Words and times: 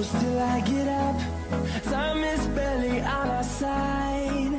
close 0.00 0.10
till 0.18 0.38
I 0.38 0.60
get 0.60 0.88
up. 0.88 1.16
Time 1.84 2.24
is 2.24 2.46
barely 2.48 3.00
on 3.00 3.28
our 3.28 3.44
side. 3.44 4.58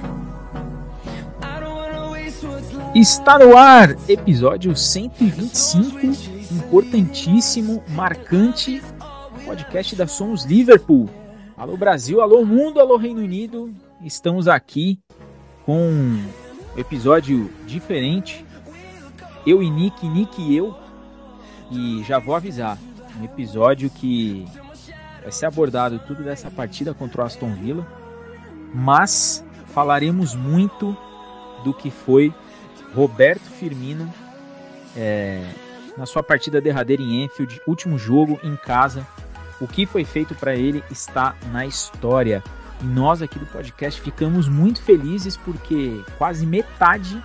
I 1.42 1.60
don't 1.60 1.76
wanna 1.76 2.12
waste 2.12 2.44
what's 2.44 2.72
left. 2.72 2.98
Está 2.98 3.40
no 3.40 3.58
ar, 3.58 3.96
episódio 4.08 4.76
125, 4.76 6.30
importantíssimo, 6.52 7.84
marcante, 7.90 8.82
podcast 9.46 9.96
da 9.96 10.08
Somos 10.08 10.46
Liverpool. 10.46 11.10
Alô 11.58 11.76
Brasil, 11.76 12.22
alô 12.22 12.46
mundo, 12.46 12.80
alô 12.80 12.98
Reino 12.98 13.22
Unido. 13.22 13.74
Estamos 14.04 14.48
aqui 14.48 15.00
com 15.66 15.90
um 15.90 16.24
episódio 16.78 17.50
diferente. 17.66 18.46
Eu 19.46 19.64
e 19.64 19.70
Nick, 19.70 20.08
Nick 20.08 20.40
e 20.42 20.56
eu. 20.56 20.76
E 21.72 22.04
já 22.04 22.20
vou 22.20 22.36
avisar, 22.36 22.78
um 23.20 23.24
episódio 23.24 23.90
que 23.90 24.46
vai 25.22 25.32
ser 25.32 25.46
abordado 25.46 26.00
tudo 26.00 26.24
dessa 26.24 26.50
partida 26.50 26.94
contra 26.94 27.22
o 27.22 27.26
Aston 27.26 27.54
Villa, 27.54 27.86
mas 28.74 29.44
falaremos 29.74 30.36
muito 30.36 30.96
do 31.64 31.74
que 31.74 31.92
foi 31.92 32.34
Roberto 32.94 33.44
Firmino 33.44 34.12
é, 34.96 35.44
na 35.98 36.06
sua 36.06 36.24
partida 36.24 36.60
derradeira 36.60 37.02
em 37.02 37.24
Enfield, 37.24 37.62
último 37.68 37.98
jogo 37.98 38.40
em 38.44 38.56
casa. 38.56 39.06
O 39.60 39.68
que 39.68 39.86
foi 39.86 40.04
feito 40.04 40.34
para 40.34 40.56
ele 40.56 40.84
está 40.90 41.36
na 41.52 41.66
história. 41.66 42.44
E 42.82 42.86
nós 42.86 43.22
aqui 43.22 43.38
do 43.38 43.46
podcast 43.46 44.02
ficamos 44.02 44.48
muito 44.48 44.82
felizes 44.82 45.38
porque 45.38 46.04
quase 46.18 46.46
metade 46.46 47.24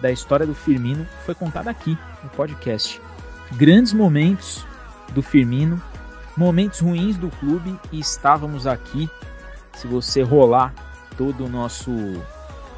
da 0.00 0.10
história 0.10 0.46
do 0.46 0.54
Firmino 0.54 1.06
foi 1.24 1.34
contada 1.34 1.70
aqui 1.70 1.96
no 2.22 2.28
podcast. 2.30 3.00
Grandes 3.52 3.92
momentos 3.92 4.66
do 5.14 5.22
Firmino, 5.22 5.80
momentos 6.36 6.80
ruins 6.80 7.16
do 7.16 7.28
clube 7.30 7.78
e 7.90 8.00
estávamos 8.00 8.66
aqui. 8.66 9.08
Se 9.74 9.86
você 9.86 10.22
rolar 10.22 10.74
todo 11.16 11.44
o 11.44 11.48
nosso 11.48 11.90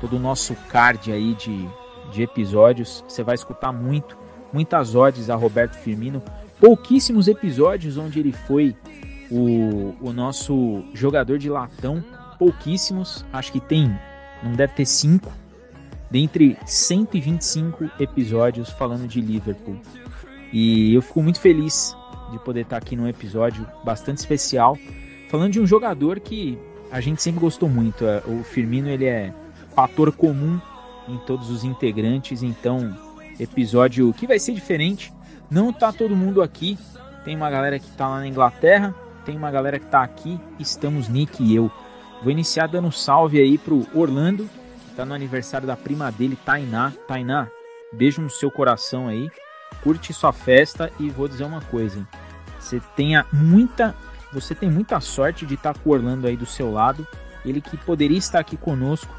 todo 0.00 0.16
o 0.16 0.20
nosso 0.20 0.54
card 0.68 1.10
aí 1.12 1.34
de, 1.34 1.66
de 2.12 2.22
episódios, 2.22 3.02
você 3.08 3.22
vai 3.22 3.34
escutar 3.34 3.72
muito, 3.72 4.18
muitas 4.52 4.94
odes 4.94 5.30
a 5.30 5.34
Roberto 5.34 5.76
Firmino, 5.76 6.22
pouquíssimos 6.60 7.26
episódios 7.26 7.96
onde 7.96 8.20
ele 8.20 8.32
foi 8.32 8.76
o, 9.30 9.94
o 10.00 10.12
nosso 10.12 10.84
jogador 10.92 11.38
de 11.38 11.48
latão, 11.48 12.04
pouquíssimos, 12.38 13.24
acho 13.32 13.50
que 13.50 13.60
tem, 13.60 13.98
não 14.42 14.52
deve 14.52 14.74
ter 14.74 14.84
cinco, 14.84 15.32
dentre 16.10 16.58
125 16.66 17.90
episódios 17.98 18.70
falando 18.70 19.08
de 19.08 19.20
Liverpool. 19.20 19.80
E 20.52 20.94
eu 20.94 21.02
fico 21.02 21.22
muito 21.22 21.40
feliz 21.40 21.96
de 22.30 22.38
poder 22.38 22.62
estar 22.62 22.76
aqui 22.76 22.96
num 22.96 23.08
episódio 23.08 23.66
bastante 23.84 24.18
especial, 24.18 24.78
falando 25.30 25.52
de 25.52 25.60
um 25.60 25.66
jogador 25.66 26.20
que 26.20 26.58
a 26.90 27.00
gente 27.00 27.22
sempre 27.22 27.40
gostou 27.40 27.68
muito. 27.68 28.04
É, 28.04 28.22
o 28.26 28.42
Firmino 28.44 28.88
ele 28.88 29.06
é 29.06 29.32
fator 29.74 30.12
comum 30.12 30.60
em 31.08 31.18
todos 31.18 31.50
os 31.50 31.64
integrantes, 31.64 32.42
então 32.42 32.96
episódio 33.38 34.12
que 34.12 34.26
vai 34.26 34.38
ser 34.38 34.52
diferente. 34.52 35.12
Não 35.50 35.72
tá 35.72 35.92
todo 35.92 36.16
mundo 36.16 36.42
aqui, 36.42 36.78
tem 37.24 37.36
uma 37.36 37.50
galera 37.50 37.78
que 37.78 37.90
tá 37.92 38.08
lá 38.08 38.20
na 38.20 38.28
Inglaterra, 38.28 38.94
tem 39.24 39.36
uma 39.36 39.50
galera 39.50 39.78
que 39.78 39.86
tá 39.86 40.02
aqui, 40.02 40.38
estamos 40.58 41.08
Nick 41.08 41.42
e 41.42 41.54
eu. 41.54 41.70
Vou 42.22 42.30
iniciar 42.30 42.66
dando 42.66 42.88
um 42.88 42.92
salve 42.92 43.38
aí 43.38 43.58
pro 43.58 43.86
Orlando, 43.94 44.48
que 44.88 44.94
tá 44.96 45.04
no 45.04 45.14
aniversário 45.14 45.66
da 45.66 45.76
prima 45.76 46.10
dele, 46.10 46.38
Tainá. 46.44 46.92
Tainá, 47.06 47.48
beijo 47.92 48.22
no 48.22 48.30
seu 48.30 48.50
coração 48.50 49.08
aí 49.08 49.28
curte 49.82 50.12
sua 50.12 50.32
festa 50.32 50.90
e 50.98 51.10
vou 51.10 51.28
dizer 51.28 51.44
uma 51.44 51.60
coisa, 51.60 51.98
hein? 51.98 52.06
Você 52.64 52.80
tenha 52.96 53.26
muita, 53.30 53.94
você 54.32 54.54
tem 54.54 54.70
muita 54.70 54.98
sorte 54.98 55.44
de 55.44 55.54
estar 55.54 55.76
com 55.76 55.90
o 55.90 55.92
Orlando 55.92 56.26
aí 56.26 56.34
do 56.34 56.46
seu 56.46 56.72
lado, 56.72 57.06
ele 57.44 57.60
que 57.60 57.76
poderia 57.76 58.16
estar 58.16 58.38
aqui 58.38 58.56
conosco, 58.56 59.14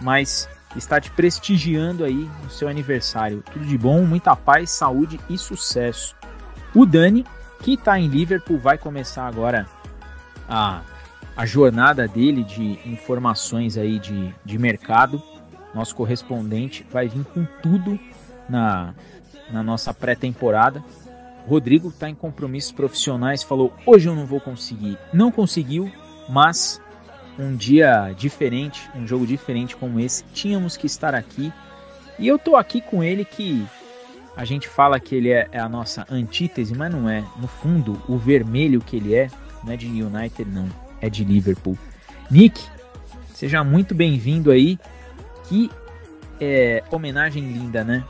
mas 0.00 0.48
está 0.76 1.00
te 1.00 1.10
prestigiando 1.10 2.04
aí 2.04 2.30
no 2.42 2.48
seu 2.48 2.68
aniversário. 2.68 3.42
Tudo 3.52 3.64
de 3.64 3.76
bom, 3.76 4.04
muita 4.04 4.36
paz, 4.36 4.70
saúde 4.70 5.18
e 5.28 5.36
sucesso. 5.36 6.14
O 6.72 6.86
Dani, 6.86 7.26
que 7.60 7.74
está 7.74 7.98
em 7.98 8.06
Liverpool, 8.06 8.58
vai 8.58 8.78
começar 8.78 9.26
agora 9.26 9.66
a, 10.48 10.82
a 11.36 11.44
jornada 11.44 12.06
dele 12.06 12.44
de 12.44 12.78
informações 12.88 13.76
aí 13.76 13.98
de, 13.98 14.32
de 14.44 14.56
mercado. 14.56 15.20
Nosso 15.74 15.96
correspondente 15.96 16.86
vai 16.92 17.08
vir 17.08 17.24
com 17.24 17.44
tudo 17.60 17.98
na, 18.48 18.94
na 19.50 19.64
nossa 19.64 19.92
pré-temporada. 19.92 20.82
Rodrigo 21.46 21.88
está 21.88 22.08
em 22.08 22.14
compromissos 22.14 22.72
profissionais, 22.72 23.42
falou: 23.42 23.72
hoje 23.86 24.08
eu 24.08 24.14
não 24.14 24.26
vou 24.26 24.40
conseguir. 24.40 24.98
Não 25.12 25.30
conseguiu, 25.30 25.90
mas 26.28 26.80
um 27.38 27.54
dia 27.54 28.14
diferente, 28.16 28.88
um 28.94 29.06
jogo 29.06 29.26
diferente 29.26 29.76
como 29.76 30.00
esse, 30.00 30.24
tínhamos 30.32 30.76
que 30.76 30.86
estar 30.86 31.14
aqui. 31.14 31.52
E 32.18 32.26
eu 32.26 32.38
tô 32.38 32.56
aqui 32.56 32.80
com 32.80 33.02
ele 33.02 33.24
que 33.24 33.66
a 34.36 34.44
gente 34.44 34.68
fala 34.68 35.00
que 35.00 35.14
ele 35.14 35.30
é, 35.30 35.48
é 35.52 35.58
a 35.58 35.68
nossa 35.68 36.06
antítese, 36.10 36.74
mas 36.74 36.92
não 36.92 37.08
é. 37.08 37.24
No 37.36 37.48
fundo, 37.48 38.00
o 38.08 38.16
vermelho 38.16 38.80
que 38.80 38.96
ele 38.96 39.14
é, 39.14 39.28
não 39.62 39.72
é 39.72 39.76
de 39.76 39.86
United, 39.86 40.50
não, 40.50 40.68
é 41.00 41.10
de 41.10 41.24
Liverpool. 41.24 41.76
Nick, 42.30 42.60
seja 43.34 43.62
muito 43.64 43.94
bem-vindo 43.94 44.50
aí. 44.50 44.78
Que 45.48 45.70
é, 46.40 46.82
homenagem 46.90 47.52
linda, 47.52 47.84
né? 47.84 48.02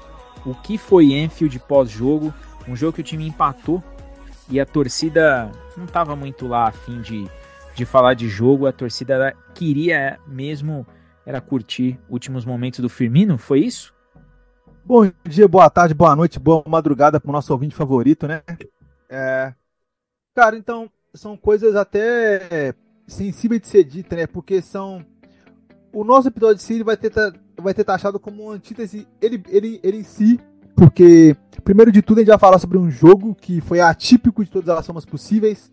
o 0.44 0.54
que 0.54 0.76
foi 0.76 1.12
Enfield 1.12 1.58
pós-jogo, 1.60 2.32
um 2.68 2.76
jogo 2.76 2.92
que 2.92 3.00
o 3.00 3.04
time 3.04 3.26
empatou 3.26 3.82
e 4.48 4.60
a 4.60 4.66
torcida 4.66 5.50
não 5.76 5.84
estava 5.84 6.14
muito 6.14 6.46
lá 6.46 6.68
a 6.68 6.72
fim 6.72 7.00
de, 7.00 7.28
de 7.74 7.84
falar 7.84 8.14
de 8.14 8.28
jogo, 8.28 8.66
a 8.66 8.72
torcida 8.72 9.34
queria 9.54 10.18
mesmo 10.26 10.86
era 11.26 11.40
curtir 11.40 11.98
últimos 12.08 12.44
momentos 12.44 12.80
do 12.80 12.88
Firmino, 12.88 13.38
foi 13.38 13.60
isso? 13.60 13.94
Bom 14.84 15.10
dia, 15.24 15.48
boa 15.48 15.70
tarde, 15.70 15.94
boa 15.94 16.14
noite, 16.14 16.38
boa 16.38 16.62
madrugada 16.66 17.18
para 17.18 17.30
o 17.30 17.32
nosso 17.32 17.52
ouvinte 17.52 17.74
favorito, 17.74 18.28
né? 18.28 18.42
É... 19.08 19.54
Cara, 20.34 20.56
então, 20.56 20.90
são 21.14 21.36
coisas 21.36 21.74
até 21.74 22.74
sensíveis 23.06 23.62
de 23.62 23.68
ser 23.68 23.84
dita, 23.84 24.16
né? 24.16 24.26
Porque 24.26 24.60
são. 24.60 25.04
O 25.92 26.04
nosso 26.04 26.28
episódio 26.28 26.56
de 26.56 26.62
si 26.62 26.82
vai 26.82 26.96
ter 26.96 27.12
vai 27.56 27.72
ter 27.72 27.84
taxado 27.84 28.18
como 28.18 28.42
uma 28.42 28.54
antítese 28.54 29.06
ele, 29.22 29.42
ele, 29.48 29.80
ele 29.82 29.98
em 29.98 30.02
si, 30.02 30.40
porque, 30.74 31.36
primeiro 31.62 31.92
de 31.92 32.02
tudo, 32.02 32.18
a 32.18 32.20
gente 32.20 32.28
vai 32.28 32.38
falar 32.38 32.58
sobre 32.58 32.78
um 32.78 32.90
jogo 32.90 33.34
que 33.34 33.60
foi 33.60 33.80
atípico 33.80 34.44
de 34.44 34.50
todas 34.50 34.68
as 34.68 34.86
formas 34.86 35.04
possíveis. 35.04 35.72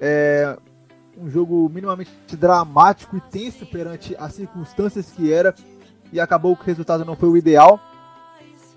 É 0.00 0.56
um 1.18 1.28
jogo 1.28 1.68
minimamente 1.68 2.10
dramático 2.36 3.16
e 3.16 3.20
tenso 3.20 3.66
perante 3.66 4.16
as 4.18 4.32
circunstâncias 4.34 5.10
que 5.10 5.32
era, 5.32 5.54
e 6.12 6.18
acabou 6.18 6.56
que 6.56 6.62
o 6.62 6.66
resultado 6.66 7.04
não 7.04 7.16
foi 7.16 7.28
o 7.28 7.36
ideal. 7.36 7.80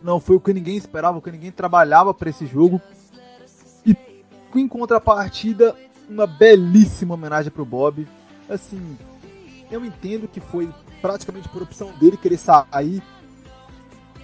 Não 0.03 0.19
foi 0.19 0.35
o 0.35 0.39
que 0.39 0.53
ninguém 0.53 0.77
esperava, 0.77 1.17
o 1.17 1.21
que 1.21 1.31
ninguém 1.31 1.51
trabalhava 1.51 2.13
para 2.13 2.29
esse 2.29 2.45
jogo. 2.45 2.79
E 3.85 3.95
em 4.55 4.67
contrapartida, 4.67 5.75
uma 6.09 6.27
belíssima 6.27 7.15
homenagem 7.15 7.51
para 7.51 7.61
o 7.61 7.65
Bob. 7.65 8.07
Assim, 8.47 8.97
eu 9.71 9.83
entendo 9.83 10.27
que 10.27 10.39
foi 10.39 10.69
praticamente 11.01 11.49
por 11.49 11.63
opção 11.63 11.91
dele 11.99 12.17
querer 12.17 12.37
sair. 12.37 13.01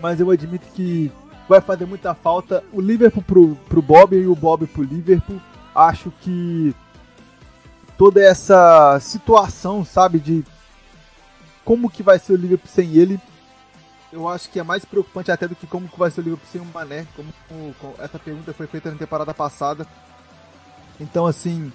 Mas 0.01 0.19
eu 0.19 0.31
admito 0.31 0.65
que 0.73 1.11
vai 1.47 1.61
fazer 1.61 1.85
muita 1.85 2.13
falta 2.13 2.63
o 2.71 2.81
Liverpool 2.81 3.23
pro, 3.23 3.55
pro 3.67 3.81
Bob 3.81 4.15
e 4.15 4.25
o 4.25 4.35
Bob 4.35 4.65
pro 4.67 4.83
Liverpool. 4.83 5.39
Acho 5.75 6.11
que 6.21 6.75
toda 7.97 8.21
essa 8.21 8.99
situação, 8.99 9.85
sabe, 9.85 10.19
de 10.19 10.43
como 11.63 11.89
que 11.89 12.01
vai 12.01 12.17
ser 12.17 12.33
o 12.33 12.37
Liverpool 12.37 12.69
sem 12.69 12.95
ele, 12.95 13.19
eu 14.11 14.27
acho 14.27 14.49
que 14.49 14.59
é 14.59 14.63
mais 14.63 14.83
preocupante 14.83 15.31
até 15.31 15.47
do 15.47 15.55
que 15.55 15.67
como 15.67 15.87
que 15.87 15.97
vai 15.97 16.11
ser 16.11 16.21
o 16.21 16.23
Liverpool 16.23 16.49
sem 16.51 16.59
o 16.59 16.65
Mané, 16.65 17.05
como, 17.15 17.31
como 17.47 17.95
essa 17.99 18.19
pergunta 18.19 18.53
foi 18.53 18.67
feita 18.67 18.91
na 18.91 18.97
temporada 18.97 19.33
passada. 19.33 19.87
Então, 20.99 21.25
assim, 21.25 21.71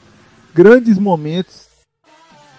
grandes 0.52 0.98
momentos, 0.98 1.68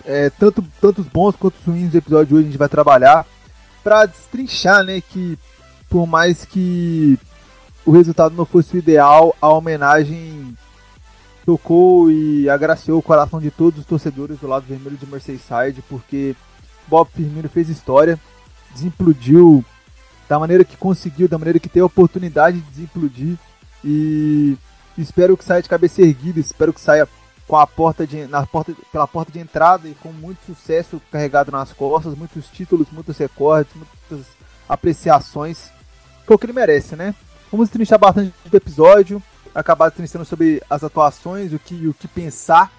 é, 0.05 0.29
tanto, 0.29 0.63
tantos 0.81 1.05
bons 1.05 1.35
quanto 1.35 1.55
ruins 1.65 1.91
do 1.91 1.97
episódio 1.97 2.27
de 2.27 2.35
hoje 2.35 2.43
a 2.43 2.47
gente 2.47 2.57
vai 2.57 2.69
trabalhar 2.69 3.25
para 3.83 4.05
destrinchar, 4.05 4.83
né, 4.83 4.99
que 4.99 5.37
por 5.89 6.05
mais 6.05 6.45
que 6.45 7.17
o 7.85 7.91
resultado 7.91 8.35
não 8.35 8.45
fosse 8.45 8.75
o 8.75 8.79
ideal, 8.79 9.35
a 9.41 9.49
homenagem 9.49 10.55
tocou 11.45 12.11
e 12.11 12.49
agraciou 12.49 12.99
o 12.99 13.01
coração 13.01 13.39
de 13.39 13.49
todos 13.49 13.79
os 13.79 13.85
torcedores 13.85 14.37
do 14.39 14.47
lado 14.47 14.65
vermelho 14.67 14.97
de 14.97 15.05
Merseyside, 15.05 15.81
porque 15.87 16.35
Bob 16.87 17.09
Firmino 17.15 17.47
fez 17.47 17.69
história, 17.69 18.19
desimplodiu 18.73 19.63
da 20.27 20.37
maneira 20.37 20.65
que 20.65 20.75
conseguiu, 20.75 21.27
da 21.27 21.37
maneira 21.37 21.59
que 21.59 21.69
teve 21.69 21.83
a 21.83 21.85
oportunidade 21.85 22.59
de 22.59 22.69
desimplodir 22.69 23.37
e 23.83 24.57
espero 24.97 25.37
que 25.37 25.45
saia 25.45 25.61
de 25.61 25.69
cabeça 25.69 26.01
erguida, 26.01 26.39
espero 26.39 26.73
que 26.73 26.81
saia 26.81 27.07
com 27.47 27.55
a 27.55 27.65
porta 27.65 28.05
de, 28.05 28.27
na 28.27 28.45
porta, 28.45 28.75
pela 28.91 29.07
porta 29.07 29.31
de 29.31 29.39
entrada 29.39 29.87
e 29.87 29.95
com 29.95 30.11
muito 30.11 30.45
sucesso 30.45 31.01
carregado 31.09 31.49
nas 31.49 31.71
costas, 31.71 32.17
muitos 32.17 32.47
títulos, 32.47 32.87
muitos 32.91 33.17
recordes, 33.17 33.73
muitas 33.73 34.27
apreciações. 34.67 35.71
Foi 36.27 36.35
o 36.35 36.37
que 36.39 36.45
ele 36.45 36.51
merece, 36.51 36.97
né? 36.97 37.15
Vamos 37.49 37.69
trinchar 37.69 37.97
bastante 37.97 38.33
do 38.43 38.57
episódio, 38.57 39.23
acabar 39.55 39.89
trinchando 39.89 40.25
sobre 40.25 40.61
as 40.69 40.83
atuações, 40.83 41.53
o 41.53 41.57
que, 41.57 41.87
o 41.87 41.93
que 41.93 42.05
pensar 42.05 42.69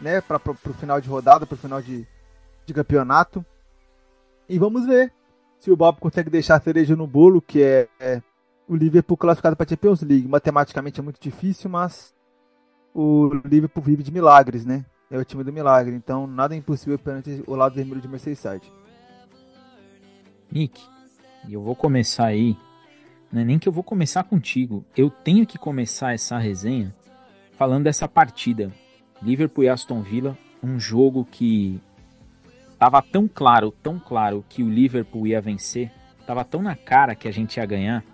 né, 0.00 0.20
para 0.20 0.40
o 0.44 0.74
final 0.74 1.00
de 1.00 1.08
rodada, 1.08 1.46
para 1.46 1.54
o 1.54 1.58
final 1.58 1.80
de, 1.80 2.04
de 2.66 2.74
campeonato. 2.74 3.46
E 4.48 4.58
vamos 4.58 4.86
ver 4.86 5.12
se 5.60 5.70
o 5.70 5.76
Bob 5.76 6.00
consegue 6.00 6.28
deixar 6.28 6.56
a 6.56 6.60
cereja 6.60 6.96
no 6.96 7.06
bolo, 7.06 7.40
que 7.40 7.62
é, 7.62 7.88
é 8.00 8.20
o 8.66 8.74
Liverpool 8.74 9.16
classificado 9.16 9.54
para 9.54 9.64
a 9.64 9.68
Champions 9.68 10.02
League. 10.02 10.26
Matematicamente 10.26 10.98
é 10.98 11.02
muito 11.02 11.20
difícil, 11.20 11.70
mas 11.70 12.12
o 12.92 13.40
Liverpool 13.44 13.84
vive 13.84 14.02
de 14.02 14.10
milagres, 14.10 14.66
né? 14.66 14.84
É 15.08 15.16
o 15.16 15.24
time 15.24 15.44
do 15.44 15.52
milagre, 15.52 15.94
então 15.94 16.26
nada 16.26 16.56
é 16.56 16.58
impossível 16.58 16.98
perante 16.98 17.40
o 17.46 17.54
lado 17.54 17.76
vermelho 17.76 18.00
de 18.00 18.08
Merseyside. 18.08 18.72
Nick, 20.50 20.82
eu 21.48 21.62
vou 21.62 21.76
começar 21.76 22.26
aí. 22.26 22.56
É 23.34 23.44
nem 23.44 23.58
que 23.58 23.68
eu 23.68 23.72
vou 23.72 23.82
começar 23.82 24.24
contigo. 24.24 24.84
Eu 24.96 25.10
tenho 25.10 25.46
que 25.46 25.58
começar 25.58 26.14
essa 26.14 26.38
resenha 26.38 26.94
falando 27.52 27.84
dessa 27.84 28.08
partida. 28.08 28.72
Liverpool 29.22 29.64
e 29.64 29.68
Aston 29.68 30.02
Villa, 30.02 30.36
um 30.62 30.78
jogo 30.78 31.26
que 31.30 31.80
tava 32.78 33.02
tão 33.02 33.28
claro, 33.28 33.70
tão 33.82 33.98
claro 33.98 34.44
que 34.48 34.62
o 34.62 34.68
Liverpool 34.68 35.26
ia 35.26 35.40
vencer, 35.40 35.90
tava 36.26 36.44
tão 36.44 36.62
na 36.62 36.76
cara 36.76 37.14
que 37.14 37.26
a 37.26 37.30
gente 37.30 37.56
ia 37.56 37.66
ganhar, 37.66 38.04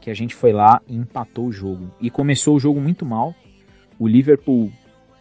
que 0.00 0.10
a 0.10 0.14
gente 0.14 0.34
foi 0.34 0.52
lá 0.52 0.80
e 0.88 0.96
empatou 0.96 1.46
o 1.46 1.52
jogo. 1.52 1.90
E 2.00 2.10
começou 2.10 2.56
o 2.56 2.60
jogo 2.60 2.80
muito 2.80 3.04
mal. 3.04 3.34
O 3.98 4.08
Liverpool 4.08 4.72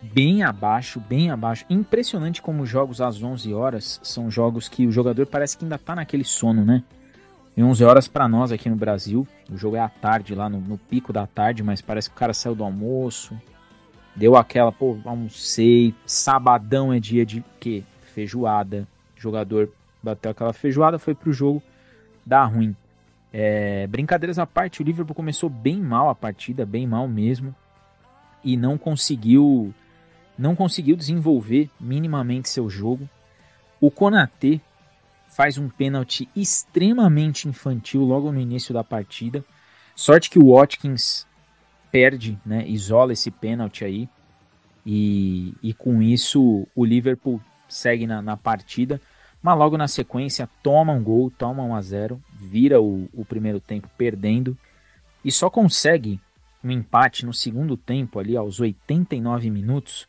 bem 0.01 0.43
abaixo, 0.43 0.99
bem 0.99 1.29
abaixo. 1.29 1.65
Impressionante 1.69 2.41
como 2.41 2.65
jogos 2.65 3.01
às 3.01 3.21
11 3.21 3.53
horas 3.53 3.99
são 4.01 4.31
jogos 4.31 4.67
que 4.67 4.87
o 4.87 4.91
jogador 4.91 5.27
parece 5.27 5.57
que 5.57 5.65
ainda 5.65 5.77
tá 5.77 5.95
naquele 5.95 6.23
sono, 6.23 6.65
né? 6.65 6.83
E 7.55 7.61
11 7.61 7.83
horas 7.83 8.07
para 8.07 8.27
nós 8.27 8.51
aqui 8.51 8.69
no 8.69 8.75
Brasil, 8.75 9.27
o 9.49 9.57
jogo 9.57 9.75
é 9.75 9.79
à 9.79 9.89
tarde, 9.89 10.33
lá 10.33 10.49
no, 10.49 10.61
no, 10.61 10.77
pico 10.77 11.11
da 11.11 11.27
tarde, 11.27 11.61
mas 11.61 11.81
parece 11.81 12.09
que 12.09 12.15
o 12.15 12.19
cara 12.19 12.33
saiu 12.33 12.55
do 12.55 12.63
almoço, 12.63 13.37
deu 14.15 14.37
aquela, 14.37 14.71
pô, 14.71 14.97
almocei, 15.03 15.93
sabadão 16.05 16.93
é 16.93 16.99
dia 16.99 17.25
de 17.25 17.43
quê? 17.59 17.83
Feijoada. 18.13 18.87
O 19.17 19.21
jogador 19.21 19.69
bateu 20.01 20.31
aquela 20.31 20.53
feijoada, 20.53 20.97
foi 20.97 21.13
pro 21.13 21.33
jogo, 21.33 21.61
dá 22.25 22.43
ruim. 22.45 22.75
É, 23.33 23.85
brincadeiras 23.87 24.39
à 24.39 24.45
parte, 24.45 24.81
o 24.81 24.85
Liverpool 24.85 25.15
começou 25.15 25.49
bem 25.49 25.79
mal 25.79 26.09
a 26.09 26.15
partida, 26.15 26.65
bem 26.65 26.87
mal 26.87 27.07
mesmo, 27.07 27.53
e 28.43 28.55
não 28.55 28.77
conseguiu 28.77 29.73
não 30.37 30.55
conseguiu 30.55 30.95
desenvolver 30.95 31.69
minimamente 31.79 32.49
seu 32.49 32.67
jogo. 32.69 33.07
O 33.79 33.91
Konatê 33.91 34.59
faz 35.31 35.57
um 35.57 35.69
pênalti 35.69 36.27
extremamente 36.35 37.47
infantil 37.47 38.03
logo 38.03 38.31
no 38.31 38.39
início 38.39 38.73
da 38.73 38.83
partida. 38.83 39.43
Sorte 39.95 40.29
que 40.29 40.37
o 40.37 40.53
Watkins 40.53 41.25
perde, 41.91 42.37
né, 42.45 42.67
isola 42.67 43.13
esse 43.13 43.31
pênalti 43.31 43.85
aí. 43.85 44.09
E, 44.85 45.53
e 45.61 45.73
com 45.73 46.01
isso 46.01 46.67
o 46.75 46.83
Liverpool 46.83 47.39
segue 47.69 48.05
na, 48.05 48.21
na, 48.21 48.35
partida. 48.35 48.99
Mas 49.41 49.57
logo 49.57 49.77
na 49.77 49.87
sequência 49.87 50.49
toma 50.61 50.91
um 50.91 51.03
gol, 51.03 51.31
toma 51.31 51.63
1 51.63 51.75
a 51.75 51.81
0 51.81 52.23
vira 52.33 52.81
o, 52.81 53.07
o 53.13 53.23
primeiro 53.23 53.59
tempo 53.59 53.89
perdendo. 53.97 54.57
E 55.23 55.31
só 55.31 55.49
consegue 55.49 56.19
um 56.63 56.71
empate 56.71 57.25
no 57.25 57.33
segundo 57.33 57.77
tempo, 57.77 58.19
ali 58.19 58.35
aos 58.35 58.59
89 58.59 59.49
minutos, 59.49 60.07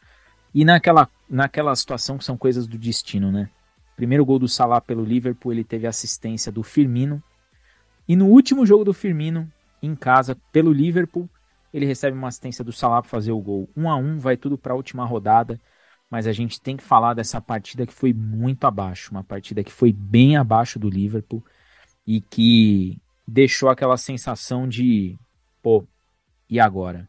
e 0.54 0.64
naquela, 0.64 1.08
naquela 1.28 1.74
situação 1.74 2.18
que 2.18 2.24
são 2.24 2.36
coisas 2.36 2.66
do 2.66 2.76
destino, 2.76 3.30
né? 3.30 3.48
Primeiro 3.96 4.24
gol 4.24 4.38
do 4.38 4.48
Salah 4.48 4.80
pelo 4.80 5.04
Liverpool, 5.04 5.52
ele 5.52 5.64
teve 5.64 5.86
assistência 5.86 6.50
do 6.50 6.62
Firmino. 6.62 7.22
E 8.08 8.16
no 8.16 8.26
último 8.26 8.66
jogo 8.66 8.84
do 8.84 8.92
Firmino, 8.92 9.50
em 9.82 9.94
casa, 9.94 10.36
pelo 10.50 10.72
Liverpool, 10.72 11.28
ele 11.72 11.86
recebe 11.86 12.16
uma 12.16 12.28
assistência 12.28 12.64
do 12.64 12.72
Salah 12.72 13.00
para 13.02 13.10
fazer 13.10 13.32
o 13.32 13.40
gol. 13.40 13.68
Um 13.76 13.90
a 13.90 13.96
um, 13.96 14.18
vai 14.18 14.36
tudo 14.36 14.58
para 14.58 14.72
a 14.72 14.76
última 14.76 15.04
rodada. 15.04 15.60
Mas 16.10 16.26
a 16.26 16.32
gente 16.32 16.60
tem 16.60 16.76
que 16.76 16.82
falar 16.82 17.14
dessa 17.14 17.40
partida 17.40 17.86
que 17.86 17.92
foi 17.92 18.12
muito 18.12 18.64
abaixo. 18.66 19.10
Uma 19.10 19.24
partida 19.24 19.64
que 19.64 19.72
foi 19.72 19.92
bem 19.92 20.36
abaixo 20.36 20.78
do 20.78 20.90
Liverpool. 20.90 21.42
E 22.06 22.20
que 22.20 23.00
deixou 23.26 23.68
aquela 23.68 23.96
sensação 23.96 24.68
de, 24.68 25.18
pô, 25.62 25.86
e 26.50 26.60
agora? 26.60 27.08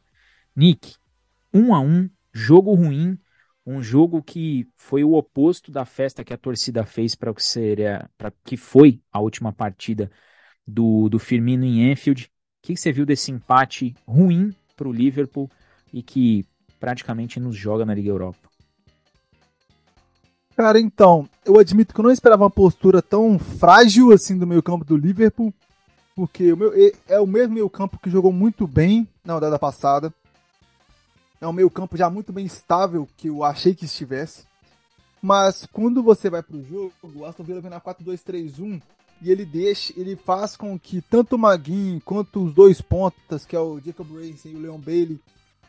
Nick, 0.56 0.96
um 1.54 1.74
a 1.74 1.82
um, 1.82 2.10
jogo 2.32 2.74
ruim, 2.74 3.18
um 3.66 3.82
jogo 3.82 4.22
que 4.22 4.68
foi 4.76 5.04
o 5.04 5.14
oposto 5.14 5.72
da 5.72 5.86
festa 5.86 6.24
que 6.24 6.34
a 6.34 6.38
torcida 6.38 6.86
fez 6.86 7.16
para 7.16 7.32
o 7.32 7.36
que 7.36 7.44
seria, 7.44 8.10
para 8.18 8.32
que 8.44 8.58
foi 8.58 9.00
a 9.12 9.20
última 9.20 9.54
partida 9.54 10.12
do, 10.68 11.10
do 11.10 11.18
Firmino 11.18 11.64
em 11.64 11.92
Anfield. 11.92 12.26
O 12.26 12.30
que 12.68 12.76
você 12.76 12.92
viu 12.92 13.06
desse 13.06 13.32
empate 13.32 13.96
ruim 14.08 14.54
para 14.76 14.88
o 14.88 14.92
Liverpool 14.92 15.50
e 15.94 16.02
que 16.02 16.46
praticamente 16.80 17.40
nos 17.40 17.56
joga 17.56 17.86
na 17.86 17.94
Liga 17.94 18.10
Europa? 18.10 18.50
Cara, 20.56 20.80
então, 20.80 21.28
eu 21.46 21.58
admito 21.58 21.94
que 21.94 22.00
eu 22.00 22.04
não 22.04 22.12
esperava 22.12 22.44
uma 22.44 22.50
postura 22.50 23.02
tão 23.02 23.40
frágil 23.40 24.12
assim 24.12 24.38
do 24.38 24.46
meio 24.46 24.62
campo 24.62 24.86
do 24.86 24.96
Liverpool, 24.96 25.54
porque 26.16 26.54
o 26.54 26.58
meu, 26.58 26.74
é 27.08 27.20
o 27.20 27.26
mesmo 27.26 27.56
meio 27.56 27.70
campo 27.70 27.98
que 27.98 28.10
jogou 28.10 28.32
muito 28.32 28.68
bem 28.68 29.08
na 29.26 29.34
rodada 29.34 29.58
passada 29.58 30.14
é 31.44 31.48
um 31.48 31.54
meio 31.54 31.70
campo 31.70 31.98
já 31.98 32.10
muito 32.10 32.32
bem 32.32 32.46
estável 32.46 33.08
que 33.18 33.28
eu 33.28 33.44
achei 33.44 33.76
que 33.76 33.84
estivesse. 33.84 34.46
Mas 35.22 35.66
quando 35.66 36.02
você 36.02 36.30
vai 36.30 36.42
para 36.42 36.56
o 36.56 36.64
jogo, 36.64 36.94
o 37.04 37.26
Aston 37.26 37.44
Villa 37.44 37.60
vem 37.60 37.70
na 37.70 37.82
4-2-3-1 37.82 38.82
e 39.22 39.30
ele 39.30 39.46
deixa, 39.46 39.94
ele 39.98 40.16
faz 40.16 40.56
com 40.56 40.80
que 40.80 41.02
tanto 41.02 41.36
o 41.36 41.40
Maguinho 41.40 42.02
quanto 42.02 42.44
os 42.44 42.54
dois 42.54 42.82
pontas, 42.82 43.46
que 43.46 43.56
é 43.56 43.60
o 43.60 43.80
Jacob 43.80 44.10
Racing 44.16 44.52
e 44.52 44.56
o 44.56 44.60
Leon 44.60 44.80
Bailey, 44.80 45.20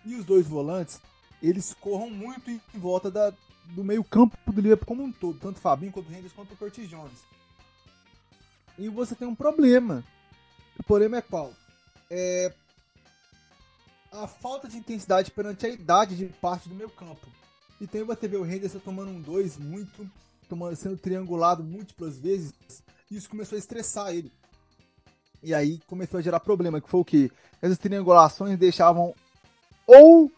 e 0.04 0.14
os 0.14 0.24
dois 0.24 0.46
volantes, 0.46 1.00
eles 1.42 1.74
corram 1.74 2.08
muito 2.08 2.50
em 2.50 2.60
volta 2.74 3.10
da, 3.10 3.32
do 3.66 3.82
meio 3.82 4.04
campo 4.04 4.36
do 4.46 4.60
Liverpool 4.60 4.86
como 4.86 5.02
um 5.02 5.12
todo, 5.12 5.38
tanto 5.38 5.56
o 5.56 5.60
Fabinho 5.60 5.92
quanto 5.92 6.08
o 6.08 6.12
Henderson 6.12 6.36
quanto 6.36 6.54
o 6.54 6.56
Curtis 6.56 6.88
Jones. 6.88 7.18
E 8.78 8.88
você 8.88 9.14
tem 9.14 9.26
um 9.26 9.34
problema. 9.34 10.04
O 10.78 10.82
problema 10.82 11.16
é 11.18 11.22
qual? 11.22 11.52
É, 12.10 12.52
a 14.14 14.26
falta 14.28 14.68
de 14.68 14.76
intensidade 14.76 15.30
perante 15.30 15.66
a 15.66 15.68
idade 15.68 16.16
de 16.16 16.26
parte 16.26 16.68
do 16.68 16.74
meu 16.74 16.88
campo. 16.88 17.26
Então 17.80 18.04
você 18.06 18.28
vê 18.28 18.36
o 18.36 18.46
Henderson 18.46 18.78
tomando 18.78 19.10
um 19.10 19.20
2 19.20 19.58
muito, 19.58 20.08
tomando, 20.48 20.76
sendo 20.76 20.96
triangulado 20.96 21.64
múltiplas 21.64 22.18
vezes, 22.18 22.52
e 23.10 23.16
isso 23.16 23.28
começou 23.28 23.56
a 23.56 23.58
estressar 23.58 24.14
ele. 24.14 24.32
E 25.42 25.52
aí 25.52 25.80
começou 25.86 26.18
a 26.18 26.22
gerar 26.22 26.40
problema, 26.40 26.80
que 26.80 26.88
foi 26.88 27.00
o 27.00 27.04
que? 27.04 27.30
Essas 27.60 27.78
triangulações 27.78 28.58
deixavam 28.58 29.14
ou 29.86 30.30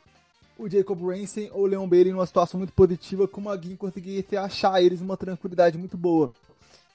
o 0.59 0.69
Jacob 0.69 1.01
Ransom 1.03 1.49
ou 1.53 1.65
o 1.65 1.67
Leon 1.67 1.87
Bailey 1.87 2.13
numa 2.13 2.27
situação 2.27 2.59
muito 2.59 2.73
positiva, 2.73 3.29
com 3.29 3.41
o 3.41 3.45
Maguinho 3.45 3.77
conseguia 3.77 4.25
achar 4.43 4.83
eles 4.83 5.01
numa 5.01 5.17
tranquilidade 5.17 5.77
muito 5.77 5.97
boa. 5.97 6.33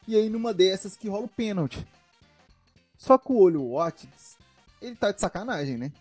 E 0.08 0.16
aí 0.16 0.30
numa 0.30 0.54
dessas 0.54 0.98
que 0.98 1.08
rola 1.08 1.26
o 1.26 1.30
pênalti. 1.30 1.86
Só 2.98 3.18
que 3.18 3.32
o 3.32 3.38
olho 3.38 3.74
Watkins, 3.74 4.36
ele 4.82 4.96
tá 4.96 5.12
de 5.12 5.22
sacanagem, 5.22 5.78
né? 5.78 5.92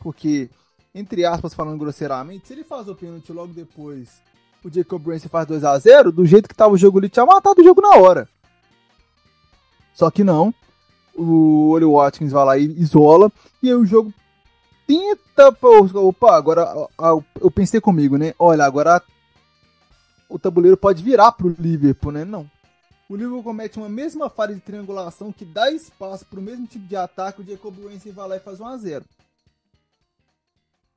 Porque, 0.00 0.50
entre 0.94 1.24
aspas, 1.24 1.54
falando 1.54 1.78
grosseiramente, 1.78 2.48
se 2.48 2.54
ele 2.54 2.64
faz 2.64 2.88
o 2.88 2.94
pênalti 2.94 3.32
logo 3.32 3.52
depois, 3.52 4.20
o 4.64 4.72
Jacob 4.72 5.02
Brance 5.02 5.28
faz 5.28 5.46
2 5.46 5.64
a 5.64 5.78
0 5.78 6.10
do 6.10 6.26
jeito 6.26 6.48
que 6.48 6.54
tava 6.54 6.74
o 6.74 6.78
jogo, 6.78 6.98
ele 6.98 7.08
tinha 7.08 7.24
matado 7.24 7.60
o 7.60 7.64
jogo 7.64 7.80
na 7.80 7.96
hora. 7.96 8.28
Só 9.94 10.10
que 10.10 10.24
não. 10.24 10.54
O 11.14 11.70
Olho 11.70 11.92
Watkins 11.92 12.32
vai 12.32 12.44
lá 12.44 12.58
e 12.58 12.64
isola. 12.80 13.30
E 13.62 13.68
aí 13.68 13.74
o 13.74 13.84
jogo 13.84 14.12
tenta. 14.86 15.54
Opa, 15.94 16.36
agora 16.36 16.66
eu 17.40 17.50
pensei 17.50 17.80
comigo, 17.80 18.16
né? 18.16 18.34
Olha, 18.38 18.64
agora 18.64 19.02
o 20.28 20.38
tabuleiro 20.38 20.76
pode 20.76 21.02
virar 21.02 21.32
pro 21.32 21.54
Liverpool, 21.58 22.12
né? 22.12 22.24
Não. 22.24 22.50
O 23.08 23.16
Liverpool 23.16 23.42
comete 23.42 23.76
uma 23.76 23.88
mesma 23.88 24.30
falha 24.30 24.54
de 24.54 24.60
triangulação 24.60 25.32
que 25.32 25.44
dá 25.44 25.70
espaço 25.70 26.24
para 26.24 26.38
o 26.38 26.42
mesmo 26.42 26.66
tipo 26.66 26.86
de 26.86 26.96
ataque. 26.96 27.42
O 27.42 27.44
Jacob 27.44 27.74
Ramsey 27.84 28.12
vai 28.12 28.28
lá 28.28 28.36
e 28.36 28.40
faz 28.40 28.60
1 28.60 28.66
a 28.66 28.76
0 28.76 29.04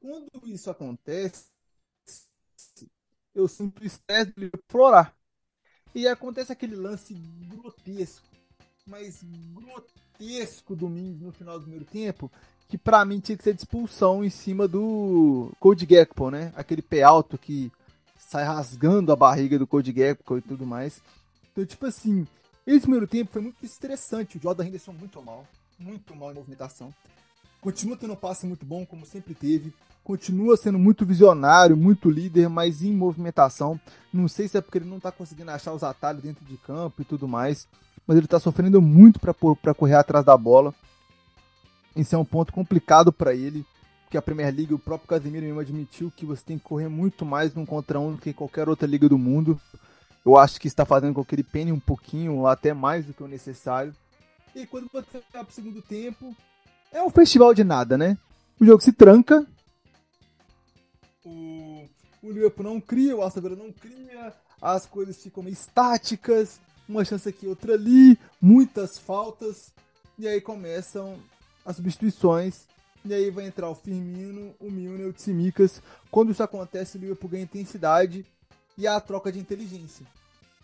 quando 0.03 0.29
isso 0.47 0.69
acontece, 0.69 1.45
eu 3.33 3.47
sinto 3.47 3.85
estresse 3.85 4.33
de 4.35 4.51
explorar. 4.53 5.15
E 5.95 6.05
acontece 6.09 6.51
aquele 6.51 6.75
lance 6.75 7.13
grotesco, 7.13 8.27
mas 8.85 9.23
grotesco 9.53 10.75
domingo 10.75 11.27
no 11.27 11.31
final 11.31 11.57
do 11.57 11.61
primeiro 11.61 11.85
tempo, 11.85 12.29
que 12.67 12.77
para 12.77 13.05
mim 13.05 13.21
tinha 13.21 13.37
que 13.37 13.45
ser 13.45 13.53
de 13.53 13.61
expulsão 13.61 14.25
em 14.25 14.29
cima 14.29 14.67
do 14.67 15.53
Code 15.57 15.87
Gecko, 15.89 16.29
né? 16.29 16.51
Aquele 16.53 16.81
pé 16.81 17.03
alto 17.03 17.37
que 17.37 17.71
sai 18.17 18.43
rasgando 18.43 19.13
a 19.13 19.15
barriga 19.15 19.57
do 19.57 19.65
Code 19.65 19.93
Gecko 19.93 20.37
e 20.37 20.41
tudo 20.41 20.65
mais. 20.65 21.01
Então, 21.49 21.65
tipo 21.65 21.85
assim, 21.85 22.27
esse 22.67 22.81
primeiro 22.81 23.07
tempo 23.07 23.31
foi 23.31 23.41
muito 23.41 23.63
estressante. 23.63 24.37
O 24.37 24.41
Jordan 24.41 24.65
Henderson 24.65 24.91
muito 24.91 25.21
mal, 25.21 25.47
muito 25.79 26.13
mal 26.13 26.31
em 26.31 26.35
movimentação. 26.35 26.93
Continua 27.61 27.95
tendo 27.95 28.11
um 28.11 28.17
passe 28.17 28.45
muito 28.45 28.65
bom, 28.65 28.85
como 28.85 29.05
sempre 29.05 29.33
teve 29.33 29.73
continua 30.03 30.57
sendo 30.57 30.77
muito 30.77 31.05
visionário, 31.05 31.77
muito 31.77 32.09
líder, 32.09 32.49
mas 32.49 32.81
em 32.83 32.93
movimentação. 32.93 33.79
Não 34.11 34.27
sei 34.27 34.47
se 34.47 34.57
é 34.57 34.61
porque 34.61 34.77
ele 34.77 34.89
não 34.89 34.97
está 34.97 35.11
conseguindo 35.11 35.51
achar 35.51 35.73
os 35.73 35.83
atalhos 35.83 36.23
dentro 36.23 36.43
de 36.45 36.57
campo 36.57 37.01
e 37.01 37.05
tudo 37.05 37.27
mais, 37.27 37.67
mas 38.05 38.17
ele 38.17 38.25
está 38.25 38.39
sofrendo 38.39 38.81
muito 38.81 39.19
para 39.19 39.73
correr 39.73 39.95
atrás 39.95 40.25
da 40.25 40.37
bola. 40.37 40.73
Isso 41.95 42.15
é 42.15 42.17
um 42.17 42.25
ponto 42.25 42.51
complicado 42.51 43.13
para 43.13 43.33
ele, 43.33 43.65
porque 44.03 44.17
a 44.17 44.21
Premier 44.21 44.53
League, 44.53 44.73
o 44.73 44.79
próprio 44.79 45.07
Casemiro 45.07 45.45
mesmo 45.45 45.59
admitiu 45.59 46.11
que 46.15 46.25
você 46.25 46.43
tem 46.43 46.57
que 46.57 46.63
correr 46.63 46.89
muito 46.89 47.25
mais 47.25 47.53
num 47.53 47.65
contra 47.65 47.99
um 47.99 48.13
do 48.13 48.17
que 48.17 48.33
qualquer 48.33 48.67
outra 48.67 48.87
liga 48.87 49.07
do 49.07 49.17
mundo. 49.17 49.59
Eu 50.25 50.37
acho 50.37 50.59
que 50.59 50.67
está 50.67 50.85
fazendo 50.85 51.13
com 51.13 51.23
que 51.23 51.35
ele 51.35 51.43
pene 51.43 51.71
um 51.71 51.79
pouquinho, 51.79 52.47
até 52.47 52.73
mais 52.73 53.05
do 53.05 53.13
que 53.13 53.23
o 53.23 53.27
necessário. 53.27 53.93
E 54.55 54.65
quando 54.65 54.89
você 54.91 55.21
vai 55.31 55.43
pro 55.43 55.53
segundo 55.53 55.81
tempo, 55.81 56.35
é 56.91 57.01
um 57.03 57.09
festival 57.09 57.53
de 57.53 57.63
nada, 57.63 57.97
né? 57.97 58.17
O 58.59 58.65
jogo 58.65 58.81
se 58.81 58.93
tranca. 58.93 59.45
O, 61.23 61.87
o 62.21 62.31
Liverpool 62.31 62.65
não 62.65 62.81
cria, 62.81 63.15
o 63.15 63.21
Aston 63.21 63.41
Villa 63.41 63.55
não 63.55 63.71
cria, 63.71 64.33
as 64.61 64.85
coisas 64.85 65.21
ficam 65.21 65.47
estáticas, 65.47 66.59
uma 66.87 67.03
chance 67.05 67.27
aqui, 67.27 67.47
outra 67.47 67.73
ali, 67.73 68.17
muitas 68.41 68.97
faltas. 68.97 69.73
E 70.17 70.27
aí 70.27 70.39
começam 70.41 71.17
as 71.65 71.75
substituições. 71.75 72.67
E 73.05 73.13
aí 73.13 73.29
vai 73.29 73.45
entrar 73.45 73.69
o 73.69 73.75
Firmino, 73.75 74.55
o 74.59 74.71
Milner, 74.71 75.07
o 75.07 75.13
Tsimikas. 75.13 75.81
Quando 76.09 76.31
isso 76.31 76.41
acontece, 76.41 76.97
o 76.97 77.01
Liverpool 77.01 77.29
ganha 77.29 77.43
intensidade 77.43 78.25
e 78.77 78.87
a 78.87 78.99
troca 79.01 79.31
de 79.31 79.39
inteligência. 79.39 80.05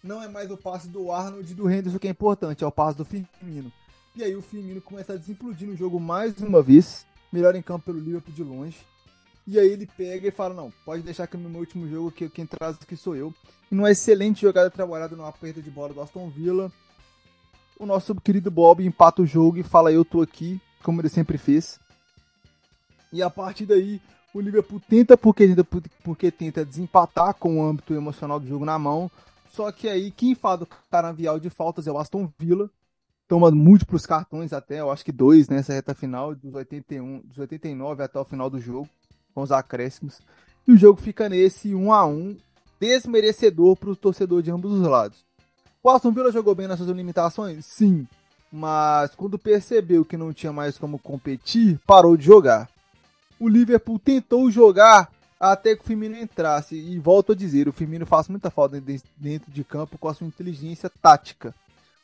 Não 0.02 0.24
é 0.24 0.28
mais 0.30 0.50
o 0.50 0.56
passe 0.56 0.88
do 0.88 1.12
Arnold 1.12 1.52
e 1.52 1.56
do 1.56 1.70
Henderson 1.70 2.00
que 2.00 2.08
é 2.08 2.12
importante, 2.12 2.64
é 2.64 2.68
o 2.68 2.72
passe 2.72 2.98
do 2.98 3.04
Firmino. 3.04 3.72
E 4.16 4.24
aí 4.24 4.36
o 4.36 4.42
Firmino 4.42 4.82
começa 4.82 5.14
a 5.14 5.18
desimplodir 5.18 5.68
no 5.68 5.76
jogo 5.76 6.00
mais 6.00 6.38
uma 6.40 6.62
vez, 6.62 7.06
melhor 7.32 7.56
em 7.56 7.62
campo 7.62 7.86
pelo 7.86 8.00
Liverpool 8.00 8.34
de 8.34 8.44
longe. 8.44 8.78
E 9.52 9.58
aí 9.58 9.72
ele 9.72 9.88
pega 9.88 10.28
e 10.28 10.32
fala, 10.32 10.54
não, 10.54 10.72
pode 10.86 11.02
deixar 11.02 11.26
que 11.26 11.36
no 11.36 11.50
meu 11.50 11.62
último 11.62 11.88
jogo 11.88 12.12
que 12.12 12.30
quem 12.30 12.46
traz 12.46 12.78
aqui 12.80 12.96
sou 12.96 13.16
eu. 13.16 13.34
E 13.72 13.74
numa 13.74 13.90
excelente 13.90 14.44
jogada 14.44 14.70
trabalhada 14.70 15.16
numa 15.16 15.32
perda 15.32 15.60
de 15.60 15.72
bola 15.72 15.92
do 15.92 16.00
Aston 16.00 16.30
Villa, 16.30 16.72
o 17.80 17.84
nosso 17.84 18.14
querido 18.14 18.52
Bob 18.52 18.86
empata 18.86 19.24
o 19.24 19.26
jogo 19.26 19.58
e 19.58 19.64
fala 19.64 19.92
eu 19.92 20.06
tô 20.06 20.22
aqui, 20.22 20.62
como 20.84 21.02
ele 21.02 21.10
sempre 21.10 21.40
fez. 21.40 21.80
E 23.12 23.24
a 23.24 23.30
partir 23.32 23.66
daí, 23.66 24.00
o 24.36 24.40
Liverpool 24.40 24.80
tenta 24.88 25.18
porque, 25.18 25.48
porque 26.04 26.30
tenta 26.30 26.64
desempatar 26.64 27.34
com 27.34 27.58
o 27.58 27.64
âmbito 27.64 27.96
emocional 27.96 28.40
do 28.40 28.48
jogo 28.48 28.66
na 28.66 28.78
mão. 28.78 29.10
Só 29.52 29.72
que 29.72 29.90
aí 29.90 30.12
quem 30.12 30.36
faz 30.36 30.62
o 30.62 31.40
de 31.40 31.50
faltas 31.50 31.88
é 31.88 31.92
o 31.92 31.98
Aston 31.98 32.32
Villa. 32.38 32.70
Toma 33.28 33.50
múltiplos 33.50 34.06
cartões 34.06 34.54
até, 34.54 34.80
eu 34.80 34.92
acho 34.92 35.04
que 35.04 35.12
dois 35.12 35.50
nessa 35.50 35.74
reta 35.74 35.96
final, 35.96 36.36
dos 36.36 36.54
81, 36.54 37.22
dos 37.22 37.40
89 37.40 38.04
até 38.04 38.20
o 38.20 38.26
final 38.26 38.48
do 38.48 38.60
jogo, 38.60 38.88
com 39.40 39.44
os 39.44 39.52
acréscimos. 39.54 40.20
E 40.68 40.74
o 40.74 40.78
jogo 40.78 41.00
fica 41.00 41.30
nesse 41.30 41.74
1 41.74 41.94
a 41.94 42.06
1 42.06 42.38
desmerecedor 42.80 43.78
para 43.78 43.90
o 43.90 43.96
torcedor 43.96 44.42
de 44.42 44.52
ambos 44.52 44.74
os 44.74 44.86
lados. 44.86 45.24
O 45.82 45.90
Aston 45.90 46.12
Villa 46.12 46.32
jogou 46.32 46.54
bem 46.54 46.68
nas 46.68 46.78
suas 46.78 46.90
limitações? 46.90 47.66
Sim. 47.66 48.06
Mas 48.52 49.16
quando 49.16 49.40
percebeu 49.40 50.04
que 50.04 50.18
não 50.18 50.34
tinha 50.34 50.52
mais 50.52 50.78
como 50.78 51.00
competir, 51.00 51.80
parou 51.88 52.18
de 52.18 52.26
jogar. 52.26 52.70
O 53.40 53.48
Liverpool 53.48 53.98
tentou 53.98 54.52
jogar 54.52 55.10
até 55.40 55.74
que 55.74 55.84
o 55.84 55.86
Firmino 55.86 56.18
entrasse. 56.18 56.76
E 56.76 57.00
volto 57.00 57.32
a 57.32 57.36
dizer, 57.36 57.70
o 57.70 57.74
Firmino 57.74 58.06
faz 58.06 58.28
muita 58.28 58.50
falta 58.50 58.82
dentro 59.18 59.52
de 59.52 59.64
campo 59.64 59.98
com 59.98 60.10
a 60.10 60.14
sua 60.14 60.28
inteligência 60.28 60.92
tática. 61.02 61.56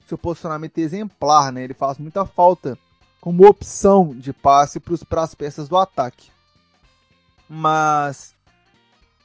Seu 0.08 0.18
posicionamento 0.18 0.78
exemplar, 0.78 1.52
né? 1.52 1.66
Ele 1.66 1.74
faz 1.74 1.98
muita 1.98 2.26
falta 2.26 2.78
como 3.20 3.46
opção 3.46 4.16
de 4.16 4.32
passe 4.32 4.80
para 4.80 5.24
as 5.24 5.36
peças 5.36 5.68
do 5.68 5.76
ataque. 5.76 6.35
Mas 7.50 8.34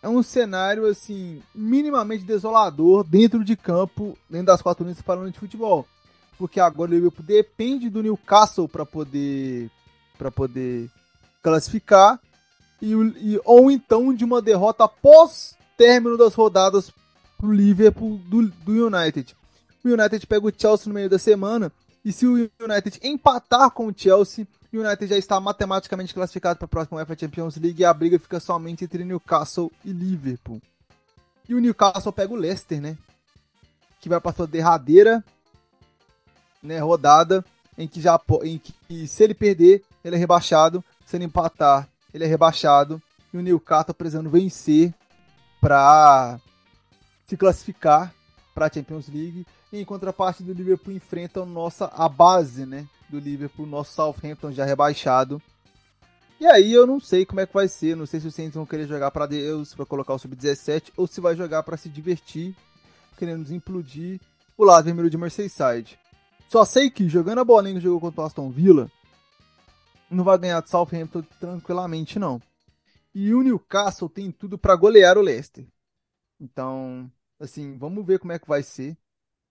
é 0.02 0.08
um 0.08 0.22
cenário 0.22 0.86
assim 0.86 1.42
minimamente 1.54 2.24
desolador 2.24 3.04
dentro 3.04 3.44
de 3.44 3.56
campo, 3.56 4.16
dentro 4.28 4.46
das 4.46 4.62
quatro 4.62 4.84
linhas 4.84 5.00
falando 5.00 5.32
de 5.32 5.38
futebol, 5.38 5.86
porque 6.38 6.58
agora 6.58 6.90
o 6.90 6.94
Liverpool 6.94 7.24
depende 7.24 7.90
do 7.90 8.02
Newcastle 8.02 8.68
para 8.68 8.86
poder 8.86 9.70
para 10.16 10.30
poder 10.30 10.90
classificar 11.42 12.20
e, 12.80 12.92
e, 12.92 13.40
ou 13.44 13.70
então 13.70 14.12
de 14.12 14.24
uma 14.24 14.42
derrota 14.42 14.84
após 14.84 15.56
término 15.76 16.16
das 16.16 16.34
rodadas 16.34 16.92
para 17.38 17.46
o 17.46 17.52
Liverpool 17.52 18.18
do, 18.26 18.48
do 18.48 18.86
United. 18.86 19.34
O 19.82 19.88
United 19.88 20.26
pega 20.26 20.46
o 20.46 20.52
Chelsea 20.54 20.88
no 20.88 20.94
meio 20.94 21.08
da 21.08 21.18
semana 21.18 21.72
e 22.04 22.12
se 22.12 22.26
o 22.26 22.34
United 22.34 23.00
empatar 23.02 23.70
com 23.70 23.86
o 23.86 23.94
Chelsea, 23.94 24.46
o 24.72 24.78
United 24.78 25.06
já 25.08 25.18
está 25.18 25.40
matematicamente 25.40 26.14
classificado 26.14 26.58
para 26.58 26.66
a 26.66 26.68
próxima 26.68 26.98
UEFA 26.98 27.18
Champions 27.18 27.56
League 27.56 27.82
e 27.82 27.84
a 27.84 27.92
briga 27.92 28.18
fica 28.18 28.38
somente 28.38 28.84
entre 28.84 29.04
Newcastle 29.04 29.70
e 29.84 29.92
Liverpool. 29.92 30.62
E 31.48 31.54
o 31.54 31.60
Newcastle 31.60 32.12
pega 32.12 32.32
o 32.32 32.36
Leicester, 32.36 32.80
né? 32.80 32.96
Que 34.00 34.08
vai 34.08 34.20
para 34.20 34.32
sua 34.32 34.46
derradeira 34.46 35.22
né, 36.62 36.78
rodada 36.78 37.44
em 37.76 37.88
que 37.88 38.00
já 38.00 38.20
em 38.44 38.58
que 38.58 39.06
se 39.08 39.24
ele 39.24 39.34
perder, 39.34 39.82
ele 40.04 40.16
é 40.16 40.18
rebaixado, 40.18 40.84
se 41.04 41.16
ele 41.16 41.24
empatar, 41.24 41.88
ele 42.12 42.24
é 42.24 42.26
rebaixado 42.26 43.02
e 43.32 43.36
o 43.36 43.42
Newcastle 43.42 43.94
precisando 43.94 44.30
vencer 44.30 44.92
para 45.60 46.38
se 47.26 47.36
classificar 47.36 48.14
para 48.54 48.66
a 48.66 48.72
Champions 48.72 49.08
League. 49.08 49.46
E 49.72 49.78
em 49.78 49.84
contraparte 49.84 50.42
o 50.42 50.52
Liverpool 50.52 50.92
enfrenta 50.92 51.42
a 51.42 51.46
nossa 51.46 51.86
a 51.86 52.08
base, 52.08 52.66
né, 52.66 52.86
do 53.08 53.18
Liverpool, 53.18 53.66
nosso 53.66 53.94
Southampton 53.94 54.52
já 54.52 54.64
rebaixado. 54.64 55.40
E 56.40 56.46
aí 56.46 56.72
eu 56.72 56.86
não 56.86 56.98
sei 56.98 57.26
como 57.26 57.40
é 57.40 57.46
que 57.46 57.52
vai 57.52 57.68
ser, 57.68 57.94
não 57.94 58.06
sei 58.06 58.18
se 58.18 58.26
os 58.26 58.34
Saints 58.34 58.54
vão 58.54 58.64
querer 58.64 58.88
jogar 58.88 59.10
para 59.10 59.26
Deus, 59.26 59.74
para 59.74 59.84
colocar 59.84 60.14
o 60.14 60.18
sub-17 60.18 60.90
ou 60.96 61.06
se 61.06 61.20
vai 61.20 61.36
jogar 61.36 61.62
para 61.62 61.76
se 61.76 61.88
divertir, 61.88 62.56
querendo 63.18 63.42
desimplodir 63.42 64.18
o 64.56 64.64
lado 64.64 64.86
vermelho 64.86 65.10
de 65.10 65.18
Merseyside. 65.18 65.98
Só 66.48 66.64
sei 66.64 66.90
que 66.90 67.08
jogando 67.08 67.40
a 67.40 67.44
bolinha 67.44 67.74
que 67.74 67.80
jogou 67.80 68.00
contra 68.00 68.22
o 68.22 68.24
Aston 68.24 68.50
Villa, 68.50 68.90
não 70.10 70.24
vai 70.24 70.38
ganhar 70.38 70.62
de 70.62 70.70
Southampton 70.70 71.22
tranquilamente, 71.38 72.18
não. 72.18 72.40
E 73.14 73.34
o 73.34 73.42
Newcastle 73.42 74.08
tem 74.08 74.30
tudo 74.30 74.56
para 74.56 74.74
golear 74.74 75.18
o 75.18 75.22
Leicester. 75.22 75.66
Então, 76.40 77.10
assim, 77.40 77.76
vamos 77.76 78.06
ver 78.06 78.18
como 78.18 78.32
é 78.32 78.38
que 78.38 78.46
vai 78.46 78.62
ser. 78.62 78.96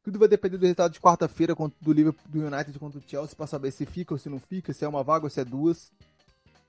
Tudo 0.03 0.19
vai 0.19 0.27
depender 0.27 0.58
do 0.58 0.62
resultado 0.62 0.93
de 0.93 1.01
quarta-feira 1.01 1.55
do 1.81 1.91
Liverpool, 1.91 2.24
do 2.29 2.46
United 2.46 2.77
contra 2.79 3.00
o 3.00 3.03
Chelsea 3.05 3.36
para 3.36 3.48
saber 3.48 3.72
se 3.72 3.86
fica 3.86 4.13
ou 4.13 4.17
se 4.17 4.29
não 4.29 4.39
fica, 4.39 4.72
se 4.72 4.86
é 4.86 4.88
uma 4.88 5.03
vaga 5.03 5.25
ou 5.25 5.29
se 5.29 5.41
é 5.41 5.46
duas. 5.46 5.91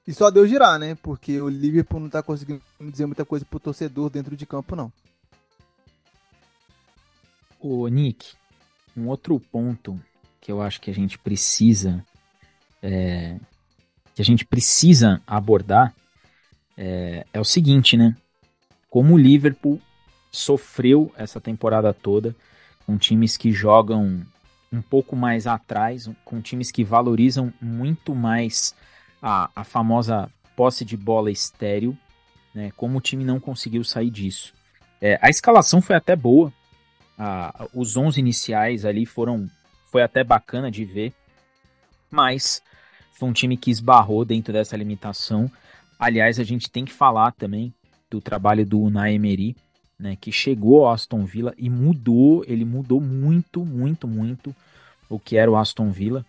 E 0.07 0.13
só 0.13 0.31
Deus 0.31 0.49
girar, 0.49 0.79
né? 0.79 0.97
Porque 0.97 1.41
o 1.41 1.49
Liverpool 1.49 2.01
não 2.01 2.11
tá 2.11 2.23
conseguindo 2.23 2.61
dizer 2.81 3.07
muita 3.07 3.25
coisa 3.25 3.45
pro 3.45 3.61
torcedor 3.61 4.11
dentro 4.11 4.37
de 4.37 4.47
campo, 4.47 4.75
não. 4.75 4.93
Ô, 7.61 7.87
Nick, 7.87 8.35
um 8.97 9.07
outro 9.07 9.39
ponto 9.39 10.01
que 10.41 10.51
eu 10.51 10.61
acho 10.63 10.81
que 10.81 10.91
a 10.91 10.95
gente 10.95 11.19
precisa 11.19 12.05
é, 12.83 13.39
que 14.15 14.23
a 14.23 14.25
gente 14.25 14.45
precisa 14.45 15.23
abordar 15.27 15.95
é, 16.77 17.27
é 17.33 17.41
o 17.41 17.45
seguinte, 17.45 17.97
né? 17.97 18.17
Como 18.89 19.15
o 19.15 19.19
Liverpool 19.19 19.81
sofreu 20.31 21.13
essa 21.17 21.41
temporada 21.41 21.93
toda 21.93 22.35
com 22.87 22.97
times 22.97 23.37
que 23.37 23.53
jogam 23.53 24.25
um 24.73 24.81
pouco 24.81 25.17
mais 25.17 25.47
atrás, 25.47 26.09
com 26.25 26.41
times 26.41 26.71
que 26.71 26.85
valorizam 26.85 27.53
muito 27.61 28.15
mais 28.15 28.75
a, 29.21 29.51
a 29.55 29.65
famosa 29.65 30.31
posse 30.57 30.85
de 30.85 30.97
bola 30.97 31.31
estéreo, 31.31 31.97
né? 32.55 32.71
Como 32.77 32.99
o 32.99 33.01
time 33.01 33.25
não 33.25 33.41
conseguiu 33.41 33.83
sair 33.85 34.11
disso. 34.11 34.53
É, 35.01 35.19
a 35.23 35.29
escalação 35.29 35.81
foi 35.81 35.97
até 35.97 36.15
boa, 36.15 36.53
a, 37.19 37.67
os 37.75 37.97
11 37.97 38.21
iniciais 38.21 38.85
ali 38.85 39.07
foram 39.07 39.49
foi 39.87 40.03
até 40.03 40.23
bacana 40.23 40.71
de 40.71 40.85
ver, 40.85 41.13
mas 42.11 42.63
foi 43.13 43.29
um 43.29 43.33
time 43.33 43.57
que 43.57 43.71
esbarrou 43.71 44.25
dentro 44.25 44.53
dessa 44.53 44.77
limitação. 44.77 45.51
Aliás, 45.99 46.39
a 46.39 46.45
gente 46.45 46.71
tem 46.71 46.85
que 46.85 46.93
falar 46.93 47.33
também 47.33 47.75
do 48.09 48.21
trabalho 48.21 48.65
do 48.65 48.81
Unai 48.81 49.15
Emery, 49.15 49.57
né, 50.01 50.17
que 50.21 50.33
chegou 50.33 50.85
ao 50.87 50.93
Aston 50.93 51.25
Villa 51.25 51.55
e 51.59 51.69
mudou, 51.69 52.45
ele 52.49 52.65
mudou 52.65 53.01
muito, 53.01 53.65
muito, 53.65 54.09
muito 54.09 54.55
o 55.09 55.19
que 55.19 55.37
era 55.37 55.51
o 55.51 55.57
Aston 55.57 55.91
Villa 55.91 56.25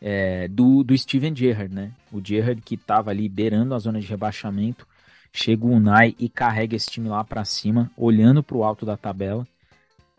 é, 0.00 0.48
do, 0.48 0.82
do 0.82 0.96
Steven 0.96 1.34
Gerrard, 1.34 1.72
né? 1.72 1.92
O 2.10 2.20
Gerrard 2.22 2.60
que 2.60 2.74
estava 2.74 3.10
ali 3.10 3.22
liderando 3.22 3.74
a 3.74 3.78
zona 3.78 4.00
de 4.00 4.06
rebaixamento, 4.06 4.86
chega 5.32 5.64
o 5.64 5.70
Unai 5.70 6.16
e 6.18 6.28
carrega 6.28 6.74
esse 6.74 6.90
time 6.90 7.08
lá 7.08 7.22
para 7.22 7.44
cima, 7.44 7.90
olhando 7.96 8.42
para 8.42 8.56
o 8.56 8.64
alto 8.64 8.84
da 8.84 8.96
tabela 8.96 9.46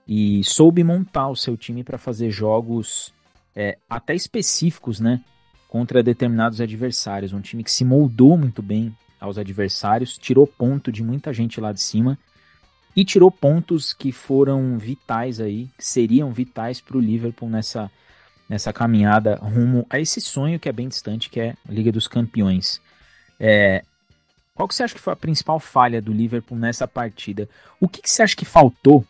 e 0.08 0.44
soube 0.44 0.84
montar 0.84 1.28
o 1.30 1.36
seu 1.36 1.58
time 1.58 1.84
para 1.84 1.98
fazer 1.98 2.32
jogos 2.32 3.14
é, 3.56 3.78
até 3.90 4.16
específicos, 4.16 5.00
né? 5.00 5.22
contra 5.74 6.04
determinados 6.04 6.62
adversários. 6.62 7.34
Um 7.34 7.42
time 7.42 7.64
que 7.64 7.72
se 7.72 7.84
moldou 7.84 8.38
muito 8.38 8.62
bem 8.62 8.96
aos 9.20 9.40
adversários, 9.40 10.20
tirou 10.20 10.46
ponto 10.46 10.92
de 10.92 11.04
muita 11.04 11.34
gente 11.34 11.60
lá 11.60 11.74
de 11.74 11.82
cima 11.82 12.16
e 12.96 13.04
tirou 13.04 13.32
pontos 13.32 13.94
que 13.94 14.12
foram 14.12 14.78
vitais 14.78 15.40
aí, 15.40 15.68
que 15.78 15.86
seriam 15.86 16.32
vitais 16.32 16.80
para 16.80 16.98
o 16.98 17.02
Liverpool 17.02 17.50
nessa, 17.50 17.92
nessa 18.48 18.72
caminhada 18.72 19.36
rumo 19.36 19.86
a 19.90 20.00
esse 20.00 20.22
sonho 20.22 20.60
que 20.60 20.70
é 20.70 20.72
bem 20.72 20.88
distante, 20.88 21.30
que 21.30 21.40
é 21.40 21.56
a 21.68 21.72
Liga 21.72 21.92
dos 21.92 22.08
Campeões. 22.08 22.82
É, 23.40 23.84
qual 24.54 24.68
que 24.68 24.76
você 24.76 24.84
acha 24.84 24.94
que 24.94 25.02
foi 25.02 25.14
a 25.14 25.18
principal 25.18 25.60
falha 25.60 26.02
do 26.02 26.14
Liverpool 26.14 26.58
nessa 26.58 26.88
partida? 26.88 27.50
O 27.80 27.88
que, 27.88 28.02
que 28.02 28.10
você 28.10 28.22
acha 28.22 28.36
que 28.36 28.46
faltou 28.46 29.06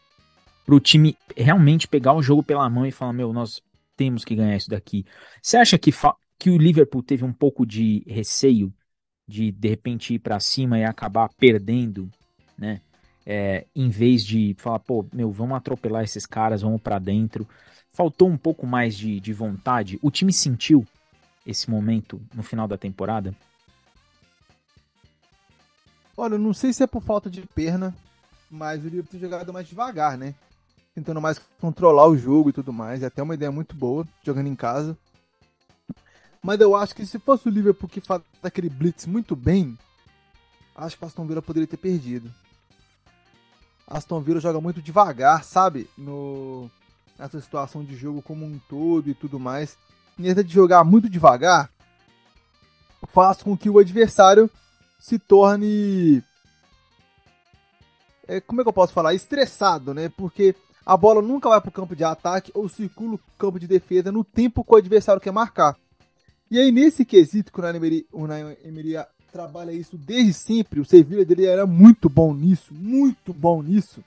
para 0.65 0.75
o 0.75 0.79
time 0.79 1.17
realmente 1.35 1.87
pegar 1.87 2.13
o 2.13 2.23
jogo 2.23 2.41
pela 2.41 2.69
mão 2.69 2.85
e 2.85 2.91
falar, 2.91 3.11
meu, 3.11 3.33
nós 3.33 3.61
temos 3.97 4.23
que 4.23 4.35
ganhar 4.35 4.55
isso 4.55 4.69
daqui? 4.69 5.05
Você 5.41 5.57
acha 5.57 5.77
que 5.77 5.91
que 6.39 6.49
o 6.49 6.57
Liverpool 6.57 7.03
teve 7.03 7.23
um 7.23 7.31
pouco 7.31 7.65
de 7.65 8.03
receio 8.07 8.73
de 9.27 9.51
de 9.51 9.69
repente 9.69 10.13
ir 10.13 10.19
para 10.19 10.39
cima 10.39 10.79
e 10.79 10.83
acabar 10.83 11.29
perdendo, 11.37 12.09
né? 12.57 12.81
É, 13.25 13.65
em 13.75 13.89
vez 13.89 14.23
de 14.23 14.55
falar, 14.57 14.79
pô, 14.79 15.05
meu, 15.13 15.31
vamos 15.31 15.57
atropelar 15.57 16.03
esses 16.03 16.25
caras, 16.25 16.61
vamos 16.61 16.81
para 16.81 16.99
dentro. 16.99 17.47
Faltou 17.89 18.27
um 18.27 18.37
pouco 18.37 18.65
mais 18.65 18.97
de, 18.97 19.19
de 19.19 19.33
vontade. 19.33 19.99
O 20.01 20.11
time 20.11 20.33
sentiu 20.33 20.85
esse 21.45 21.69
momento 21.69 22.21
no 22.33 22.43
final 22.43 22.67
da 22.67 22.77
temporada? 22.77 23.35
Olha, 26.15 26.35
eu 26.35 26.39
não 26.39 26.53
sei 26.53 26.71
se 26.73 26.83
é 26.83 26.87
por 26.87 27.01
falta 27.01 27.29
de 27.29 27.41
perna, 27.41 27.95
mas 28.49 28.81
o 28.81 28.87
Liverpool 28.87 29.11
tem 29.11 29.19
jogado 29.19 29.51
mais 29.51 29.67
devagar, 29.67 30.17
né? 30.17 30.35
Tentando 30.93 31.19
mais 31.19 31.39
controlar 31.59 32.07
o 32.07 32.17
jogo 32.17 32.49
e 32.49 32.53
tudo 32.53 32.71
mais. 32.71 33.01
É 33.01 33.07
até 33.07 33.23
uma 33.23 33.33
ideia 33.33 33.51
muito 33.51 33.75
boa, 33.75 34.07
jogando 34.23 34.47
em 34.47 34.55
casa. 34.55 34.97
Mas 36.41 36.59
eu 36.59 36.75
acho 36.75 36.93
que 36.93 37.05
se 37.05 37.17
fosse 37.17 37.47
o 37.47 37.51
Liverpool 37.51 37.89
que 37.89 38.01
faz 38.01 38.21
aquele 38.43 38.69
blitz 38.69 39.05
muito 39.05 39.35
bem, 39.35 39.77
acho 40.75 40.97
que 40.97 41.03
o 41.03 41.07
Aston 41.07 41.25
Villa 41.25 41.41
poderia 41.41 41.65
ter 41.65 41.77
perdido. 41.77 42.31
Aston 43.87 44.21
Villa 44.21 44.39
joga 44.39 44.61
muito 44.61 44.81
devagar, 44.81 45.43
sabe? 45.43 45.89
No 45.97 46.69
nessa 47.17 47.39
situação 47.39 47.83
de 47.83 47.95
jogo 47.95 48.21
como 48.21 48.45
um 48.45 48.59
todo 48.69 49.09
e 49.09 49.13
tudo 49.13 49.39
mais. 49.39 49.77
Nessa 50.17 50.43
de 50.43 50.53
jogar 50.53 50.83
muito 50.83 51.09
devagar, 51.09 51.69
faz 53.07 53.41
com 53.41 53.55
que 53.57 53.69
o 53.69 53.79
adversário 53.79 54.49
se 54.99 55.19
torne 55.19 56.23
é, 58.27 58.39
como 58.39 58.61
é 58.61 58.63
que 58.63 58.69
eu 58.69 58.73
posso 58.73 58.93
falar? 58.93 59.13
Estressado, 59.13 59.93
né? 59.93 60.09
Porque 60.09 60.55
a 60.85 60.95
bola 60.95 61.21
nunca 61.21 61.49
vai 61.49 61.59
para 61.59 61.69
o 61.69 61.73
campo 61.73 61.95
de 61.95 62.03
ataque 62.03 62.51
ou 62.53 62.69
circula 62.69 63.15
o 63.15 63.19
campo 63.37 63.59
de 63.59 63.67
defesa 63.67 64.11
no 64.11 64.23
tempo 64.23 64.63
que 64.63 64.73
o 64.73 64.77
adversário 64.77 65.21
quer 65.21 65.31
marcar. 65.31 65.77
E 66.49 66.59
aí, 66.59 66.71
nesse 66.71 67.03
quesito 67.03 67.51
que 67.51 67.59
o 67.59 67.63
Unai 68.13 68.57
Emery, 68.63 68.97
trabalha 69.33 69.71
isso 69.71 69.97
desde 69.97 70.31
sempre, 70.33 70.79
o 70.79 70.85
Sevilla 70.85 71.25
dele 71.25 71.47
era 71.47 71.65
muito 71.65 72.07
bom 72.07 72.35
nisso, 72.35 72.71
muito 72.71 73.33
bom 73.33 73.63
nisso. 73.63 74.03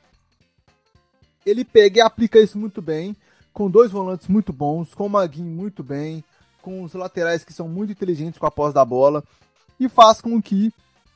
Ele 1.45 1.64
pega 1.64 1.99
e 1.99 2.00
aplica 2.00 2.38
isso 2.38 2.56
muito 2.56 2.80
bem, 2.80 3.16
com 3.52 3.68
dois 3.68 3.90
volantes 3.90 4.28
muito 4.28 4.52
bons, 4.52 4.95
com 4.95 5.06
o 5.06 5.11
Maguinho 5.11 5.50
muito 5.50 5.83
bem, 5.83 6.23
com 6.62 6.85
os 6.85 6.95
laterais 6.95 7.45
que 7.45 7.52
são 7.52 7.68
muito 7.68 7.90
inteligentes 7.90 8.38
com 8.38 8.47
a 8.47 8.50
posse 8.52 8.75
da 8.75 8.85
bola, 8.85 9.25
e 9.80 9.88
faz 9.88 10.21
com 10.21 10.40
que 10.40 10.73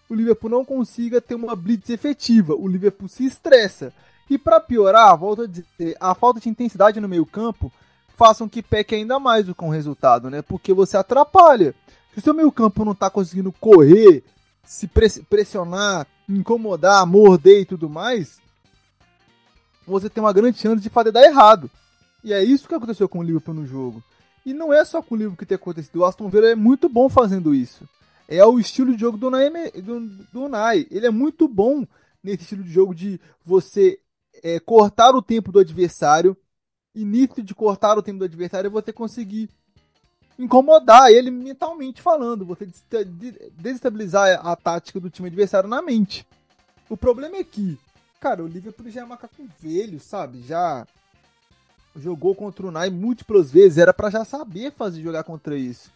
o 0.09 0.15
Liverpool 0.15 0.51
não 0.51 0.65
consiga 0.65 1.21
ter 1.21 1.37
uma 1.37 1.55
blitz 1.55 1.89
efetiva. 1.89 2.55
O 2.55 2.67
Liverpool 2.67 3.09
se 3.09 3.25
estressa. 3.25 3.93
E 4.29 4.37
para 4.37 4.59
piorar, 4.59 5.17
volto 5.17 5.43
a 5.43 5.47
dizer, 5.47 5.97
a 6.01 6.15
falta 6.17 6.41
de 6.41 6.49
intensidade 6.49 7.01
no 7.01 7.09
meio-campo 7.09 7.73
façam 8.17 8.49
que 8.49 8.61
peque 8.61 8.97
ainda 8.97 9.21
mais 9.21 9.49
com 9.53 9.69
o 9.69 9.73
resultado, 9.73 10.29
né? 10.29 10.43
Porque 10.43 10.75
você 10.75 10.97
atrapalha. 10.97 11.75
Se 12.15 12.21
seu 12.21 12.35
meio 12.35 12.51
campo 12.51 12.85
não 12.85 12.95
tá 12.95 13.09
conseguindo 13.09 13.53
correr, 13.53 14.25
se 14.65 14.89
pressionar, 15.29 16.07
incomodar, 16.29 17.07
morder 17.07 17.63
e 17.63 17.65
tudo 17.65 17.89
mais, 17.89 18.41
você 19.87 20.09
tem 20.11 20.23
uma 20.23 20.33
grande 20.33 20.59
chance 20.59 20.83
de 20.83 20.91
fazer 20.91 21.13
dar 21.13 21.25
errado. 21.25 21.71
E 22.23 22.33
é 22.33 22.43
isso 22.43 22.69
que 22.69 22.75
aconteceu 22.75 23.09
com 23.09 23.21
o 23.21 23.23
Liverpool 23.23 23.55
no 23.55 23.67
jogo. 23.67 24.03
E 24.45 24.53
não 24.53 24.73
é 24.73 24.85
só 24.85 25.01
com 25.01 25.15
o 25.15 25.19
Liverpool 25.19 25.39
que 25.39 25.47
tem 25.47 25.57
acontecido. 25.57 26.01
O 26.01 26.05
Aston 26.05 26.29
Villa 26.29 26.51
é 26.51 26.55
muito 26.55 26.89
bom 26.89 27.09
fazendo 27.09 27.55
isso. 27.55 27.89
É 28.29 28.45
o 28.45 28.59
estilo 28.59 28.93
de 28.95 29.01
jogo 29.01 29.17
do 29.17 29.29
Unai. 29.29 29.51
Do, 29.83 30.01
do. 30.01 30.57
Ele 30.91 31.07
é 31.07 31.11
muito 31.11 31.49
bom 31.49 31.87
nesse 32.23 32.43
estilo 32.43 32.63
de 32.63 32.71
jogo 32.71 32.95
de 32.95 33.21
você 33.45 33.99
é, 34.43 34.61
cortar 34.61 35.15
o 35.15 35.23
tempo 35.23 35.51
do 35.51 35.59
adversário 35.59 36.37
início 36.95 37.43
de 37.43 37.55
cortar 37.55 37.97
o 37.97 38.03
tempo 38.03 38.19
do 38.19 38.25
adversário 38.25 38.69
é 38.69 38.71
você 38.71 38.93
conseguir 38.93 39.49
incomodar 40.41 41.11
ele 41.11 41.31
mentalmente 41.31 42.01
falando, 42.01 42.47
você 42.47 42.67
desestabilizar 43.59 44.41
a 44.45 44.57
tática 44.57 44.99
do 44.99 45.11
time 45.11 45.29
adversário 45.29 45.69
na 45.69 45.83
mente. 45.83 46.27
O 46.89 46.97
problema 46.97 47.37
é 47.37 47.45
que, 47.45 47.79
cara, 48.19 48.43
o 48.43 48.49
Liverpool 48.49 48.91
já 48.91 49.03
é 49.03 49.05
macaco 49.05 49.47
velho, 49.61 50.01
sabe? 50.01 50.43
Já 50.43 50.87
jogou 51.95 52.35
contra 52.35 52.67
o 52.67 52.71
Nai 52.71 52.89
múltiplas 52.89 53.51
vezes, 53.51 53.79
era 53.79 53.93
para 53.93 54.11
já 54.11 54.25
saber 54.25 54.73
fazer 54.73 55.03
jogar 55.03 55.25
contra 55.25 55.57
isso. 55.57 55.93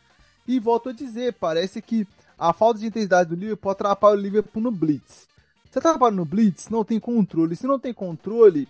E 0.46 0.60
volto 0.60 0.90
a 0.90 0.92
dizer, 0.92 1.32
parece 1.34 1.80
que 1.80 2.06
a 2.38 2.52
falta 2.52 2.80
de 2.80 2.86
intensidade 2.86 3.30
do 3.30 3.36
Liverpool 3.36 3.72
atrapalha 3.72 4.18
o 4.18 4.20
Liverpool 4.20 4.62
no 4.62 4.70
blitz. 4.70 5.26
Se 5.70 5.78
atrapalha 5.78 6.14
no 6.14 6.24
blitz, 6.24 6.68
não 6.68 6.84
tem 6.84 7.00
controle. 7.00 7.56
Se 7.56 7.66
não 7.66 7.78
tem 7.78 7.94
controle, 7.94 8.68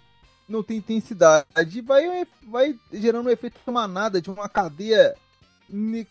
não 0.49 0.63
tem 0.63 0.77
intensidade, 0.77 1.81
vai, 1.85 2.27
vai 2.47 2.79
gerando 2.93 3.27
um 3.27 3.31
efeito 3.31 3.59
manada 3.73 4.21
de 4.21 4.31
uma 4.31 4.49
cadeia 4.49 5.15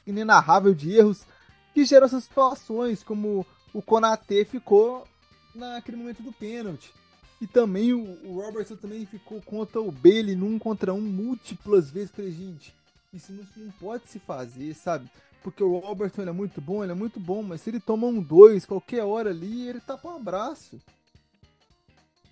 inenarrável 0.05 0.73
de 0.73 0.91
erros 0.91 1.25
que 1.73 1.85
geram 1.85 2.05
essas 2.05 2.23
situações, 2.23 3.03
como 3.03 3.45
o 3.73 3.81
Konate 3.81 4.45
ficou 4.45 5.07
naquele 5.55 5.97
momento 5.97 6.21
do 6.21 6.31
pênalti. 6.31 6.93
E 7.41 7.47
também 7.47 7.91
o, 7.91 8.41
Robertson 8.41 8.77
também 8.77 9.05
ficou 9.05 9.41
contra 9.41 9.81
o 9.81 9.91
Bailey 9.91 10.35
num 10.35 10.57
contra 10.57 10.93
um 10.93 11.01
múltiplas 11.01 11.89
vezes. 11.89 12.11
Falei, 12.11 12.31
gente, 12.31 12.73
isso 13.13 13.33
não, 13.33 13.45
não, 13.57 13.71
pode 13.73 14.07
se 14.07 14.19
fazer, 14.19 14.73
sabe? 14.75 15.09
Porque 15.43 15.61
o 15.61 15.79
Robertson 15.79 16.21
é 16.21 16.31
muito 16.31 16.61
bom, 16.61 16.83
ele 16.83 16.93
é 16.93 16.95
muito 16.95 17.19
bom, 17.19 17.43
mas 17.43 17.59
se 17.59 17.69
ele 17.69 17.81
toma 17.81 18.07
um 18.07 18.21
dois 18.21 18.65
qualquer 18.65 19.03
hora 19.03 19.31
ali, 19.31 19.67
ele 19.67 19.81
tapa 19.81 20.07
um 20.07 20.15
abraço. 20.15 20.79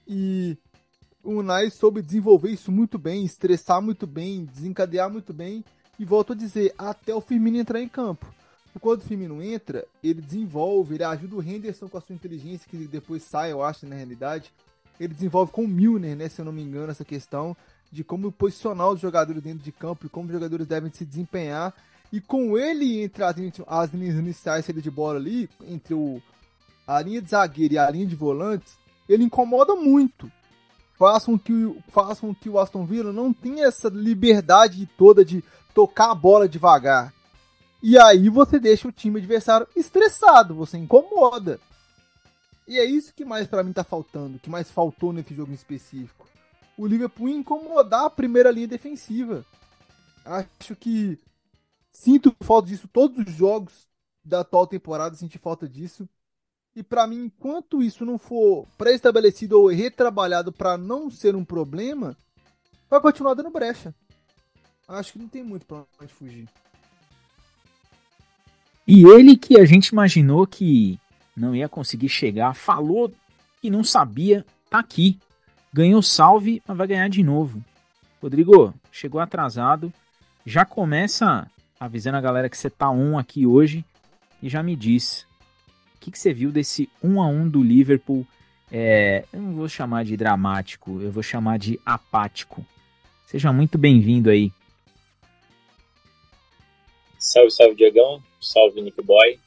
E 0.08 0.58
o 1.22 1.40
Unai 1.40 1.70
soube 1.70 2.02
desenvolver 2.02 2.52
isso 2.52 2.72
muito 2.72 2.98
bem, 2.98 3.26
estressar 3.26 3.82
muito 3.82 4.08
bem, 4.08 4.46
desencadear 4.46 5.12
muito 5.12 5.34
bem. 5.34 5.64
E 6.02 6.04
volto 6.04 6.34
a 6.34 6.36
dizer, 6.36 6.74
até 6.80 7.14
o 7.14 7.22
Firmino 7.22 7.60
entrar 7.60 7.80
em 7.80 7.88
campo. 7.88 8.26
Quando 8.80 9.02
o 9.02 9.04
Firmino 9.04 9.40
entra, 9.40 9.86
ele 10.04 10.20
desenvolve, 10.20 10.96
ele 10.96 11.04
ajuda 11.04 11.36
o 11.36 11.44
Henderson 11.44 11.88
com 11.88 11.96
a 11.96 12.02
sua 12.02 12.16
inteligência, 12.16 12.68
que 12.68 12.76
depois 12.88 13.22
sai, 13.22 13.52
eu 13.52 13.62
acho, 13.62 13.86
na 13.86 13.98
realidade. 13.98 14.52
Ele 15.00 15.14
desenvolve 15.14 15.52
com 15.52 15.64
o 15.64 15.68
Milner, 15.68 16.16
né, 16.16 16.28
se 16.28 16.42
eu 16.42 16.46
não 16.46 16.52
me 16.52 16.64
engano, 16.64 16.92
essa 16.92 17.06
questão 17.06 17.56
de 17.92 18.04
como 18.04 18.32
posicionar 18.32 18.90
os 18.90 19.00
jogadores 19.00 19.44
dentro 19.44 19.60
de 19.60 19.72
campo 19.72 20.08
e 20.08 20.10
como 20.10 20.26
os 20.26 20.34
jogadores 20.34 20.66
devem 20.66 20.92
se 20.92 21.06
desempenhar. 21.06 21.72
E 22.12 22.20
com 22.20 22.58
ele 22.58 23.04
entre 23.04 23.24
as, 23.24 23.36
as 23.68 23.94
linhas 23.94 24.16
iniciais 24.16 24.66
de 24.66 24.90
bola 24.90 25.20
ali, 25.20 25.48
entre 25.68 25.94
o, 25.94 26.20
a 26.88 27.00
linha 27.00 27.22
de 27.22 27.30
zagueiro 27.30 27.76
e 27.76 27.78
a 27.78 27.92
linha 27.92 28.08
de 28.08 28.16
volantes, 28.16 28.76
ele 29.08 29.24
incomoda 29.24 29.76
muito 29.76 30.32
façam 31.02 31.36
que, 31.36 31.76
façam 31.88 32.32
que 32.32 32.48
o 32.48 32.60
Aston 32.60 32.86
Villa 32.86 33.12
não 33.12 33.34
tenha 33.34 33.66
essa 33.66 33.90
liberdade 33.90 34.88
toda 34.96 35.26
de 35.26 35.44
tocar 35.74 36.12
a 36.12 36.16
bola 36.16 36.48
devagar. 36.48 37.14
E 37.82 37.98
aí 37.98 38.30
você 38.30 38.60
deixa 38.60 38.88
o 38.88 38.92
time 38.92 39.20
adversário 39.20 39.68
estressado, 39.76 40.54
você 40.54 40.78
incomoda. 40.78 41.60
E 42.68 42.80
é 42.80 42.86
isso 42.86 43.14
que 43.14 43.26
mais 43.26 43.48
para 43.48 43.64
mim 43.64 43.74
tá 43.74 43.84
faltando, 43.84 44.40
que 44.40 44.50
mais 44.50 44.70
faltou 44.70 45.12
nesse 45.12 45.34
jogo 45.34 45.52
em 45.52 45.56
específico. 45.56 46.28
O 46.78 46.86
Liverpool 46.86 47.28
incomodar 47.28 48.06
a 48.06 48.10
primeira 48.10 48.52
linha 48.52 48.68
defensiva. 48.68 49.46
Acho 50.24 50.76
que 50.76 51.20
sinto 51.90 52.36
falta 52.42 52.68
disso 52.68 52.88
todos 52.88 53.28
os 53.28 53.34
jogos 53.34 53.88
da 54.24 54.42
atual 54.42 54.68
temporada, 54.68 55.16
senti 55.16 55.38
falta 55.38 55.68
disso. 55.68 56.08
E 56.76 56.82
para 56.82 57.06
mim, 57.06 57.26
enquanto 57.26 57.84
isso 57.84 58.06
não 58.06 58.18
for 58.18 58.66
pré-estabelecido 58.78 59.60
ou 59.60 59.68
retrabalhado 59.68 60.54
para 60.54 60.78
não 60.78 61.10
ser 61.10 61.36
um 61.36 61.44
problema, 61.44 62.16
vai 62.90 63.02
continuar 63.02 63.34
dando 63.34 63.50
brecha. 63.50 63.94
Acho 65.00 65.14
que 65.14 65.20
não 65.20 65.28
tem 65.28 65.44
muito 65.44 65.66
pra 65.66 65.84
onde 66.02 66.14
fugir. 66.14 66.48
E 68.88 69.04
ele 69.06 69.38
que 69.38 69.60
a 69.60 69.66
gente 69.66 69.88
imaginou 69.88 70.46
que 70.46 71.00
não 71.36 71.56
ia 71.56 71.70
conseguir 71.70 72.10
chegar, 72.10 72.54
falou 72.54 73.12
que 73.62 73.70
não 73.70 73.84
sabia, 73.84 74.46
tá 74.70 74.80
aqui. 74.80 75.18
Ganhou 75.74 76.02
salve, 76.02 76.62
mas 76.68 76.78
vai 76.78 76.88
ganhar 76.88 77.08
de 77.08 77.24
novo. 77.24 77.64
Rodrigo, 78.22 78.74
chegou 78.92 79.22
atrasado. 79.22 79.94
Já 80.46 80.66
começa 80.66 81.50
avisando 81.80 82.18
a 82.18 82.22
galera 82.22 82.50
que 82.50 82.58
você 82.58 82.70
tá 82.70 82.90
on 82.90 83.18
aqui 83.18 83.46
hoje 83.46 83.86
e 84.44 84.50
já 84.50 84.62
me 84.62 84.76
diz 84.76 85.26
que, 86.02 86.10
que 86.12 86.20
você 86.20 86.34
viu 86.34 86.52
desse 86.52 86.90
1 87.02 87.22
a 87.22 87.28
1 87.28 87.48
do 87.48 87.64
Liverpool? 87.64 88.26
É, 88.72 89.24
eu 89.32 89.40
não 89.40 89.54
vou 89.54 89.70
chamar 89.70 90.04
de 90.04 90.18
dramático, 90.18 91.00
eu 91.00 91.12
vou 91.12 91.22
chamar 91.22 91.60
de 91.60 91.80
apático. 91.86 92.66
Seja 93.28 93.54
muito 93.54 93.78
bem-vindo 93.78 94.30
aí. 94.30 94.52
Salve, 97.22 97.52
salve, 97.52 97.76
Diegão. 97.76 98.20
Salve, 98.40 98.82
Nick 98.82 99.00
Boy. 99.04 99.40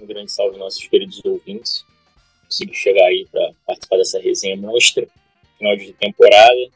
Um 0.00 0.06
grande 0.06 0.32
salve 0.32 0.58
nossos 0.58 0.88
queridos 0.88 1.20
ouvintes. 1.22 1.84
Consegui 2.44 2.74
chegar 2.74 3.04
aí 3.04 3.28
para 3.30 3.52
participar 3.66 3.98
dessa 3.98 4.18
resenha 4.18 4.56
monstra. 4.56 5.06
Final 5.58 5.76
de 5.76 5.92
temporada. 5.92 6.70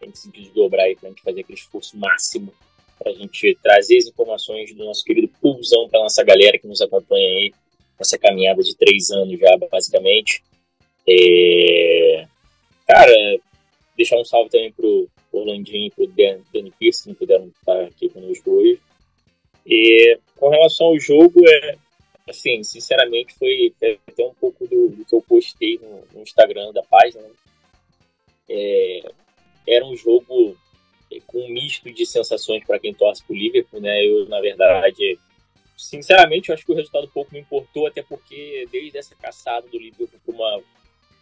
Tem 0.00 0.10
que 0.10 0.18
se 0.18 0.30
desdobrar 0.30 0.86
aí 0.86 0.96
para 0.96 1.08
a 1.08 1.10
gente 1.10 1.22
fazer 1.22 1.40
aquele 1.42 1.58
esforço 1.58 1.98
máximo 1.98 2.50
para 2.98 3.12
a 3.12 3.14
gente 3.14 3.58
trazer 3.62 3.98
as 3.98 4.06
informações 4.06 4.74
do 4.74 4.84
nosso 4.84 5.04
querido 5.04 5.28
Pulsão 5.40 5.86
para 5.90 6.00
nossa 6.00 6.24
galera 6.24 6.58
que 6.58 6.66
nos 6.66 6.80
acompanha 6.80 7.28
aí 7.28 7.52
essa 7.98 8.16
caminhada 8.16 8.62
de 8.62 8.74
três 8.76 9.10
anos 9.10 9.38
já, 9.38 9.54
basicamente. 9.70 10.42
É... 11.06 12.26
Cara, 12.86 13.38
deixar 13.96 14.18
um 14.18 14.24
salve 14.24 14.48
também 14.48 14.72
pro 14.72 15.06
Orlandinho 15.30 15.88
e 15.88 15.90
pro 15.90 16.06
Danny 16.06 16.72
Pierce, 16.78 17.02
que 17.02 17.08
não 17.10 17.14
puderam 17.14 17.48
estar 17.48 17.82
aqui 17.82 18.08
conosco 18.08 18.50
hoje. 18.50 18.80
E 19.66 20.18
com 20.36 20.48
relação 20.48 20.88
ao 20.88 20.98
jogo, 20.98 21.40
é, 21.48 21.70
é 22.26 22.30
assim, 22.30 22.62
sinceramente, 22.62 23.34
foi 23.34 23.72
até 23.80 24.24
um 24.24 24.34
pouco 24.34 24.66
do, 24.66 24.90
do 24.90 25.04
que 25.04 25.14
eu 25.14 25.22
postei 25.22 25.78
no, 25.78 26.04
no, 26.12 26.22
Instagram 26.22 26.72
da 26.72 26.82
página. 26.82 27.22
Né? 27.22 27.30
É, 28.48 29.02
era 29.66 29.84
um 29.84 29.96
jogo 29.96 30.56
é, 31.10 31.18
com 31.26 31.38
um 31.38 31.48
misto 31.48 31.90
de 31.90 32.04
sensações 32.04 32.64
para 32.64 32.78
quem 32.78 32.94
torce 32.94 33.24
para 33.24 33.34
o 33.34 33.38
Liverpool, 33.38 33.80
né? 33.80 34.04
Eu, 34.06 34.28
na 34.28 34.40
verdade, 34.40 35.18
sinceramente, 35.76 36.48
eu 36.48 36.54
acho 36.54 36.64
que 36.64 36.72
o 36.72 36.76
resultado 36.76 37.08
pouco 37.08 37.32
me 37.32 37.40
importou, 37.40 37.86
até 37.86 38.02
porque 38.02 38.68
desde 38.70 38.98
essa 38.98 39.14
caçada 39.14 39.66
do 39.68 39.78
Liverpool 39.78 40.20
para 40.24 40.34
uma 40.34 40.62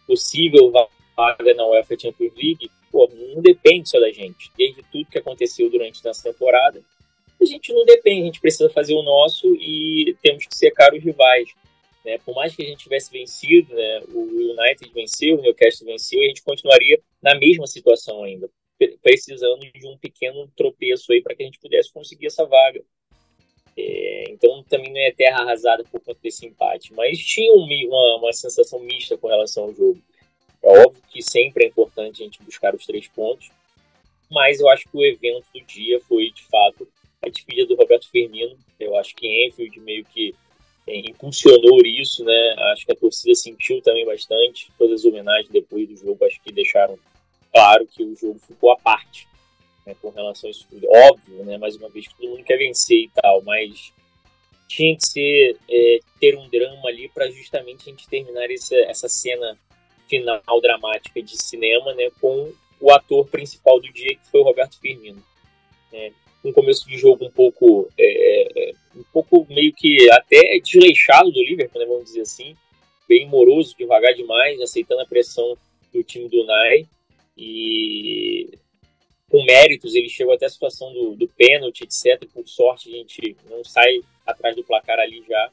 possível 0.05 0.71
vaga 1.15 1.53
na 1.53 1.65
UEFA 1.67 1.97
Champions 1.97 2.33
League, 2.35 2.69
pô, 2.91 3.09
não 3.13 3.41
depende 3.41 3.89
só 3.89 3.99
da 3.99 4.11
gente. 4.11 4.51
Desde 4.57 4.83
tudo 4.83 5.09
que 5.09 5.17
aconteceu 5.17 5.69
durante 5.69 6.05
essa 6.07 6.31
temporada, 6.31 6.81
a 7.43 7.45
gente 7.45 7.73
não 7.73 7.85
depende, 7.85 8.21
a 8.21 8.25
gente 8.25 8.41
precisa 8.41 8.69
fazer 8.69 8.93
o 8.93 9.03
nosso 9.03 9.55
e 9.55 10.15
temos 10.21 10.45
que 10.45 10.55
secar 10.55 10.93
os 10.93 11.03
rivais. 11.03 11.49
Né? 12.03 12.17
Por 12.19 12.35
mais 12.35 12.55
que 12.55 12.63
a 12.63 12.65
gente 12.65 12.83
tivesse 12.83 13.11
vencido, 13.11 13.73
né, 13.73 14.03
o 14.09 14.21
United 14.21 14.91
venceu, 14.93 15.37
o 15.37 15.41
Newcastle 15.41 15.87
venceu, 15.87 16.21
a 16.21 16.25
gente 16.25 16.43
continuaria 16.43 16.99
na 17.21 17.35
mesma 17.35 17.65
situação 17.65 18.23
ainda, 18.23 18.49
precisando 19.01 19.61
de 19.71 19.87
um 19.87 19.97
pequeno 19.97 20.49
tropeço 20.55 21.13
aí 21.13 21.21
para 21.21 21.35
que 21.35 21.43
a 21.43 21.45
gente 21.45 21.59
pudesse 21.59 21.91
conseguir 21.91 22.27
essa 22.27 22.45
vaga. 22.45 22.81
É, 23.75 24.25
então 24.29 24.63
também 24.63 24.91
não 24.91 24.99
é 24.99 25.11
terra 25.11 25.41
arrasada 25.41 25.83
por 25.85 25.99
conta 26.01 26.19
desse 26.21 26.45
empate, 26.45 26.93
mas 26.93 27.17
tinha 27.17 27.51
uma, 27.53 28.17
uma 28.17 28.33
sensação 28.33 28.79
mista 28.79 29.17
com 29.17 29.27
relação 29.27 29.63
ao 29.63 29.73
jogo. 29.73 29.99
É 30.61 30.85
óbvio 30.85 31.01
que 31.09 31.21
sempre 31.21 31.65
é 31.65 31.67
importante 31.67 32.21
a 32.21 32.25
gente 32.25 32.43
buscar 32.43 32.75
os 32.75 32.85
três 32.85 33.07
pontos, 33.07 33.49
mas 34.29 34.59
eu 34.59 34.69
acho 34.69 34.87
que 34.87 34.95
o 34.97 35.05
evento 35.05 35.45
do 35.53 35.61
dia 35.61 35.99
foi 36.01 36.31
de 36.31 36.43
fato 36.43 36.87
a 37.25 37.29
despedida 37.29 37.67
do 37.67 37.75
Roberto 37.75 38.09
Firmino. 38.09 38.57
Eu 38.79 38.95
acho 38.97 39.15
que 39.15 39.27
Enfield 39.47 39.79
meio 39.79 40.05
que 40.05 40.35
é, 40.87 40.99
impulsionou 40.99 41.81
isso, 41.85 42.23
né? 42.23 42.55
Acho 42.73 42.85
que 42.85 42.91
a 42.91 42.95
torcida 42.95 43.33
sentiu 43.33 43.81
também 43.81 44.05
bastante. 44.05 44.71
Todas 44.77 45.01
as 45.01 45.05
homenagens 45.05 45.49
depois 45.49 45.87
do 45.87 45.95
jogo 45.95 46.25
acho 46.25 46.41
que 46.41 46.51
deixaram 46.51 46.99
claro 47.51 47.87
que 47.87 48.03
o 48.03 48.15
jogo 48.15 48.39
ficou 48.39 48.71
à 48.71 48.77
parte 48.77 49.27
né, 49.85 49.95
com 50.01 50.09
relação 50.09 50.47
a 50.47 50.51
isso 50.51 50.67
tudo. 50.69 50.87
Óbvio, 50.89 51.45
né? 51.45 51.57
Mais 51.57 51.75
uma 51.75 51.89
vez, 51.89 52.07
todo 52.07 52.29
mundo 52.29 52.43
quer 52.43 52.57
vencer 52.57 52.97
e 52.97 53.09
tal, 53.09 53.41
mas 53.43 53.93
tinha 54.67 54.95
que 54.95 55.05
ser 55.05 55.57
é, 55.69 55.99
ter 56.19 56.37
um 56.37 56.49
drama 56.49 56.89
ali 56.89 57.07
para 57.09 57.29
justamente 57.29 57.83
a 57.83 57.91
gente 57.91 58.07
terminar 58.07 58.49
essa, 58.49 58.75
essa 58.75 59.07
cena 59.07 59.57
final 60.09 60.61
dramática 60.61 61.21
de 61.21 61.41
cinema, 61.41 61.93
né? 61.93 62.09
Com 62.19 62.51
o 62.79 62.91
ator 62.91 63.25
principal 63.27 63.79
do 63.79 63.91
dia 63.93 64.15
que 64.15 64.27
foi 64.29 64.41
o 64.41 64.43
Roberto 64.43 64.77
Firmino. 64.79 65.23
Né? 65.91 66.11
Um 66.43 66.51
começo 66.51 66.87
de 66.87 66.97
jogo 66.97 67.25
um 67.25 67.31
pouco 67.31 67.89
é, 67.97 68.69
é, 68.69 68.73
um 68.95 69.03
pouco 69.11 69.45
meio 69.49 69.73
que 69.73 70.09
até 70.11 70.59
desleixado 70.59 71.31
do 71.31 71.43
Liverpool, 71.43 71.81
né, 71.81 71.87
vamos 71.87 72.05
dizer 72.05 72.21
assim, 72.21 72.55
bem 73.07 73.27
moroso, 73.27 73.75
devagar 73.77 74.13
demais, 74.13 74.59
aceitando 74.61 75.01
a 75.01 75.05
pressão 75.05 75.57
do 75.93 76.03
time 76.03 76.27
do 76.27 76.45
Nai 76.45 76.85
e 77.37 78.49
com 79.29 79.43
méritos 79.45 79.95
ele 79.95 80.09
chegou 80.09 80.33
até 80.33 80.45
a 80.45 80.49
situação 80.49 80.93
do, 80.93 81.15
do 81.15 81.27
pênalti, 81.27 81.81
etc. 81.83 82.27
Por 82.31 82.47
sorte 82.47 82.89
a 82.89 82.97
gente 82.97 83.35
não 83.49 83.63
sai 83.63 84.01
atrás 84.25 84.55
do 84.55 84.63
placar 84.63 84.99
ali 84.99 85.23
já, 85.27 85.49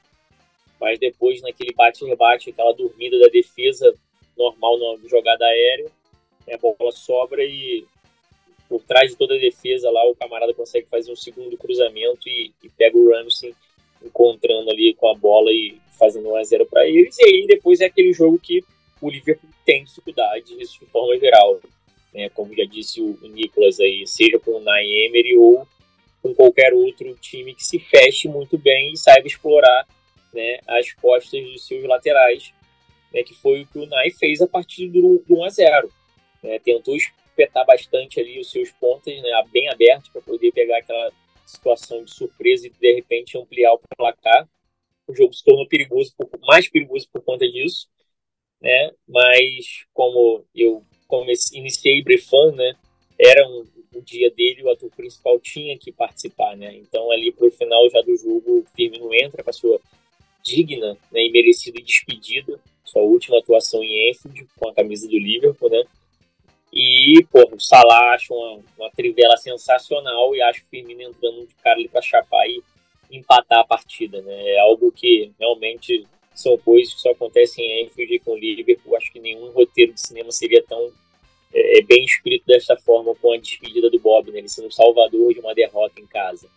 mas 0.80 0.98
depois 0.98 1.40
naquele 1.40 1.72
bate-rebate, 1.72 2.50
aquela 2.50 2.72
dormida 2.72 3.18
da 3.18 3.28
defesa 3.28 3.94
normal 4.36 4.78
na 4.78 5.08
jogada 5.08 5.44
aérea, 5.44 5.90
a 6.52 6.58
bola 6.58 6.92
sobra 6.92 7.44
e 7.44 7.84
por 8.70 8.84
trás 8.84 9.10
de 9.10 9.16
toda 9.16 9.34
a 9.34 9.38
defesa 9.38 9.90
lá, 9.90 10.08
o 10.08 10.14
camarada 10.14 10.54
consegue 10.54 10.86
fazer 10.86 11.10
um 11.10 11.16
segundo 11.16 11.58
cruzamento 11.58 12.28
e, 12.28 12.52
e 12.62 12.68
pega 12.70 12.96
o 12.96 13.10
Ramsey 13.10 13.52
encontrando 14.00 14.70
ali 14.70 14.94
com 14.94 15.10
a 15.10 15.14
bola 15.14 15.50
e 15.50 15.76
fazendo 15.98 16.30
1 16.30 16.36
a 16.36 16.44
0 16.44 16.66
para 16.66 16.86
eles. 16.86 17.18
E 17.18 17.24
aí 17.24 17.46
depois 17.48 17.80
é 17.80 17.86
aquele 17.86 18.12
jogo 18.12 18.38
que 18.38 18.62
o 19.02 19.10
Liverpool 19.10 19.50
tem 19.66 19.82
dificuldade, 19.82 20.54
isso 20.62 20.78
de 20.78 20.86
forma 20.86 21.18
geral. 21.18 21.60
Né? 22.14 22.28
Como 22.30 22.54
já 22.54 22.64
disse 22.64 23.00
o 23.00 23.18
Nicolas 23.22 23.80
aí, 23.80 24.06
seja 24.06 24.38
com 24.38 24.52
o 24.52 24.60
Nay 24.60 24.86
Emery 25.06 25.36
ou 25.36 25.66
com 26.22 26.32
qualquer 26.32 26.72
outro 26.72 27.12
time 27.16 27.52
que 27.52 27.64
se 27.64 27.80
feche 27.80 28.28
muito 28.28 28.56
bem 28.56 28.92
e 28.92 28.96
saiba 28.96 29.26
explorar 29.26 29.84
né, 30.32 30.60
as 30.68 30.92
costas 30.92 31.42
dos 31.42 31.66
seus 31.66 31.82
laterais, 31.84 32.52
né, 33.12 33.24
que 33.24 33.34
foi 33.34 33.62
o 33.62 33.66
que 33.66 33.78
o 33.80 33.86
Nay 33.86 34.12
fez 34.12 34.40
a 34.40 34.46
partir 34.46 34.88
do, 34.88 35.24
do 35.26 35.40
1 35.40 35.44
a 35.44 35.48
0 35.48 35.92
né, 36.42 36.58
tentou 36.60 36.94
espetar 37.40 37.64
bastante 37.64 38.20
ali 38.20 38.38
os 38.38 38.50
seus 38.50 38.70
pontos, 38.72 39.06
né, 39.06 39.30
bem 39.50 39.68
abertos, 39.68 40.10
para 40.10 40.20
poder 40.20 40.52
pegar 40.52 40.78
aquela 40.78 41.12
situação 41.46 42.04
de 42.04 42.14
surpresa 42.14 42.66
e 42.66 42.70
de 42.70 42.94
repente 42.94 43.38
ampliar 43.38 43.72
o 43.72 43.80
placar. 43.96 44.48
O 45.06 45.14
jogo 45.14 45.32
se 45.32 45.44
tornou 45.44 45.66
perigoso, 45.66 46.14
mais 46.46 46.68
perigoso 46.68 47.08
por 47.12 47.22
conta 47.22 47.48
disso, 47.50 47.88
né? 48.60 48.92
Mas 49.08 49.84
como 49.92 50.44
eu 50.54 50.84
comecei, 51.08 51.58
iniciei 51.58 52.02
brefando, 52.02 52.56
né? 52.56 52.76
Era 53.18 53.46
um, 53.48 53.66
o 53.94 54.00
dia 54.00 54.30
dele, 54.30 54.62
o 54.62 54.70
ator 54.70 54.90
principal 54.90 55.40
tinha 55.40 55.76
que 55.76 55.90
participar, 55.90 56.56
né? 56.56 56.76
Então 56.76 57.10
ali 57.10 57.32
por 57.32 57.50
final 57.50 57.88
já 57.90 58.00
do 58.02 58.16
jogo, 58.16 58.60
o 58.60 58.64
Firmino 58.76 59.12
entra 59.12 59.42
com 59.42 59.50
a 59.50 59.52
sua 59.52 59.80
digna 60.42 60.96
né, 61.10 61.26
e 61.26 61.30
merecida 61.30 61.82
despedida, 61.82 62.58
sua 62.84 63.02
última 63.02 63.38
atuação 63.38 63.82
em 63.82 64.10
Enfield 64.10 64.46
com 64.56 64.68
a 64.68 64.74
camisa 64.74 65.08
do 65.08 65.18
Liverpool, 65.18 65.70
né? 65.70 65.82
E, 66.72 67.24
pô, 67.30 67.48
o 67.52 67.60
Salah 67.60 68.14
acho 68.14 68.32
uma, 68.32 68.60
uma 68.78 68.90
trivela 68.90 69.36
sensacional 69.36 70.34
e 70.34 70.42
acho 70.42 70.62
o 70.62 70.66
Firmino 70.66 71.02
entrando 71.02 71.46
de 71.46 71.54
cara 71.56 71.76
ali 71.76 71.88
para 71.88 72.00
chapar 72.00 72.46
e 72.48 72.62
empatar 73.10 73.58
a 73.58 73.66
partida, 73.66 74.22
né? 74.22 74.50
É 74.50 74.60
algo 74.60 74.92
que 74.92 75.32
realmente 75.38 76.06
são 76.32 76.56
coisas 76.58 76.94
que 76.94 77.00
só 77.00 77.10
acontecem 77.10 77.64
em 77.64 77.86
Anfield 77.86 78.20
com 78.20 78.32
o 78.32 78.38
Liverpool. 78.38 78.96
Acho 78.96 79.12
que 79.12 79.18
nenhum 79.18 79.50
roteiro 79.50 79.92
de 79.92 80.00
cinema 80.00 80.30
seria 80.30 80.62
tão 80.62 80.92
é, 81.52 81.78
é, 81.78 81.82
bem 81.82 82.04
escrito 82.04 82.46
desta 82.46 82.76
forma 82.76 83.14
com 83.16 83.32
a 83.32 83.36
despedida 83.36 83.90
do 83.90 83.98
Bob, 83.98 84.30
né? 84.30 84.38
Ele 84.38 84.48
sendo 84.48 84.70
salvador 84.70 85.34
de 85.34 85.40
uma 85.40 85.54
derrota 85.54 86.00
em 86.00 86.06
casa. 86.06 86.48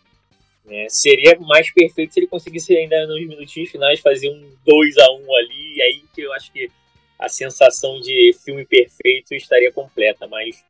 Né? 0.64 0.86
Seria 0.88 1.38
mais 1.40 1.70
perfeito 1.72 2.14
se 2.14 2.20
ele 2.20 2.26
conseguisse 2.28 2.76
ainda 2.76 3.06
nos 3.06 3.26
minutinhos 3.26 3.70
finais 3.70 4.00
fazer 4.00 4.30
um 4.30 4.50
2 4.64 4.98
a 4.98 5.10
1 5.12 5.36
ali, 5.36 5.76
e 5.76 5.82
aí 5.82 6.04
que 6.14 6.22
eu 6.22 6.32
acho 6.32 6.52
que 6.52 6.70
a 7.18 7.28
sensação 7.28 8.00
de 8.00 8.32
filme 8.44 8.64
perfeito 8.64 9.34
estaria 9.34 9.72
completa, 9.72 10.26
mas 10.26 10.64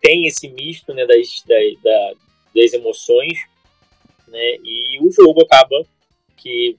tem 0.00 0.26
esse 0.26 0.48
misto 0.48 0.94
né, 0.94 1.06
das, 1.06 1.42
das, 1.46 2.16
das 2.54 2.72
emoções, 2.72 3.38
né, 4.28 4.56
e 4.64 4.98
o 5.00 5.10
jogo 5.10 5.42
acaba 5.42 5.86
que, 6.36 6.76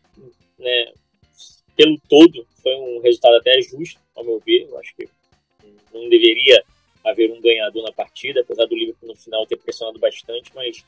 né, 0.57 0.91
pelo 1.75 1.99
todo, 2.09 2.45
foi 2.61 2.75
um 2.75 2.99
resultado 3.01 3.35
até 3.35 3.61
justo, 3.61 3.99
ao 4.15 4.23
meu 4.23 4.39
ver. 4.39 4.67
Eu 4.69 4.77
acho 4.79 4.95
que 4.95 5.07
não 5.93 6.09
deveria 6.09 6.63
haver 7.05 7.31
um 7.31 7.39
ganhador 7.39 7.83
na 7.83 7.91
partida, 7.91 8.41
apesar 8.41 8.65
do 8.65 8.75
Liverpool 8.75 9.09
no 9.09 9.15
final 9.15 9.45
ter 9.45 9.57
pressionado 9.57 9.99
bastante, 9.99 10.51
mas 10.55 10.83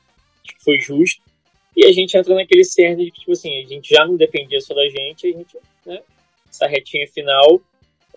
foi 0.64 0.80
justo. 0.80 1.22
E 1.78 1.86
a 1.86 1.92
gente 1.92 2.18
entra 2.18 2.34
naquele 2.34 2.64
cerne 2.64 3.06
de 3.06 3.12
que, 3.12 3.20
tipo 3.20 3.32
assim, 3.32 3.64
a 3.64 3.68
gente 3.68 3.94
já 3.94 4.06
não 4.06 4.18
dependia 4.18 4.60
só 4.60 4.74
da 4.74 4.90
gente, 4.90 5.28
a 5.28 5.32
gente, 5.32 5.58
né, 5.86 6.02
essa 6.50 6.68
retinha 6.68 7.08
final, 7.08 7.62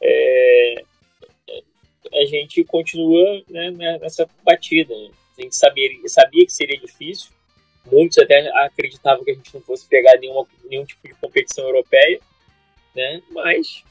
é, 0.01 0.83
a 2.13 2.25
gente 2.27 2.65
continua 2.65 3.43
né, 3.49 3.71
nessa 4.01 4.29
batida. 4.43 4.95
A 5.39 5.43
gente 5.43 5.57
sabia, 5.57 5.91
sabia 6.07 6.45
que 6.45 6.53
seria 6.53 6.79
difícil, 6.79 7.31
muitos 7.91 8.19
até 8.19 8.47
acreditavam 8.65 9.25
que 9.25 9.31
a 9.31 9.35
gente 9.35 9.55
não 9.55 9.63
fosse 9.63 9.89
pegar 9.89 10.19
nenhuma, 10.19 10.47
nenhum 10.65 10.85
tipo 10.85 11.07
de 11.07 11.15
competição 11.15 11.65
europeia, 11.65 12.21
né? 12.95 13.23
mas 13.31 13.83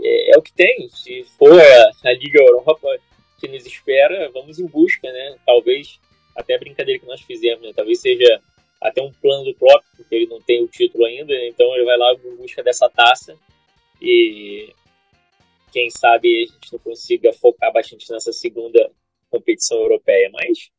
é, 0.00 0.34
é 0.34 0.38
o 0.38 0.42
que 0.42 0.52
tem. 0.52 0.88
Se 0.90 1.24
for 1.38 1.58
a, 1.60 1.90
a 2.04 2.12
Liga 2.12 2.40
Europa 2.40 2.98
que 3.40 3.48
nos 3.48 3.66
espera, 3.66 4.30
vamos 4.32 4.58
em 4.58 4.66
busca, 4.66 5.10
né? 5.10 5.36
Talvez, 5.44 6.00
até 6.34 6.54
a 6.54 6.58
brincadeira 6.58 6.98
que 6.98 7.06
nós 7.06 7.20
fizemos, 7.20 7.62
né? 7.62 7.72
talvez 7.74 8.00
seja 8.00 8.40
até 8.80 9.02
um 9.02 9.12
plano 9.12 9.44
do 9.44 9.54
próprio, 9.54 9.90
porque 9.96 10.14
ele 10.14 10.26
não 10.26 10.40
tem 10.40 10.62
o 10.62 10.68
título 10.68 11.04
ainda, 11.04 11.34
então 11.46 11.74
ele 11.74 11.84
vai 11.84 11.96
lá 11.96 12.12
em 12.12 12.36
busca 12.36 12.62
dessa 12.62 12.88
taça 12.88 13.36
e 14.00 14.72
quem 15.72 15.90
sabe 15.90 16.44
a 16.44 16.52
gente 16.52 16.72
não 16.72 16.78
consiga 16.78 17.32
focar 17.32 17.72
bastante 17.72 18.10
nessa 18.10 18.32
segunda 18.32 18.90
competição 19.30 19.78
europeia, 19.78 20.30
mas 20.32 20.70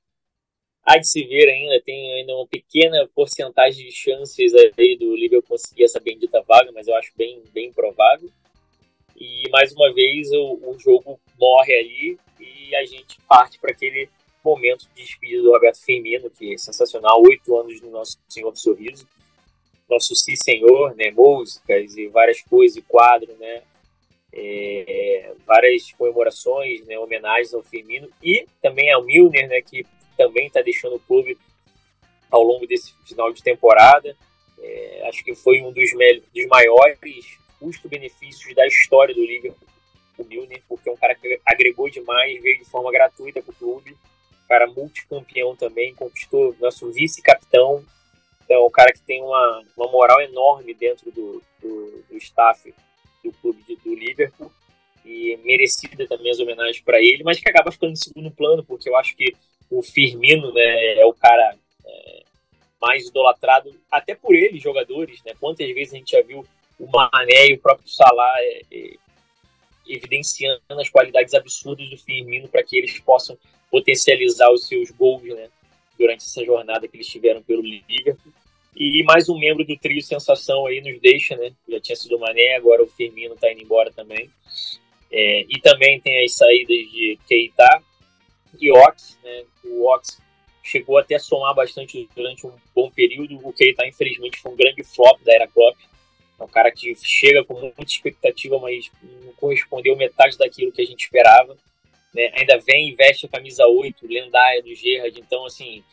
há 0.83 0.97
de 0.97 1.07
se 1.07 1.23
ver 1.23 1.49
ainda, 1.49 1.81
tem 1.81 2.13
ainda 2.13 2.33
uma 2.35 2.47
pequena 2.47 3.07
porcentagem 3.13 3.85
de 3.85 3.91
chances 3.91 4.53
aí 4.55 4.97
do 4.97 5.15
Liverpool 5.15 5.49
conseguir 5.49 5.83
essa 5.83 5.99
bendita 5.99 6.41
vaga, 6.41 6.71
mas 6.71 6.87
eu 6.87 6.95
acho 6.95 7.11
bem, 7.15 7.43
bem 7.53 7.71
provável. 7.71 8.29
E 9.15 9.49
mais 9.49 9.73
uma 9.73 9.93
vez 9.93 10.31
o, 10.31 10.71
o 10.71 10.79
jogo 10.79 11.19
morre 11.39 11.75
ali 11.75 12.19
e 12.39 12.75
a 12.75 12.85
gente 12.85 13.19
parte 13.27 13.59
para 13.59 13.71
aquele 13.71 14.09
momento 14.43 14.87
de 14.95 15.03
despedida 15.03 15.41
do 15.41 15.51
Roberto 15.51 15.83
Firmino, 15.83 16.29
que 16.29 16.53
é 16.53 16.57
sensacional, 16.57 17.21
oito 17.23 17.55
anos 17.57 17.81
do 17.81 17.89
nosso 17.89 18.17
Senhor 18.29 18.51
do 18.51 18.59
Sorriso 18.59 19.07
nosso 19.89 20.15
Sim 20.15 20.35
Senhor, 20.35 20.95
né, 20.95 21.11
músicas 21.11 21.95
e 21.95 22.07
várias 22.07 22.41
coisas, 22.41 22.77
e 22.77 22.81
quadro, 22.81 23.33
né, 23.37 23.63
é, 24.33 25.33
várias 25.45 25.91
comemorações, 25.93 26.85
né, 26.85 26.97
homenagens 26.99 27.53
ao 27.53 27.63
Firmino 27.63 28.09
e 28.21 28.45
também 28.61 28.91
ao 28.91 29.03
Milner, 29.03 29.47
né, 29.47 29.61
que 29.61 29.85
também 30.17 30.47
está 30.47 30.61
deixando 30.61 30.95
o 30.95 30.99
clube 30.99 31.37
ao 32.29 32.43
longo 32.43 32.67
desse 32.67 32.93
final 33.05 33.31
de 33.31 33.41
temporada. 33.41 34.15
É, 34.59 35.07
acho 35.07 35.23
que 35.23 35.35
foi 35.35 35.61
um 35.61 35.71
dos, 35.71 35.91
dos 36.33 36.45
maiores 36.47 37.37
custo-benefícios 37.59 38.53
da 38.55 38.65
história 38.67 39.13
do 39.13 39.21
Liverpool, 39.21 39.67
o 40.17 40.23
Milner, 40.23 40.61
porque 40.67 40.89
é 40.89 40.91
um 40.91 40.97
cara 40.97 41.13
que 41.15 41.39
agregou 41.45 41.89
demais, 41.89 42.41
veio 42.41 42.57
de 42.57 42.65
forma 42.65 42.91
gratuita 42.91 43.41
para 43.41 43.51
o 43.51 43.55
clube, 43.55 43.95
cara 44.47 44.67
multicampeão 44.67 45.55
também, 45.55 45.93
conquistou 45.93 46.55
nosso 46.59 46.89
vice-capitão, 46.91 47.83
então 48.47 48.65
um 48.65 48.71
cara 48.71 48.93
que 48.93 49.01
tem 49.01 49.21
uma, 49.21 49.61
uma 49.75 49.91
moral 49.91 50.21
enorme 50.21 50.73
dentro 50.73 51.11
do, 51.11 51.43
do, 51.61 52.03
do 52.09 52.17
staff 52.17 52.73
do 53.21 53.31
clube 53.33 53.61
de, 53.67 53.75
do 53.75 53.93
Liverpool 53.93 54.49
e 55.05 55.37
merecida 55.43 56.07
também 56.07 56.31
as 56.31 56.39
homenagens 56.39 56.79
para 56.79 56.97
ele, 56.99 57.23
mas 57.23 57.39
que 57.39 57.49
acaba 57.49 57.71
ficando 57.71 57.91
em 57.91 57.97
segundo 57.97 58.31
plano, 58.31 58.63
porque 58.63 58.89
eu 58.89 58.95
acho 58.95 59.15
que 59.15 59.35
o 59.69 59.83
Firmino 59.83 60.53
né, 60.53 60.99
é 60.99 61.05
o 61.05 61.13
cara 61.13 61.55
é, 61.85 62.23
mais 62.81 63.05
idolatrado, 63.05 63.73
até 63.91 64.15
por 64.15 64.33
ele, 64.33 64.59
jogadores, 64.59 65.21
né? 65.23 65.33
Quantas 65.39 65.67
vezes 65.73 65.93
a 65.93 65.97
gente 65.97 66.11
já 66.11 66.21
viu 66.21 66.45
o 66.79 66.87
Mané 66.87 67.47
e 67.49 67.53
o 67.53 67.59
próprio 67.59 67.89
Salah 67.89 68.33
é, 68.39 68.61
é, 68.71 68.93
evidenciando 69.87 70.61
as 70.69 70.89
qualidades 70.89 71.33
absurdas 71.33 71.89
do 71.89 71.97
Firmino 71.97 72.47
para 72.47 72.63
que 72.63 72.77
eles 72.77 72.97
possam 72.99 73.37
potencializar 73.69 74.49
os 74.51 74.67
seus 74.67 74.91
gols, 74.91 75.23
né? 75.23 75.49
Durante 75.97 76.23
essa 76.23 76.43
jornada 76.45 76.87
que 76.87 76.97
eles 76.97 77.07
tiveram 77.07 77.41
pelo 77.41 77.61
Liverpool. 77.61 78.33
E 78.75 79.03
mais 79.03 79.27
um 79.27 79.39
membro 79.39 79.65
do 79.65 79.75
trio 79.75 80.01
Sensação 80.03 80.67
aí 80.67 80.81
nos 80.81 81.01
deixa, 81.01 81.35
né? 81.35 81.51
Já 81.67 81.79
tinha 81.79 81.95
sido 81.95 82.15
o 82.15 82.19
Mané, 82.19 82.55
agora 82.55 82.83
o 82.83 82.87
Firmino 82.87 83.33
está 83.33 83.51
indo 83.51 83.63
embora 83.63 83.91
também. 83.91 84.29
É, 85.11 85.45
e 85.49 85.59
também 85.61 85.99
tem 85.99 86.23
as 86.23 86.33
saídas 86.33 86.77
de 86.91 87.17
Keita 87.27 87.81
e 88.59 88.71
Ox, 88.71 89.17
né? 89.23 89.43
O 89.65 89.91
Ox 89.91 90.21
chegou 90.63 90.97
até 90.97 91.15
a 91.15 91.19
somar 91.19 91.55
bastante 91.55 92.07
durante 92.15 92.45
um 92.45 92.51
bom 92.75 92.91
período. 92.91 93.39
O 93.43 93.53
Keita, 93.53 93.87
infelizmente, 93.87 94.39
foi 94.39 94.51
um 94.51 94.55
grande 94.55 94.83
flop 94.83 95.19
da 95.23 95.33
era 95.33 95.47
Klopp. 95.47 95.77
É 96.39 96.43
um 96.43 96.47
cara 96.47 96.71
que 96.71 96.93
chega 97.01 97.43
com 97.43 97.59
muita 97.59 97.83
expectativa, 97.83 98.59
mas 98.59 98.91
não 99.01 99.33
correspondeu 99.33 99.95
metade 99.95 100.37
daquilo 100.37 100.71
que 100.71 100.81
a 100.81 100.85
gente 100.85 101.05
esperava. 101.05 101.57
Né? 102.17 102.31
Ainda 102.33 102.57
vem 102.57 102.89
e 102.89 102.95
veste 102.95 103.27
a 103.27 103.29
camisa 103.29 103.67
8, 103.67 104.07
lendária 104.07 104.63
do 104.63 104.73
Gerrard. 104.73 105.19
Então, 105.19 105.45
assim, 105.45 105.83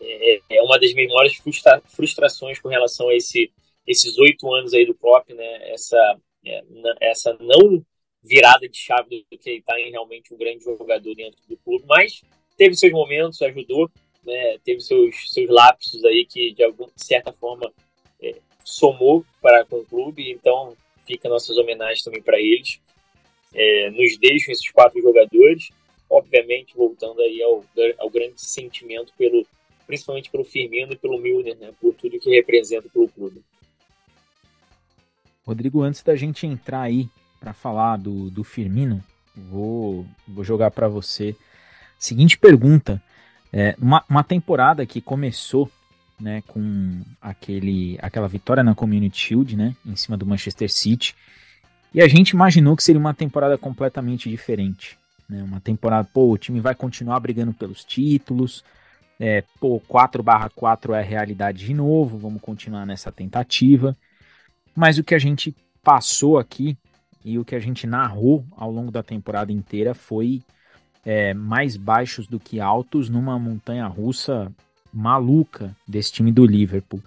é, 0.00 0.40
é 0.50 0.62
uma 0.62 0.76
das 0.76 0.92
minhas 0.92 1.12
maiores 1.12 1.36
frustra 1.36 1.80
frustrações 1.86 2.58
com 2.58 2.68
relação 2.68 3.08
a 3.08 3.14
esse, 3.14 3.48
esses 3.86 4.18
oito 4.18 4.52
anos 4.52 4.74
aí 4.74 4.84
do 4.84 4.92
Klopp, 4.92 5.30
né? 5.30 5.70
Essa, 5.70 6.18
é, 6.44 6.64
essa 7.00 7.38
não 7.40 7.80
virada 8.20 8.68
de 8.68 8.76
chave 8.76 9.24
do 9.30 9.38
que 9.38 9.50
ele 9.50 9.58
está 9.58 9.78
em 9.80 9.92
realmente 9.92 10.34
um 10.34 10.36
grande 10.36 10.64
jogador 10.64 11.14
dentro 11.14 11.40
do 11.48 11.56
clube, 11.58 11.84
mas 11.86 12.22
teve 12.56 12.74
seus 12.74 12.92
momentos, 12.92 13.40
ajudou, 13.40 13.88
né? 14.24 14.58
Teve 14.64 14.80
seus, 14.80 15.32
seus 15.32 15.48
lapsos 15.48 16.04
aí 16.04 16.26
que 16.28 16.52
de 16.54 16.64
alguma 16.64 16.90
certa 16.96 17.32
forma 17.32 17.72
é, 18.20 18.34
somou 18.64 19.24
para 19.40 19.64
com 19.64 19.76
o 19.76 19.84
clube, 19.84 20.28
então 20.28 20.76
fica 21.06 21.28
nossas 21.28 21.56
homenagens 21.56 22.02
também 22.02 22.20
para 22.20 22.40
eles. 22.40 22.80
É, 23.54 23.90
nos 23.90 24.16
deixam 24.18 24.52
esses 24.52 24.70
quatro 24.70 25.00
jogadores, 25.00 25.68
obviamente 26.08 26.74
voltando 26.74 27.20
aí 27.20 27.42
ao, 27.42 27.64
ao 27.98 28.10
grande 28.10 28.40
sentimento 28.40 29.12
pelo 29.16 29.46
principalmente 29.86 30.30
pelo 30.30 30.44
Firmino 30.44 30.92
e 30.92 30.96
pelo 30.96 31.18
Milner, 31.18 31.56
né, 31.58 31.70
por 31.80 31.92
tudo 31.94 32.18
que 32.18 32.30
representa 32.30 32.88
pelo 32.88 33.08
clube. 33.08 33.42
Rodrigo, 35.44 35.82
antes 35.82 36.02
da 36.02 36.14
gente 36.14 36.46
entrar 36.46 36.82
aí 36.82 37.08
para 37.38 37.52
falar 37.52 37.98
do, 37.98 38.30
do 38.30 38.44
Firmino, 38.44 39.02
vou, 39.34 40.06
vou 40.26 40.44
jogar 40.44 40.70
para 40.70 40.88
você 40.88 41.34
seguinte 41.98 42.38
pergunta. 42.38 43.02
É, 43.52 43.74
uma, 43.78 44.04
uma 44.08 44.24
temporada 44.24 44.86
que 44.86 45.00
começou 45.00 45.70
né, 46.18 46.42
com 46.46 47.02
aquele, 47.20 47.98
aquela 48.00 48.28
vitória 48.28 48.62
na 48.62 48.74
Community 48.74 49.18
Shield, 49.18 49.56
né, 49.56 49.76
em 49.84 49.96
cima 49.96 50.16
do 50.16 50.24
Manchester 50.24 50.70
City, 50.70 51.14
e 51.94 52.00
a 52.00 52.08
gente 52.08 52.30
imaginou 52.30 52.76
que 52.76 52.82
seria 52.82 53.00
uma 53.00 53.14
temporada 53.14 53.56
completamente 53.58 54.28
diferente. 54.28 54.98
Né, 55.28 55.42
uma 55.42 55.60
temporada, 55.60 56.08
pô, 56.12 56.30
o 56.30 56.38
time 56.38 56.60
vai 56.60 56.74
continuar 56.74 57.20
brigando 57.20 57.52
pelos 57.52 57.84
títulos, 57.84 58.64
é, 59.18 59.44
pô, 59.60 59.80
4/4 59.80 60.94
é 60.94 61.02
realidade 61.02 61.64
de 61.64 61.74
novo, 61.74 62.18
vamos 62.18 62.42
continuar 62.42 62.84
nessa 62.86 63.12
tentativa. 63.12 63.96
Mas 64.74 64.98
o 64.98 65.04
que 65.04 65.14
a 65.14 65.18
gente 65.18 65.54
passou 65.82 66.38
aqui 66.38 66.76
e 67.24 67.38
o 67.38 67.44
que 67.44 67.54
a 67.54 67.60
gente 67.60 67.86
narrou 67.86 68.44
ao 68.56 68.70
longo 68.70 68.90
da 68.90 69.02
temporada 69.02 69.52
inteira 69.52 69.94
foi 69.94 70.42
é, 71.04 71.34
mais 71.34 71.76
baixos 71.76 72.26
do 72.26 72.40
que 72.40 72.60
altos 72.60 73.08
numa 73.08 73.38
montanha 73.38 73.86
russa 73.86 74.50
maluca 74.92 75.74
desse 75.86 76.12
time 76.12 76.30
do 76.30 76.46
Liverpool. 76.46 77.02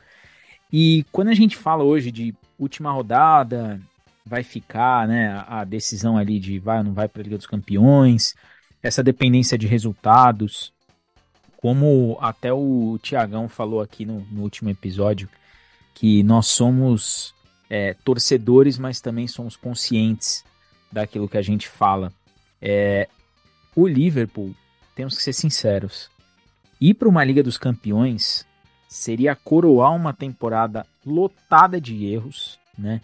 E 0.71 1.05
quando 1.11 1.29
a 1.29 1.33
gente 1.33 1.55
fala 1.55 1.83
hoje 1.83 2.11
de 2.11 2.33
última 2.57 2.91
rodada, 2.91 3.79
vai 4.25 4.43
ficar, 4.43 5.07
né, 5.07 5.43
a 5.47 5.63
decisão 5.63 6.17
ali 6.17 6.39
de 6.39 6.57
vai 6.57 6.79
ou 6.79 6.83
não 6.83 6.93
vai 6.93 7.07
para 7.07 7.21
a 7.21 7.23
Liga 7.23 7.37
dos 7.37 7.45
Campeões, 7.45 8.33
essa 8.81 9.03
dependência 9.03 9.57
de 9.57 9.67
resultados, 9.67 10.73
como 11.57 12.17
até 12.21 12.51
o 12.51 12.97
Tiagão 13.01 13.47
falou 13.47 13.81
aqui 13.81 14.05
no, 14.05 14.21
no, 14.31 14.41
último 14.41 14.69
episódio, 14.69 15.29
que 15.93 16.23
nós 16.23 16.47
somos 16.47 17.33
é, 17.69 17.93
torcedores, 18.03 18.77
mas 18.77 18.99
também 18.99 19.27
somos 19.27 19.55
conscientes 19.55 20.43
daquilo 20.91 21.29
que 21.29 21.37
a 21.37 21.41
gente 21.41 21.67
fala. 21.67 22.11
É, 22.61 23.07
o 23.75 23.87
Liverpool, 23.87 24.55
temos 24.95 25.17
que 25.17 25.23
ser 25.23 25.33
sinceros, 25.33 26.09
ir 26.79 26.93
para 26.93 27.09
uma 27.09 27.23
Liga 27.23 27.43
dos 27.43 27.57
Campeões 27.57 28.45
seria 28.87 29.35
coroar 29.35 29.93
uma 29.93 30.13
temporada 30.13 30.85
lotada 31.05 31.81
de 31.81 32.05
erros, 32.05 32.59
né? 32.77 33.01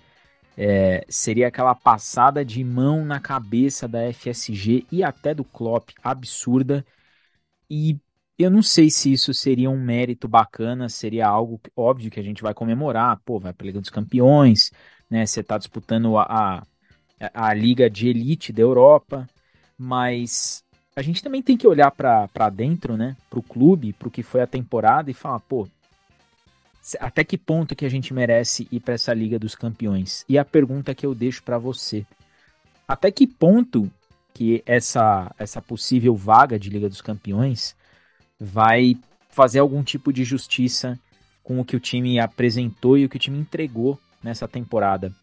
É, 0.63 1.03
seria 1.09 1.47
aquela 1.47 1.73
passada 1.73 2.45
de 2.45 2.63
mão 2.63 3.03
na 3.03 3.19
cabeça 3.19 3.87
da 3.87 4.13
FSG 4.13 4.85
e 4.91 5.03
até 5.03 5.33
do 5.33 5.43
Klopp 5.43 5.89
absurda. 6.03 6.85
E 7.67 7.97
eu 8.37 8.51
não 8.51 8.61
sei 8.61 8.91
se 8.91 9.11
isso 9.11 9.33
seria 9.33 9.71
um 9.71 9.83
mérito 9.83 10.27
bacana, 10.27 10.87
seria 10.87 11.27
algo 11.27 11.59
óbvio 11.75 12.11
que 12.11 12.19
a 12.19 12.23
gente 12.23 12.43
vai 12.43 12.53
comemorar. 12.53 13.19
Pô, 13.25 13.39
vai 13.39 13.51
para 13.51 13.65
a 13.65 13.69
Liga 13.69 13.81
dos 13.81 13.89
Campeões, 13.89 14.71
né? 15.09 15.25
Você 15.25 15.39
está 15.39 15.57
disputando 15.57 16.15
a, 16.15 16.61
a, 17.19 17.47
a 17.49 17.53
liga 17.55 17.89
de 17.89 18.09
elite 18.09 18.53
da 18.53 18.61
Europa, 18.61 19.27
mas 19.75 20.63
a 20.95 21.01
gente 21.01 21.23
também 21.23 21.41
tem 21.41 21.57
que 21.57 21.67
olhar 21.67 21.89
para 21.89 22.49
dentro, 22.51 22.95
né? 22.95 23.17
Para 23.31 23.39
o 23.39 23.43
clube, 23.43 23.93
para 23.93 24.09
o 24.09 24.11
que 24.11 24.21
foi 24.21 24.41
a 24.41 24.47
temporada 24.47 25.09
e 25.09 25.15
falar, 25.15 25.39
pô, 25.39 25.67
até 26.99 27.23
que 27.23 27.37
ponto 27.37 27.75
que 27.75 27.85
a 27.85 27.89
gente 27.89 28.13
merece 28.13 28.67
ir 28.71 28.79
para 28.79 28.95
essa 28.95 29.13
Liga 29.13 29.37
dos 29.37 29.55
Campeões? 29.55 30.25
E 30.27 30.37
a 30.37 30.45
pergunta 30.45 30.95
que 30.95 31.05
eu 31.05 31.13
deixo 31.13 31.43
para 31.43 31.57
você: 31.57 32.05
até 32.87 33.11
que 33.11 33.27
ponto 33.27 33.91
que 34.33 34.63
essa 34.65 35.33
essa 35.37 35.61
possível 35.61 36.15
vaga 36.15 36.57
de 36.57 36.69
Liga 36.69 36.89
dos 36.89 37.01
Campeões 37.01 37.75
vai 38.39 38.95
fazer 39.29 39.59
algum 39.59 39.83
tipo 39.83 40.11
de 40.11 40.23
justiça 40.23 40.99
com 41.43 41.59
o 41.59 41.65
que 41.65 41.75
o 41.75 41.79
time 41.79 42.19
apresentou 42.19 42.97
e 42.97 43.05
o 43.05 43.09
que 43.09 43.17
o 43.17 43.19
time 43.19 43.37
entregou 43.37 43.99
nessa 44.23 44.47
temporada? 44.47 45.13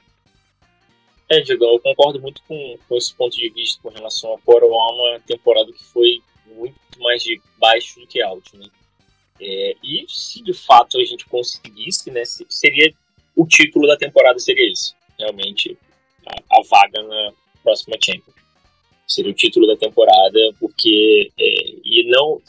É, 1.28 1.40
Diego, 1.40 1.64
eu 1.64 1.80
concordo 1.80 2.20
muito 2.20 2.42
com, 2.48 2.78
com 2.88 2.96
esse 2.96 3.14
ponto 3.14 3.36
de 3.36 3.50
vista 3.50 3.80
com 3.82 3.90
relação 3.90 4.34
a 4.34 4.38
coroar 4.40 4.94
uma 4.94 5.20
temporada 5.20 5.70
que 5.72 5.84
foi 5.84 6.22
muito 6.46 6.74
mais 7.00 7.22
de 7.22 7.40
baixo 7.58 8.00
do 8.00 8.06
que 8.06 8.22
alto, 8.22 8.56
né? 8.56 8.66
É, 9.40 9.76
e 9.82 10.04
se 10.08 10.42
de 10.42 10.52
fato 10.52 10.98
a 10.98 11.04
gente 11.04 11.26
conseguisse, 11.26 12.10
né, 12.10 12.22
seria 12.24 12.92
o 13.36 13.46
título 13.46 13.86
da 13.86 13.96
temporada 13.96 14.38
seria 14.38 14.70
esse, 14.70 14.94
realmente 15.18 15.76
a, 16.26 16.58
a 16.58 16.62
vaga 16.68 17.02
na 17.02 17.32
próxima 17.62 17.96
Champions. 18.02 18.36
Seria 19.06 19.30
o 19.30 19.34
título 19.34 19.66
da 19.66 19.76
temporada, 19.76 20.38
porque 20.60 21.30
é, 21.38 21.70
e 21.84 22.04
não 22.10 22.40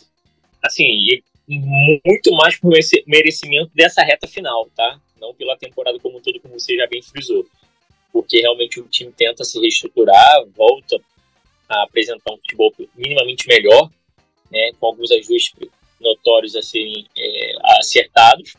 assim, 0.64 0.84
e 0.84 1.24
muito 1.48 2.32
mais 2.34 2.60
por 2.60 2.72
merecimento 3.08 3.72
dessa 3.74 4.04
reta 4.04 4.28
final, 4.28 4.70
tá? 4.76 5.00
Não 5.20 5.34
pela 5.34 5.58
temporada 5.58 5.98
como 6.00 6.18
um 6.18 6.22
todo, 6.22 6.40
como 6.40 6.60
você 6.60 6.76
já 6.76 6.86
bem 6.88 7.02
frisou 7.02 7.46
porque 8.12 8.40
realmente 8.40 8.80
o 8.80 8.88
time 8.88 9.12
tenta 9.12 9.44
se 9.44 9.60
reestruturar, 9.60 10.46
volta 10.56 11.00
a 11.68 11.84
apresentar 11.84 12.34
um 12.34 12.38
futebol 12.38 12.74
minimamente 12.96 13.48
melhor, 13.48 13.90
né, 14.52 14.72
com 14.80 14.88
alguns 14.88 15.12
ajustes 15.12 15.52
notórios 16.00 16.56
a 16.56 16.62
serem 16.62 17.06
é, 17.18 17.54
acertados, 17.80 18.56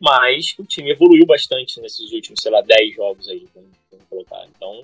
mas 0.00 0.54
o 0.58 0.64
time 0.64 0.90
evoluiu 0.90 1.26
bastante 1.26 1.80
nesses 1.80 2.12
últimos, 2.12 2.40
sei 2.40 2.50
lá, 2.50 2.60
10 2.62 2.94
jogos 2.94 3.28
aí, 3.28 3.46
vamos, 3.54 3.70
colocar. 4.08 4.44
Então, 4.46 4.82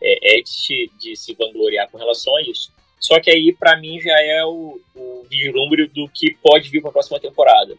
é, 0.00 0.38
é 0.38 0.42
de, 0.42 0.90
de, 1.00 1.16
se 1.16 1.34
vangloriar 1.34 1.90
com 1.90 1.98
relação 1.98 2.36
a 2.36 2.42
isso. 2.42 2.72
Só 3.00 3.18
que 3.20 3.30
aí, 3.30 3.52
para 3.52 3.76
mim, 3.76 4.00
já 4.00 4.20
é 4.20 4.44
o, 4.44 4.80
o 4.94 5.26
vislumbre 5.28 5.86
do 5.88 6.08
que 6.08 6.34
pode 6.34 6.68
vir 6.68 6.80
para 6.80 6.90
a 6.90 6.92
próxima 6.92 7.18
temporada. 7.18 7.76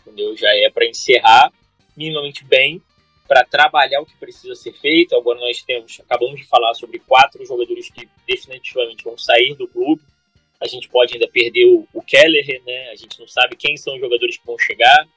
Entendeu? 0.00 0.36
Já 0.36 0.48
é 0.48 0.70
para 0.70 0.86
encerrar 0.86 1.52
minimamente 1.96 2.44
bem 2.44 2.82
para 3.28 3.44
trabalhar 3.44 4.00
o 4.00 4.06
que 4.06 4.16
precisa 4.16 4.54
ser 4.54 4.72
feito. 4.74 5.16
Agora 5.16 5.40
nós 5.40 5.62
temos, 5.62 6.00
acabamos 6.00 6.40
de 6.40 6.46
falar 6.46 6.74
sobre 6.74 6.98
quatro 6.98 7.44
jogadores 7.46 7.90
que 7.90 8.08
definitivamente 8.26 9.04
vão 9.04 9.16
sair 9.16 9.54
do 9.54 9.66
clube. 9.66 10.02
A 10.62 10.68
gente 10.68 10.88
pode 10.88 11.14
ainda 11.14 11.26
perder 11.26 11.66
o, 11.66 11.88
o 11.92 12.00
Keller, 12.00 12.62
né? 12.64 12.90
A 12.90 12.94
gente 12.94 13.18
não 13.18 13.26
sabe 13.26 13.56
quem 13.56 13.76
são 13.76 13.94
os 13.94 14.00
jogadores 14.00 14.36
que 14.36 14.46
vão 14.46 14.56
chegar. 14.56 15.08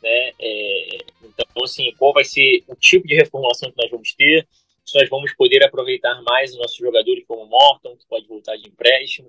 né? 0.00 0.32
É, 0.38 0.98
então, 1.24 1.64
assim, 1.64 1.92
qual 1.98 2.12
vai 2.12 2.24
ser 2.24 2.62
o 2.68 2.76
tipo 2.76 3.04
de 3.06 3.16
reformulação 3.16 3.72
que 3.72 3.76
nós 3.76 3.90
vamos 3.90 4.14
ter? 4.14 4.46
Se 4.86 4.96
nós 4.96 5.08
vamos 5.08 5.34
poder 5.34 5.64
aproveitar 5.64 6.22
mais 6.22 6.52
os 6.52 6.58
nossos 6.58 6.76
jogadores 6.76 7.24
como 7.26 7.42
o 7.42 7.48
Morton, 7.48 7.96
que 7.96 8.06
pode 8.06 8.28
voltar 8.28 8.56
de 8.56 8.68
empréstimo. 8.68 9.28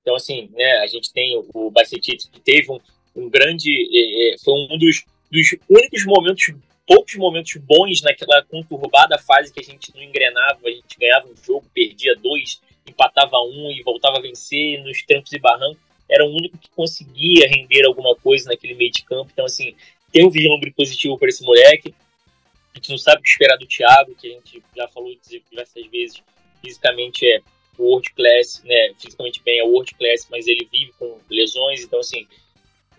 Então, 0.00 0.14
assim, 0.14 0.48
né, 0.52 0.78
a 0.78 0.86
gente 0.86 1.12
tem 1.12 1.36
o, 1.36 1.46
o 1.52 1.72
que 1.72 2.40
teve 2.40 2.72
um, 2.72 2.80
um 3.14 3.28
grande. 3.28 3.70
É, 3.70 4.34
é, 4.34 4.38
foi 4.38 4.54
um 4.54 4.78
dos, 4.78 5.04
dos 5.30 5.56
únicos 5.68 6.06
momentos, 6.06 6.54
poucos 6.86 7.14
momentos 7.16 7.54
bons 7.56 8.00
naquela 8.00 8.42
conturbada 8.44 9.18
fase 9.18 9.52
que 9.52 9.60
a 9.60 9.62
gente 9.62 9.94
não 9.94 10.02
engrenava, 10.02 10.60
a 10.64 10.70
gente 10.70 10.98
ganhava 10.98 11.28
um 11.28 11.36
jogo, 11.36 11.66
perdia 11.74 12.16
dois, 12.16 12.60
empatava 12.86 13.36
um 13.40 13.70
e 13.70 13.82
voltava 13.82 14.18
a 14.18 14.20
vencer 14.20 14.82
nos 14.82 15.02
trancos 15.02 15.32
e 15.32 15.38
barrancos. 15.38 15.82
Era 16.08 16.24
o 16.24 16.30
único 16.30 16.58
que 16.58 16.68
conseguia 16.70 17.48
render 17.48 17.86
alguma 17.86 18.14
coisa 18.16 18.50
naquele 18.50 18.74
meio 18.74 18.90
de 18.90 19.02
campo. 19.02 19.30
Então, 19.32 19.44
assim, 19.44 19.74
tem 20.10 20.26
um 20.26 20.30
vislumbre 20.30 20.72
positivo 20.72 21.18
para 21.18 21.28
esse 21.28 21.42
moleque. 21.42 21.94
A 22.74 22.78
gente 22.78 22.90
não 22.90 22.98
sabe 22.98 23.20
o 23.20 23.22
que 23.22 23.30
esperar 23.30 23.56
do 23.56 23.66
Thiago, 23.66 24.14
que 24.14 24.28
a 24.28 24.30
gente 24.30 24.62
já 24.76 24.88
falou 24.88 25.14
diversas 25.50 25.86
vezes. 25.86 26.22
Fisicamente 26.60 27.26
é 27.26 27.40
world 27.78 28.12
class, 28.12 28.62
né? 28.64 28.92
Fisicamente 28.98 29.42
bem 29.42 29.58
é 29.58 29.64
world 29.64 29.94
class, 29.94 30.28
mas 30.30 30.46
ele 30.46 30.68
vive 30.70 30.92
com 30.98 31.18
lesões. 31.30 31.82
Então, 31.82 32.00
assim, 32.00 32.26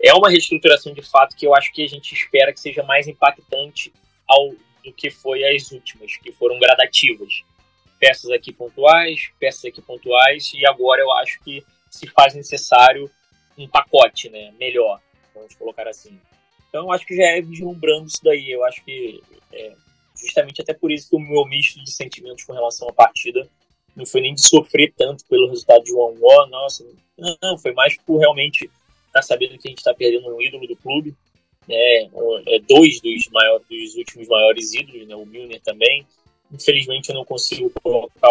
é 0.00 0.12
uma 0.12 0.28
reestruturação 0.28 0.92
de 0.92 1.02
fato 1.02 1.36
que 1.36 1.46
eu 1.46 1.54
acho 1.54 1.72
que 1.72 1.82
a 1.82 1.88
gente 1.88 2.12
espera 2.12 2.52
que 2.52 2.60
seja 2.60 2.82
mais 2.82 3.06
impactante 3.06 3.92
ao, 4.26 4.50
do 4.84 4.92
que 4.92 5.10
foi 5.10 5.44
as 5.44 5.70
últimas, 5.70 6.16
que 6.16 6.32
foram 6.32 6.58
gradativas. 6.58 7.42
Peças 8.06 8.30
aqui 8.30 8.52
pontuais, 8.52 9.30
peças 9.40 9.64
aqui 9.64 9.80
pontuais, 9.80 10.52
e 10.54 10.66
agora 10.66 11.00
eu 11.00 11.10
acho 11.12 11.42
que 11.42 11.64
se 11.90 12.06
faz 12.08 12.34
necessário 12.34 13.10
um 13.56 13.66
pacote 13.66 14.28
né, 14.28 14.52
melhor, 14.60 15.00
vamos 15.34 15.54
colocar 15.54 15.88
assim. 15.88 16.20
Então, 16.68 16.84
eu 16.84 16.92
acho 16.92 17.06
que 17.06 17.16
já 17.16 17.24
é 17.24 17.40
vislumbrando 17.40 18.08
isso 18.08 18.20
daí. 18.22 18.50
Eu 18.50 18.62
acho 18.64 18.84
que 18.84 19.22
é, 19.52 19.72
justamente 20.20 20.60
até 20.60 20.74
por 20.74 20.92
isso 20.92 21.08
que 21.08 21.16
o 21.16 21.18
meu 21.18 21.46
misto 21.46 21.82
de 21.82 21.90
sentimentos 21.90 22.44
com 22.44 22.52
relação 22.52 22.86
à 22.88 22.92
partida 22.92 23.48
não 23.96 24.04
foi 24.04 24.20
nem 24.20 24.34
de 24.34 24.46
sofrer 24.46 24.92
tanto 24.94 25.24
pelo 25.26 25.48
resultado 25.48 25.82
de 25.84 25.94
1 25.94 26.02
a 26.02 26.44
1 26.44 26.46
nossa, 26.50 26.84
não, 27.16 27.36
não, 27.40 27.58
foi 27.58 27.72
mais 27.72 27.96
por 27.98 28.18
realmente 28.18 28.64
estar 28.64 28.72
tá 29.12 29.22
sabendo 29.22 29.56
que 29.56 29.66
a 29.66 29.70
gente 29.70 29.78
está 29.78 29.94
perdendo 29.94 30.28
um 30.28 30.42
ídolo 30.42 30.66
do 30.66 30.76
clube, 30.76 31.14
né, 31.66 32.10
é 32.48 32.58
dois 32.68 33.00
dos, 33.00 33.28
maiores, 33.30 33.66
dos 33.66 33.94
últimos 33.94 34.28
maiores 34.28 34.74
ídolos, 34.74 35.06
né, 35.06 35.14
o 35.14 35.24
Milner 35.24 35.62
também. 35.62 36.04
Infelizmente 36.54 37.08
eu 37.08 37.16
não 37.16 37.24
consigo 37.24 37.68
colocar 37.82 38.30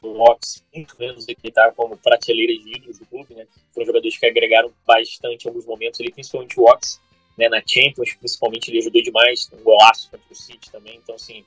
o 0.00 0.22
Ox 0.30 0.62
muito 0.72 0.96
menos 0.98 1.26
decretar 1.26 1.74
como 1.74 1.96
prateleira 1.96 2.52
de 2.52 2.76
ídolos 2.76 2.98
do 2.98 3.06
clube, 3.06 3.34
né? 3.34 3.44
Foram 3.72 3.86
jogadores 3.86 4.16
que 4.16 4.26
agregaram 4.26 4.72
bastante 4.86 5.44
em 5.44 5.48
alguns 5.48 5.66
momentos 5.66 6.00
ali, 6.00 6.12
principalmente 6.12 6.60
o 6.60 6.64
Ox, 6.64 7.00
né, 7.36 7.48
na 7.48 7.60
Champions, 7.66 8.14
principalmente 8.14 8.68
ele 8.68 8.78
ajudou 8.78 9.02
demais, 9.02 9.50
um 9.52 9.62
golaço 9.64 10.10
contra 10.10 10.26
o 10.30 10.34
City 10.34 10.70
também, 10.70 10.96
então 11.02 11.14
assim, 11.14 11.44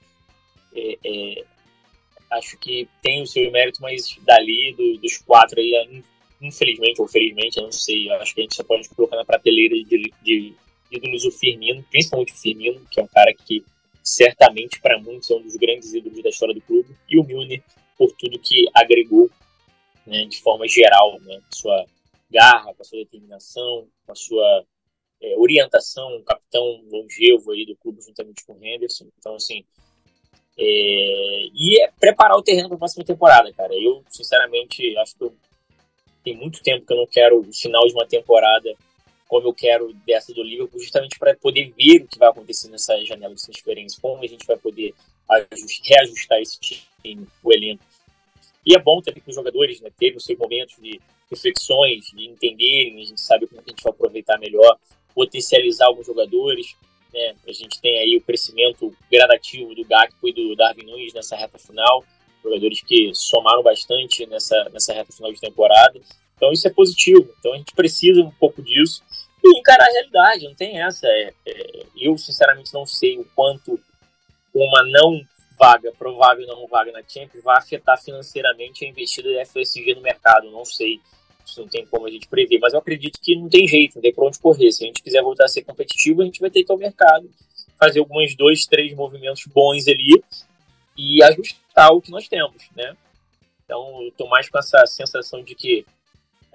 é, 0.76 0.98
é, 1.06 1.46
acho 2.32 2.58
que 2.58 2.90
tem 3.02 3.22
o 3.22 3.28
seu 3.28 3.50
mérito, 3.52 3.82
mas 3.82 4.18
dali, 4.24 4.74
do, 4.74 4.98
dos 5.00 5.18
quatro 5.20 5.60
aí, 5.60 6.04
infelizmente 6.42 7.00
ou 7.00 7.08
felizmente, 7.08 7.58
eu 7.58 7.64
não 7.64 7.72
sei, 7.72 8.10
acho 8.14 8.34
que 8.34 8.42
a 8.42 8.44
gente 8.44 8.56
só 8.56 8.64
pode 8.64 8.90
colocar 8.90 9.16
na 9.16 9.24
prateleira 9.24 9.76
de, 9.76 10.12
de 10.22 10.54
ídolos 10.92 11.24
o 11.24 11.32
Firmino, 11.32 11.86
principalmente 11.90 12.34
o 12.34 12.38
Firmino, 12.38 12.82
que 12.92 13.00
é 13.00 13.04
um 13.04 13.08
cara 13.08 13.34
que 13.34 13.64
certamente 14.06 14.80
para 14.80 15.00
muitos 15.00 15.32
é 15.32 15.36
um 15.36 15.42
dos 15.42 15.56
grandes 15.56 15.94
ídolos 15.94 16.22
da 16.22 16.30
história 16.30 16.54
do 16.54 16.62
clube, 16.62 16.96
e 17.10 17.18
o 17.18 17.24
Milner 17.24 17.64
por 17.98 18.12
tudo 18.12 18.38
que 18.38 18.66
agregou 18.74 19.30
né, 20.06 20.26
de 20.26 20.40
forma 20.42 20.68
geral, 20.68 21.20
né, 21.22 21.42
sua 21.52 21.86
garra, 22.30 22.74
com 22.74 22.82
a 22.82 22.86
sua 22.86 23.00
determinação, 23.00 23.88
com 24.06 24.12
a 24.12 24.16
sua 24.16 24.66
é, 25.22 25.36
orientação, 25.38 26.18
um 26.18 26.24
capitão 26.24 26.84
longevo 26.92 27.52
aí 27.52 27.66
do 27.66 27.76
clube 27.78 28.02
juntamente 28.02 28.46
com 28.46 28.54
o 28.54 28.64
Henderson. 28.64 29.08
Então, 29.18 29.36
assim, 29.36 29.66
é, 30.58 31.48
e 31.54 31.82
é 31.82 31.92
preparar 32.00 32.38
o 32.38 32.44
terreno 32.44 32.68
para 32.68 32.76
a 32.76 32.80
próxima 32.80 33.04
temporada, 33.04 33.52
cara. 33.54 33.74
Eu, 33.74 34.04
sinceramente, 34.10 34.96
acho 34.98 35.18
que 35.18 35.24
eu, 35.24 35.36
tem 36.24 36.36
muito 36.36 36.62
tempo 36.62 36.86
que 36.86 36.94
eu 36.94 36.98
não 36.98 37.08
quero 37.08 37.40
o 37.40 37.54
final 37.54 37.86
de 37.88 37.94
uma 37.94 38.06
temporada 38.06 38.76
como 39.28 39.48
eu 39.48 39.54
quero 39.54 39.94
dessa 40.06 40.34
do 40.34 40.44
Liverpool, 40.44 40.80
justamente 40.80 41.18
para 41.18 41.36
poder 41.36 41.74
ver 41.76 42.04
o 42.04 42.08
que 42.08 42.20
vai 42.20 42.30
acontecer 42.30 42.70
nessa 42.70 42.98
janela 43.04 43.34
de 43.34 43.42
transferência, 43.42 44.00
como 44.02 44.24
a 44.24 44.28
gente 44.28 44.46
vai 44.46 44.58
poder 44.58 44.94
reajustar 45.84 46.40
esse 46.40 46.60
time, 46.60 47.28
o 47.44 47.52
elenco. 47.52 47.84
E 48.66 48.76
é 48.76 48.80
bom 48.80 49.02
também 49.02 49.22
que 49.22 49.30
os 49.30 49.36
jogadores 49.36 49.82
né, 49.82 49.90
terem 49.98 50.18
os 50.18 50.26
seus 50.26 50.38
momentos 50.38 50.76
de 50.82 51.00
reflexões, 51.30 52.06
de 52.06 52.26
entenderem, 52.26 53.02
a 53.02 53.06
gente 53.06 53.22
sabe 53.22 53.48
como 53.48 53.62
a 53.62 53.70
gente 53.70 53.84
vai 53.84 53.92
aproveitar 53.92 54.40
melhor, 54.40 54.78
potencializar 55.14 55.88
alguns 55.88 56.06
jogadores. 56.06 56.76
Né? 57.14 57.36
A 57.48 57.52
gente 57.52 57.80
tem 57.82 57.98
aí 58.00 58.18
o 58.18 58.22
crescimento 58.22 58.96
gradativo 59.12 59.74
do 59.74 59.86
Gakpo 59.86 60.28
e 60.28 60.34
do 60.34 60.56
Darwin 60.56 60.86
Nunes 60.86 61.14
nessa 61.14 61.36
reta 61.36 61.58
final, 61.58 62.04
jogadores 62.44 62.82
que 62.82 63.12
somaram 63.14 63.64
bastante 63.64 64.26
nessa, 64.28 64.70
nessa 64.72 64.94
reta 64.94 65.12
final 65.12 65.32
de 65.32 65.40
temporada. 65.40 66.00
Então 66.36 66.52
isso 66.52 66.68
é 66.68 66.72
positivo. 66.72 67.28
Então 67.40 67.54
a 67.54 67.58
gente 67.58 67.74
precisa 67.74 68.22
um 68.22 68.32
pouco 68.32 68.62
disso 68.62 69.04
e 69.46 69.60
encarar 69.60 69.86
a 69.86 69.92
realidade, 69.92 70.46
não 70.46 70.56
tem 70.56 70.82
essa. 70.82 71.08
É, 71.08 71.34
é, 71.46 71.86
eu, 71.98 72.18
sinceramente, 72.18 72.74
não 72.74 72.86
sei 72.86 73.18
o 73.18 73.26
quanto 73.36 73.80
uma 74.54 74.84
não 74.84 75.22
vaga, 75.58 75.92
provável 75.92 76.46
não 76.48 76.68
vaga 76.68 76.92
na 76.92 77.02
Champions, 77.08 77.44
vai 77.44 77.58
afetar 77.58 78.02
financeiramente 78.02 78.84
a 78.84 78.88
investida 78.88 79.34
da 79.34 79.46
FSG 79.46 79.96
no 79.96 80.02
mercado. 80.02 80.52
Não 80.52 80.66
sei 80.66 81.00
isso 81.46 81.62
não 81.62 81.68
tem 81.68 81.86
como 81.86 82.08
a 82.08 82.10
gente 82.10 82.28
prever, 82.28 82.58
mas 82.60 82.74
eu 82.74 82.80
acredito 82.80 83.20
que 83.22 83.36
não 83.36 83.48
tem 83.48 83.68
jeito, 83.68 83.96
não 83.96 84.02
tem 84.02 84.14
por 84.14 84.26
onde 84.26 84.40
correr. 84.40 84.72
Se 84.72 84.84
a 84.84 84.88
gente 84.88 85.04
quiser 85.04 85.22
voltar 85.22 85.46
a 85.46 85.48
ser 85.48 85.64
competitivo, 85.64 86.22
a 86.22 86.26
gente 86.26 86.40
vai 86.40 86.50
ter 86.50 86.64
que 86.64 86.72
ir 86.72 86.74
ao 86.74 86.78
mercado, 86.78 87.30
fazer 87.80 88.00
alguns 88.00 88.36
dois, 88.36 88.66
três 88.66 88.94
movimentos 88.96 89.46
bons 89.46 89.88
ali 89.88 90.24
e 90.98 91.24
ajustar 91.24 91.92
o 91.92 92.02
que 92.02 92.10
nós 92.10 92.28
temos, 92.28 92.64
né? 92.76 92.96
Então, 93.64 94.02
eu 94.02 94.12
tô 94.12 94.28
mais 94.28 94.50
com 94.50 94.58
essa 94.58 94.86
sensação 94.86 95.44
de 95.44 95.56
que 95.56 95.86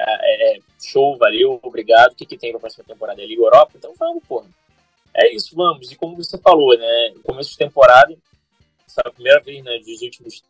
é, 0.02 0.56
é, 0.56 0.58
show, 0.82 1.16
valeu, 1.18 1.58
obrigado, 1.62 2.12
o 2.12 2.16
que, 2.16 2.26
que 2.26 2.38
tem 2.38 2.50
pra 2.50 2.60
próxima 2.60 2.84
temporada? 2.84 3.22
É 3.22 3.26
Liga 3.26 3.42
Europa? 3.42 3.72
Então 3.76 3.92
vamos. 3.98 4.22
É 5.14 5.34
isso, 5.34 5.54
vamos. 5.56 5.90
E 5.90 5.96
como 5.96 6.16
você 6.16 6.38
falou, 6.38 6.76
né? 6.78 7.14
Começo 7.24 7.50
de 7.50 7.58
temporada, 7.58 8.12
é 8.12 9.08
a 9.08 9.12
primeira 9.12 9.40
vez, 9.40 9.62
né, 9.62 9.78
dos 9.78 10.02
últimos 10.02 10.42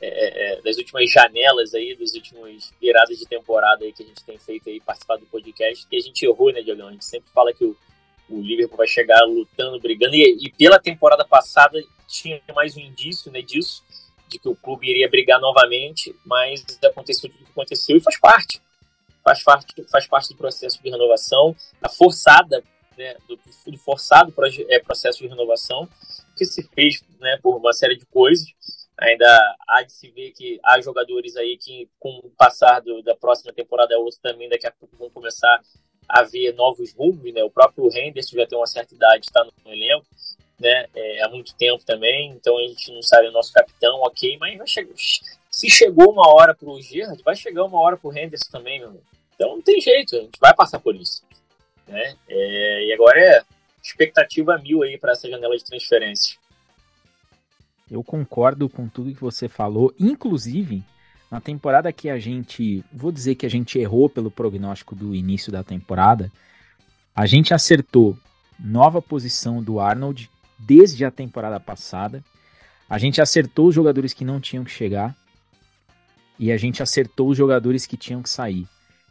é, 0.00 0.06
é, 0.06 0.52
é, 0.58 0.60
das 0.60 0.76
últimas 0.76 1.10
janelas 1.10 1.72
aí, 1.72 1.96
das 1.96 2.12
últimas 2.14 2.72
viradas 2.80 3.18
de 3.18 3.26
temporada 3.26 3.84
aí 3.84 3.92
que 3.92 4.02
a 4.02 4.06
gente 4.06 4.22
tem 4.24 4.36
feito 4.38 4.68
aí, 4.68 4.80
participar 4.80 5.16
do 5.16 5.26
podcast, 5.26 5.86
que 5.86 5.96
a 5.96 6.00
gente 6.00 6.22
errou, 6.24 6.52
né, 6.52 6.62
Diogão? 6.62 6.88
A 6.88 6.92
gente 6.92 7.04
sempre 7.04 7.30
fala 7.30 7.54
que 7.54 7.64
o, 7.64 7.76
o 8.28 8.40
Liverpool 8.40 8.76
vai 8.76 8.86
chegar 8.86 9.22
lutando, 9.22 9.80
brigando, 9.80 10.14
e, 10.14 10.46
e, 10.46 10.52
pela 10.52 10.78
temporada 10.78 11.24
passada 11.24 11.82
tinha 12.06 12.40
mais 12.54 12.76
um 12.76 12.80
indício, 12.80 13.30
né, 13.32 13.40
disso, 13.40 13.82
de 14.28 14.38
que 14.38 14.48
o 14.48 14.56
clube 14.56 14.88
iria 14.88 15.08
brigar 15.08 15.40
novamente, 15.40 16.14
mas 16.24 16.64
aconteceu 16.84 17.30
tudo 17.30 17.42
o 17.42 17.44
que 17.44 17.50
aconteceu 17.50 17.96
e 17.96 18.00
faz 18.00 18.18
parte. 18.18 18.60
Faz 19.22 19.42
parte, 19.42 19.84
faz 19.90 20.06
parte 20.06 20.28
do 20.28 20.36
processo 20.36 20.82
de 20.82 20.90
renovação, 20.90 21.56
a 21.82 21.88
forçada, 21.88 22.62
né, 22.96 23.16
do, 23.26 23.36
do 23.36 23.78
forçado 23.78 24.32
é, 24.68 24.78
processo 24.80 25.18
de 25.18 25.26
renovação 25.26 25.88
que 26.36 26.44
se 26.44 26.62
fez 26.74 27.02
né, 27.18 27.38
por 27.42 27.56
uma 27.56 27.72
série 27.72 27.96
de 27.96 28.04
coisas 28.06 28.46
ainda 28.98 29.56
há 29.68 29.82
de 29.82 29.92
se 29.92 30.10
ver 30.10 30.30
que 30.32 30.60
há 30.64 30.80
jogadores 30.80 31.36
aí 31.36 31.56
que, 31.58 31.88
com 31.98 32.20
o 32.22 32.30
passar 32.30 32.80
do, 32.80 33.02
da 33.02 33.14
próxima 33.14 33.52
temporada 33.52 33.98
ou 33.98 34.08
também 34.22 34.48
daqui 34.48 34.66
a 34.66 34.72
pouco 34.72 34.96
vão 34.96 35.10
começar 35.10 35.60
a 36.08 36.22
ver 36.22 36.52
novos 36.54 36.92
rumos, 36.92 37.32
né? 37.32 37.42
O 37.42 37.50
próprio 37.50 37.88
Henderson 37.90 38.36
já 38.36 38.46
tem 38.46 38.58
uma 38.58 38.66
certa 38.66 38.94
idade, 38.94 39.26
está 39.26 39.44
no 39.44 39.72
elenco, 39.72 40.06
né? 40.58 40.86
É, 40.94 41.22
há 41.22 41.28
muito 41.28 41.54
tempo 41.54 41.84
também, 41.84 42.30
então 42.30 42.56
a 42.58 42.62
gente 42.62 42.92
não 42.92 43.02
sabe 43.02 43.28
o 43.28 43.32
nosso 43.32 43.52
capitão, 43.52 44.00
ok, 44.02 44.36
mas 44.38 44.56
vai 44.56 44.66
chegar, 44.66 44.94
se 45.50 45.70
chegou 45.70 46.12
uma 46.12 46.28
hora 46.28 46.54
para 46.54 46.68
o 46.68 46.80
Gerrard, 46.80 47.22
vai 47.22 47.36
chegar 47.36 47.64
uma 47.64 47.80
hora 47.80 47.96
para 47.96 48.08
o 48.08 48.16
Henderson 48.16 48.50
também, 48.50 48.78
meu 48.78 48.88
irmão. 48.88 49.02
Então 49.34 49.56
não 49.56 49.62
tem 49.62 49.80
jeito, 49.80 50.16
a 50.16 50.20
gente 50.20 50.38
vai 50.40 50.54
passar 50.54 50.78
por 50.78 50.94
isso, 50.94 51.22
né? 51.86 52.16
É, 52.28 52.86
e 52.86 52.92
agora 52.92 53.20
é 53.20 53.42
expectativa 53.82 54.58
mil 54.58 54.82
aí 54.82 54.96
para 54.96 55.12
essa 55.12 55.28
janela 55.28 55.56
de 55.56 55.64
transferências. 55.64 56.38
Eu 57.90 58.02
concordo 58.02 58.68
com 58.68 58.88
tudo 58.88 59.14
que 59.14 59.20
você 59.20 59.48
falou, 59.48 59.92
inclusive 59.98 60.82
na 61.30 61.40
temporada 61.40 61.92
que 61.92 62.08
a 62.08 62.18
gente, 62.18 62.84
vou 62.92 63.10
dizer 63.10 63.34
que 63.34 63.44
a 63.44 63.50
gente 63.50 63.78
errou 63.78 64.08
pelo 64.08 64.30
prognóstico 64.30 64.94
do 64.94 65.14
início 65.14 65.50
da 65.50 65.64
temporada, 65.64 66.30
a 67.14 67.26
gente 67.26 67.52
acertou 67.52 68.16
nova 68.58 69.02
posição 69.02 69.62
do 69.62 69.80
Arnold 69.80 70.30
desde 70.66 71.04
a 71.04 71.10
temporada 71.10 71.58
passada. 71.60 72.22
A 72.88 72.98
gente 72.98 73.20
acertou 73.20 73.68
os 73.68 73.74
jogadores 73.74 74.12
que 74.12 74.24
não 74.24 74.40
tinham 74.40 74.64
que 74.64 74.70
chegar 74.70 75.16
e 76.38 76.50
a 76.50 76.56
gente 76.56 76.82
acertou 76.82 77.28
os 77.28 77.36
jogadores 77.36 77.86
que 77.86 77.96
tinham 77.96 78.22
que 78.22 78.28
sair. 78.28 78.66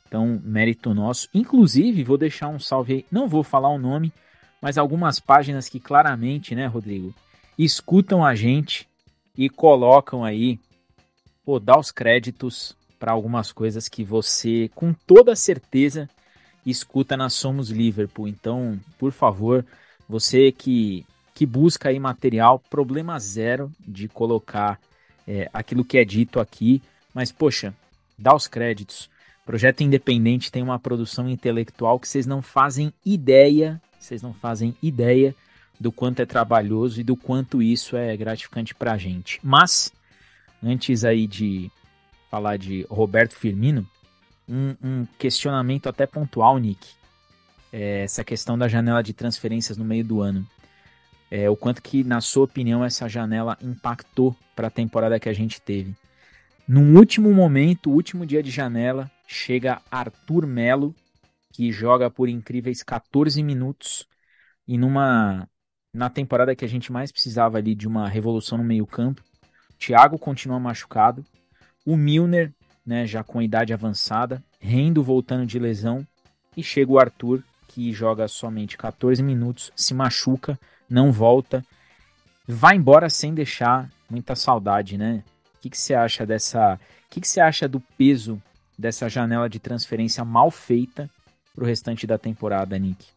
Então, 0.07 0.39
mérito 0.43 0.93
nosso. 0.93 1.27
Inclusive, 1.33 2.03
vou 2.03 2.17
deixar 2.17 2.47
um 2.47 2.59
salve 2.59 2.93
aí, 2.93 3.05
não 3.11 3.27
vou 3.27 3.43
falar 3.43 3.69
o 3.69 3.79
nome, 3.79 4.13
mas 4.61 4.77
algumas 4.77 5.19
páginas 5.19 5.67
que 5.67 5.79
claramente, 5.79 6.53
né, 6.53 6.67
Rodrigo, 6.67 7.13
escutam 7.57 8.23
a 8.23 8.35
gente 8.35 8.87
e 9.37 9.49
colocam 9.49 10.23
aí, 10.23 10.59
pô, 11.43 11.59
dá 11.59 11.77
os 11.77 11.91
créditos 11.91 12.75
para 12.99 13.11
algumas 13.11 13.51
coisas 13.51 13.89
que 13.89 14.03
você, 14.03 14.69
com 14.75 14.93
toda 14.93 15.35
certeza, 15.35 16.09
escuta 16.65 17.17
na 17.17 17.29
Somos 17.29 17.69
Liverpool. 17.69 18.27
Então, 18.27 18.79
por 18.97 19.11
favor, 19.11 19.65
você 20.07 20.51
que, 20.51 21.05
que 21.33 21.45
busca 21.45 21.89
aí 21.89 21.99
material, 21.99 22.59
problema 22.69 23.19
zero 23.19 23.71
de 23.79 24.07
colocar 24.07 24.79
é, 25.27 25.49
aquilo 25.53 25.83
que 25.83 25.97
é 25.97 26.05
dito 26.05 26.39
aqui. 26.39 26.81
Mas, 27.13 27.31
poxa, 27.31 27.73
dá 28.17 28.35
os 28.35 28.47
créditos. 28.47 29.09
Projeto 29.45 29.81
Independente 29.81 30.51
tem 30.51 30.63
uma 30.63 30.79
produção 30.79 31.29
intelectual 31.29 31.99
que 31.99 32.07
vocês 32.07 32.25
não 32.25 32.41
fazem 32.41 32.93
ideia, 33.05 33.81
vocês 33.99 34.21
não 34.21 34.33
fazem 34.33 34.75
ideia 34.81 35.35
do 35.79 35.91
quanto 35.91 36.21
é 36.21 36.25
trabalhoso 36.25 37.01
e 37.01 37.03
do 37.03 37.15
quanto 37.15 37.61
isso 37.61 37.97
é 37.97 38.15
gratificante 38.15 38.73
pra 38.73 38.97
gente. 38.97 39.39
Mas, 39.43 39.91
antes 40.63 41.03
aí 41.03 41.27
de 41.27 41.69
falar 42.29 42.57
de 42.57 42.85
Roberto 42.89 43.35
Firmino, 43.35 43.87
um, 44.47 44.75
um 44.83 45.07
questionamento 45.17 45.89
até 45.89 46.05
pontual, 46.05 46.57
Nick. 46.57 46.87
É 47.71 48.03
essa 48.03 48.23
questão 48.23 48.57
da 48.57 48.67
janela 48.67 49.01
de 49.01 49.13
transferências 49.13 49.77
no 49.77 49.83
meio 49.83 50.05
do 50.05 50.21
ano. 50.21 50.45
É, 51.35 51.49
o 51.49 51.55
quanto 51.55 51.81
que, 51.81 52.03
na 52.03 52.21
sua 52.21 52.43
opinião, 52.43 52.85
essa 52.85 53.09
janela 53.09 53.57
impactou 53.59 54.35
para 54.55 54.67
a 54.67 54.69
temporada 54.69 55.19
que 55.19 55.27
a 55.27 55.33
gente 55.33 55.59
teve. 55.59 55.95
No 56.67 56.95
último 56.95 57.33
momento, 57.33 57.89
último 57.89 58.23
dia 58.23 58.43
de 58.43 58.51
janela, 58.51 59.09
chega 59.25 59.81
Arthur 59.89 60.45
Melo, 60.45 60.93
que 61.51 61.71
joga 61.71 62.07
por 62.07 62.29
incríveis 62.29 62.83
14 62.83 63.41
minutos 63.41 64.07
e 64.67 64.77
numa 64.77 65.49
na 65.91 66.07
temporada 66.07 66.55
que 66.55 66.65
a 66.65 66.69
gente 66.69 66.91
mais 66.91 67.11
precisava 67.11 67.57
ali 67.57 67.73
de 67.73 67.87
uma 67.87 68.07
revolução 68.07 68.59
no 68.59 68.63
meio-campo. 68.63 69.23
Thiago 69.79 70.19
continua 70.19 70.59
machucado, 70.59 71.25
o 71.83 71.97
Milner 71.97 72.53
né, 72.85 73.07
já 73.07 73.23
com 73.23 73.41
idade 73.41 73.73
avançada, 73.73 74.43
Rendo 74.59 75.01
voltando 75.01 75.47
de 75.47 75.57
lesão, 75.57 76.05
e 76.55 76.61
chega 76.61 76.91
o 76.91 76.99
Arthur, 76.99 77.43
que 77.67 77.91
joga 77.91 78.27
somente 78.27 78.77
14 78.77 79.23
minutos, 79.23 79.71
se 79.75 79.95
machuca, 79.95 80.59
não 80.93 81.11
volta, 81.11 81.65
vai 82.47 82.75
embora 82.75 83.09
sem 83.09 83.33
deixar 83.33 83.89
muita 84.09 84.35
saudade, 84.35 84.97
né? 84.97 85.23
O 85.57 85.61
que, 85.61 85.69
que 85.71 85.77
você 85.77 85.93
acha 85.95 86.25
dessa. 86.25 86.75
O 86.75 87.09
que, 87.09 87.19
que 87.19 87.27
você 87.27 87.41
acha 87.41 87.67
do 87.67 87.79
peso 87.97 88.41
dessa 88.77 89.09
janela 89.09 89.49
de 89.49 89.59
transferência 89.59 90.23
mal 90.23 90.51
feita 90.51 91.09
pro 91.55 91.65
restante 91.65 92.05
da 92.05 92.17
temporada, 92.17 92.77
Nick? 92.77 93.07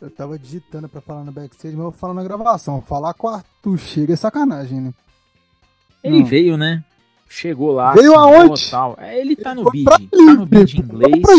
Eu 0.00 0.10
tava 0.10 0.38
digitando 0.38 0.88
para 0.88 1.00
falar 1.00 1.24
no 1.24 1.32
backstage, 1.32 1.74
mas 1.74 1.84
eu 1.84 1.90
vou 1.90 1.98
falar 1.98 2.14
na 2.14 2.22
gravação. 2.22 2.80
Falar 2.82 3.14
com 3.14 3.26
o 3.26 3.30
Arthur 3.30 3.78
chega 3.78 4.12
é 4.12 4.16
sacanagem, 4.16 4.80
né? 4.80 4.94
Ele 6.02 6.20
Não. 6.20 6.26
veio, 6.26 6.56
né? 6.56 6.84
chegou 7.34 7.72
lá. 7.72 7.92
Veio 7.92 8.14
aonde? 8.14 8.70
Tal. 8.70 8.96
É, 8.98 9.18
ele 9.18 9.34
tá 9.34 9.54
no 9.54 9.70
bid. 9.70 9.84
Tá 9.84 9.98
no 10.34 10.46
bid 10.46 10.78
inglês. 10.78 11.20
Pra 11.20 11.38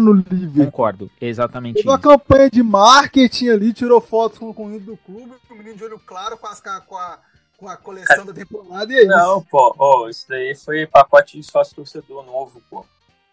no 0.00 0.12
Liverpool. 0.12 0.64
Concordo, 0.66 1.10
exatamente 1.20 1.74
Fez 1.74 1.86
uma 1.86 1.98
campanha 1.98 2.50
de 2.50 2.62
marketing 2.62 3.48
ali, 3.48 3.72
tirou 3.72 4.00
fotos 4.00 4.38
com 4.38 4.50
o 4.50 4.54
conjunto 4.54 4.84
do 4.84 4.96
clube, 4.96 5.32
o 5.50 5.54
menino 5.54 5.76
de 5.76 5.84
olho 5.84 6.00
claro 6.04 6.36
com, 6.38 6.46
as, 6.46 6.60
com, 6.60 6.96
a, 6.96 7.18
com 7.56 7.68
a 7.68 7.76
coleção 7.76 8.24
da 8.24 8.32
temporada 8.32 8.92
e 8.92 9.00
é 9.00 9.04
Não, 9.04 9.38
isso. 9.38 9.46
pô, 9.50 9.74
oh, 9.78 10.08
isso 10.08 10.26
daí 10.28 10.54
foi 10.54 10.86
pacote 10.86 11.38
de 11.38 11.44
sócio 11.44 11.76
torcedor 11.76 12.24
novo, 12.24 12.62
pô. 12.70 12.84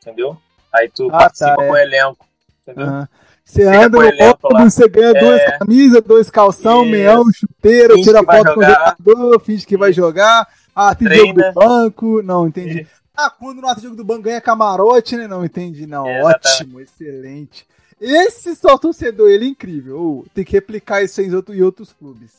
Entendeu? 0.02 0.38
Aí 0.74 0.90
tu 0.90 1.08
ah, 1.08 1.18
participa 1.18 1.56
tá, 1.56 1.64
é. 1.64 1.68
com 1.68 1.74
o 1.74 1.78
elenco. 1.78 2.26
Entendeu? 2.62 2.88
Uhum. 2.88 3.08
Você 3.44 3.64
anda 3.64 3.90
no 3.90 3.98
ônibus, 4.00 4.74
você 4.76 4.88
ganha 4.88 5.10
é... 5.10 5.20
duas 5.20 5.58
camisas, 5.58 6.04
dois 6.04 6.30
calção, 6.30 6.84
Isso. 6.84 6.92
meião, 6.92 7.24
chuteiro, 7.34 7.96
finge 7.96 8.08
tira 8.08 8.24
foto 8.24 8.54
com 8.54 8.60
o 8.60 8.64
jogador, 8.64 9.42
finge 9.42 9.66
que 9.66 9.76
vai 9.76 9.92
jogar. 9.92 10.48
Ah, 10.76 10.94
tem 10.94 11.08
Treina. 11.08 11.26
jogo 11.26 11.42
do 11.42 11.54
banco. 11.54 12.22
Não, 12.22 12.48
entendi. 12.48 12.88
Ah, 13.22 13.30
quando 13.30 13.62
no 13.62 13.82
jogo 13.82 13.98
do 13.98 14.04
banco 14.06 14.22
ganha 14.22 14.40
camarote, 14.40 15.18
né? 15.18 15.28
Não, 15.28 15.44
entendi. 15.44 15.86
Não, 15.86 16.08
é, 16.08 16.24
ótimo, 16.24 16.80
excelente. 16.80 17.68
Esse 18.00 18.56
só 18.56 18.78
torcedor, 18.78 19.30
ele 19.30 19.44
é 19.44 19.50
incrível. 19.50 20.00
Oh, 20.00 20.26
tem 20.34 20.46
que 20.46 20.54
replicar 20.54 21.04
isso 21.04 21.22
em, 21.22 21.36
outro, 21.36 21.54
em 21.54 21.62
outros 21.62 21.92
clubes. 21.92 22.32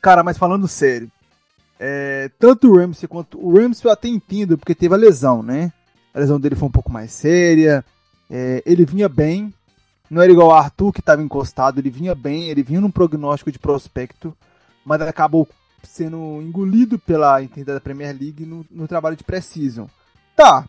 Cara, 0.00 0.22
mas 0.22 0.38
falando 0.38 0.68
sério, 0.68 1.10
é, 1.80 2.30
tanto 2.38 2.68
o 2.68 2.76
Ramsey 2.76 3.08
quanto 3.08 3.44
o 3.44 3.58
Ramsey 3.58 3.84
eu 3.84 3.90
até 3.90 4.06
entendo, 4.06 4.56
porque 4.56 4.72
teve 4.72 4.94
a 4.94 4.98
lesão, 4.98 5.42
né? 5.42 5.72
A 6.14 6.20
lesão 6.20 6.38
dele 6.38 6.54
foi 6.54 6.68
um 6.68 6.72
pouco 6.72 6.92
mais 6.92 7.10
séria. 7.10 7.84
É, 8.30 8.62
ele 8.64 8.84
vinha 8.84 9.08
bem. 9.08 9.52
Não 10.08 10.22
era 10.22 10.30
igual 10.30 10.50
o 10.50 10.54
Arthur, 10.54 10.92
que 10.92 11.00
estava 11.00 11.20
encostado. 11.20 11.80
Ele 11.80 11.90
vinha 11.90 12.14
bem, 12.14 12.50
ele 12.50 12.62
vinha 12.62 12.80
num 12.80 12.90
prognóstico 12.90 13.50
de 13.50 13.58
prospecto, 13.58 14.32
mas 14.84 15.00
acabou 15.00 15.48
sendo 15.84 16.40
engolido 16.42 16.98
pela 16.98 17.42
entidade 17.42 17.76
da 17.76 17.80
Premier 17.80 18.16
League 18.18 18.44
no, 18.44 18.64
no 18.70 18.88
trabalho 18.88 19.16
de 19.16 19.24
Precision. 19.24 19.86
Tá. 20.36 20.68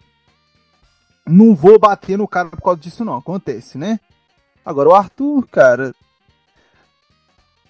Não 1.25 1.55
vou 1.55 1.79
bater 1.79 2.17
no 2.17 2.27
cara 2.27 2.49
por 2.49 2.61
causa 2.61 2.79
disso, 2.79 3.03
não. 3.03 3.17
Acontece, 3.17 3.77
né? 3.77 3.99
Agora, 4.63 4.89
o 4.89 4.95
Arthur, 4.95 5.47
cara. 5.47 5.93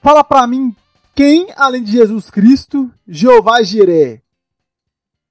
Fala 0.01 0.23
pra 0.23 0.45
mim 0.45 0.75
quem, 1.15 1.47
além 1.55 1.81
de 1.81 1.93
Jesus 1.93 2.29
Cristo, 2.29 2.91
Jeová 3.07 3.63
Jiré 3.63 4.21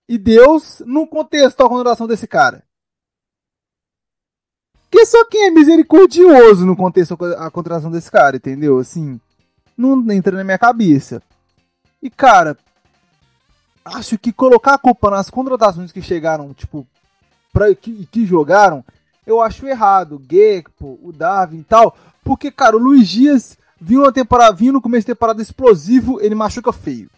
e 0.08 0.16
Deus, 0.16 0.82
não 0.86 1.06
contestou 1.06 1.66
a 1.66 1.68
contratação 1.68 2.06
desse 2.06 2.26
cara? 2.26 2.64
Que 4.90 5.04
só 5.04 5.24
quem 5.26 5.46
é 5.46 5.50
misericordioso 5.50 6.64
não 6.64 6.74
contestou 6.74 7.18
a 7.36 7.50
contratação 7.50 7.90
desse 7.90 8.10
cara, 8.10 8.36
entendeu? 8.36 8.78
Assim, 8.78 9.20
não 9.76 10.10
entra 10.10 10.36
na 10.36 10.44
minha 10.44 10.58
cabeça. 10.58 11.22
E, 12.04 12.10
cara, 12.10 12.54
acho 13.82 14.18
que 14.18 14.30
colocar 14.30 14.74
a 14.74 14.78
culpa 14.78 15.10
nas 15.10 15.30
contratações 15.30 15.90
que 15.90 16.02
chegaram, 16.02 16.52
tipo, 16.52 16.86
pra, 17.50 17.74
que, 17.74 18.04
que 18.04 18.26
jogaram, 18.26 18.84
eu 19.26 19.40
acho 19.40 19.66
errado. 19.66 20.20
Gekpo, 20.30 20.98
o 21.02 21.10
Darwin 21.10 21.60
e 21.60 21.64
tal. 21.64 21.96
Porque, 22.22 22.50
cara, 22.50 22.76
o 22.76 22.78
Luiz 22.78 23.08
Dias 23.08 23.56
viu 23.80 24.02
uma 24.02 24.12
temporada, 24.12 24.54
vinha 24.54 24.70
no 24.70 24.82
começo 24.82 25.06
da 25.06 25.14
temporada 25.14 25.40
explosivo, 25.40 26.20
ele 26.20 26.34
machuca 26.34 26.74
feio. 26.74 27.08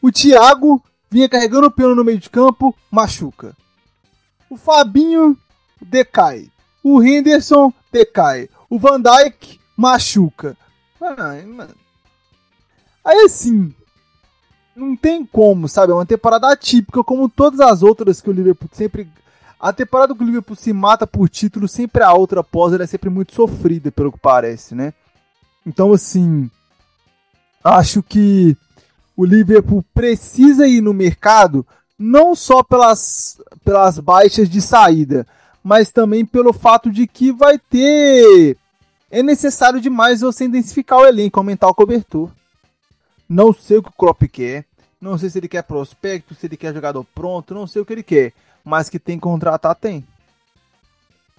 O 0.00 0.10
Thiago 0.10 0.82
vinha 1.10 1.28
carregando 1.28 1.66
o 1.66 1.70
pelo 1.70 1.94
no 1.94 2.02
meio 2.02 2.18
de 2.18 2.30
campo, 2.30 2.74
machuca. 2.90 3.54
O 4.48 4.56
Fabinho 4.56 5.36
decai. 5.78 6.50
O 6.82 7.02
Henderson 7.02 7.70
decai. 7.92 8.48
O 8.70 8.78
Van 8.78 8.98
Dijk 8.98 9.60
machuca. 9.76 10.56
Mano, 10.98 11.74
Aí 13.04 13.24
assim, 13.24 13.74
não 14.74 14.96
tem 14.96 15.24
como, 15.24 15.68
sabe? 15.68 15.92
É 15.92 15.94
uma 15.94 16.06
temporada 16.06 16.50
atípica, 16.50 17.04
como 17.04 17.28
todas 17.28 17.60
as 17.60 17.82
outras 17.82 18.20
que 18.20 18.30
o 18.30 18.32
Liverpool 18.32 18.68
sempre. 18.72 19.08
A 19.60 19.72
temporada 19.72 20.14
que 20.14 20.22
o 20.22 20.26
Liverpool 20.26 20.56
se 20.56 20.72
mata 20.72 21.06
por 21.06 21.28
título, 21.28 21.68
sempre 21.68 22.02
a 22.02 22.12
outra 22.12 22.40
após, 22.40 22.72
ela 22.72 22.84
é 22.84 22.86
sempre 22.86 23.08
muito 23.08 23.34
sofrida, 23.34 23.92
pelo 23.92 24.12
que 24.12 24.18
parece, 24.18 24.74
né? 24.74 24.92
Então, 25.64 25.92
assim. 25.92 26.50
Acho 27.62 28.02
que 28.02 28.54
o 29.16 29.24
Liverpool 29.24 29.82
precisa 29.94 30.66
ir 30.66 30.82
no 30.82 30.92
mercado, 30.92 31.66
não 31.98 32.34
só 32.34 32.62
pelas, 32.62 33.40
pelas 33.64 33.98
baixas 33.98 34.50
de 34.50 34.60
saída, 34.60 35.26
mas 35.62 35.90
também 35.90 36.26
pelo 36.26 36.52
fato 36.52 36.90
de 36.90 37.06
que 37.06 37.32
vai 37.32 37.58
ter. 37.58 38.56
É 39.10 39.22
necessário 39.22 39.80
demais 39.80 40.20
você 40.20 40.44
intensificar 40.44 40.98
o 40.98 41.06
elenco, 41.06 41.38
aumentar 41.38 41.68
o 41.68 41.74
cobertor. 41.74 42.30
Não 43.28 43.52
sei 43.52 43.78
o 43.78 43.82
que 43.82 43.88
o 43.88 43.92
Klopp 43.92 44.22
quer. 44.24 44.64
Não 45.00 45.18
sei 45.18 45.28
se 45.28 45.38
ele 45.38 45.48
quer 45.48 45.62
prospecto, 45.62 46.34
se 46.34 46.46
ele 46.46 46.56
quer 46.56 46.72
jogador 46.72 47.04
pronto, 47.14 47.54
não 47.54 47.66
sei 47.66 47.82
o 47.82 47.84
que 47.84 47.92
ele 47.92 48.02
quer. 48.02 48.32
Mas 48.64 48.88
que 48.88 48.98
tem 48.98 49.16
que 49.16 49.22
contratar, 49.22 49.74
tem. 49.74 50.04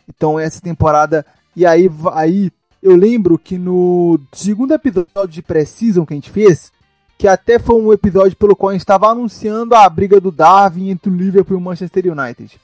Então 0.08 0.40
essa 0.40 0.62
temporada. 0.62 1.26
E 1.56 1.66
aí, 1.66 1.90
aí 2.14 2.52
eu 2.82 2.96
lembro 2.96 3.40
que 3.40 3.58
no 3.58 4.20
segundo 4.32 4.74
episódio 4.74 5.28
de 5.28 5.42
Precision 5.42 6.06
que 6.06 6.14
a 6.14 6.18
gente 6.18 6.30
fez, 6.30 6.72
que 7.18 7.28
até 7.28 7.58
foi 7.58 7.82
um 7.82 7.92
episódio 7.94 8.38
pelo 8.38 8.56
qual 8.56 8.70
a 8.70 8.74
gente 8.74 8.82
estava 8.82 9.10
anunciando 9.10 9.74
a 9.74 9.90
briga 9.90 10.20
do 10.20 10.32
Darwin 10.32 10.90
entre 10.90 11.10
o 11.10 11.16
Liverpool 11.16 11.58
e 11.58 11.60
o 11.60 11.62
Manchester 11.62 12.06
United. 12.12 12.60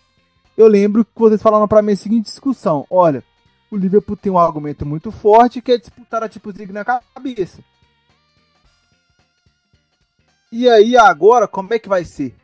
Eu 0.58 0.68
lembro 0.68 1.04
que 1.06 1.12
vocês 1.16 1.42
falaram 1.42 1.68
para 1.68 1.82
mim 1.82 1.94
a 1.94 1.96
seguinte 1.96 2.26
discussão: 2.26 2.86
olha, 2.90 3.24
o 3.72 3.78
Liverpool 3.78 4.18
tem 4.18 4.32
um 4.32 4.38
argumento 4.38 4.86
muito 4.86 5.12
forte 5.12 5.62
que 5.62 5.72
é 5.72 5.78
disputar 5.78 6.22
a 6.22 6.30
Champions 6.30 6.56
League 6.56 6.74
na 6.74 6.84
cabeça. 6.84 7.64
E 10.52 10.68
aí 10.68 10.98
agora, 10.98 11.48
como 11.48 11.74
é 11.74 11.80
que 11.80 11.88
vai 11.88 12.04
ser? 12.04 12.36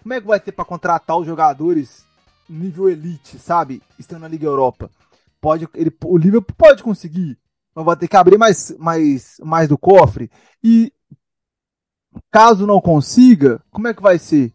Como 0.00 0.14
é 0.14 0.20
que 0.20 0.26
vai 0.26 0.40
ser 0.40 0.52
para 0.52 0.64
contratar 0.64 1.18
os 1.18 1.26
jogadores 1.26 2.06
nível 2.48 2.88
elite, 2.88 3.38
sabe? 3.38 3.82
Estando 3.98 4.22
na 4.22 4.28
Liga 4.28 4.46
Europa. 4.46 4.88
Pode, 5.40 5.68
ele, 5.74 5.92
o 6.04 6.16
Liverpool 6.16 6.54
pode 6.56 6.82
conseguir, 6.82 7.36
mas 7.74 7.84
vai 7.84 7.96
ter 7.96 8.08
que 8.08 8.16
abrir 8.16 8.38
mais, 8.38 8.74
mais, 8.78 9.36
mais 9.42 9.68
do 9.68 9.76
cofre. 9.76 10.30
E 10.62 10.92
caso 12.30 12.66
não 12.66 12.80
consiga, 12.80 13.60
como 13.70 13.88
é 13.88 13.94
que 13.94 14.02
vai 14.02 14.18
ser? 14.18 14.52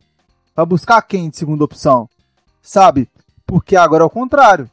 Vai 0.55 0.65
buscar 0.65 1.01
quem 1.01 1.29
de 1.29 1.37
segunda 1.37 1.63
opção? 1.63 2.09
Sabe? 2.61 3.09
Porque 3.45 3.75
agora 3.75 4.03
é 4.03 4.07
o 4.07 4.09
contrário. 4.09 4.69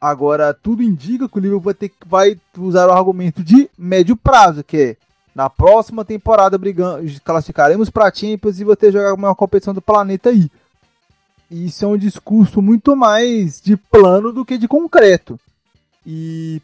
Agora 0.00 0.54
tudo 0.54 0.82
indica 0.82 1.28
que 1.28 1.38
o 1.38 1.40
Liverpool 1.40 1.64
vai 1.64 1.74
ter 1.74 1.92
vai 2.06 2.40
usar 2.56 2.88
o 2.88 2.92
argumento 2.92 3.42
de 3.42 3.68
médio 3.76 4.16
prazo, 4.16 4.62
que 4.62 4.76
é 4.76 4.96
na 5.34 5.50
próxima 5.50 6.04
temporada 6.04 6.56
brigando, 6.56 7.08
classificaremos 7.22 7.90
para 7.90 8.14
Champions 8.14 8.60
e 8.60 8.64
você 8.64 8.92
jogar 8.92 9.14
uma 9.14 9.34
competição 9.34 9.74
do 9.74 9.82
planeta 9.82 10.30
aí. 10.30 10.50
isso 11.50 11.84
é 11.84 11.88
um 11.88 11.96
discurso 11.96 12.62
muito 12.62 12.94
mais 12.94 13.60
de 13.60 13.76
plano 13.76 14.32
do 14.32 14.44
que 14.44 14.56
de 14.56 14.68
concreto. 14.68 15.38
E 16.06 16.62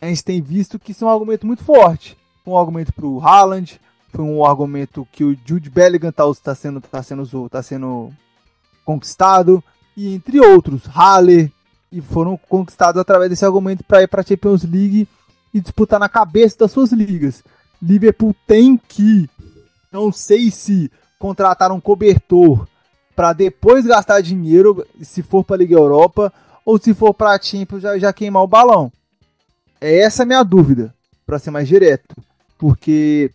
a 0.00 0.06
gente 0.06 0.24
tem 0.24 0.40
visto 0.40 0.78
que 0.78 0.92
isso 0.92 1.04
é 1.04 1.08
um 1.08 1.10
argumento 1.10 1.46
muito 1.46 1.64
forte. 1.64 2.16
Um 2.46 2.56
argumento 2.56 2.92
para 2.92 3.06
o 3.06 3.20
Haaland, 3.20 3.80
foi 4.12 4.24
um 4.24 4.44
argumento 4.44 5.06
que 5.10 5.24
o 5.24 5.36
Jude 5.44 5.70
Bellingham 5.70 6.10
está 6.10 6.24
tá 6.42 6.54
sendo, 6.54 6.80
tá 6.80 7.02
sendo, 7.02 7.48
tá 7.48 7.62
sendo 7.62 8.12
conquistado, 8.84 9.62
e 9.96 10.14
entre 10.14 10.40
outros, 10.40 10.82
Halle, 10.86 11.52
e 11.90 12.00
foram 12.00 12.36
conquistados 12.36 13.00
através 13.00 13.30
desse 13.30 13.44
argumento 13.44 13.84
para 13.84 14.02
ir 14.02 14.08
para 14.08 14.20
a 14.20 14.24
Champions 14.24 14.64
League 14.64 15.08
e 15.52 15.60
disputar 15.60 16.00
na 16.00 16.08
cabeça 16.08 16.58
das 16.58 16.72
suas 16.72 16.92
ligas. 16.92 17.42
Liverpool 17.82 18.34
tem 18.46 18.76
que, 18.76 19.28
não 19.90 20.12
sei 20.12 20.50
se 20.50 20.90
contratar 21.18 21.72
um 21.72 21.80
cobertor 21.80 22.68
para 23.16 23.32
depois 23.32 23.84
gastar 23.84 24.20
dinheiro, 24.20 24.86
se 25.02 25.22
for 25.22 25.44
para 25.44 25.56
a 25.56 25.58
Liga 25.58 25.74
Europa, 25.74 26.32
ou 26.64 26.78
se 26.78 26.94
for 26.94 27.12
para 27.12 27.32
a 27.32 27.40
Champions 27.40 27.82
já, 27.82 27.98
já 27.98 28.12
queimar 28.12 28.42
o 28.42 28.48
balão. 28.48 28.90
É 29.80 29.98
essa 29.98 30.22
a 30.22 30.26
minha 30.26 30.42
dúvida, 30.44 30.94
para 31.26 31.38
ser 31.38 31.50
mais 31.50 31.66
direto. 31.66 32.14
Porque 32.56 33.32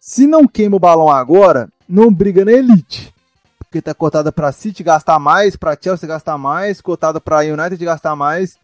se 0.00 0.26
não 0.26 0.48
queima 0.48 0.76
o 0.76 0.80
balão 0.80 1.08
agora, 1.08 1.68
não 1.88 2.12
briga 2.12 2.44
na 2.44 2.52
elite. 2.52 3.14
Porque 3.58 3.80
tá 3.80 3.94
cotada 3.94 4.32
para 4.32 4.50
City 4.50 4.82
gastar 4.82 5.18
mais, 5.20 5.54
para 5.54 5.78
Chelsea 5.80 6.08
gastar 6.08 6.36
mais, 6.36 6.80
cotada 6.80 7.20
para 7.20 7.40
United 7.40 7.82
gastar 7.84 8.16
mais. 8.16 8.58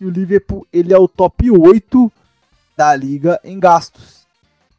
E 0.00 0.04
o 0.04 0.10
Liverpool, 0.10 0.66
ele 0.72 0.92
é 0.92 0.98
o 0.98 1.06
top 1.06 1.48
8 1.50 2.12
da 2.76 2.94
liga 2.96 3.40
em 3.44 3.60
gastos. 3.60 4.23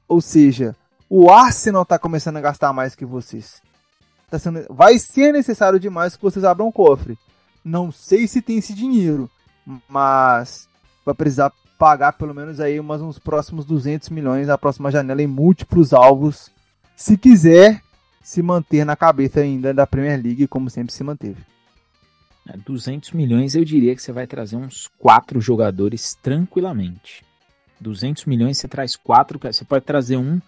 Ou 0.08 0.22
seja, 0.22 0.76
o 1.10 1.30
Arsenal 1.30 1.86
tá 1.86 1.98
começando 1.98 2.38
a 2.38 2.42
gastar 2.42 2.74
mais 2.74 2.96
que 2.96 3.06
vocês. 3.06 3.62
Tá 4.30 4.40
sendo, 4.40 4.66
vai 4.70 4.98
ser 5.00 5.32
necessário 5.32 5.80
demais 5.80 6.16
que 6.16 6.22
vocês 6.22 6.44
abram 6.44 6.68
um 6.68 6.72
cofre. 6.72 7.18
Não 7.64 7.92
sei 7.92 8.28
se 8.28 8.42
tem 8.42 8.58
esse 8.58 8.74
dinheiro, 8.74 9.30
mas 9.90 10.68
vai 11.06 11.16
precisar 11.16 11.52
pagar 11.78 12.14
pelo 12.14 12.34
menos 12.34 12.60
aí 12.60 12.80
umas, 12.80 13.02
uns 13.02 13.20
próximos 13.20 13.66
200 13.66 14.10
milhões 14.10 14.48
na 14.48 14.58
próxima 14.58 14.92
janela 14.92 15.22
em 15.22 15.28
múltiplos 15.28 15.94
alvos, 15.94 16.52
se 16.96 17.18
quiser 17.18 17.82
se 18.24 18.42
manter 18.42 18.86
na 18.86 18.96
cabeça 18.96 19.42
ainda 19.42 19.74
da 19.74 19.86
Premier 19.86 20.22
League 20.22 20.48
como 20.48 20.70
sempre 20.70 20.94
se 20.94 21.04
manteve. 21.04 21.44
200 22.66 23.12
é, 23.12 23.18
milhões 23.18 23.56
eu 23.56 23.66
diria 23.66 23.96
que 23.96 24.02
você 24.02 24.12
vai 24.12 24.28
trazer 24.28 24.56
uns 24.56 24.90
quatro 24.98 25.42
jogadores 25.42 26.16
tranquilamente. 26.22 27.24
200 27.80 28.26
milhões 28.26 28.58
você 28.58 28.68
traz 28.68 28.96
quatro, 28.96 29.40
você 29.40 29.66
pode 29.66 29.86
trazer 29.86 30.18
um 30.18 30.42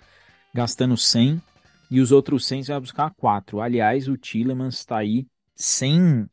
gastando 0.53 0.97
100 0.97 1.41
e 1.89 2.01
os 2.01 2.11
outros 2.11 2.45
100 2.45 2.63
você 2.63 2.71
vai 2.71 2.81
buscar 2.81 3.11
quatro. 3.15 3.61
Aliás, 3.61 4.07
o 4.07 4.17
Tillemans 4.17 4.75
está 4.75 4.97
aí 4.97 5.25
sem, 5.55 6.27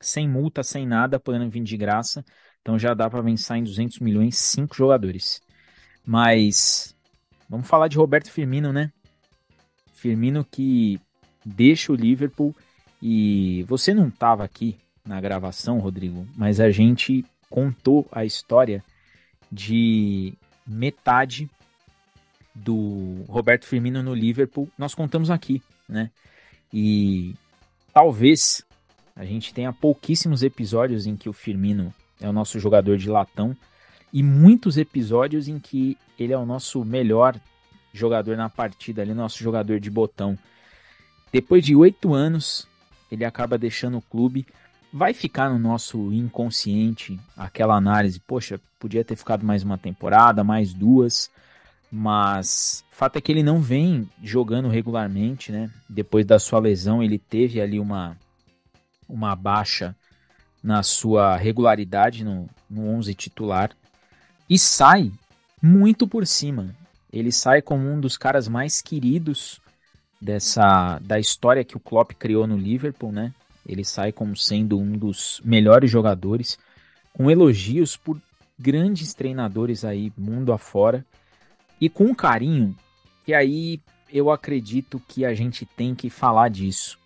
sem 0.00 0.28
multa, 0.28 0.62
sem 0.62 0.86
nada, 0.86 1.20
podendo 1.20 1.50
vir 1.50 1.62
de 1.62 1.76
graça. 1.76 2.24
Então 2.60 2.78
já 2.78 2.94
dá 2.94 3.08
para 3.08 3.22
vencer 3.22 3.56
em 3.56 3.64
200 3.64 4.00
milhões 4.00 4.36
cinco 4.36 4.74
jogadores. 4.74 5.40
Mas 6.04 6.96
vamos 7.48 7.68
falar 7.68 7.88
de 7.88 7.96
Roberto 7.96 8.30
Firmino, 8.30 8.72
né? 8.72 8.90
Firmino 9.94 10.44
que 10.44 11.00
deixa 11.44 11.92
o 11.92 11.96
Liverpool 11.96 12.54
e 13.00 13.64
você 13.68 13.94
não 13.94 14.08
estava 14.08 14.44
aqui 14.44 14.76
na 15.04 15.20
gravação, 15.20 15.78
Rodrigo, 15.78 16.26
mas 16.36 16.58
a 16.58 16.70
gente 16.70 17.24
contou 17.48 18.06
a 18.10 18.24
história 18.24 18.82
de 19.50 20.34
metade 20.66 21.48
do 22.54 23.24
Roberto 23.28 23.66
Firmino 23.66 24.02
no 24.02 24.14
Liverpool, 24.14 24.68
nós 24.78 24.94
contamos 24.94 25.30
aqui, 25.30 25.62
né? 25.88 26.10
E 26.72 27.34
talvez 27.92 28.64
a 29.14 29.24
gente 29.24 29.52
tenha 29.52 29.72
pouquíssimos 29.72 30.42
episódios 30.42 31.06
em 31.06 31.16
que 31.16 31.28
o 31.28 31.32
Firmino 31.32 31.92
é 32.20 32.28
o 32.28 32.32
nosso 32.32 32.58
jogador 32.58 32.96
de 32.96 33.08
latão 33.08 33.56
e 34.12 34.22
muitos 34.22 34.76
episódios 34.78 35.48
em 35.48 35.58
que 35.58 35.96
ele 36.18 36.32
é 36.32 36.38
o 36.38 36.46
nosso 36.46 36.84
melhor 36.84 37.38
jogador 37.92 38.36
na 38.36 38.48
partida, 38.48 39.02
ali, 39.02 39.14
nosso 39.14 39.42
jogador 39.42 39.80
de 39.80 39.90
botão. 39.90 40.38
Depois 41.32 41.64
de 41.64 41.74
oito 41.74 42.14
anos, 42.14 42.66
ele 43.10 43.24
acaba 43.24 43.58
deixando 43.58 43.98
o 43.98 44.02
clube 44.02 44.46
vai 44.92 45.12
ficar 45.12 45.50
no 45.50 45.58
nosso 45.58 46.12
inconsciente 46.12 47.18
aquela 47.36 47.76
análise, 47.76 48.20
poxa, 48.20 48.60
podia 48.78 49.04
ter 49.04 49.16
ficado 49.16 49.44
mais 49.44 49.62
uma 49.62 49.76
temporada, 49.76 50.44
mais 50.44 50.72
duas, 50.72 51.30
mas 51.90 52.84
fato 52.90 53.16
é 53.16 53.20
que 53.20 53.30
ele 53.30 53.42
não 53.42 53.60
vem 53.60 54.08
jogando 54.22 54.68
regularmente, 54.68 55.52
né? 55.52 55.70
Depois 55.88 56.24
da 56.24 56.38
sua 56.38 56.58
lesão, 56.58 57.02
ele 57.02 57.18
teve 57.18 57.60
ali 57.60 57.78
uma 57.78 58.16
uma 59.08 59.36
baixa 59.36 59.94
na 60.62 60.82
sua 60.82 61.36
regularidade 61.36 62.24
no, 62.24 62.48
no 62.68 62.88
11 62.88 63.14
titular 63.14 63.70
e 64.50 64.58
sai 64.58 65.12
muito 65.62 66.08
por 66.08 66.26
cima. 66.26 66.74
Ele 67.12 67.30
sai 67.30 67.62
como 67.62 67.88
um 67.88 68.00
dos 68.00 68.16
caras 68.16 68.48
mais 68.48 68.82
queridos 68.82 69.60
dessa 70.20 70.98
da 71.00 71.18
história 71.18 71.64
que 71.64 71.76
o 71.76 71.80
Klopp 71.80 72.12
criou 72.12 72.46
no 72.46 72.56
Liverpool, 72.56 73.12
né? 73.12 73.32
Ele 73.66 73.84
sai 73.84 74.12
como 74.12 74.36
sendo 74.36 74.78
um 74.78 74.92
dos 74.92 75.40
melhores 75.44 75.90
jogadores, 75.90 76.58
com 77.12 77.30
elogios 77.30 77.96
por 77.96 78.20
grandes 78.58 79.12
treinadores 79.12 79.84
aí 79.84 80.12
mundo 80.16 80.52
afora 80.52 81.04
e 81.80 81.88
com 81.88 82.04
um 82.04 82.14
carinho 82.14 82.76
que 83.24 83.34
aí 83.34 83.80
eu 84.12 84.30
acredito 84.30 85.02
que 85.08 85.24
a 85.24 85.34
gente 85.34 85.66
tem 85.66 85.94
que 85.94 86.08
falar 86.08 86.48
disso. 86.48 86.98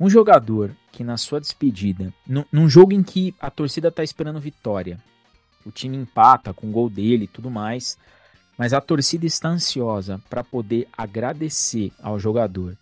Um 0.00 0.08
jogador 0.08 0.74
que 0.90 1.04
na 1.04 1.16
sua 1.16 1.40
despedida, 1.40 2.12
num 2.50 2.68
jogo 2.68 2.92
em 2.92 3.02
que 3.02 3.34
a 3.38 3.50
torcida 3.50 3.88
está 3.88 4.02
esperando 4.02 4.40
vitória, 4.40 4.98
o 5.64 5.70
time 5.70 5.96
empata 5.96 6.52
com 6.52 6.68
o 6.68 6.72
gol 6.72 6.88
dele 6.88 7.24
e 7.24 7.28
tudo 7.28 7.50
mais, 7.50 7.98
mas 8.56 8.72
a 8.72 8.80
torcida 8.80 9.26
está 9.26 9.48
ansiosa 9.48 10.20
para 10.30 10.42
poder 10.42 10.88
agradecer 10.96 11.92
ao 12.02 12.18
jogador. 12.18 12.76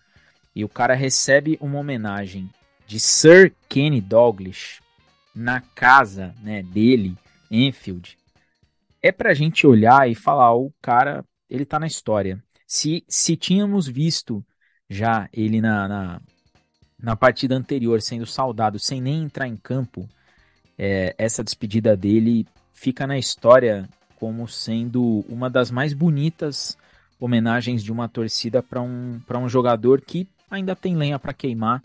E 0.54 0.64
o 0.64 0.68
cara 0.68 0.94
recebe 0.94 1.58
uma 1.60 1.78
homenagem 1.78 2.48
de 2.86 3.00
Sir 3.00 3.52
Kenny 3.68 4.00
Douglas 4.00 4.80
na 5.34 5.60
casa 5.60 6.34
né, 6.42 6.62
dele, 6.62 7.16
Enfield, 7.50 8.18
é 9.00 9.10
pra 9.10 9.34
gente 9.34 9.66
olhar 9.66 10.08
e 10.08 10.14
falar, 10.14 10.54
o 10.54 10.72
cara, 10.80 11.24
ele 11.48 11.64
tá 11.64 11.78
na 11.78 11.86
história. 11.86 12.42
Se, 12.66 13.04
se 13.08 13.36
tínhamos 13.36 13.86
visto 13.86 14.44
já 14.88 15.28
ele 15.32 15.60
na, 15.60 15.88
na, 15.88 16.20
na 16.98 17.16
partida 17.16 17.54
anterior 17.56 18.00
sendo 18.00 18.26
saudado 18.26 18.78
sem 18.78 19.00
nem 19.00 19.22
entrar 19.22 19.48
em 19.48 19.56
campo, 19.56 20.08
é, 20.78 21.14
essa 21.18 21.42
despedida 21.42 21.96
dele 21.96 22.46
fica 22.72 23.06
na 23.06 23.18
história 23.18 23.88
como 24.16 24.46
sendo 24.46 25.24
uma 25.28 25.50
das 25.50 25.70
mais 25.70 25.92
bonitas 25.92 26.78
homenagens 27.18 27.82
de 27.82 27.92
uma 27.92 28.08
torcida 28.08 28.62
para 28.62 28.80
um, 28.80 29.20
um 29.34 29.48
jogador 29.48 30.00
que 30.00 30.28
ainda 30.50 30.76
tem 30.76 30.96
lenha 30.96 31.18
para 31.18 31.32
queimar 31.32 31.82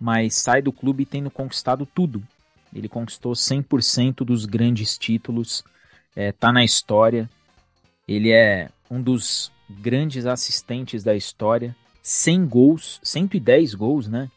mas 0.00 0.34
sai 0.34 0.60
do 0.62 0.72
clube 0.72 1.04
tendo 1.04 1.30
conquistado 1.30 1.86
tudo. 1.86 2.22
Ele 2.74 2.88
conquistou 2.88 3.32
100% 3.32 4.24
dos 4.24 4.44
grandes 4.44 4.98
títulos, 4.98 5.64
é, 6.14 6.32
tá 6.32 6.52
na 6.52 6.64
história. 6.64 7.28
Ele 8.06 8.30
é 8.30 8.70
um 8.90 9.00
dos 9.00 9.50
grandes 9.68 10.26
assistentes 10.26 11.02
da 11.02 11.14
história. 11.14 11.74
100 12.02 12.46
gols, 12.46 13.00
110 13.02 13.74
gols, 13.74 14.06
né? 14.06 14.30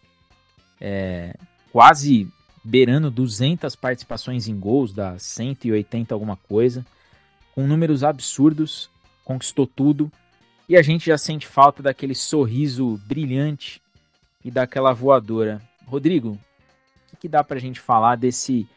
É, 0.82 1.36
quase 1.72 2.28
beirando 2.64 3.12
200 3.12 3.76
participações 3.76 4.48
em 4.48 4.58
gols, 4.58 4.94
dá 4.94 5.18
180 5.20 6.14
alguma 6.14 6.36
coisa. 6.36 6.86
Com 7.54 7.68
números 7.68 8.04
absurdos, 8.04 8.90
conquistou 9.24 9.68
tudo. 9.68 10.12
E 10.68 10.78
a 10.78 10.82
gente 10.82 11.08
já 11.08 11.18
sente 11.18 11.48
falta 11.48 11.84
daquele 11.84 12.16
sorriso 12.16 13.00
brilhante 13.06 13.82
e 14.44 14.52
daquela 14.52 14.94
voadora. 14.94 15.62
Rodrigo, 15.86 16.32
o 16.32 17.10
que, 17.10 17.18
que 17.22 17.28
dá 17.28 17.44
pra 17.44 17.60
gente 17.60 17.80
falar 17.80 18.16
desse. 18.16 18.68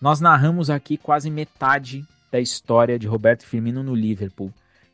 Nós 0.00 0.20
narramos 0.20 0.68
aqui 0.68 0.96
quase 0.96 1.30
metade 1.30 2.04
da 2.30 2.40
história 2.40 2.98
de 2.98 3.06
Roberto 3.06 3.46
Firmino 3.46 3.82
no 3.82 3.94
Liverpool. 3.94 4.48
O 4.48 4.52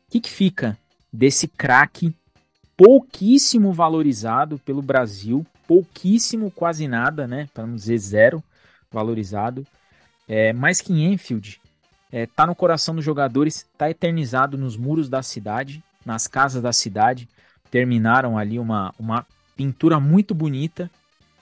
que, 0.09 0.19
que 0.21 0.29
fica 0.29 0.77
desse 1.11 1.47
craque 1.47 2.15
pouquíssimo 2.77 3.71
valorizado 3.73 4.57
pelo 4.59 4.81
Brasil, 4.81 5.45
pouquíssimo, 5.67 6.49
quase 6.51 6.87
nada, 6.87 7.27
né? 7.27 7.49
Para 7.53 7.65
não 7.65 7.75
dizer 7.75 7.97
zero 7.97 8.43
valorizado. 8.91 9.65
É, 10.27 10.53
mais 10.53 10.81
que 10.81 10.93
em 10.93 11.13
Enfield, 11.13 11.59
é, 12.11 12.25
tá 12.27 12.45
no 12.45 12.55
coração 12.55 12.95
dos 12.95 13.03
jogadores, 13.03 13.67
tá 13.77 13.89
eternizado 13.89 14.57
nos 14.57 14.77
muros 14.77 15.09
da 15.09 15.21
cidade, 15.21 15.83
nas 16.05 16.27
casas 16.27 16.61
da 16.61 16.71
cidade. 16.71 17.27
Terminaram 17.69 18.37
ali 18.37 18.59
uma, 18.59 18.93
uma 18.99 19.25
pintura 19.63 19.97
muito 19.97 20.35
bonita 20.35 20.91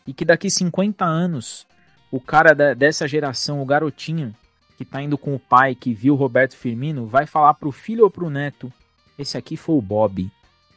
e 0.05 0.13
que 0.13 0.23
daqui 0.23 0.47
50 0.47 1.03
anos 1.03 1.65
o 2.11 2.19
cara 2.19 2.53
da, 2.53 2.75
dessa 2.75 3.07
geração, 3.07 3.59
o 3.59 3.65
garotinho 3.65 4.35
que 4.77 4.85
tá 4.85 5.01
indo 5.01 5.17
com 5.17 5.33
o 5.33 5.39
pai 5.39 5.73
que 5.73 5.91
viu 5.91 6.13
Roberto 6.13 6.55
Firmino, 6.55 7.07
vai 7.07 7.25
falar 7.25 7.55
pro 7.55 7.71
filho 7.71 8.03
ou 8.03 8.11
pro 8.11 8.29
neto: 8.29 8.71
"Esse 9.17 9.39
aqui 9.39 9.57
foi 9.57 9.75
o 9.75 9.81
Bob. 9.81 10.29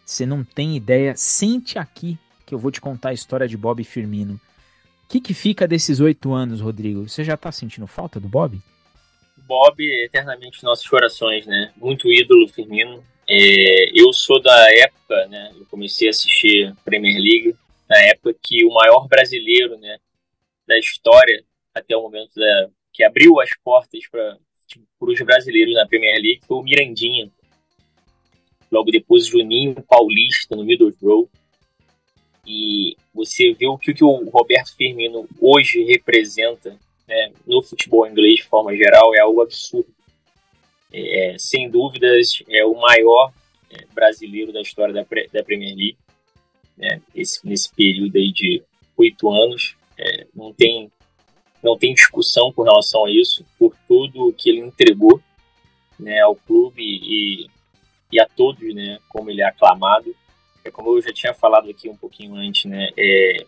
Você 0.07 0.24
não 0.24 0.42
tem 0.42 0.74
ideia, 0.74 1.14
sente 1.16 1.78
aqui 1.78 2.18
que 2.47 2.55
eu 2.55 2.59
vou 2.59 2.70
te 2.70 2.80
contar 2.80 3.11
a 3.11 3.14
história 3.14 3.47
de 3.47 3.59
Bob 3.59 3.84
Firmino". 3.84 4.40
O 5.05 5.09
que, 5.09 5.20
que 5.20 5.34
fica 5.34 5.68
desses 5.68 6.01
oito 6.01 6.32
anos, 6.32 6.62
Rodrigo? 6.62 7.07
Você 7.07 7.22
já 7.22 7.36
tá 7.36 7.53
sentindo 7.53 7.86
falta 7.86 8.18
do 8.18 8.26
Bob? 8.28 8.59
Bob, 9.36 9.84
eternamente 10.03 10.64
nossos 10.64 10.88
corações, 10.88 11.47
né? 11.47 11.72
Muito 11.76 12.11
ídolo, 12.11 12.49
Firmino. 12.49 13.05
É, 13.29 13.99
eu 13.99 14.12
sou 14.12 14.41
da 14.41 14.72
época, 14.75 15.27
né? 15.27 15.53
Eu 15.59 15.66
comecei 15.66 16.09
a 16.09 16.11
assistir 16.11 16.75
Premier 16.85 17.16
League 17.16 17.57
na 17.89 17.99
época 17.99 18.37
que 18.43 18.64
o 18.64 18.72
maior 18.72 19.07
brasileiro, 19.09 19.79
né? 19.79 19.99
Da 20.66 20.79
história 20.79 21.45
até 21.75 21.97
o 21.97 22.03
momento 22.03 22.35
da, 22.35 22.68
que 22.93 23.03
abriu 23.03 23.41
as 23.41 23.51
portas 23.62 24.07
para 24.11 24.39
tipo, 24.66 24.85
os 25.01 25.20
brasileiros 25.20 25.75
na 25.75 25.87
Premier 25.87 26.14
League 26.20 26.41
foi 26.47 26.59
o 26.59 26.62
Mirandinha. 26.62 27.31
Logo 28.70 28.91
depois 28.91 29.27
Juninho 29.27 29.75
Paulista 29.89 30.55
no 30.57 30.64
Middlesbrough. 30.64 31.29
E 32.47 32.97
você 33.12 33.55
vê 33.55 33.66
o 33.66 33.79
que, 33.79 33.95
que 33.95 34.05
o 34.05 34.29
Roberto 34.29 34.77
Firmino 34.77 35.27
hoje 35.41 35.83
representa 35.85 36.79
né, 37.09 37.33
no 37.47 37.62
futebol 37.62 38.07
inglês 38.07 38.37
de 38.37 38.45
forma 38.45 38.77
geral 38.77 39.14
é 39.14 39.20
algo 39.20 39.41
absurdo. 39.41 39.89
É, 40.97 41.36
sem 41.38 41.68
dúvidas, 41.68 42.42
é 42.49 42.64
o 42.64 42.74
maior 42.74 43.32
é, 43.70 43.84
brasileiro 43.92 44.53
da 44.53 44.61
história 44.61 44.95
da, 44.95 45.03
da 45.32 45.45
Premier 45.45 45.74
League. 45.74 45.97
Né, 46.76 47.01
esse, 47.14 47.47
nesse 47.47 47.72
período 47.72 48.16
aí 48.16 48.32
de 48.32 48.62
oito 48.97 49.30
anos. 49.30 49.76
É, 49.99 50.26
não, 50.34 50.53
tem, 50.53 50.90
não 51.62 51.76
tem 51.76 51.95
discussão 51.95 52.53
com 52.53 52.62
relação 52.62 53.05
a 53.05 53.11
isso, 53.11 53.45
por 53.59 53.74
tudo 53.86 54.34
que 54.36 54.51
ele 54.51 54.61
entregou 54.61 55.20
né, 55.99 56.20
ao 56.20 56.34
clube 56.34 56.82
e, 56.82 57.47
e 58.11 58.20
a 58.20 58.26
todos, 58.26 58.74
né, 58.74 58.99
como 59.09 59.30
ele 59.30 59.40
é 59.40 59.47
aclamado. 59.47 60.14
É 60.64 60.70
como 60.70 60.97
eu 60.97 61.03
já 61.03 61.12
tinha 61.12 61.34
falado 61.34 61.68
aqui 61.68 61.88
um 61.88 61.97
pouquinho 61.97 62.34
antes, 62.36 62.64
né, 62.64 62.88
é, 62.97 63.45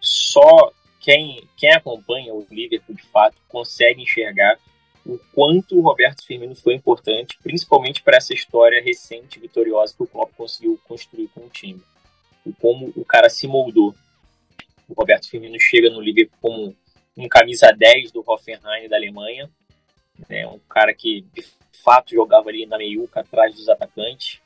só 0.00 0.72
quem, 1.00 1.46
quem 1.56 1.70
acompanha 1.72 2.34
o 2.34 2.46
Liverpool 2.50 2.96
de 2.96 3.02
fato 3.04 3.36
consegue 3.48 4.02
enxergar 4.02 4.58
o 5.06 5.20
quanto 5.32 5.78
o 5.78 5.80
Roberto 5.80 6.24
Firmino 6.24 6.56
foi 6.56 6.74
importante, 6.74 7.38
principalmente 7.42 8.02
para 8.02 8.16
essa 8.16 8.34
história 8.34 8.82
recente 8.82 9.38
vitoriosa 9.38 9.94
que 9.96 10.02
o 10.02 10.06
Klopp 10.06 10.32
conseguiu 10.36 10.80
construir 10.84 11.28
com 11.28 11.40
o 11.42 11.48
time. 11.48 11.80
E 12.44 12.52
como 12.52 12.92
o 12.96 13.04
cara 13.04 13.30
se 13.30 13.46
moldou. 13.46 13.94
O 14.88 14.94
Roberto 14.94 15.28
Firmino 15.28 15.58
chega 15.60 15.90
no 15.90 16.00
Liverpool 16.00 16.38
como 16.40 16.76
um 17.16 17.28
camisa 17.28 17.72
10 17.72 18.10
do 18.10 18.22
Hoffenheim 18.26 18.88
da 18.88 18.96
Alemanha, 18.96 19.48
né, 20.28 20.46
um 20.46 20.58
cara 20.68 20.92
que 20.92 21.24
de 21.32 21.44
fato 21.72 22.14
jogava 22.14 22.48
ali 22.48 22.66
na 22.66 22.76
meiuca 22.76 23.20
atrás 23.20 23.54
dos 23.54 23.68
atacantes, 23.68 24.40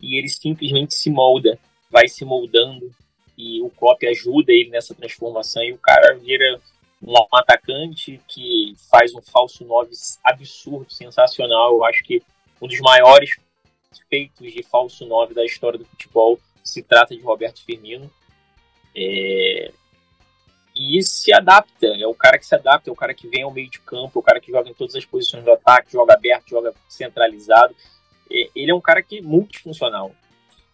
e 0.00 0.16
ele 0.16 0.28
simplesmente 0.28 0.94
se 0.94 1.10
molda, 1.10 1.58
vai 1.90 2.08
se 2.08 2.24
moldando 2.24 2.90
e 3.36 3.60
o 3.60 3.70
Klopp 3.70 4.02
ajuda 4.04 4.52
ele 4.52 4.70
nessa 4.70 4.94
transformação 4.94 5.62
e 5.62 5.72
o 5.72 5.78
cara 5.78 6.14
vira 6.14 6.60
um 7.02 7.36
atacante 7.36 8.20
que 8.28 8.74
faz 8.90 9.14
um 9.14 9.22
falso 9.22 9.64
9 9.64 9.90
absurdo, 10.24 10.92
sensacional. 10.92 11.72
Eu 11.72 11.84
acho 11.84 12.02
que 12.04 12.22
um 12.60 12.68
dos 12.68 12.80
maiores 12.80 13.30
feitos 14.08 14.52
de 14.52 14.62
falso 14.62 15.06
9 15.06 15.34
da 15.34 15.44
história 15.44 15.78
do 15.78 15.84
futebol 15.84 16.38
se 16.62 16.82
trata 16.82 17.14
de 17.14 17.22
Roberto 17.22 17.64
Firmino. 17.64 18.10
É... 18.94 19.72
E 20.74 21.02
se 21.02 21.32
adapta, 21.32 21.86
é 21.86 22.06
o 22.06 22.14
cara 22.14 22.38
que 22.38 22.46
se 22.46 22.54
adapta, 22.54 22.88
é 22.88 22.92
o 22.92 22.96
cara 22.96 23.12
que 23.12 23.28
vem 23.28 23.42
ao 23.42 23.50
meio 23.50 23.68
de 23.68 23.80
campo, 23.80 24.18
é 24.18 24.20
o 24.20 24.22
cara 24.22 24.40
que 24.40 24.52
joga 24.52 24.70
em 24.70 24.74
todas 24.74 24.94
as 24.94 25.04
posições 25.04 25.44
do 25.44 25.52
ataque, 25.52 25.92
joga 25.92 26.14
aberto, 26.14 26.48
joga 26.48 26.72
centralizado. 26.88 27.74
É, 28.30 28.48
ele 28.54 28.70
é 28.70 28.74
um 28.74 28.80
cara 28.80 29.02
que 29.02 29.18
é 29.18 29.22
multifuncional 29.22 30.14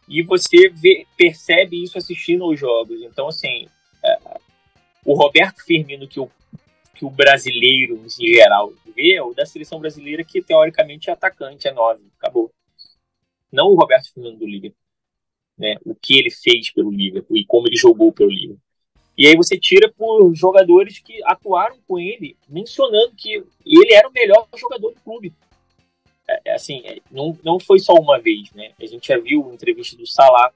e 0.09 0.23
você 0.23 0.69
vê, 0.69 1.07
percebe 1.17 1.83
isso 1.83 1.99
assistindo 1.99 2.47
os 2.47 2.59
jogos. 2.59 3.03
Então, 3.03 3.29
assim, 3.29 3.69
é, 4.05 4.19
o 5.07 5.15
Roberto 5.15 5.65
Firmino 5.65 6.09
que 6.09 6.19
o, 6.19 6.29
que 6.95 7.05
o 7.05 7.11
brasileiro, 7.11 7.97
em 8.05 8.11
geral, 8.11 8.73
vê 8.95 9.15
é 9.15 9.23
o 9.23 9.33
da 9.33 9.47
seleção 9.47 9.79
brasileira, 9.79 10.25
que 10.25 10.43
teoricamente 10.43 11.09
é 11.09 11.13
atacante, 11.13 11.69
é 11.69 11.73
nove, 11.73 12.03
acabou. 12.19 12.51
Não 13.53 13.69
o 13.69 13.77
Roberto 13.77 14.13
Firmino 14.13 14.37
do 14.37 14.47
Liverpool. 14.47 14.81
Né, 15.57 15.77
o 15.87 15.95
que 15.95 16.19
ele 16.19 16.31
fez 16.31 16.71
pelo 16.71 16.91
Liverpool 16.91 17.39
e 17.39 17.47
como 17.47 17.67
ele 17.67 17.77
jogou 17.77 18.13
pelo 18.13 18.29
Liverpool. 18.29 18.61
E 19.17 19.27
aí 19.27 19.35
você 19.35 19.59
tira 19.59 19.91
por 19.91 20.35
jogadores 20.35 20.99
que 20.99 21.23
atuaram 21.25 21.79
com 21.89 21.99
ele, 21.99 22.37
mencionando 22.47 23.15
que 23.17 23.43
ele 23.65 23.95
era 23.95 24.07
o 24.07 24.13
melhor 24.13 24.47
jogador 24.55 24.91
do 24.93 25.01
clube. 25.01 25.33
É, 26.29 26.41
é, 26.45 26.55
assim, 26.55 26.83
é, 26.85 26.99
não, 27.11 27.39
não 27.43 27.59
foi 27.59 27.79
só 27.79 27.95
uma 27.95 28.21
vez, 28.21 28.53
né? 28.53 28.73
A 28.79 28.85
gente 28.85 29.09
já 29.09 29.19
viu 29.19 29.51
entrevista 29.51 29.97
do 29.97 30.07
Salah 30.07 30.53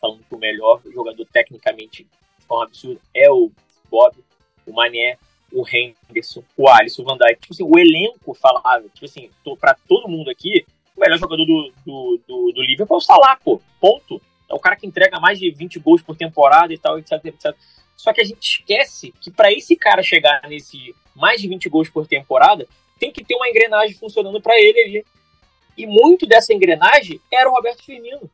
falando 0.00 0.24
que 0.24 0.34
o 0.34 0.38
melhor 0.38 0.82
jogador 0.92 1.24
tecnicamente 1.26 2.02
de 2.38 2.44
forma 2.44 2.64
absurda 2.64 3.00
é 3.14 3.30
o 3.30 3.52
Bob, 3.94 4.16
o 4.66 4.72
Mané, 4.72 5.16
o 5.52 5.64
Henderson, 5.64 6.42
o 6.56 6.68
Alisson, 6.68 7.02
o 7.02 7.04
Van 7.04 7.16
Dijk. 7.16 7.40
Tipo 7.40 7.54
assim, 7.54 7.62
o 7.62 7.78
elenco 7.78 8.34
falava, 8.34 8.82
tipo 8.92 9.04
assim, 9.04 9.30
tô, 9.44 9.56
pra 9.56 9.76
todo 9.88 10.08
mundo 10.08 10.28
aqui, 10.30 10.66
o 10.96 11.00
melhor 11.00 11.16
jogador 11.16 11.44
do, 11.44 11.72
do, 11.86 12.20
do, 12.26 12.52
do 12.52 12.62
Liverpool 12.62 12.96
é 12.96 12.98
o 12.98 13.00
Salah, 13.00 13.36
pô, 13.36 13.62
ponto. 13.80 14.20
É 14.50 14.54
o 14.54 14.58
cara 14.58 14.74
que 14.74 14.86
entrega 14.86 15.20
mais 15.20 15.38
de 15.38 15.48
20 15.50 15.78
gols 15.78 16.02
por 16.02 16.16
temporada 16.16 16.74
e 16.74 16.78
tal, 16.78 16.98
etc, 16.98 17.12
etc. 17.24 17.54
Só 17.96 18.12
que 18.12 18.20
a 18.20 18.24
gente 18.24 18.42
esquece 18.42 19.14
que 19.20 19.30
para 19.30 19.52
esse 19.52 19.76
cara 19.76 20.02
chegar 20.02 20.42
nesse 20.48 20.94
mais 21.14 21.40
de 21.40 21.48
20 21.48 21.68
gols 21.68 21.88
por 21.88 22.06
temporada, 22.06 22.66
tem 22.98 23.12
que 23.12 23.24
ter 23.24 23.36
uma 23.36 23.48
engrenagem 23.48 23.96
funcionando 23.96 24.40
para 24.40 24.58
ele 24.60 24.80
ali. 24.80 25.06
E 25.76 25.86
muito 25.86 26.26
dessa 26.26 26.52
engrenagem 26.52 27.20
era 27.32 27.48
o 27.48 27.52
Roberto 27.52 27.84
Firmino. 27.84 28.28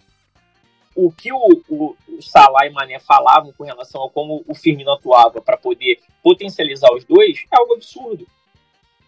O 0.95 1.13
que 1.13 1.33
o, 1.33 1.63
o, 1.69 1.97
o 2.09 2.23
Salah 2.23 2.67
e 2.67 2.71
Mané 2.71 2.99
falavam 2.99 3.53
com 3.53 3.65
relação 3.65 4.05
a 4.05 4.11
como 4.11 4.45
o 4.47 4.55
Firmino 4.55 4.93
atuava 4.93 5.41
para 5.41 5.57
poder 5.57 6.01
potencializar 6.23 6.93
os 6.93 7.05
dois 7.05 7.45
é 7.51 7.57
algo 7.57 7.75
absurdo. 7.75 8.27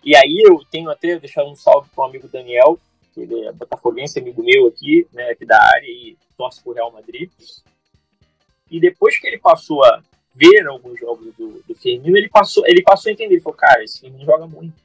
E 0.04 0.16
aí 0.16 0.42
eu 0.44 0.64
tenho 0.70 0.90
até 0.90 1.18
deixar 1.18 1.44
um 1.44 1.54
salve 1.54 1.88
para 1.94 2.02
o 2.02 2.06
amigo 2.06 2.28
Daniel, 2.28 2.78
que 3.12 3.20
ele 3.20 3.46
é 3.46 3.52
botafoguense, 3.52 4.18
amigo 4.18 4.42
meu 4.42 4.66
aqui, 4.66 5.06
né, 5.12 5.30
aqui 5.30 5.44
da 5.44 5.60
área 5.60 5.86
e 5.86 6.16
torce 6.36 6.62
pro 6.62 6.72
Real 6.72 6.90
Madrid. 6.90 7.30
E 8.70 8.80
depois 8.80 9.18
que 9.18 9.26
ele 9.26 9.38
passou 9.38 9.84
a 9.84 10.02
ver 10.34 10.66
alguns 10.66 10.98
jogos 10.98 11.34
do, 11.36 11.62
do 11.66 11.74
Firmino, 11.74 12.16
ele 12.16 12.28
passou, 12.28 12.64
ele 12.66 12.82
passou 12.82 13.10
a 13.10 13.12
entender, 13.12 13.34
ele 13.34 13.42
falou, 13.42 13.58
cara, 13.58 13.84
esse 13.84 14.00
Firmino 14.00 14.24
joga 14.24 14.46
muito 14.46 14.82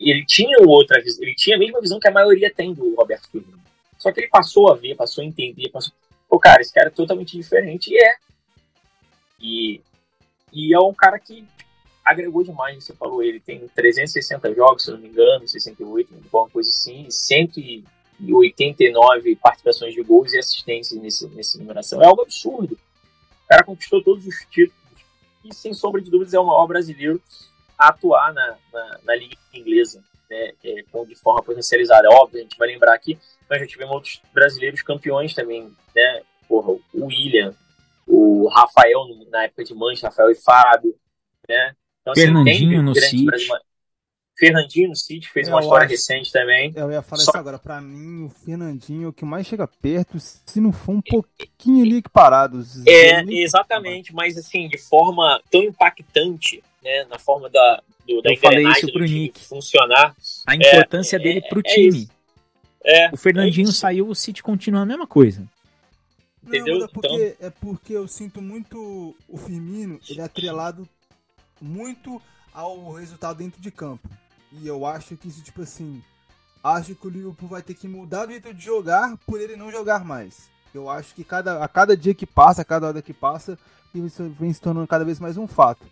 ele 0.00 0.24
tinha 0.24 0.56
outra 0.66 0.98
ele 0.98 1.34
tinha 1.34 1.56
a 1.56 1.58
mesma 1.58 1.80
visão 1.80 2.00
que 2.00 2.08
a 2.08 2.12
maioria 2.12 2.52
tem 2.52 2.72
do 2.72 2.94
Roberto 2.94 3.28
Firmino. 3.28 3.60
Só 4.00 4.10
que 4.10 4.18
ele 4.20 4.28
passou 4.28 4.72
a 4.72 4.74
ver, 4.74 4.96
passou 4.96 5.22
a 5.22 5.26
entender, 5.26 5.68
passou. 5.68 5.92
Pô, 6.28 6.38
cara, 6.38 6.62
esse 6.62 6.72
cara 6.72 6.88
é 6.88 6.90
totalmente 6.90 7.36
diferente 7.36 7.92
e 7.92 8.02
é. 8.02 8.16
E, 9.38 9.80
e 10.52 10.74
é 10.74 10.80
um 10.80 10.94
cara 10.94 11.18
que 11.18 11.46
agregou 12.04 12.42
demais, 12.42 12.82
você 12.82 12.94
falou, 12.94 13.22
ele 13.22 13.38
tem 13.38 13.68
360 13.68 14.54
jogos, 14.54 14.84
se 14.84 14.90
não 14.90 14.98
me 14.98 15.08
engano, 15.08 15.46
68, 15.46 16.12
alguma 16.32 16.50
coisa 16.50 16.68
assim, 16.68 17.08
189 17.10 19.36
participações 19.36 19.94
de 19.94 20.02
gols 20.02 20.32
e 20.32 20.38
assistências 20.38 21.00
nesse, 21.00 21.28
nessa 21.28 21.56
numeração. 21.58 22.02
É 22.02 22.06
algo 22.06 22.22
absurdo. 22.22 22.76
O 23.44 23.48
cara 23.48 23.62
conquistou 23.64 24.02
todos 24.02 24.26
os 24.26 24.34
títulos 24.50 24.80
e, 25.44 25.54
sem 25.54 25.74
sombra 25.74 26.00
de 26.00 26.10
dúvidas, 26.10 26.34
é 26.34 26.40
o 26.40 26.46
maior 26.46 26.66
brasileiro 26.66 27.22
a 27.78 27.88
atuar 27.88 28.32
na, 28.32 28.56
na, 28.72 28.98
na 29.04 29.14
Liga 29.14 29.36
Inglesa, 29.52 30.02
né, 30.30 30.52
é, 30.64 31.04
de 31.04 31.14
forma 31.16 31.42
potencializada. 31.42 32.06
É 32.06 32.10
óbvio, 32.10 32.40
a 32.40 32.42
gente 32.42 32.56
vai 32.56 32.68
lembrar 32.68 32.94
aqui, 32.94 33.18
nós 33.50 33.60
já 33.60 33.66
tivemos 33.66 33.94
outros 33.94 34.22
brasileiros 34.32 34.82
campeões 34.82 35.34
também, 35.34 35.70
né? 35.94 36.22
Porra, 36.48 36.72
o 36.94 37.06
William, 37.06 37.54
o 38.06 38.48
Rafael 38.48 39.06
na 39.30 39.44
época 39.44 39.64
de 39.64 39.74
Mancha, 39.74 40.06
Rafael 40.08 40.30
e 40.30 40.34
Fábio, 40.34 40.94
né? 41.48 41.74
Então, 42.00 42.12
assim, 42.12 42.22
Fernandinho 42.22 42.82
no 42.82 42.94
City. 42.94 43.26
Fernandinho 44.36 44.88
no 44.88 44.96
City 44.96 45.28
fez 45.28 45.48
eu 45.48 45.54
uma 45.54 45.60
história 45.60 45.84
acho, 45.84 45.92
recente 45.92 46.32
também. 46.32 46.72
Eu 46.74 46.90
ia 46.90 47.02
falar 47.02 47.20
Só... 47.20 47.30
isso 47.30 47.38
agora. 47.38 47.58
Pra 47.58 47.78
mim, 47.78 48.24
o 48.24 48.30
Fernandinho 48.30 49.04
é 49.04 49.08
o 49.08 49.12
que 49.12 49.24
mais 49.24 49.46
chega 49.46 49.66
perto, 49.66 50.18
se 50.18 50.60
não 50.60 50.72
for 50.72 50.92
um 50.92 51.02
pouquinho 51.02 51.84
ali 51.84 51.98
equiparado. 51.98 52.64
É, 52.86 53.22
exatamente, 53.34 54.14
mas 54.14 54.38
assim, 54.38 54.66
de 54.66 54.78
forma 54.78 55.42
tão 55.50 55.62
impactante 55.62 56.64
né, 56.82 57.04
na 57.04 57.18
forma 57.18 57.48
da, 57.48 57.82
do, 58.06 58.22
da 58.22 58.30
Eu 58.30 58.36
falei 58.38 58.66
isso 58.66 58.92
pro 58.92 59.04
Nick. 59.04 59.44
funcionar. 59.44 60.14
A 60.46 60.56
importância 60.56 61.16
é, 61.16 61.18
dele 61.18 61.42
pro 61.42 61.60
é, 61.60 61.62
time. 61.62 62.08
É, 62.84 63.10
o 63.12 63.16
Fernandinho 63.16 63.68
é 63.68 63.72
saiu, 63.72 64.08
o 64.08 64.14
City 64.14 64.42
continua 64.42 64.82
a 64.82 64.86
mesma 64.86 65.06
coisa. 65.06 65.46
Entendeu? 66.42 66.78
Não, 66.78 66.84
é, 66.86 66.88
porque, 66.88 67.08
então... 67.08 67.46
é 67.46 67.50
porque 67.50 67.92
eu 67.92 68.08
sinto 68.08 68.40
muito 68.40 69.14
o 69.28 69.36
Firmino, 69.36 70.00
ele 70.08 70.20
é 70.20 70.24
atrelado 70.24 70.88
muito 71.60 72.20
ao 72.52 72.92
resultado 72.92 73.38
dentro 73.38 73.60
de 73.60 73.70
campo. 73.70 74.08
E 74.52 74.66
eu 74.66 74.84
acho 74.86 75.16
que 75.16 75.28
isso, 75.28 75.42
tipo 75.42 75.62
assim, 75.62 76.02
acho 76.64 76.94
que 76.94 77.06
o 77.06 77.10
Liverpool 77.10 77.48
vai 77.48 77.62
ter 77.62 77.74
que 77.74 77.86
mudar 77.86 78.26
o 78.26 78.30
jeito 78.30 78.52
de 78.52 78.64
jogar 78.64 79.16
por 79.26 79.40
ele 79.40 79.54
não 79.54 79.70
jogar 79.70 80.04
mais. 80.04 80.48
Eu 80.74 80.88
acho 80.88 81.14
que 81.14 81.22
cada, 81.22 81.62
a 81.62 81.68
cada 81.68 81.96
dia 81.96 82.14
que 82.14 82.26
passa, 82.26 82.62
a 82.62 82.64
cada 82.64 82.88
hora 82.88 83.02
que 83.02 83.12
passa, 83.12 83.58
isso 83.94 84.34
vem 84.38 84.52
se 84.52 84.60
tornando 84.60 84.86
cada 84.86 85.04
vez 85.04 85.20
mais 85.20 85.36
um 85.36 85.46
fato. 85.46 85.84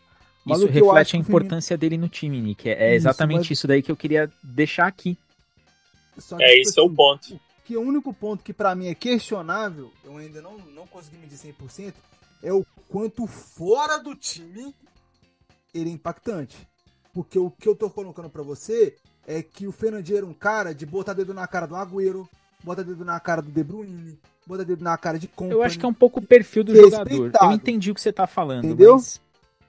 Mas 0.49 0.59
isso 0.59 0.69
reflete 0.69 1.17
a 1.17 1.19
importância 1.19 1.77
dele 1.77 1.97
no 1.97 2.09
time, 2.09 2.41
Nick. 2.41 2.69
É, 2.69 2.91
é 2.91 2.95
exatamente 2.95 3.41
isso, 3.41 3.49
mas... 3.51 3.59
isso, 3.59 3.67
daí 3.69 3.83
que 3.83 3.91
eu 3.91 3.97
queria 3.97 4.31
deixar 4.43 4.87
aqui. 4.87 5.17
Só 6.19 6.37
que, 6.37 6.43
é, 6.43 6.49
tipo, 6.49 6.61
esse 6.61 6.71
assim, 6.71 6.81
é 6.81 6.83
o 6.83 6.87
assim, 6.87 6.95
ponto. 6.97 7.41
Que 7.65 7.77
o 7.77 7.81
único 7.81 8.15
ponto 8.15 8.43
que 8.43 8.53
para 8.53 8.75
mim 8.75 8.87
é 8.87 8.95
questionável, 8.95 9.93
eu 10.05 10.17
ainda 10.17 10.41
não, 10.41 10.59
não 10.59 10.87
consegui 10.87 11.19
medir 11.19 11.37
100%, 11.37 11.93
é 12.43 12.53
o 12.53 12.65
quanto 12.89 13.27
fora 13.27 13.99
do 13.99 14.15
time 14.15 14.75
ele 15.75 15.91
é 15.91 15.93
impactante. 15.93 16.57
Porque 17.13 17.39
o 17.39 17.51
que 17.51 17.69
eu 17.69 17.75
tô 17.75 17.91
colocando 17.91 18.31
para 18.31 18.43
você 18.43 18.97
é 19.27 19.43
que 19.43 19.67
o 19.67 19.73
Fernandinho 19.73 20.19
era 20.19 20.27
um 20.27 20.33
cara 20.33 20.75
de 20.75 20.87
botar 20.87 21.13
dedo 21.13 21.35
na 21.35 21.47
cara 21.47 21.67
do 21.67 21.77
Agüero, 21.77 22.29
botar 22.65 22.83
dedo 22.83 23.05
na 23.05 23.21
cara 23.21 23.43
do 23.43 23.51
De 23.51 23.63
Bruyne, 23.63 24.19
botar 24.47 24.65
dedo 24.65 24.83
na 24.83 24.97
cara 24.97 25.19
de 25.19 25.29
Company. 25.29 25.53
Eu 25.53 25.63
acho 25.63 25.79
que 25.79 25.85
é 25.85 25.89
um 25.89 25.95
pouco 25.95 26.21
o 26.21 26.27
perfil 26.27 26.65
do 26.65 26.75
jogador. 26.75 27.31
Eu 27.41 27.53
entendi 27.53 27.91
o 27.91 27.95
que 27.95 28.01
você 28.01 28.13
tá 28.13 28.27
falando, 28.27 28.65
Entendeu? 28.65 28.95
mas 28.95 29.21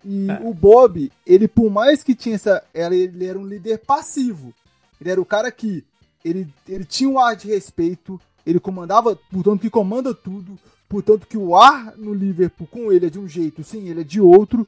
E 0.03 0.29
É. 0.29 0.39
o 0.41 0.53
Bob, 0.53 1.11
ele 1.25 1.47
por 1.47 1.69
mais 1.69 2.03
que 2.03 2.15
tinha 2.15 2.35
essa. 2.35 2.63
Ele, 2.73 3.03
ele 3.03 3.25
era 3.25 3.37
um 3.37 3.45
líder 3.45 3.79
passivo. 3.79 4.53
Ele 4.99 5.09
era 5.11 5.21
o 5.21 5.25
cara 5.25 5.51
que. 5.51 5.83
Ele, 6.23 6.47
ele 6.67 6.85
tinha 6.85 7.09
um 7.09 7.19
ar 7.19 7.35
de 7.35 7.47
respeito. 7.47 8.19
Ele 8.45 8.59
comandava, 8.59 9.15
portanto, 9.31 9.61
que 9.61 9.69
comanda 9.69 10.13
tudo. 10.13 10.57
Portanto, 10.87 11.27
que 11.27 11.37
o 11.37 11.55
ar 11.55 11.95
no 11.97 12.13
Liverpool 12.13 12.67
com 12.67 12.91
ele 12.91 13.05
é 13.05 13.09
de 13.09 13.19
um 13.19 13.27
jeito, 13.27 13.63
sim, 13.63 13.87
ele 13.89 14.01
é 14.01 14.03
de 14.03 14.19
outro. 14.19 14.67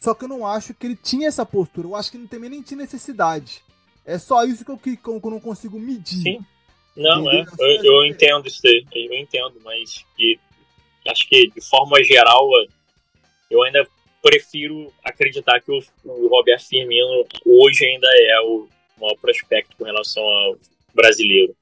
Só 0.00 0.12
que 0.14 0.24
eu 0.24 0.28
não 0.28 0.46
acho 0.46 0.74
que 0.74 0.86
ele 0.86 0.96
tinha 0.96 1.28
essa 1.28 1.46
postura. 1.46 1.88
Eu 1.88 1.96
acho 1.96 2.10
que 2.10 2.18
não 2.18 2.26
também 2.26 2.50
nem 2.50 2.60
tinha 2.62 2.78
necessidade. 2.78 3.62
É 4.04 4.18
só 4.18 4.44
isso 4.44 4.64
que 4.64 4.70
eu, 4.70 4.76
que, 4.76 4.96
que 4.96 5.08
eu 5.08 5.20
não 5.24 5.40
consigo 5.40 5.78
medir. 5.78 6.22
Sim. 6.22 6.44
Não, 6.96 7.30
é. 7.30 7.40
Entendeu? 7.40 7.66
Eu, 7.66 7.84
eu 7.84 8.04
entendo 8.04 8.46
isso 8.46 8.60
daí. 8.62 8.84
Eu 8.92 9.14
entendo, 9.14 9.54
mas 9.64 10.04
que, 10.16 10.38
acho 11.08 11.28
que 11.28 11.50
de 11.50 11.60
forma 11.62 12.02
geral 12.04 12.46
eu 13.50 13.62
ainda 13.62 13.86
prefiro 14.22 14.92
acreditar 15.04 15.60
que 15.60 15.72
o, 15.72 15.82
o 16.04 16.28
Roberto 16.28 16.68
Firmino 16.68 17.26
hoje 17.44 17.84
ainda 17.84 18.06
é 18.08 18.40
o 18.40 18.68
maior 18.98 19.16
prospecto 19.16 19.76
com 19.76 19.84
relação 19.84 20.22
ao 20.22 20.56
brasileiro. 20.94 21.54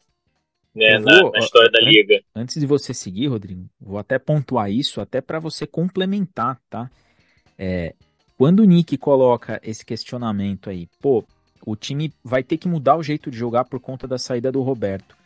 Né, 0.74 0.96
Eu 0.96 1.00
na, 1.00 1.22
vou, 1.22 1.32
na 1.32 1.38
história 1.40 1.70
da 1.70 1.80
liga. 1.80 2.20
antes 2.36 2.60
de 2.60 2.66
você 2.66 2.94
seguir, 2.94 3.26
Rodrigo, 3.26 3.68
vou 3.80 3.98
até 3.98 4.18
pontuar 4.18 4.70
isso, 4.70 5.00
até 5.00 5.20
para 5.20 5.40
você 5.40 5.66
complementar, 5.66 6.60
tá? 6.70 6.88
É, 7.58 7.94
quando 8.38 8.60
o 8.60 8.64
Nick 8.64 8.96
coloca 8.96 9.60
esse 9.64 9.84
questionamento 9.84 10.70
aí, 10.70 10.86
pô, 11.00 11.24
o 11.66 11.74
time 11.74 12.12
vai 12.22 12.42
ter 12.42 12.56
que 12.56 12.68
mudar 12.68 12.96
o 12.96 13.02
jeito 13.02 13.30
de 13.30 13.36
jogar 13.36 13.64
por 13.64 13.80
conta 13.80 14.06
da 14.06 14.16
saída 14.16 14.52
do 14.52 14.62
Roberto. 14.62 15.16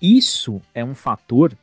Isso 0.00 0.60
é 0.74 0.84
um 0.84 0.94
fator 0.94 1.56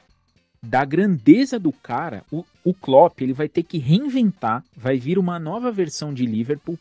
da 0.65 0.83
grandeza 0.83 1.59
do 1.59 1.71
cara. 1.71 2.23
O, 2.31 2.43
o 2.63 2.73
Klopp, 2.73 3.21
ele 3.21 3.33
vai 3.33 3.47
ter 3.47 3.63
que 3.63 3.77
reinventar, 3.77 4.63
vai 4.75 4.97
vir 4.97 5.17
uma 5.17 5.39
nova 5.39 5.71
versão 5.71 6.13
de 6.13 6.25
Liverpool, 6.25 6.77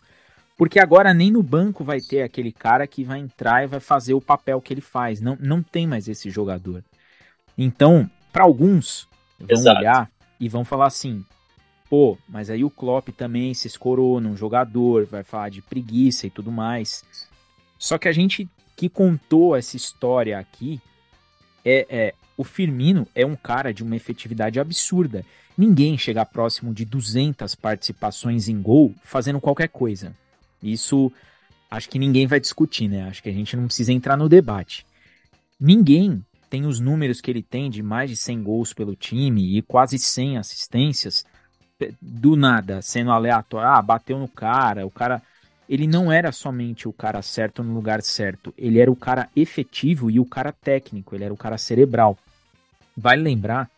porque 0.56 0.78
agora 0.78 1.12
nem 1.12 1.30
no 1.30 1.42
banco 1.42 1.84
vai 1.84 2.00
ter 2.00 2.22
aquele 2.22 2.52
cara 2.52 2.86
que 2.86 3.04
vai 3.04 3.18
entrar 3.18 3.64
e 3.64 3.66
vai 3.66 3.80
fazer 3.80 4.14
o 4.14 4.20
papel 4.20 4.60
que 4.60 4.72
ele 4.72 4.80
faz. 4.80 5.20
Não, 5.20 5.36
não 5.40 5.62
tem 5.62 5.86
mais 5.86 6.08
esse 6.08 6.30
jogador. 6.30 6.82
Então, 7.56 8.08
para 8.32 8.44
alguns, 8.44 9.08
vão 9.38 9.58
Exato. 9.58 9.78
olhar 9.78 10.10
e 10.40 10.48
vão 10.48 10.64
falar 10.64 10.86
assim: 10.86 11.24
pô, 11.88 12.16
mas 12.28 12.50
aí 12.50 12.64
o 12.64 12.70
Klopp 12.70 13.08
também 13.10 13.52
se 13.54 13.66
escorou 13.66 14.20
num 14.20 14.36
jogador, 14.36 15.06
vai 15.06 15.22
falar 15.22 15.50
de 15.50 15.62
preguiça 15.62 16.26
e 16.26 16.30
tudo 16.30 16.50
mais. 16.50 17.04
Só 17.78 17.98
que 17.98 18.08
a 18.08 18.12
gente 18.12 18.48
que 18.76 18.88
contou 18.88 19.54
essa 19.54 19.76
história 19.76 20.38
aqui 20.38 20.80
é, 21.64 21.86
é 21.88 22.14
o 22.36 22.44
Firmino 22.44 23.06
é 23.14 23.24
um 23.24 23.36
cara 23.36 23.72
de 23.72 23.82
uma 23.82 23.96
efetividade 23.96 24.58
absurda. 24.58 25.24
Ninguém 25.56 25.96
chega 25.96 26.24
próximo 26.24 26.74
de 26.74 26.84
200 26.84 27.54
participações 27.54 28.48
em 28.48 28.60
gol 28.60 28.94
fazendo 29.04 29.40
qualquer 29.40 29.68
coisa. 29.68 30.14
Isso 30.62 31.12
acho 31.70 31.88
que 31.88 31.98
ninguém 31.98 32.26
vai 32.26 32.40
discutir, 32.40 32.88
né? 32.88 33.08
Acho 33.08 33.22
que 33.22 33.28
a 33.28 33.32
gente 33.32 33.56
não 33.56 33.66
precisa 33.66 33.92
entrar 33.92 34.16
no 34.16 34.28
debate. 34.28 34.84
Ninguém 35.60 36.24
tem 36.50 36.66
os 36.66 36.80
números 36.80 37.20
que 37.20 37.30
ele 37.30 37.42
tem 37.42 37.70
de 37.70 37.82
mais 37.82 38.10
de 38.10 38.16
100 38.16 38.42
gols 38.42 38.72
pelo 38.72 38.96
time 38.96 39.56
e 39.56 39.62
quase 39.62 39.98
100 39.98 40.38
assistências 40.38 41.24
do 42.00 42.36
nada, 42.36 42.80
sendo 42.82 43.10
aleatório. 43.10 43.68
Ah, 43.68 43.82
bateu 43.82 44.18
no 44.18 44.28
cara, 44.28 44.86
o 44.86 44.90
cara. 44.90 45.22
Ele 45.66 45.86
não 45.86 46.12
era 46.12 46.30
somente 46.30 46.86
o 46.86 46.92
cara 46.92 47.22
certo 47.22 47.64
no 47.64 47.72
lugar 47.72 48.02
certo, 48.02 48.52
ele 48.58 48.78
era 48.78 48.92
o 48.92 48.96
cara 48.96 49.30
efetivo 49.34 50.10
e 50.10 50.20
o 50.20 50.26
cara 50.26 50.52
técnico, 50.52 51.14
ele 51.14 51.24
era 51.24 51.32
o 51.32 51.38
cara 51.38 51.56
cerebral. 51.56 52.18
Vale 52.96 53.22
lembrar 53.22 53.70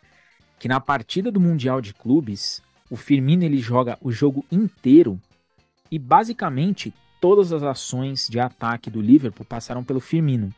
que 0.59 0.69
na 0.69 0.81
partida 0.81 1.31
do 1.31 1.41
Mundial 1.41 1.81
de 1.81 1.95
Clubes, 1.95 2.63
o 2.91 2.97
Firmino 2.97 3.45
ele 3.45 3.59
joga 3.59 3.99
o 4.01 4.11
jogo 4.11 4.45
inteiro 4.51 5.21
e 5.91 5.99
basicamente 5.99 6.93
todas 7.21 7.53
as 7.53 7.63
ações 7.63 8.29
de 8.29 8.39
ataque 8.39 8.91
do 8.91 9.01
Liverpool 9.01 9.47
passaram 9.47 9.83
pelo 9.83 10.01
Firmino. 10.01 10.53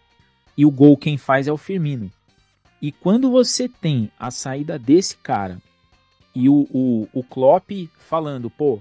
E 0.57 0.65
o 0.65 0.71
gol 0.71 0.97
quem 0.97 1.17
faz 1.17 1.47
é 1.47 1.53
o 1.53 1.57
Firmino. 1.57 2.11
E 2.81 2.93
quando 2.93 3.31
você 3.31 3.69
tem 3.69 4.11
a 4.19 4.31
saída 4.31 4.79
desse 4.79 5.17
cara 5.17 5.61
e 6.35 6.49
o, 6.49 6.67
o, 6.71 7.09
o 7.13 7.25
Klopp 7.25 7.71
falando, 7.99 8.49
pô, 8.49 8.81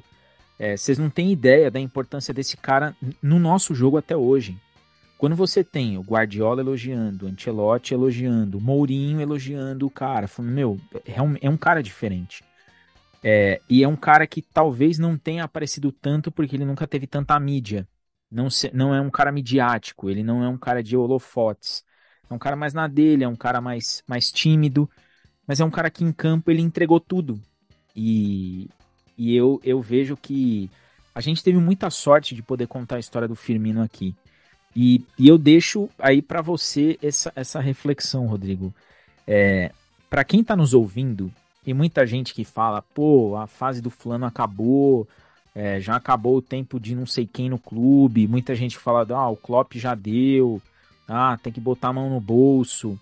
é, 0.59 0.75
vocês 0.75 0.97
não 0.97 1.09
têm 1.09 1.31
ideia 1.31 1.69
da 1.69 1.79
importância 1.79 2.33
desse 2.33 2.57
cara 2.57 2.95
no 3.21 3.39
nosso 3.39 3.75
jogo 3.75 3.97
até 3.97 4.15
hoje. 4.15 4.57
Quando 5.17 5.35
você 5.35 5.63
tem 5.63 5.97
o 5.97 6.01
Guardiola 6.01 6.61
elogiando, 6.61 7.25
o 7.25 7.29
Ancelotti 7.29 7.93
elogiando, 7.93 8.59
o 8.59 8.61
Mourinho 8.61 9.19
elogiando 9.19 9.87
o 9.87 9.89
cara, 9.89 10.27
falando, 10.27 10.51
meu, 10.51 10.79
é 11.05 11.21
um, 11.21 11.35
é 11.41 11.49
um 11.49 11.57
cara 11.57 11.81
diferente. 11.81 12.43
É, 13.23 13.59
e 13.67 13.83
é 13.83 13.87
um 13.87 13.95
cara 13.95 14.27
que 14.27 14.41
talvez 14.41 14.99
não 14.99 15.17
tenha 15.17 15.43
aparecido 15.43 15.91
tanto 15.91 16.31
porque 16.31 16.55
ele 16.55 16.65
nunca 16.65 16.85
teve 16.85 17.07
tanta 17.07 17.39
mídia. 17.39 17.87
Não, 18.29 18.49
se, 18.49 18.69
não 18.73 18.93
é 18.93 19.01
um 19.01 19.09
cara 19.09 19.31
midiático, 19.31 20.09
ele 20.09 20.23
não 20.23 20.43
é 20.43 20.47
um 20.47 20.57
cara 20.57 20.83
de 20.83 20.95
holofotes. 20.95 21.83
É 22.29 22.33
um 22.33 22.37
cara 22.37 22.55
mais 22.55 22.73
na 22.73 22.87
dele, 22.87 23.23
é 23.23 23.27
um 23.27 23.35
cara 23.35 23.59
mais, 23.59 24.03
mais 24.07 24.31
tímido, 24.31 24.89
mas 25.47 25.59
é 25.59 25.65
um 25.65 25.71
cara 25.71 25.89
que 25.89 26.03
em 26.03 26.11
campo 26.11 26.51
ele 26.51 26.61
entregou 26.61 26.99
tudo. 26.99 27.41
E, 27.95 28.69
e 29.17 29.35
eu, 29.35 29.59
eu 29.63 29.81
vejo 29.81 30.15
que 30.15 30.69
a 31.15 31.21
gente 31.21 31.43
teve 31.43 31.57
muita 31.57 31.89
sorte 31.89 32.35
de 32.35 32.43
poder 32.43 32.67
contar 32.67 32.97
a 32.97 32.99
história 32.99 33.27
do 33.27 33.35
Firmino 33.35 33.81
aqui. 33.81 34.13
E, 34.75 35.03
e 35.17 35.27
eu 35.27 35.37
deixo 35.37 35.89
aí 35.97 36.21
para 36.21 36.41
você 36.41 36.97
essa, 37.01 37.31
essa 37.35 37.59
reflexão, 37.59 38.27
Rodrigo. 38.27 38.73
É, 39.25 39.71
para 40.09 40.23
quem 40.23 40.43
tá 40.43 40.55
nos 40.55 40.73
ouvindo, 40.73 41.31
tem 41.63 41.73
muita 41.73 42.05
gente 42.05 42.33
que 42.33 42.45
fala, 42.45 42.81
pô, 42.81 43.35
a 43.35 43.47
fase 43.47 43.81
do 43.81 43.89
fulano 43.89 44.25
acabou, 44.25 45.07
é, 45.53 45.81
já 45.81 45.95
acabou 45.95 46.37
o 46.37 46.41
tempo 46.41 46.79
de 46.79 46.95
não 46.95 47.05
sei 47.05 47.25
quem 47.25 47.49
no 47.49 47.59
clube. 47.59 48.27
Muita 48.27 48.55
gente 48.55 48.77
fala, 48.77 49.05
ah, 49.15 49.29
o 49.29 49.35
Klopp 49.35 49.73
já 49.73 49.95
deu, 49.95 50.61
ah, 51.07 51.37
tem 51.41 51.51
que 51.51 51.59
botar 51.59 51.89
a 51.89 51.93
mão 51.93 52.09
no 52.09 52.21
bolso. 52.21 52.97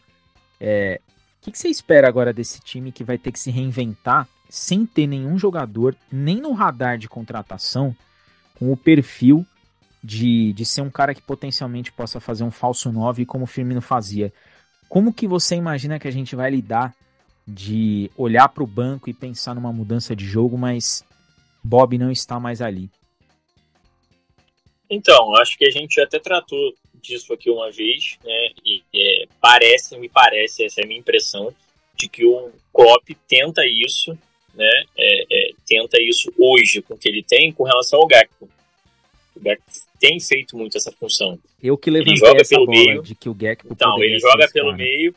É, 0.60 1.02
o 1.40 1.44
que, 1.46 1.52
que 1.52 1.60
você 1.60 1.68
espera 1.68 2.08
agora 2.08 2.34
desse 2.34 2.60
time 2.62 2.92
que 2.92 3.04
vai 3.04 3.18
ter 3.18 3.32
que 3.32 3.40
se 3.40 3.52
reinventar 3.52 4.28
sem 4.50 4.86
ter 4.86 5.06
nenhum 5.06 5.38
jogador, 5.38 5.96
nem 6.12 6.40
no 6.40 6.54
radar 6.54 6.98
de 6.98 7.10
contratação, 7.10 7.96
com 8.58 8.72
o 8.72 8.78
perfil 8.78 9.46
de, 10.06 10.54
de 10.54 10.66
ser 10.66 10.82
um 10.82 10.90
cara 10.90 11.16
que 11.16 11.22
potencialmente 11.22 11.92
possa 11.92 12.20
fazer 12.20 12.44
um 12.44 12.52
falso 12.52 12.92
9 12.92 13.26
como 13.26 13.46
o 13.46 13.48
Firmino 13.48 13.82
fazia? 13.82 14.32
Como 14.88 15.14
que 15.14 15.28
você 15.28 15.56
imagina 15.56 16.00
que 16.00 16.08
a 16.08 16.12
gente 16.12 16.36
vai 16.36 16.52
lidar 16.52 16.96
de 17.48 18.10
olhar 18.18 18.48
para 18.50 18.64
o 18.64 18.68
banco 18.68 19.10
e 19.10 19.14
pensar 19.14 19.56
numa 19.56 19.74
mudança 19.74 20.16
de 20.16 20.26
jogo, 20.26 20.58
mas 20.58 21.04
Bob 21.64 21.98
não 21.98 22.12
está 22.12 22.40
mais 22.40 22.62
ali? 22.62 22.90
Então, 24.90 25.36
acho 25.38 25.58
que 25.58 25.66
a 25.66 25.72
gente 25.72 26.00
até 26.00 26.20
tratou 26.20 26.74
disso 27.02 27.34
aqui 27.34 27.50
uma 27.50 27.72
vez, 27.72 28.18
né? 28.24 28.50
E 28.64 28.84
é, 28.96 29.28
parece, 29.42 29.98
me 29.98 30.10
parece, 30.10 30.66
essa 30.66 30.82
é 30.82 30.84
a 30.84 30.88
minha 30.88 31.00
impressão, 31.00 31.54
de 31.96 32.08
que 32.08 32.26
o 32.26 32.52
Klopp 32.74 33.10
tenta 33.28 33.62
isso, 33.66 34.18
né? 34.54 34.84
É, 34.98 35.24
é, 35.32 35.52
tenta 35.68 35.98
isso 36.00 36.32
hoje 36.38 36.82
com 36.82 36.94
o 36.94 36.98
que 36.98 37.10
ele 37.10 37.24
tem 37.24 37.52
com 37.52 37.64
relação 37.64 38.00
ao 38.00 38.08
Gakpo. 38.08 38.50
O 39.36 39.40
Gakpo 39.40 39.72
tem 40.06 40.20
feito 40.20 40.56
muito 40.56 40.78
essa 40.78 40.92
função. 40.92 41.40
Eu 41.62 41.78
que 41.78 41.90
levantei 41.90 42.16
joga 42.18 42.42
essa 42.42 42.50
pelo 42.56 42.66
bola 42.68 42.78
meio. 42.78 43.02
de 43.02 43.16
que 43.16 43.28
o 43.28 43.36
Gekpo 43.38 43.74
Então, 43.74 44.04
ele 44.04 44.20
joga 44.20 44.48
pelo 44.52 44.72
cara. 44.72 44.78
meio, 44.78 45.16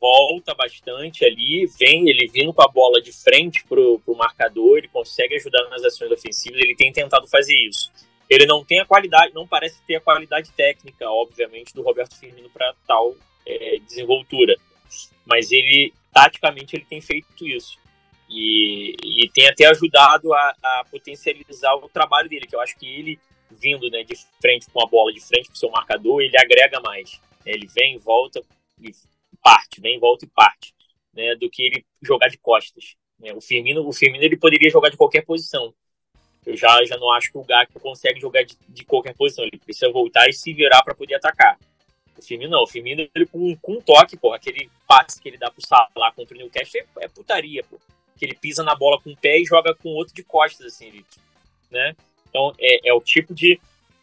volta 0.00 0.54
bastante 0.54 1.24
ali, 1.24 1.66
vem 1.78 2.08
ele 2.08 2.26
vindo 2.28 2.52
com 2.54 2.62
a 2.62 2.68
bola 2.68 3.00
de 3.02 3.12
frente 3.12 3.62
pro, 3.64 4.00
pro 4.00 4.16
marcador, 4.16 4.78
ele 4.78 4.88
consegue 4.88 5.36
ajudar 5.36 5.68
nas 5.68 5.84
ações 5.84 6.10
ofensivas, 6.10 6.58
ele 6.58 6.74
tem 6.74 6.90
tentado 6.90 7.26
fazer 7.28 7.56
isso. 7.56 7.92
Ele 8.30 8.46
não 8.46 8.64
tem 8.64 8.80
a 8.80 8.86
qualidade, 8.86 9.34
não 9.34 9.46
parece 9.46 9.80
ter 9.86 9.96
a 9.96 10.00
qualidade 10.00 10.50
técnica, 10.52 11.10
obviamente, 11.10 11.74
do 11.74 11.82
Roberto 11.82 12.18
Firmino 12.18 12.48
para 12.48 12.74
tal 12.86 13.14
é, 13.46 13.78
desenvoltura. 13.86 14.56
Mas 15.26 15.52
ele, 15.52 15.92
taticamente, 16.12 16.74
ele 16.74 16.86
tem 16.88 17.00
feito 17.00 17.46
isso. 17.46 17.78
E, 18.30 18.96
e 19.04 19.28
tem 19.34 19.46
até 19.48 19.66
ajudado 19.66 20.32
a, 20.32 20.54
a 20.62 20.84
potencializar 20.90 21.74
o 21.74 21.90
trabalho 21.90 22.28
dele, 22.28 22.46
que 22.46 22.56
eu 22.56 22.60
acho 22.60 22.74
que 22.78 22.86
ele, 22.86 23.18
vindo 23.52 23.88
né, 23.90 24.02
de 24.02 24.16
frente 24.40 24.66
com 24.70 24.82
a 24.82 24.86
bola, 24.86 25.12
de 25.12 25.20
frente 25.20 25.48
com 25.48 25.54
o 25.54 25.58
seu 25.58 25.70
marcador, 25.70 26.20
ele 26.20 26.36
agrega 26.36 26.80
mais. 26.80 27.20
Ele 27.44 27.66
vem, 27.66 27.98
volta 27.98 28.42
e 28.80 28.92
parte, 29.42 29.80
vem, 29.80 29.98
volta 29.98 30.24
e 30.24 30.28
parte, 30.28 30.74
né, 31.12 31.34
do 31.34 31.50
que 31.50 31.62
ele 31.62 31.84
jogar 32.00 32.28
de 32.28 32.38
costas. 32.38 32.94
né. 33.18 33.32
O 33.32 33.40
Firmino, 33.40 33.86
o 33.86 33.92
Firmino 33.92 34.24
ele 34.24 34.36
poderia 34.36 34.70
jogar 34.70 34.90
de 34.90 34.96
qualquer 34.96 35.24
posição. 35.24 35.74
Eu 36.44 36.56
já, 36.56 36.84
já 36.84 36.96
não 36.96 37.10
acho 37.12 37.30
que 37.30 37.38
o 37.38 37.44
Gakpo 37.44 37.78
consegue 37.78 38.20
jogar 38.20 38.42
de, 38.42 38.56
de 38.68 38.84
qualquer 38.84 39.14
posição. 39.14 39.44
Ele 39.44 39.58
precisa 39.58 39.90
voltar 39.92 40.28
e 40.28 40.32
se 40.32 40.52
virar 40.52 40.82
para 40.82 40.94
poder 40.94 41.14
atacar. 41.14 41.58
O 42.18 42.22
Firmino 42.22 42.50
não. 42.50 42.62
O 42.62 42.66
Firmino, 42.66 43.08
ele 43.14 43.26
com, 43.26 43.56
com 43.56 43.74
um 43.74 43.80
toque, 43.80 44.16
pô, 44.16 44.32
aquele 44.32 44.70
passe 44.86 45.20
que 45.20 45.28
ele 45.28 45.38
dá 45.38 45.50
pro 45.50 45.64
Salah 45.64 46.12
contra 46.14 46.34
o 46.34 46.38
Newcastle 46.38 46.80
é, 46.80 47.04
é 47.04 47.08
putaria, 47.08 47.62
pô. 47.64 47.78
que 48.16 48.24
ele 48.24 48.34
pisa 48.34 48.62
na 48.62 48.74
bola 48.74 49.00
com 49.00 49.10
o 49.10 49.16
pé 49.16 49.38
e 49.38 49.44
joga 49.44 49.74
com 49.74 49.90
o 49.90 49.94
outro 49.94 50.14
de 50.14 50.24
costas, 50.24 50.66
assim, 50.66 51.04
né? 51.70 51.94
Então 52.32 52.54
é, 52.58 52.88
é 52.88 52.94
o 52.94 53.00
tipo 53.00 53.34
de, 53.34 53.60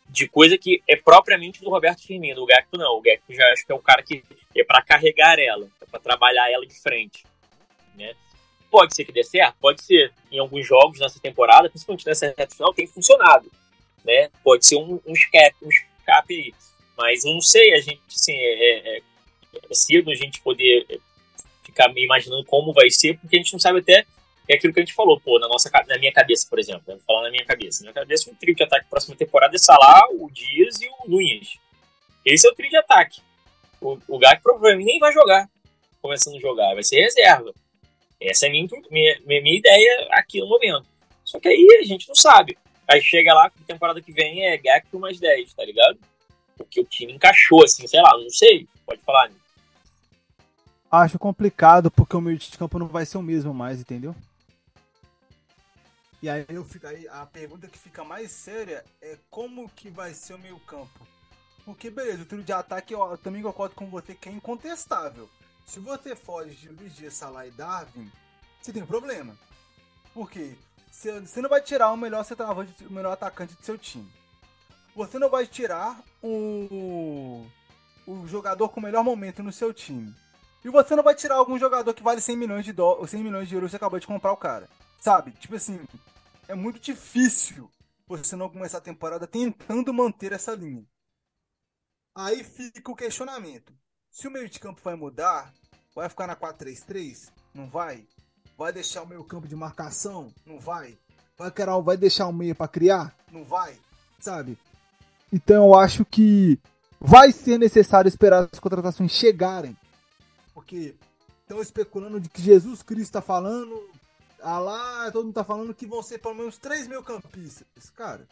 de 0.08 0.30
coisa 0.30 0.56
que 0.56 0.84
é 0.88 0.96
propriamente 0.96 1.62
do 1.62 1.70
Roberto 1.70 2.06
Firmino. 2.06 2.44
O 2.44 2.46
Gakpo 2.46 2.78
não. 2.78 2.98
O 2.98 3.02
Gakpo 3.02 3.34
já 3.34 3.44
acho 3.52 3.66
que 3.66 3.72
é 3.72 3.76
o 3.76 3.80
cara 3.80 4.04
que 4.04 4.24
é 4.56 4.64
para 4.64 4.84
carregar 4.84 5.40
ela, 5.40 5.68
é 5.82 5.86
para 5.88 6.00
trabalhar 6.00 6.52
ela 6.52 6.66
de 6.66 6.80
frente, 6.80 7.26
né? 7.96 8.14
Pode 8.70 8.96
ser 8.96 9.04
que 9.04 9.12
dê 9.12 9.24
certo, 9.24 9.56
pode 9.60 9.84
ser. 9.84 10.14
Em 10.32 10.38
alguns 10.38 10.68
jogos 10.68 11.00
nessa 11.00 11.20
temporada, 11.20 11.70
principalmente 11.70 12.06
nessa 12.06 12.28
reta 12.28 12.56
final, 12.56 12.72
tem 12.72 12.86
funcionado, 12.86 13.52
né? 14.06 14.30
Pode 14.44 14.64
ser 14.68 14.76
um, 14.76 15.02
um 15.08 15.14
escape, 15.14 15.56
um 15.64 15.70
escape 15.70 16.36
aí. 16.36 16.54
Mas 16.96 17.24
não 17.24 17.42
sei, 17.42 17.74
a 17.74 17.82
gente, 17.82 18.00
assim, 18.08 18.36
é, 18.36 18.98
é, 18.98 18.98
é 18.98 19.02
cedo 19.72 20.12
a 20.12 20.16
gente 20.16 20.40
poder 20.42 21.02
ficar 21.64 21.90
me 21.90 22.04
imaginando 22.04 22.46
como 22.46 22.74
vai 22.74 22.92
ser, 22.92 23.18
porque 23.18 23.38
a 23.38 23.40
gente 23.40 23.54
não 23.54 23.60
sabe 23.60 23.80
até 23.80 24.06
é 24.50 24.56
aquilo 24.56 24.74
que 24.74 24.80
a 24.80 24.84
gente 24.84 24.96
falou, 24.96 25.20
pô, 25.20 25.38
na, 25.38 25.48
nossa, 25.48 25.70
na 25.88 25.98
minha 26.00 26.12
cabeça, 26.12 26.48
por 26.50 26.58
exemplo. 26.58 26.82
Vou 26.88 27.00
falar 27.06 27.22
na 27.22 27.30
minha 27.30 27.46
cabeça. 27.46 27.84
Na 27.84 27.92
minha 27.92 28.02
cabeça, 28.02 28.32
um 28.32 28.34
trio 28.34 28.56
de 28.56 28.64
ataque 28.64 28.90
próxima 28.90 29.16
temporada 29.16 29.56
é 29.56 29.60
Salah, 29.60 30.08
o 30.12 30.28
Dias 30.32 30.82
e 30.82 30.88
o 30.88 31.08
Nunes. 31.08 31.60
Esse 32.26 32.48
é 32.48 32.52
o 32.52 32.56
trio 32.56 32.70
de 32.70 32.78
ataque. 32.78 33.22
O, 33.80 34.00
o 34.08 34.18
Gak 34.18 34.42
provavelmente 34.42 34.88
nem 34.88 35.00
vai 35.00 35.14
jogar, 35.14 35.48
começando 36.02 36.36
a 36.36 36.40
jogar, 36.40 36.74
vai 36.74 36.84
ser 36.84 37.00
reserva. 37.00 37.54
Essa 38.20 38.48
é 38.48 38.50
a 38.50 38.52
minha, 38.52 38.68
minha, 38.90 39.42
minha, 39.42 39.58
ideia 39.58 40.10
aqui 40.14 40.40
no 40.40 40.50
momento. 40.50 40.86
Só 41.24 41.40
que 41.40 41.48
aí 41.48 41.80
a 41.80 41.86
gente 41.86 42.08
não 42.08 42.16
sabe. 42.16 42.58
Aí 42.88 43.02
chega 43.02 43.34
lá, 43.36 43.52
temporada 43.68 44.02
que 44.02 44.12
vem 44.12 44.48
é 44.48 44.58
Gak 44.58 44.88
por 44.90 45.00
mais 45.00 45.20
10, 45.20 45.54
tá 45.54 45.64
ligado? 45.64 46.00
Porque 46.58 46.82
o 46.82 46.86
time 46.86 47.14
encaixou, 47.14 47.64
assim, 47.64 47.86
sei 47.86 48.02
lá, 48.02 48.18
não 48.18 48.30
sei. 48.32 48.68
Pode 48.84 49.02
falar, 49.04 49.30
né? 49.30 49.36
Acho 50.92 51.20
complicado 51.20 51.92
porque 51.92 52.18
o 52.18 52.22
meio 52.22 52.38
de 52.40 52.58
campo 52.58 52.80
não 52.80 52.88
vai 52.88 53.06
ser 53.06 53.20
o 53.20 53.22
mesmo 53.22 53.54
mais, 53.54 53.80
entendeu? 53.80 54.16
E 56.22 56.30
aí 56.30 56.46
eu 56.50 56.66
fico 56.66 56.86
aí, 56.86 57.08
a 57.08 57.26
pergunta 57.26 57.68
que 57.68 57.80
fica 57.80 58.04
mais 58.04 58.32
séria 58.32 58.84
é 59.02 59.18
como 59.30 59.70
que 59.70 59.90
vai 59.90 60.14
ser 60.14 60.34
o 60.34 60.40
meio 60.40 60.60
campo. 60.62 61.08
Porque 61.64 61.90
beleza, 61.90 62.24
o 62.24 62.26
trio 62.26 62.44
de 62.44 62.52
ataque 62.52 62.94
eu, 62.94 63.02
eu 63.02 63.18
também 63.18 63.42
concordo 63.42 63.76
com 63.76 63.90
você 63.90 64.14
que 64.14 64.28
é 64.28 64.32
incontestável. 64.32 65.30
Se 65.66 65.80
você 65.80 66.16
foge 66.16 66.56
de 66.56 66.70
Luiz 66.70 66.96
Dias, 66.96 67.14
Salah 67.14 67.48
e 67.48 67.52
Darwin, 67.52 68.12
você 68.60 68.74
tem 68.74 68.84
um 68.84 68.88
problema. 68.88 69.38
Por 70.14 70.30
quê? 70.30 70.56
Você, 70.92 71.42
não 71.42 71.50
vai 71.50 71.62
tirar 71.62 71.92
o 71.92 71.98
melhor 71.98 72.26
centroavante, 72.26 72.86
o 72.86 72.92
melhor 72.92 73.14
atacante 73.14 73.56
do 73.56 73.64
seu 73.64 73.78
time. 73.78 74.12
Você 74.96 75.18
não 75.20 75.30
vai 75.30 75.48
tirar 75.48 76.04
o, 76.22 77.46
o 78.06 78.28
jogador 78.28 78.70
com 78.70 78.80
o 78.80 78.84
melhor 78.84 79.04
momento 79.04 79.42
no 79.42 79.54
seu 79.54 79.74
time. 79.74 80.14
E 80.66 80.70
você 80.70 80.96
não 80.96 81.04
vai 81.04 81.16
tirar 81.16 81.36
algum 81.36 81.58
jogador 81.58 81.94
que 81.94 82.04
vale 82.04 82.20
100 82.20 82.36
milhões 82.36 82.66
de, 82.66 82.74
do... 82.74 83.08
100 83.08 83.24
milhões 83.24 83.48
de 83.48 83.56
euros 83.56 83.70
e 83.70 83.72
você 83.72 83.78
acabou 83.78 84.00
de 84.00 84.08
comprar 84.08 84.34
o 84.34 84.38
cara. 84.38 84.68
Sabe? 85.00 85.32
Tipo 85.32 85.56
assim, 85.56 85.80
é 86.48 86.56
muito 86.56 86.80
difícil 86.80 87.70
você 88.08 88.36
não 88.36 88.50
começar 88.50 88.80
a 88.80 88.82
temporada 88.82 89.28
tentando 89.28 89.94
manter 89.94 90.32
essa 90.32 90.54
linha. 90.54 90.86
Aí 92.16 92.44
fica 92.44 92.92
o 92.92 92.96
questionamento. 92.96 93.72
Se 94.12 94.28
o 94.28 94.32
meio 94.32 94.50
de 94.50 94.60
campo 94.60 94.82
vai 94.84 94.96
mudar, 94.96 95.54
vai 95.96 96.10
ficar 96.10 96.28
na 96.28 96.36
4-3-3? 96.36 97.32
Não 97.54 97.70
vai? 97.70 98.06
Vai 98.58 98.74
deixar 98.74 99.04
o 99.04 99.08
meio 99.08 99.24
campo 99.24 99.48
de 99.48 99.56
marcação? 99.56 100.34
Não 100.46 100.60
vai? 100.60 100.98
Vai, 101.38 101.52
querer, 101.52 101.82
vai 101.82 101.96
deixar 101.96 102.28
o 102.28 102.34
meio 102.34 102.56
para 102.56 102.68
criar? 102.68 103.16
Não 103.32 103.46
vai? 103.46 103.80
Sabe? 104.20 104.58
Então 105.32 105.68
eu 105.68 105.76
acho 105.76 106.04
que 106.04 106.60
vai 107.00 107.32
ser 107.32 107.58
necessário 107.58 108.10
esperar 108.10 108.50
as 108.52 108.60
contratações 108.60 109.12
chegarem 109.12 109.78
porque 110.60 110.94
estão 111.42 111.62
especulando 111.62 112.20
de 112.20 112.28
que 112.28 112.42
Jesus 112.42 112.84
Cristo 112.84 113.04
está 113.04 113.22
falando, 113.22 113.90
ah 114.42 114.60
lá, 114.60 115.12
todo 115.12 115.26
mundo 115.26 115.32
está 115.32 115.44
falando 115.44 115.74
que 115.74 115.86
vão 115.86 116.02
ser 116.02 116.20
pelo 116.20 116.36
menos 116.36 116.58
3 116.58 116.88
mil 116.88 117.04
campistas. 117.04 117.90
Cara, 117.96 118.28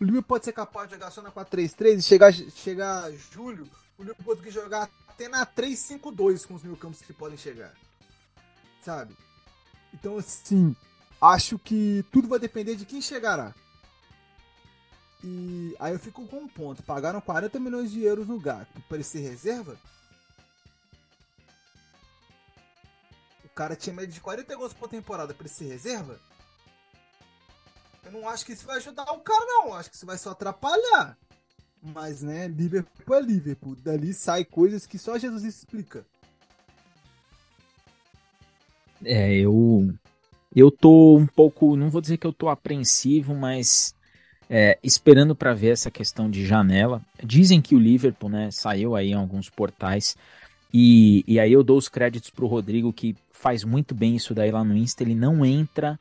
o 0.00 0.04
Liverpool 0.04 0.28
pode 0.28 0.44
ser 0.44 0.52
capaz 0.52 0.88
de 0.88 0.94
jogar 0.94 1.10
só 1.10 1.22
na 1.22 1.30
4-3-3 1.30 1.98
e 1.98 2.02
chegar, 2.02 2.32
chegar 2.32 3.10
julho, 3.12 3.68
o 3.98 4.02
Liverpool 4.02 4.36
pode 4.36 4.50
jogar 4.50 4.90
até 5.08 5.28
na 5.28 5.46
3-5-2 5.46 6.46
com 6.46 6.54
os 6.54 6.62
mil 6.62 6.76
campos 6.76 7.00
que 7.00 7.12
podem 7.12 7.38
chegar. 7.38 7.72
Sabe? 8.82 9.16
Então, 9.92 10.18
assim, 10.18 10.76
acho 11.20 11.58
que 11.58 12.04
tudo 12.12 12.28
vai 12.28 12.38
depender 12.38 12.76
de 12.76 12.84
quem 12.84 13.00
chegará. 13.00 13.54
E 15.24 15.74
aí 15.80 15.92
eu 15.92 15.98
fico 15.98 16.26
com 16.26 16.40
um 16.40 16.48
ponto. 16.48 16.82
Pagaram 16.82 17.20
40 17.20 17.58
milhões 17.58 17.90
de 17.90 18.02
euros 18.02 18.28
no 18.28 18.38
gato 18.38 18.80
para 18.86 18.98
ele 18.98 19.04
ser 19.04 19.20
reserva? 19.20 19.76
Cara 23.56 23.74
tinha 23.74 23.96
média 23.96 24.12
de 24.12 24.20
40 24.20 24.54
gols 24.54 24.74
por 24.74 24.86
temporada 24.86 25.32
para 25.32 25.48
ser 25.48 25.64
reserva. 25.64 26.20
Eu 28.04 28.12
não 28.12 28.28
acho 28.28 28.44
que 28.44 28.52
isso 28.52 28.66
vai 28.66 28.76
ajudar 28.76 29.10
o 29.10 29.20
cara, 29.20 29.44
não. 29.46 29.68
Eu 29.68 29.74
acho 29.74 29.90
que 29.90 29.96
isso 29.96 30.04
vai 30.04 30.18
só 30.18 30.30
atrapalhar. 30.30 31.16
Mas, 31.82 32.22
né, 32.22 32.46
Liverpool 32.48 33.16
é 33.16 33.20
Liverpool. 33.20 33.74
Dali 33.76 34.12
sai 34.12 34.44
coisas 34.44 34.86
que 34.86 34.98
só 34.98 35.18
Jesus 35.18 35.42
explica. 35.42 36.06
É, 39.02 39.34
eu. 39.34 39.92
Eu 40.54 40.70
tô 40.70 41.16
um 41.16 41.26
pouco. 41.26 41.76
Não 41.76 41.88
vou 41.88 42.00
dizer 42.00 42.18
que 42.18 42.26
eu 42.26 42.32
tô 42.32 42.48
apreensivo, 42.50 43.34
mas. 43.34 43.94
É, 44.48 44.78
esperando 44.82 45.34
para 45.34 45.54
ver 45.54 45.70
essa 45.70 45.90
questão 45.90 46.30
de 46.30 46.46
janela. 46.46 47.02
Dizem 47.24 47.60
que 47.60 47.74
o 47.74 47.80
Liverpool, 47.80 48.30
né, 48.30 48.50
saiu 48.52 48.94
aí 48.94 49.10
em 49.10 49.14
alguns 49.14 49.50
portais. 49.50 50.16
E, 50.72 51.24
e 51.26 51.38
aí 51.38 51.52
eu 51.52 51.62
dou 51.62 51.78
os 51.78 51.88
créditos 51.88 52.30
pro 52.30 52.46
Rodrigo 52.46 52.92
que 52.92 53.16
faz 53.32 53.64
muito 53.64 53.94
bem 53.94 54.16
isso 54.16 54.34
daí 54.34 54.50
lá 54.50 54.64
no 54.64 54.76
Insta, 54.76 55.02
ele 55.02 55.14
não 55.14 55.44
entra, 55.44 55.98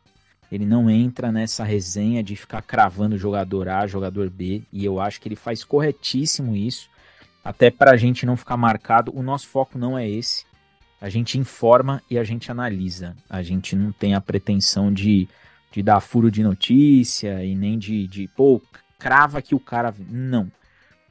ele 0.51 0.66
não 0.66 0.89
entra 0.89 1.32
nessa 1.32 1.63
resenha 1.63 2.24
de 2.24 2.36
ficar 2.36 2.61
cravando 2.61 3.18
jogador 3.18 3.68
A, 3.70 3.88
jogador 3.88 4.30
B, 4.30 4.63
e 4.72 4.84
eu 4.84 4.99
acho 4.99 5.20
que 5.22 5.28
ele 5.28 5.36
faz 5.36 5.63
corretíssimo 5.63 6.55
isso, 6.55 6.89
até 7.43 7.70
para 7.70 7.91
a 7.91 7.97
gente 7.97 8.26
não 8.26 8.36
ficar 8.36 8.57
marcado. 8.57 9.16
O 9.16 9.22
nosso 9.22 9.47
foco 9.47 9.78
não 9.78 9.97
é 9.97 10.09
esse. 10.09 10.45
A 10.99 11.09
gente 11.09 11.38
informa 11.38 12.01
e 12.09 12.18
a 12.18 12.24
gente 12.24 12.51
analisa. 12.51 13.16
A 13.30 13.43
gente 13.43 13.76
não 13.76 13.91
tem 13.91 14.16
a 14.16 14.22
pretensão 14.22 14.91
de, 14.91 15.28
de 15.72 15.84
dar 15.84 15.99
furo 15.99 16.32
de 16.32 16.41
notícia 16.41 17.43
e 17.43 17.53
nem 17.53 17.78
de, 17.78 18.07
de 18.07 18.28
pô, 18.30 18.59
crava 18.97 19.41
que 19.41 19.53
o 19.53 19.59
cara. 19.59 19.93
Não. 20.09 20.51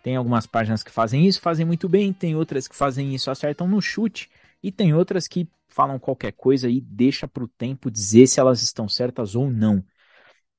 Tem 0.05 0.17
algumas 0.17 0.47
páginas 0.47 0.83
que 0.83 0.91
fazem 0.91 1.27
isso, 1.27 1.41
fazem 1.41 1.65
muito 1.65 1.89
bem, 1.89 2.13
tem 2.13 2.37
outras 2.37 2.69
que 2.69 2.77
fazem 2.77 3.15
isso, 3.15 3.31
acertam 3.31 3.67
no 3.67 3.81
chute, 3.81 4.31
e 4.63 4.71
tem 4.71 4.93
outras 4.93 5.27
que 5.27 5.49
falam 5.67 5.99
qualquer 5.99 6.33
coisa 6.33 6.69
e 6.69 6.79
deixa 6.79 7.27
para 7.27 7.43
o 7.43 7.49
tempo 7.49 7.91
dizer 7.91 8.27
se 8.27 8.39
elas 8.39 8.61
estão 8.61 8.87
certas 8.87 9.35
ou 9.35 9.51
não. 9.51 9.83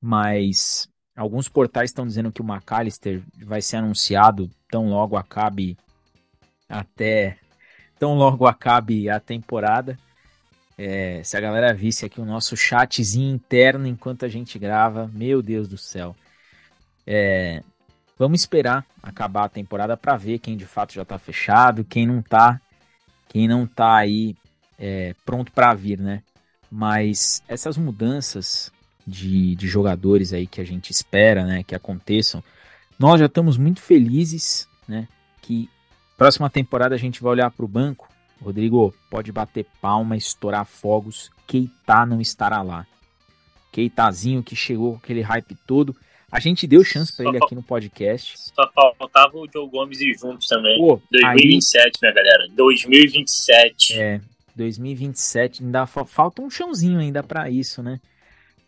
Mas 0.00 0.88
alguns 1.14 1.48
portais 1.48 1.90
estão 1.90 2.04
dizendo 2.04 2.32
que 2.32 2.42
o 2.42 2.44
McAllister 2.44 3.22
vai 3.38 3.62
ser 3.62 3.76
anunciado 3.76 4.50
tão 4.68 4.88
logo 4.88 5.16
acabe 5.16 5.78
até 6.68 7.38
tão 8.00 8.16
logo 8.16 8.48
acabe 8.48 9.08
a 9.08 9.20
temporada. 9.20 9.96
É, 10.76 11.22
se 11.22 11.36
a 11.36 11.40
galera 11.40 11.72
visse 11.72 12.04
aqui 12.04 12.20
o 12.20 12.24
nosso 12.26 12.56
chatzinho 12.56 13.32
interno 13.32 13.86
enquanto 13.86 14.24
a 14.24 14.28
gente 14.28 14.58
grava, 14.58 15.06
meu 15.14 15.40
Deus 15.40 15.68
do 15.68 15.78
céu. 15.78 16.16
É, 17.06 17.62
vamos 18.18 18.40
esperar 18.40 18.84
acabar 19.02 19.44
a 19.44 19.48
temporada 19.48 19.96
para 19.96 20.16
ver 20.16 20.38
quem 20.38 20.56
de 20.56 20.66
fato 20.66 20.94
já 20.94 21.02
está 21.02 21.18
fechado, 21.18 21.84
quem 21.84 22.06
não 22.06 22.20
está, 22.20 22.60
quem 23.28 23.46
não 23.46 23.66
tá 23.66 23.96
aí 23.96 24.36
é, 24.78 25.14
pronto 25.24 25.52
para 25.52 25.74
vir, 25.74 25.98
né? 25.98 26.22
Mas 26.70 27.42
essas 27.46 27.76
mudanças 27.76 28.72
de, 29.06 29.54
de 29.54 29.68
jogadores 29.68 30.32
aí 30.32 30.46
que 30.46 30.60
a 30.60 30.64
gente 30.64 30.90
espera, 30.90 31.44
né, 31.44 31.62
que 31.62 31.74
aconteçam, 31.74 32.42
nós 32.98 33.20
já 33.20 33.26
estamos 33.26 33.56
muito 33.56 33.80
felizes, 33.80 34.68
né? 34.88 35.06
Que 35.42 35.68
próxima 36.16 36.50
temporada 36.50 36.94
a 36.94 36.98
gente 36.98 37.22
vai 37.22 37.32
olhar 37.32 37.50
para 37.50 37.64
o 37.64 37.68
banco. 37.68 38.08
Rodrigo 38.42 38.94
pode 39.10 39.30
bater 39.32 39.66
palma, 39.80 40.16
estourar 40.16 40.64
fogos. 40.64 41.30
Keita 41.46 42.04
não 42.04 42.20
estará 42.20 42.62
lá. 42.62 42.86
Keitazinho 43.70 44.42
que 44.42 44.56
chegou 44.56 44.96
aquele 44.96 45.20
hype 45.20 45.54
todo. 45.66 45.94
A 46.30 46.40
gente 46.40 46.66
deu 46.66 46.82
chance 46.82 47.14
para 47.14 47.28
ele 47.28 47.38
aqui 47.38 47.54
no 47.54 47.62
podcast. 47.62 48.36
Só 48.54 48.94
faltava 48.98 49.36
o 49.36 49.48
Joe 49.50 49.68
Gomes 49.68 50.00
e 50.00 50.12
juntos 50.14 50.48
também. 50.48 50.76
Pô, 50.78 51.00
2027, 51.10 51.84
aí... 51.84 51.92
né, 52.02 52.12
galera? 52.12 52.48
2027. 52.54 54.00
É, 54.00 54.20
2027 54.56 55.62
ainda 55.62 55.86
falta 55.86 56.42
um 56.42 56.50
chãozinho 56.50 56.98
ainda 56.98 57.22
para 57.22 57.48
isso, 57.48 57.82
né? 57.82 58.00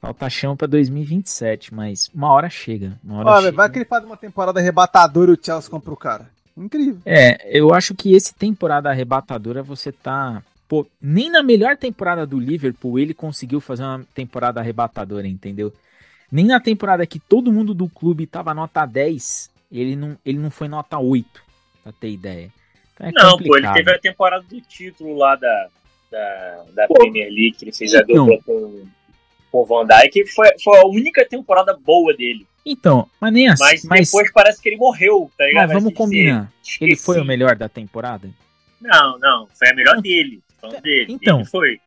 Falta 0.01 0.31
chão 0.31 0.57
para 0.57 0.69
2027, 0.69 1.75
mas 1.75 2.09
uma 2.15 2.31
hora 2.31 2.49
chega. 2.49 2.97
Uma 3.03 3.19
hora 3.19 3.31
Olha, 3.31 3.45
chega. 3.47 3.57
vai 3.57 3.71
que 3.71 3.79
ele 3.79 3.85
faz 3.85 4.05
uma 4.05 4.17
temporada 4.17 4.61
arrebatadora 4.61 5.33
e 5.33 5.35
o 5.35 5.39
Chelsea 5.43 5.69
compra 5.69 5.93
o 5.93 5.97
cara. 5.97 6.31
Incrível. 6.57 6.99
É, 7.05 7.57
eu 7.57 7.75
acho 7.75 7.95
que 7.95 8.15
esse 8.15 8.33
temporada 8.35 8.89
arrebatadora 8.89 9.63
você 9.63 9.91
tá. 9.91 10.43
Pô, 10.69 10.87
nem 11.01 11.31
na 11.31 11.43
melhor 11.43 11.77
temporada 11.77 12.25
do 12.27 12.39
Liverpool 12.39 12.99
ele 12.99 13.15
conseguiu 13.15 13.61
fazer 13.61 13.83
uma 13.83 14.05
temporada 14.15 14.61
arrebatadora, 14.61 15.27
entendeu? 15.27 15.73
Nem 16.31 16.47
na 16.47 16.61
temporada 16.61 17.07
que 17.07 17.18
todo 17.18 17.53
mundo 17.53 17.72
do 17.72 17.89
clube 17.89 18.26
tava 18.26 18.53
nota 18.53 18.85
10, 18.85 19.51
ele 19.72 19.97
não, 19.97 20.16
ele 20.24 20.39
não 20.39 20.51
foi 20.51 20.68
nota 20.68 20.99
8, 20.99 21.43
pra 21.83 21.93
ter 21.93 22.11
ideia. 22.11 22.51
Então 22.95 23.07
é 23.07 23.12
não, 23.12 23.33
complicado. 23.33 23.49
pô, 23.49 23.57
ele 23.57 23.72
teve 23.72 23.91
a 23.93 23.99
temporada 23.99 24.45
do 24.49 24.61
título 24.61 25.16
lá 25.16 25.37
da, 25.37 25.68
da, 26.11 26.64
da 26.74 26.89
Premier 26.89 27.29
League, 27.29 27.53
que 27.53 27.64
ele 27.64 27.72
fez 27.72 27.95
a 27.95 28.01
então. 28.01 28.26
dupla 28.26 28.43
com, 28.45 28.87
com 29.51 29.59
o 29.59 29.64
Van 29.64 29.87
Dijk, 29.87 30.26
foi, 30.26 30.49
foi 30.62 30.79
a 30.79 30.87
única 30.87 31.24
temporada 31.24 31.76
boa 31.76 32.14
dele. 32.14 32.47
Então, 32.64 33.09
mas 33.18 33.33
nem 33.33 33.49
assim. 33.49 33.64
Mas, 33.64 33.85
Mas, 33.85 34.11
depois 34.11 34.31
parece 34.33 34.61
que 34.61 34.68
ele 34.68 34.76
morreu, 34.76 35.31
tá 35.39 35.47
ligado? 35.47 35.68
mas 35.68 35.72
vamos 35.72 35.95
combinar. 35.95 36.53
Ele 36.81 36.97
foi 36.97 37.20
o 37.20 37.24
melhor 37.24 37.57
da 37.57 37.68
temporada? 37.68 38.29
Não, 38.81 39.18
não, 39.18 39.49
foi 39.55 39.70
a 39.70 39.74
melhor 39.74 40.01
dele. 40.03 40.43
Falando 40.61 40.83
dele. 40.83 41.12
Então. 41.12 41.39
Ele 41.39 41.49
foi. 41.49 41.81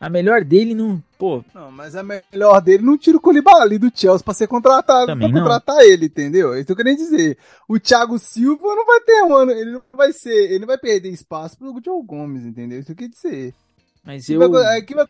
A 0.00 0.08
melhor 0.08 0.42
dele 0.42 0.74
não. 0.74 1.02
Pô, 1.18 1.44
Não, 1.54 1.70
mas 1.70 1.94
a 1.94 2.02
melhor 2.02 2.60
dele 2.62 2.82
não 2.82 2.96
tira 2.96 3.18
o 3.18 3.20
Colibali 3.20 3.76
do 3.76 3.92
Chelsea 3.94 4.24
pra 4.24 4.32
ser 4.32 4.46
contratado, 4.46 5.04
Também 5.06 5.30
pra 5.30 5.38
não. 5.40 5.46
contratar 5.46 5.80
ele, 5.84 6.06
entendeu? 6.06 6.54
É 6.54 6.56
isso 6.58 6.66
que 6.66 6.72
eu 6.72 6.76
querendo 6.76 6.96
dizer. 6.96 7.36
O 7.68 7.78
Thiago 7.78 8.18
Silva 8.18 8.62
não 8.74 8.86
vai 8.86 9.00
ter, 9.00 9.22
mano, 9.24 9.50
ele 9.52 9.72
não 9.72 9.82
vai 9.92 10.10
ser, 10.14 10.32
ele 10.52 10.60
não 10.60 10.66
vai 10.66 10.78
perder 10.78 11.10
espaço 11.10 11.58
pro 11.58 11.78
Joe 11.84 12.02
Gomes, 12.02 12.46
entendeu? 12.46 12.78
Isso 12.80 12.86
que 12.94 13.04
eu 13.04 13.08
quer 13.08 13.14
dizer. 13.14 13.54
mas 14.02 14.24
Que 14.24 14.32
eu. 14.32 14.50
vai- 14.50 14.78
é, 14.78 14.80
que 14.80 14.94
vai- 14.94 15.06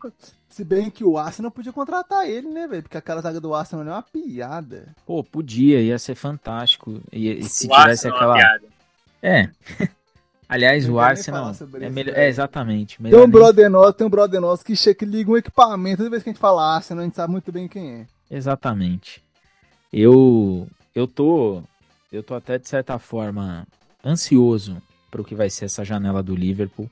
se 0.49 0.65
bem 0.65 0.89
que 0.89 1.05
o 1.05 1.17
Arsenal 1.17 1.49
podia 1.49 1.71
contratar 1.71 2.29
ele, 2.29 2.49
né, 2.49 2.67
velho? 2.67 2.83
Porque 2.83 2.97
aquela 2.97 3.21
zaga 3.21 3.39
do 3.39 3.55
Arsenal 3.55 3.87
é 3.87 3.91
uma 3.91 4.01
piada. 4.03 4.89
Pô, 5.05 5.23
podia, 5.23 5.79
ia 5.81 5.97
ser 5.97 6.15
fantástico. 6.15 6.99
E, 7.13 7.31
e 7.31 7.43
se 7.45 7.67
o 7.67 7.69
tivesse 7.69 8.09
Arsenal 8.09 8.17
é 8.17 8.19
aquela. 8.19 8.33
uma 8.33 8.37
piada. 8.37 8.65
É. 9.23 9.49
Aliás, 10.51 10.87
o 10.89 10.99
Arsenal 10.99 11.53
é 11.81 11.89
melhor. 11.89 12.17
É, 12.17 12.27
exatamente. 12.27 12.97
Tem 12.97 13.05
Melhor 13.05 13.19
um 13.19 13.21
nem- 13.21 13.31
brother 13.31 13.69
nosso, 13.69 13.93
tem 13.93 14.05
um 14.05 14.09
brother 14.09 14.41
nosso 14.41 14.65
que, 14.65 14.75
che- 14.75 14.93
que 14.93 15.05
liga 15.05 15.31
um 15.31 15.37
equipamento, 15.37 15.97
toda 15.99 16.09
vez 16.09 16.21
que 16.23 16.29
a 16.29 16.33
gente 16.33 16.41
fala 16.41 16.75
Arsenal, 16.75 17.03
a 17.03 17.05
gente 17.05 17.15
sabe 17.15 17.31
muito 17.31 17.49
bem 17.53 17.69
quem 17.69 17.91
é. 18.01 18.05
Exatamente. 18.29 19.23
Eu 19.93 20.67
eu 20.93 21.07
tô 21.07 21.63
eu 22.11 22.21
tô 22.21 22.35
até 22.35 22.57
de 22.57 22.67
certa 22.67 22.99
forma 22.99 23.65
ansioso 24.05 24.81
para 25.09 25.21
o 25.21 25.23
que 25.25 25.35
vai 25.35 25.49
ser 25.49 25.65
essa 25.65 25.85
janela 25.85 26.21
do 26.21 26.35
Liverpool, 26.35 26.89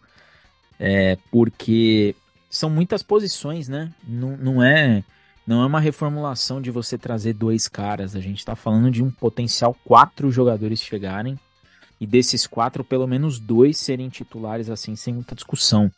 é 0.79 1.17
porque 1.29 2.15
são 2.49 2.69
muitas 2.69 3.03
posições, 3.03 3.67
né? 3.67 3.91
Não, 4.07 4.37
não 4.37 4.63
é 4.63 5.03
não 5.45 5.63
é 5.63 5.65
uma 5.65 5.79
reformulação 5.81 6.61
de 6.61 6.71
você 6.71 6.97
trazer 6.97 7.33
dois 7.33 7.67
caras. 7.67 8.15
A 8.15 8.19
gente 8.21 8.45
tá 8.45 8.55
falando 8.55 8.89
de 8.89 9.03
um 9.03 9.09
potencial 9.11 9.75
quatro 9.83 10.31
jogadores 10.31 10.79
chegarem 10.79 11.37
e 11.99 12.07
desses 12.07 12.47
quatro 12.47 12.83
pelo 12.83 13.07
menos 13.07 13.39
dois 13.39 13.77
serem 13.77 14.09
titulares 14.09 14.69
assim 14.69 14.95
sem 14.95 15.13
muita 15.13 15.35
discussão. 15.35 15.91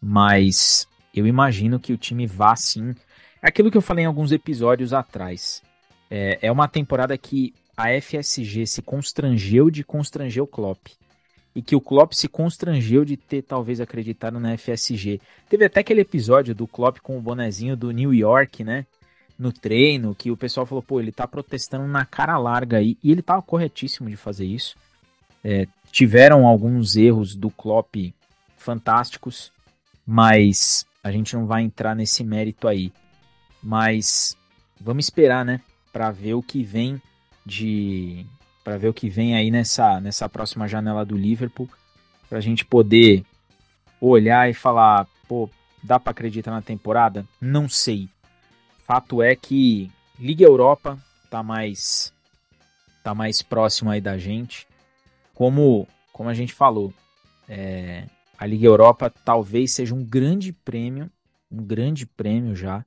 Mas 0.00 0.86
eu 1.14 1.26
imagino 1.26 1.80
que 1.80 1.92
o 1.92 1.98
time 1.98 2.26
vá 2.26 2.54
sim 2.56 2.94
é 3.44 3.48
aquilo 3.48 3.70
que 3.70 3.76
eu 3.76 3.82
falei 3.82 4.04
em 4.04 4.06
alguns 4.06 4.32
episódios 4.32 4.94
atrás. 4.94 5.62
É, 6.10 6.38
é 6.42 6.50
uma 6.50 6.66
temporada 6.66 7.16
que 7.18 7.52
a 7.76 7.88
FSG 8.00 8.66
se 8.66 8.80
constrangeu 8.80 9.70
de 9.70 9.84
constranger 9.84 10.42
o 10.42 10.46
Klopp. 10.46 10.86
E 11.54 11.60
que 11.60 11.76
o 11.76 11.80
Klopp 11.80 12.14
se 12.14 12.26
constrangeu 12.26 13.04
de 13.04 13.16
ter 13.16 13.42
talvez 13.42 13.80
acreditado 13.80 14.40
na 14.40 14.56
FSG. 14.56 15.20
Teve 15.48 15.66
até 15.66 15.80
aquele 15.80 16.00
episódio 16.00 16.54
do 16.54 16.66
Klopp 16.66 16.98
com 17.00 17.18
o 17.18 17.20
bonezinho 17.20 17.76
do 17.76 17.90
New 17.90 18.14
York, 18.14 18.64
né? 18.64 18.86
No 19.38 19.52
treino, 19.52 20.14
que 20.14 20.30
o 20.30 20.36
pessoal 20.36 20.64
falou, 20.64 20.82
pô, 20.82 20.98
ele 20.98 21.12
tá 21.12 21.28
protestando 21.28 21.86
na 21.86 22.04
cara 22.06 22.38
larga 22.38 22.78
aí. 22.78 22.96
E 23.04 23.12
ele 23.12 23.22
tava 23.22 23.42
corretíssimo 23.42 24.08
de 24.08 24.16
fazer 24.16 24.46
isso. 24.46 24.74
É, 25.44 25.68
tiveram 25.92 26.46
alguns 26.46 26.96
erros 26.96 27.36
do 27.36 27.50
Klopp 27.50 27.94
fantásticos, 28.56 29.52
mas 30.06 30.86
a 31.02 31.12
gente 31.12 31.36
não 31.36 31.46
vai 31.46 31.62
entrar 31.62 31.94
nesse 31.94 32.24
mérito 32.24 32.66
aí. 32.66 32.90
Mas 33.62 34.36
vamos 34.80 35.04
esperar, 35.04 35.44
né, 35.44 35.60
Pra 35.92 36.10
ver 36.10 36.34
o 36.34 36.42
que 36.42 36.62
vem 36.62 37.00
de 37.46 38.26
para 38.64 38.78
ver 38.78 38.88
o 38.88 38.94
que 38.94 39.08
vem 39.08 39.36
aí 39.36 39.50
nessa 39.50 40.00
nessa 40.00 40.28
próxima 40.28 40.66
janela 40.66 41.04
do 41.04 41.16
Liverpool, 41.16 41.68
pra 42.28 42.40
gente 42.40 42.64
poder 42.64 43.24
olhar 44.00 44.50
e 44.50 44.54
falar, 44.54 45.06
pô, 45.28 45.48
dá 45.82 46.00
pra 46.00 46.10
acreditar 46.10 46.50
na 46.50 46.62
temporada? 46.62 47.24
Não 47.40 47.68
sei. 47.68 48.08
Fato 48.78 49.22
é 49.22 49.36
que 49.36 49.90
Liga 50.18 50.44
Europa 50.44 50.98
tá 51.30 51.42
mais 51.42 52.12
tá 53.02 53.14
mais 53.14 53.42
próximo 53.42 53.90
aí 53.90 54.00
da 54.00 54.18
gente. 54.18 54.66
Como 55.34 55.86
como 56.12 56.28
a 56.28 56.34
gente 56.34 56.52
falou, 56.52 56.94
é, 57.48 58.06
a 58.38 58.46
Liga 58.46 58.66
Europa 58.66 59.10
talvez 59.10 59.72
seja 59.72 59.92
um 59.92 60.04
grande 60.04 60.52
prêmio, 60.52 61.10
um 61.50 61.62
grande 61.62 62.06
prêmio 62.06 62.54
já 62.54 62.86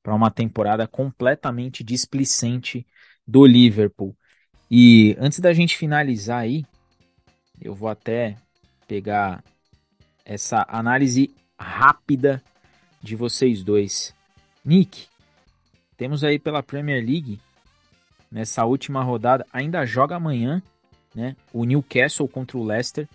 para 0.00 0.14
uma 0.14 0.30
temporada 0.30 0.86
completamente 0.86 1.82
displicente 1.82 2.86
do 3.26 3.44
Liverpool. 3.44 4.16
E 4.70 5.16
antes 5.18 5.40
da 5.40 5.52
gente 5.52 5.76
finalizar 5.76 6.40
aí, 6.40 6.64
eu 7.60 7.74
vou 7.74 7.88
até 7.88 8.36
pegar 8.86 9.42
essa 10.24 10.64
análise 10.68 11.34
rápida 11.58 12.42
de 13.02 13.16
vocês 13.16 13.64
dois. 13.64 14.14
Nick, 14.64 15.08
temos 15.96 16.22
aí 16.22 16.38
pela 16.38 16.62
Premier 16.62 17.04
League 17.04 17.40
nessa 18.30 18.64
última 18.64 19.02
rodada, 19.02 19.44
ainda 19.52 19.84
joga 19.84 20.16
amanhã, 20.16 20.62
né? 21.18 21.34
O 21.52 21.64
Newcastle 21.64 22.28
contra 22.28 22.56
o 22.56 22.64
Leicester. 22.64 23.08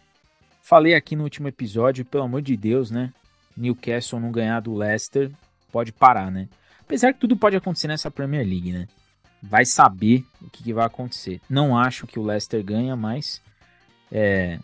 Falei 0.61 0.93
aqui 0.93 1.15
no 1.15 1.23
último 1.23 1.47
episódio, 1.47 2.03
pelo 2.03 2.25
amor 2.25 2.41
de 2.41 2.57
Deus, 2.57 2.91
né? 2.91 3.13
Newcastle 3.55 4.19
não 4.19 4.31
ganhar 4.31 4.59
do 4.59 4.75
Leicester, 4.75 5.31
pode 5.71 5.93
parar, 5.93 6.29
né? 6.29 6.49
Apesar 6.81 7.13
que 7.13 7.19
tudo 7.19 7.37
pode 7.37 7.55
acontecer 7.55 7.87
nessa 7.87 8.11
Premier 8.11 8.45
League, 8.45 8.73
né? 8.73 8.87
Vai 9.41 9.65
saber 9.65 10.25
o 10.41 10.49
que, 10.49 10.63
que 10.63 10.73
vai 10.73 10.85
acontecer. 10.85 11.39
Não 11.49 11.77
acho 11.77 12.05
que 12.05 12.19
o 12.19 12.23
Leicester 12.23 12.63
ganha, 12.63 12.95
mas 12.95 13.41
é, 14.11 14.59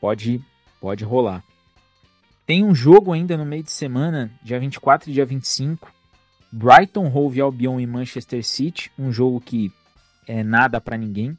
pode, 0.00 0.42
pode 0.80 1.04
rolar. 1.04 1.44
Tem 2.44 2.64
um 2.64 2.74
jogo 2.74 3.12
ainda 3.12 3.36
no 3.36 3.44
meio 3.44 3.62
de 3.62 3.70
semana, 3.70 4.30
dia 4.42 4.58
24 4.58 5.10
e 5.10 5.12
dia 5.12 5.24
25. 5.24 5.92
Brighton, 6.50 7.06
Hove 7.06 7.40
Albion 7.40 7.78
e 7.78 7.86
Manchester 7.86 8.44
City. 8.44 8.90
Um 8.98 9.12
jogo 9.12 9.40
que 9.40 9.72
é 10.26 10.42
nada 10.42 10.80
para 10.80 10.96
ninguém. 10.96 11.38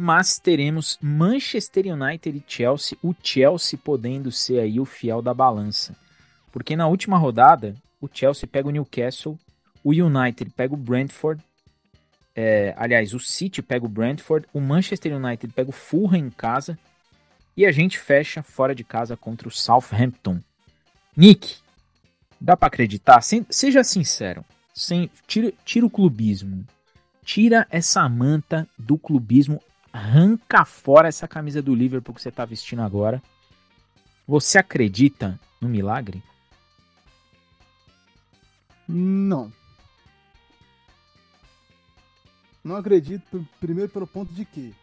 Mas 0.00 0.38
teremos 0.38 0.96
Manchester 1.02 1.86
United 1.92 2.38
e 2.38 2.44
Chelsea. 2.46 2.96
O 3.02 3.12
Chelsea 3.20 3.76
podendo 3.82 4.30
ser 4.30 4.60
aí 4.60 4.78
o 4.78 4.84
fiel 4.84 5.20
da 5.20 5.34
balança. 5.34 5.96
Porque 6.52 6.76
na 6.76 6.86
última 6.86 7.18
rodada, 7.18 7.74
o 8.00 8.08
Chelsea 8.12 8.48
pega 8.48 8.68
o 8.68 8.70
Newcastle, 8.70 9.36
o 9.82 9.90
United 9.90 10.52
pega 10.52 10.72
o 10.72 10.76
Brentford, 10.76 11.42
é, 12.34 12.72
aliás, 12.76 13.12
o 13.12 13.18
City 13.18 13.60
pega 13.60 13.84
o 13.84 13.88
Brentford, 13.88 14.46
o 14.52 14.60
Manchester 14.60 15.16
United 15.16 15.52
pega 15.52 15.70
o 15.70 15.72
Fulham 15.72 16.26
em 16.26 16.30
casa 16.30 16.78
e 17.56 17.66
a 17.66 17.72
gente 17.72 17.98
fecha 17.98 18.40
fora 18.44 18.76
de 18.76 18.84
casa 18.84 19.16
contra 19.16 19.48
o 19.48 19.50
Southampton. 19.50 20.38
Nick, 21.16 21.56
dá 22.40 22.56
pra 22.56 22.68
acreditar? 22.68 23.20
Sem- 23.22 23.44
seja 23.50 23.82
sincero, 23.82 24.44
sem, 24.72 25.10
tira, 25.26 25.52
tira 25.64 25.84
o 25.84 25.90
clubismo, 25.90 26.64
tira 27.24 27.66
essa 27.68 28.08
manta 28.08 28.68
do 28.78 28.96
clubismo, 28.96 29.60
arranca 29.98 30.64
fora 30.64 31.08
essa 31.08 31.26
camisa 31.26 31.60
do 31.60 31.74
Liverpool 31.74 32.14
que 32.14 32.22
você 32.22 32.30
tá 32.30 32.44
vestindo 32.44 32.82
agora. 32.82 33.20
Você 34.26 34.58
acredita 34.58 35.38
no 35.60 35.68
milagre? 35.68 36.22
Não. 38.86 39.52
Não 42.62 42.76
acredito, 42.76 43.22
pr- 43.30 43.44
primeiro 43.60 43.90
pelo 43.90 44.06
ponto 44.06 44.32
de 44.32 44.44
que 44.44 44.74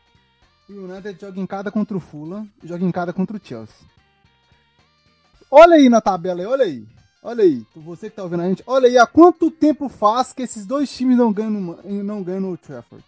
o 0.69 0.73
United 0.85 1.19
joga 1.19 1.39
em 1.39 1.45
cada 1.45 1.71
contra 1.71 1.95
o 1.95 1.99
Fulham 1.99 2.49
joga 2.63 2.83
em 2.83 2.91
cada 2.91 3.13
contra 3.13 3.37
o 3.37 3.41
Chelsea. 3.43 3.85
Olha 5.49 5.75
aí 5.75 5.87
na 5.89 6.01
tabela, 6.01 6.47
olha 6.47 6.65
aí. 6.65 6.85
Olha 7.21 7.43
aí, 7.43 7.65
você 7.75 8.09
que 8.09 8.15
tá 8.15 8.23
ouvindo 8.23 8.41
a 8.43 8.47
gente, 8.49 8.63
olha 8.67 8.87
aí 8.87 8.97
há 8.99 9.07
quanto 9.07 9.49
tempo 9.49 9.89
faz 9.89 10.31
que 10.31 10.43
esses 10.43 10.63
dois 10.65 10.95
times 10.95 11.17
não 11.17 11.33
ganham 11.33 11.51
não 12.03 12.21
ganham 12.21 12.41
no 12.41 12.57
Trafford. 12.57 13.03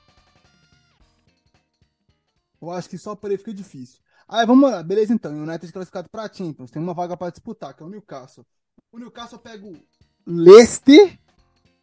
Eu 2.61 2.71
acho 2.71 2.89
que 2.89 2.97
só 2.97 3.15
por 3.15 3.31
aí 3.31 3.37
fica 3.37 3.53
difícil. 3.53 3.99
Aí 4.27 4.45
vamos 4.45 4.69
lá, 4.69 4.83
beleza 4.83 5.13
então. 5.13 5.31
O 5.33 5.43
United 5.43 5.71
classificado 5.71 6.09
pra 6.09 6.31
Champions, 6.31 6.71
tem 6.71 6.81
uma 6.81 6.93
vaga 6.93 7.15
pra 7.15 7.29
disputar, 7.29 7.73
que 7.73 7.81
é 7.81 7.85
o 7.85 7.89
Newcastle. 7.89 8.45
O 8.91 8.99
Newcastle 8.99 9.39
pega 9.39 9.65
o 9.65 9.77
Leicester 10.25 11.17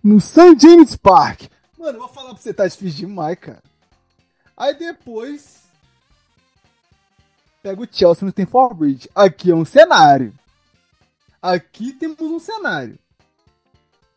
no 0.03 0.21
St. 0.21 0.59
James 0.61 0.97
Park. 0.97 1.45
Mano, 1.79 1.97
eu 1.97 2.01
vou 2.01 2.09
falar 2.09 2.35
pra 2.35 2.43
você, 2.43 2.53
tá 2.53 2.67
difícil 2.67 3.07
demais, 3.07 3.39
cara. 3.39 3.63
Aí 4.57 4.75
depois. 4.75 5.65
Pega 7.63 7.81
o 7.81 7.89
Chelsea 7.91 8.25
no 8.25 8.31
Stamford 8.31 8.75
Bridge. 8.75 9.11
Aqui 9.15 9.51
é 9.51 9.55
um 9.55 9.65
cenário. 9.65 10.35
Aqui 11.41 11.93
temos 11.93 12.21
um 12.21 12.39
cenário. 12.39 12.99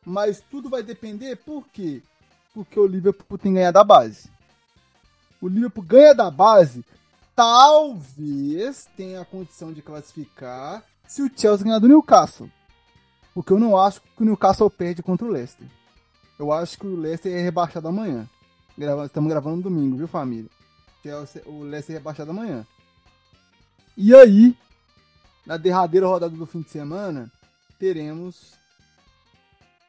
Mas 0.06 0.42
tudo 0.52 0.70
vai 0.70 0.84
depender 0.84 1.38
por 1.38 1.68
quê? 1.70 2.02
Porque 2.54 2.80
o 2.80 2.88
Liverpool 2.88 3.38
tem 3.38 3.54
que 3.54 3.58
ganhar 3.58 3.72
da 3.72 3.84
base. 3.84 4.30
O 5.42 5.48
Liverpool 5.48 5.84
ganha 5.84 6.14
da 6.16 6.32
base, 6.32 6.84
talvez 7.36 8.88
tenha 8.98 9.22
a 9.22 9.26
condição 9.26 9.72
de 9.72 9.82
classificar 9.82 10.84
se 11.08 11.22
o 11.22 11.32
Chelsea 11.36 11.66
ganhar 11.66 11.80
do 11.80 11.88
Newcastle. 11.88 12.50
Porque 13.34 13.54
eu 13.54 13.60
não 13.60 13.78
acho 13.78 14.02
que 14.02 14.24
o 14.24 14.26
Newcastle 14.26 14.70
perde 14.70 15.04
contra 15.04 15.26
o 15.28 15.30
Leicester. 15.30 15.68
Eu 16.40 16.52
acho 16.52 16.78
que 16.78 16.88
o 16.88 16.96
Leicester 16.96 17.32
é 17.36 17.42
rebaixado 17.42 17.88
amanhã. 17.88 18.28
Estamos 19.06 19.30
gravando 19.30 19.58
no 19.58 19.62
domingo, 19.64 19.98
viu, 19.98 20.08
família? 20.08 20.50
Chelsea- 21.04 21.44
O 21.46 21.62
Leicester 21.64 21.96
é 21.96 22.00
rebaixado 22.00 22.32
amanhã. 22.32 22.66
E 23.96 24.14
aí, 24.16 24.56
na 25.46 25.58
derradeira 25.58 26.08
rodada 26.08 26.36
do 26.36 26.46
fim 26.46 26.62
de 26.62 26.70
semana, 26.70 27.32
teremos 27.80 28.54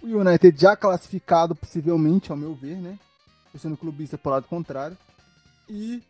o 0.03 0.07
United 0.07 0.59
já 0.61 0.77
classificado, 0.77 1.55
possivelmente, 1.55 2.31
ao 2.31 2.37
meu 2.37 2.55
ver, 2.55 2.77
né? 2.77 2.99
Eu 3.53 3.59
sendo 3.61 3.77
clubista 3.77 4.17
pro 4.17 4.31
lado 4.31 4.47
contrário. 4.47 4.97
E 5.69 6.03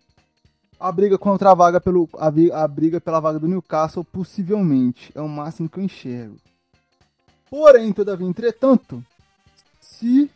a 0.78 0.92
briga 0.92 1.18
contra 1.18 1.50
a 1.50 1.54
vaga 1.54 1.80
pelo. 1.80 2.08
A, 2.18 2.62
a 2.62 2.68
briga 2.68 3.00
pela 3.00 3.20
vaga 3.20 3.38
do 3.38 3.48
Newcastle, 3.48 4.04
possivelmente. 4.04 5.10
É 5.14 5.20
o 5.20 5.28
máximo 5.28 5.68
que 5.68 5.78
eu 5.78 5.84
enxergo. 5.84 6.36
Porém, 7.50 7.92
todavia, 7.92 8.26
entretanto, 8.26 9.04
se 9.80 10.30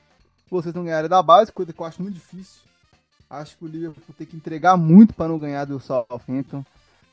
vocês 0.50 0.74
não 0.74 0.84
ganharem 0.84 1.08
da 1.08 1.22
base, 1.22 1.52
coisa 1.52 1.72
que 1.72 1.80
eu 1.80 1.86
acho 1.86 2.02
muito 2.02 2.14
difícil. 2.14 2.62
Acho 3.28 3.56
que 3.56 3.64
o 3.64 3.68
Liverpool 3.68 4.14
tem 4.16 4.26
que 4.26 4.36
entregar 4.36 4.76
muito 4.76 5.14
para 5.14 5.28
não 5.28 5.38
ganhar 5.38 5.64
do 5.64 5.78
Southampton. 5.80 6.64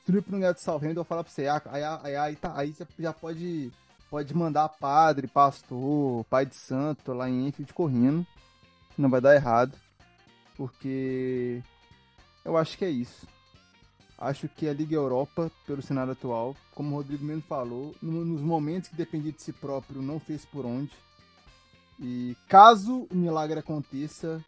Se 0.03 0.09
o 0.09 0.11
Liverpool 0.11 0.33
não 0.33 0.39
ganhar 0.39 0.53
do 0.53 0.59
Southampton, 0.59 0.99
eu 0.99 1.05
falar 1.05 1.23
pra 1.23 1.31
você, 1.31 1.47
aí, 1.47 1.83
aí, 2.03 2.15
aí, 2.15 2.35
tá, 2.35 2.53
aí 2.55 2.73
você 2.73 2.85
já 2.97 3.13
pode, 3.13 3.71
pode 4.09 4.35
mandar 4.35 4.67
padre, 4.67 5.27
pastor, 5.27 6.25
pai 6.25 6.45
de 6.45 6.55
santo 6.55 7.13
lá 7.13 7.29
em 7.29 7.47
Enfield 7.47 7.73
correndo. 7.73 8.25
Não 8.97 9.09
vai 9.09 9.21
dar 9.21 9.35
errado. 9.35 9.77
Porque 10.57 11.61
eu 12.49 12.57
acho 12.57 12.77
que 12.77 12.83
é 12.85 12.89
isso. 12.89 13.27
Acho 14.17 14.49
que 14.49 14.67
a 14.67 14.73
Liga 14.73 14.95
Europa, 14.95 15.49
pelo 15.65 15.81
cenário 15.81 16.11
atual, 16.11 16.55
como 16.75 16.91
o 16.93 16.97
Rodrigo 16.97 17.23
mesmo 17.23 17.41
falou, 17.43 17.95
no- 18.01 18.25
nos 18.25 18.41
momentos 18.41 18.89
que 18.89 18.95
dependia 18.95 19.31
de 19.31 19.41
si 19.41 19.53
próprio, 19.53 20.01
não 20.01 20.19
fez 20.19 20.45
por 20.45 20.65
onde. 20.65 20.91
E 21.99 22.35
caso 22.47 23.07
o 23.09 23.15
milagre 23.15 23.59
aconteça, 23.59 24.43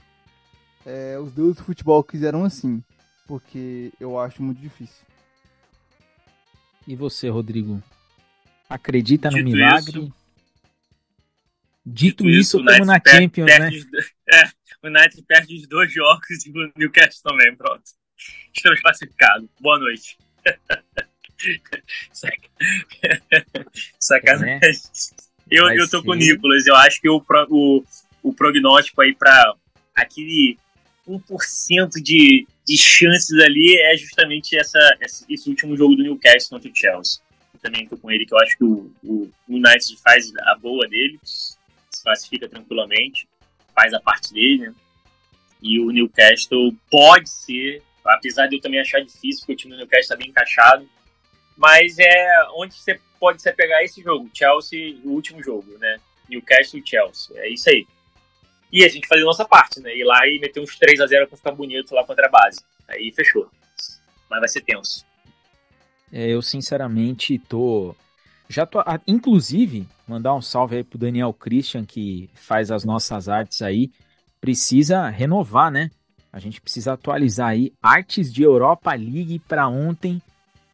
é, 0.85 1.17
os 1.19 1.31
deuses 1.31 1.57
do 1.57 1.63
futebol 1.63 2.03
quiseram 2.03 2.43
assim. 2.43 2.83
Porque 3.27 3.93
eu 3.99 4.19
acho 4.19 4.43
muito 4.43 4.59
difícil. 4.59 5.05
E 6.85 6.95
você, 6.95 7.29
Rodrigo? 7.29 7.81
Acredita 8.67 9.29
no 9.29 9.37
Dito 9.37 9.49
milagre? 9.49 9.99
isso- 9.99 10.13
Dito 11.85 12.23
Dito 12.23 12.29
isso, 12.29 12.59
estamos 12.59 12.87
na 12.87 13.01
Champions, 13.05 13.47
né? 13.47 13.57
perde 13.59 13.77
os 13.77 13.85
do- 13.85 13.97
É, 14.29 14.51
o 14.83 14.87
United 14.87 15.21
perde 15.27 15.55
os 15.55 15.67
dois 15.67 15.91
jogos 15.93 16.45
e 16.45 16.49
o 16.51 16.71
Newcastle 16.75 17.23
também, 17.23 17.55
pronto. 17.55 17.83
Estamos 18.55 18.79
classificados. 18.81 19.49
Boa 19.59 19.79
noite. 19.79 20.17
Saca- 22.13 22.49
Sacanagem. 23.99 24.59
Eu, 25.49 25.65
É. 25.65 25.67
Vai 25.69 25.79
eu 25.79 25.89
tô 25.89 26.03
com 26.03 26.11
o. 26.11 26.15
Nicolas. 26.15 26.65
Eu 26.67 26.75
acho 26.75 27.01
que 27.01 27.09
o, 27.09 27.23
o, 27.49 27.83
o 28.23 28.33
prognóstico 28.33 29.01
aí 29.01 29.13
pra 29.15 29.55
aquele 29.95 30.57
1% 31.07 31.89
de, 32.01 32.47
de 32.65 32.77
chances 32.77 33.37
ali 33.39 33.75
é 33.77 33.97
justamente 33.97 34.55
essa, 34.57 34.79
esse, 35.01 35.25
esse 35.29 35.49
último 35.49 35.75
jogo 35.75 35.95
do 35.95 36.03
Newcastle 36.03 36.51
contra 36.57 36.69
o 36.71 36.75
Chelsea. 36.75 37.21
Eu 37.53 37.59
também 37.59 37.87
tô 37.87 37.97
com 37.97 38.09
ele, 38.11 38.25
que 38.25 38.33
eu 38.33 38.39
acho 38.39 38.57
que 38.57 38.63
o, 38.63 38.91
o 39.03 39.31
United 39.49 39.97
faz 40.03 40.31
a 40.37 40.55
boa 40.55 40.87
dele, 40.87 41.19
se 41.23 41.57
classifica 42.03 42.47
tranquilamente, 42.47 43.27
faz 43.73 43.93
a 43.93 43.99
parte 43.99 44.33
dele, 44.33 44.67
né? 44.67 44.75
E 45.61 45.79
o 45.79 45.91
Newcastle 45.91 46.75
pode 46.89 47.29
ser, 47.29 47.83
apesar 48.03 48.47
de 48.47 48.55
eu 48.55 48.61
também 48.61 48.79
achar 48.79 48.99
difícil, 48.99 49.41
porque 49.41 49.53
o 49.53 49.55
time 49.55 49.73
do 49.73 49.77
Newcastle 49.77 50.01
está 50.01 50.15
bem 50.15 50.29
encaixado, 50.29 50.89
mas 51.55 51.99
é 51.99 52.49
onde 52.55 52.73
você 52.73 52.99
pode 53.19 53.41
se 53.41 53.51
pegar 53.53 53.83
esse 53.83 54.01
jogo, 54.01 54.29
Chelsea, 54.33 54.97
o 55.03 55.09
último 55.09 55.43
jogo, 55.43 55.77
né? 55.77 55.99
Newcastle 56.27 56.79
e 56.79 56.87
Chelsea, 56.87 57.37
é 57.37 57.49
isso 57.49 57.69
aí. 57.69 57.85
E 58.71 58.85
a 58.85 58.87
gente 58.89 59.07
fazer 59.07 59.21
a 59.21 59.25
nossa 59.25 59.45
parte, 59.45 59.81
né? 59.81 59.95
Ir 59.95 60.05
lá 60.05 60.25
e 60.25 60.39
meter 60.39 60.61
uns 60.61 60.77
3 60.77 61.01
a 61.01 61.05
0 61.05 61.27
pra 61.27 61.37
ficar 61.37 61.51
bonito 61.51 61.93
lá 61.93 62.05
contra 62.05 62.27
a 62.27 62.29
base. 62.29 62.61
Aí 62.87 63.11
fechou. 63.11 63.49
Mas 64.29 64.39
vai 64.39 64.47
ser 64.47 64.61
tenso. 64.61 65.05
É, 66.11 66.27
eu 66.29 66.41
sinceramente 66.41 67.37
tô. 67.37 67.93
Já 68.47 68.65
tô. 68.65 68.79
ah, 68.79 68.99
Inclusive, 69.05 69.87
mandar 70.11 70.35
um 70.35 70.41
salve 70.41 70.75
aí 70.75 70.83
pro 70.83 70.99
Daniel 70.99 71.33
Christian, 71.33 71.85
que 71.85 72.29
faz 72.33 72.69
as 72.69 72.83
nossas 72.83 73.29
artes 73.29 73.61
aí. 73.61 73.89
Precisa 74.41 75.07
renovar, 75.09 75.71
né? 75.71 75.89
A 76.33 76.39
gente 76.39 76.59
precisa 76.59 76.93
atualizar 76.93 77.49
aí 77.49 77.73
artes 77.81 78.31
de 78.31 78.43
Europa 78.43 78.93
League 78.93 79.39
para 79.39 79.67
ontem, 79.67 80.21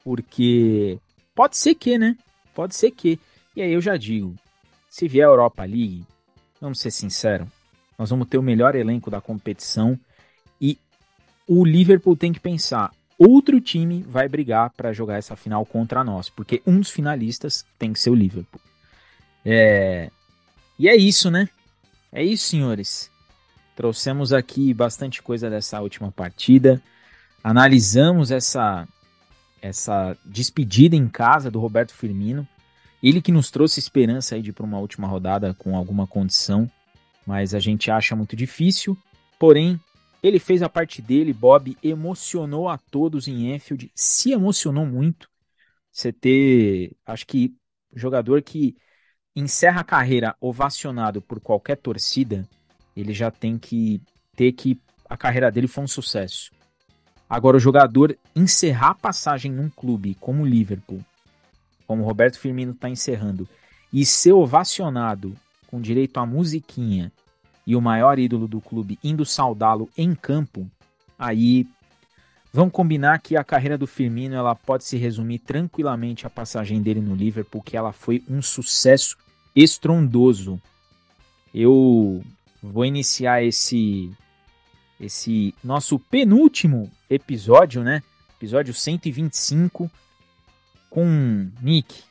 porque 0.04 1.00
pode 1.36 1.56
ser 1.56 1.76
que, 1.76 1.98
né? 1.98 2.18
Pode 2.56 2.76
ser 2.76 2.92
que. 2.92 3.20
E 3.56 3.62
aí 3.62 3.72
eu 3.72 3.82
já 3.82 3.96
digo, 3.96 4.36
se 4.90 5.08
vier 5.08 5.28
a 5.28 5.32
Europa 5.32 5.64
League, 5.64 6.04
vamos 6.60 6.80
ser 6.80 6.92
sinceros, 6.92 7.48
nós 7.98 8.10
vamos 8.10 8.28
ter 8.28 8.38
o 8.38 8.44
melhor 8.44 8.76
elenco 8.76 9.12
da 9.12 9.22
competição 9.22 10.00
e 10.60 10.78
o 11.48 11.64
Liverpool 11.64 12.16
tem 12.16 12.34
que 12.34 12.40
pensar, 12.40 12.92
outro 13.18 13.60
time 13.62 14.04
vai 14.04 14.28
brigar 14.28 14.72
para 14.72 14.94
jogar 14.94 15.18
essa 15.18 15.36
final 15.36 15.66
contra 15.66 16.04
nós, 16.04 16.30
porque 16.30 16.62
um 16.66 16.80
dos 16.80 16.90
finalistas 16.90 17.66
tem 17.78 17.94
que 17.94 18.00
ser 18.00 18.10
o 18.10 18.16
Liverpool. 18.16 18.62
É... 19.50 20.12
E 20.78 20.90
é 20.90 20.96
isso, 20.96 21.32
né? 21.32 21.48
É 22.12 22.22
isso, 22.22 22.50
senhores. 22.50 23.10
Trouxemos 23.78 24.34
aqui 24.34 24.74
bastante 24.74 25.22
coisa 25.24 25.50
dessa 25.50 25.80
última 25.80 26.12
partida, 26.12 26.82
analisamos 27.44 28.30
essa 28.30 28.88
essa 29.60 30.16
despedida 30.24 30.96
em 30.96 31.08
casa 31.08 31.50
do 31.50 31.60
Roberto 31.60 31.94
Firmino, 31.94 32.48
ele 33.02 33.22
que 33.22 33.32
nos 33.32 33.50
trouxe 33.50 33.80
esperança 33.80 34.36
aí 34.36 34.42
de 34.42 34.50
ir 34.52 34.54
para 34.54 34.66
uma 34.66 34.80
última 34.80 35.08
rodada 35.08 35.54
com 35.54 35.76
alguma 35.76 36.06
condição, 36.06 36.70
mas 37.26 37.56
a 37.56 37.60
gente 37.60 37.90
acha 37.90 38.16
muito 38.16 38.36
difícil. 38.36 38.98
Porém, 39.40 39.80
ele 40.22 40.40
fez 40.40 40.62
a 40.62 40.70
parte 40.70 41.02
dele, 41.02 41.34
Bob 41.34 41.76
emocionou 41.82 42.70
a 42.70 42.78
todos 42.78 43.28
em 43.28 43.54
Enfield, 43.54 43.92
se 43.96 44.32
emocionou 44.32 44.86
muito. 44.86 45.30
Você 45.92 46.12
ter, 46.12 46.96
acho 47.06 47.26
que 47.26 47.56
jogador 47.96 48.42
que 48.42 48.76
encerra 49.40 49.82
a 49.82 49.84
carreira 49.84 50.36
ovacionado 50.42 51.22
por 51.22 51.40
qualquer 51.40 51.78
torcida, 51.78 52.44
ele 52.96 53.14
já 53.14 53.30
tem 53.30 53.56
que 53.56 54.02
ter 54.36 54.52
que 54.52 54.82
a 55.08 55.16
carreira 55.16 55.52
dele 55.52 55.68
foi 55.68 55.84
um 55.84 55.88
sucesso. 55.88 56.52
Agora 57.30 57.56
o 57.56 57.60
jogador 57.60 58.18
encerrar 58.36 58.90
a 58.90 58.96
passagem 58.96 59.52
num 59.52 59.70
clube 59.70 60.16
como 60.20 60.42
o 60.42 60.46
Liverpool, 60.46 61.06
como 61.86 62.02
o 62.02 62.06
Roberto 62.06 62.40
Firmino 62.40 62.72
está 62.72 62.90
encerrando, 62.90 63.48
e 63.94 64.04
ser 64.08 64.32
ovacionado 64.32 65.36
com 65.68 65.80
direito 65.80 66.18
à 66.20 66.26
musiquinha 66.26 67.12
e 67.66 67.76
o 67.76 67.82
maior 67.82 68.18
ídolo 68.18 68.48
do 68.48 68.60
clube 68.60 68.98
indo 69.04 69.24
saudá-lo 69.24 69.88
em 69.96 70.16
campo, 70.16 70.68
aí 71.20 71.68
vamos 72.52 72.74
combinar 72.74 73.20
que 73.20 73.38
a 73.38 73.44
carreira 73.44 73.78
do 73.78 73.86
Firmino 73.86 74.34
ela 74.34 74.56
pode 74.56 74.84
se 74.84 74.98
resumir 74.98 75.40
tranquilamente 75.40 76.26
à 76.26 76.30
passagem 76.30 76.82
dele 76.82 77.02
no 77.02 77.14
Liverpool, 77.14 77.62
que 77.62 77.78
ela 77.78 77.94
foi 77.94 78.24
um 78.28 78.42
sucesso 78.42 79.16
estrondoso. 79.58 80.62
Eu 81.52 82.24
vou 82.62 82.86
iniciar 82.86 83.44
esse 83.44 84.12
esse 85.00 85.54
nosso 85.64 86.00
penúltimo 86.00 86.92
episódio, 87.10 87.84
né? 87.84 88.04
Episódio 88.38 88.74
125 88.74 89.90
com 90.90 91.50
Nick. 91.62 92.04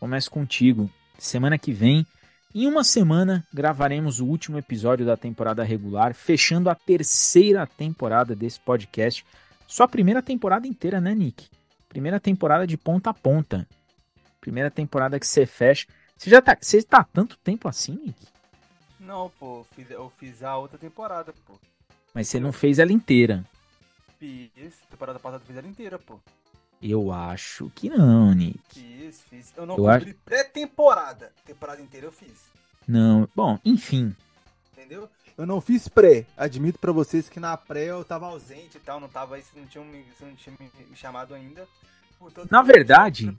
Começo 0.00 0.30
contigo. 0.30 0.90
Semana 1.18 1.58
que 1.58 1.72
vem 1.72 2.06
em 2.54 2.66
uma 2.66 2.82
semana 2.82 3.46
gravaremos 3.52 4.20
o 4.20 4.26
último 4.26 4.56
episódio 4.56 5.04
da 5.04 5.16
temporada 5.16 5.62
regular, 5.62 6.14
fechando 6.14 6.70
a 6.70 6.74
terceira 6.74 7.66
temporada 7.66 8.34
desse 8.34 8.58
podcast. 8.60 9.24
Só 9.66 9.84
a 9.84 9.88
primeira 9.88 10.22
temporada 10.22 10.66
inteira, 10.66 10.98
né, 11.00 11.14
Nick? 11.14 11.46
Primeira 11.88 12.18
temporada 12.18 12.66
de 12.66 12.78
ponta 12.78 13.10
a 13.10 13.14
ponta. 13.14 13.66
Primeira 14.40 14.70
temporada 14.70 15.20
que 15.20 15.26
você 15.26 15.44
fecha. 15.44 15.86
Você 16.16 16.30
já 16.30 16.40
tá, 16.40 16.56
você 16.60 16.82
tá 16.82 16.98
há 16.98 17.04
tanto 17.04 17.36
tempo 17.38 17.68
assim, 17.68 17.92
Nick? 18.04 18.26
Não, 18.98 19.30
pô, 19.38 19.58
eu 19.60 19.66
fiz, 19.74 19.90
eu 19.90 20.12
fiz 20.18 20.42
a 20.42 20.56
outra 20.56 20.78
temporada, 20.78 21.32
pô. 21.46 21.54
Mas 22.14 22.28
você 22.28 22.40
não 22.40 22.52
fez 22.52 22.78
ela 22.78 22.92
inteira. 22.92 23.44
Fiz, 24.18 24.50
temporada 24.90 25.18
passada 25.18 25.42
eu 25.42 25.46
fiz 25.46 25.56
ela 25.56 25.68
inteira, 25.68 25.98
pô. 25.98 26.18
Eu 26.82 27.12
acho 27.12 27.70
que 27.74 27.88
não, 27.88 28.32
Nick. 28.34 28.60
Fiz, 28.68 29.22
fiz. 29.28 29.52
Eu 29.56 29.66
não 29.66 29.76
Eu 29.76 29.84
cobri 29.84 30.14
pré-temporada. 30.14 31.32
Temporada 31.44 31.80
inteira 31.80 32.06
eu 32.06 32.12
fiz. 32.12 32.50
Não. 32.86 33.28
Bom, 33.34 33.58
enfim. 33.64 34.14
Entendeu? 34.72 35.08
Eu 35.36 35.46
não 35.46 35.60
fiz 35.60 35.88
pré. 35.88 36.24
Admito 36.36 36.78
pra 36.78 36.92
vocês 36.92 37.28
que 37.28 37.38
na 37.38 37.56
pré 37.56 37.84
eu 37.86 38.04
tava 38.04 38.26
ausente 38.26 38.78
e 38.78 38.80
tal, 38.80 38.98
não 38.98 39.08
tava 39.08 39.34
aí, 39.36 39.42
vocês 39.42 39.56
não 39.56 39.66
tinham 39.66 39.84
vocês 39.86 40.30
não 40.30 40.36
tinham 40.36 40.56
me 40.88 40.96
chamado 40.96 41.34
ainda. 41.34 41.66
Portanto, 42.18 42.50
Na 42.50 42.62
verdade, 42.62 43.34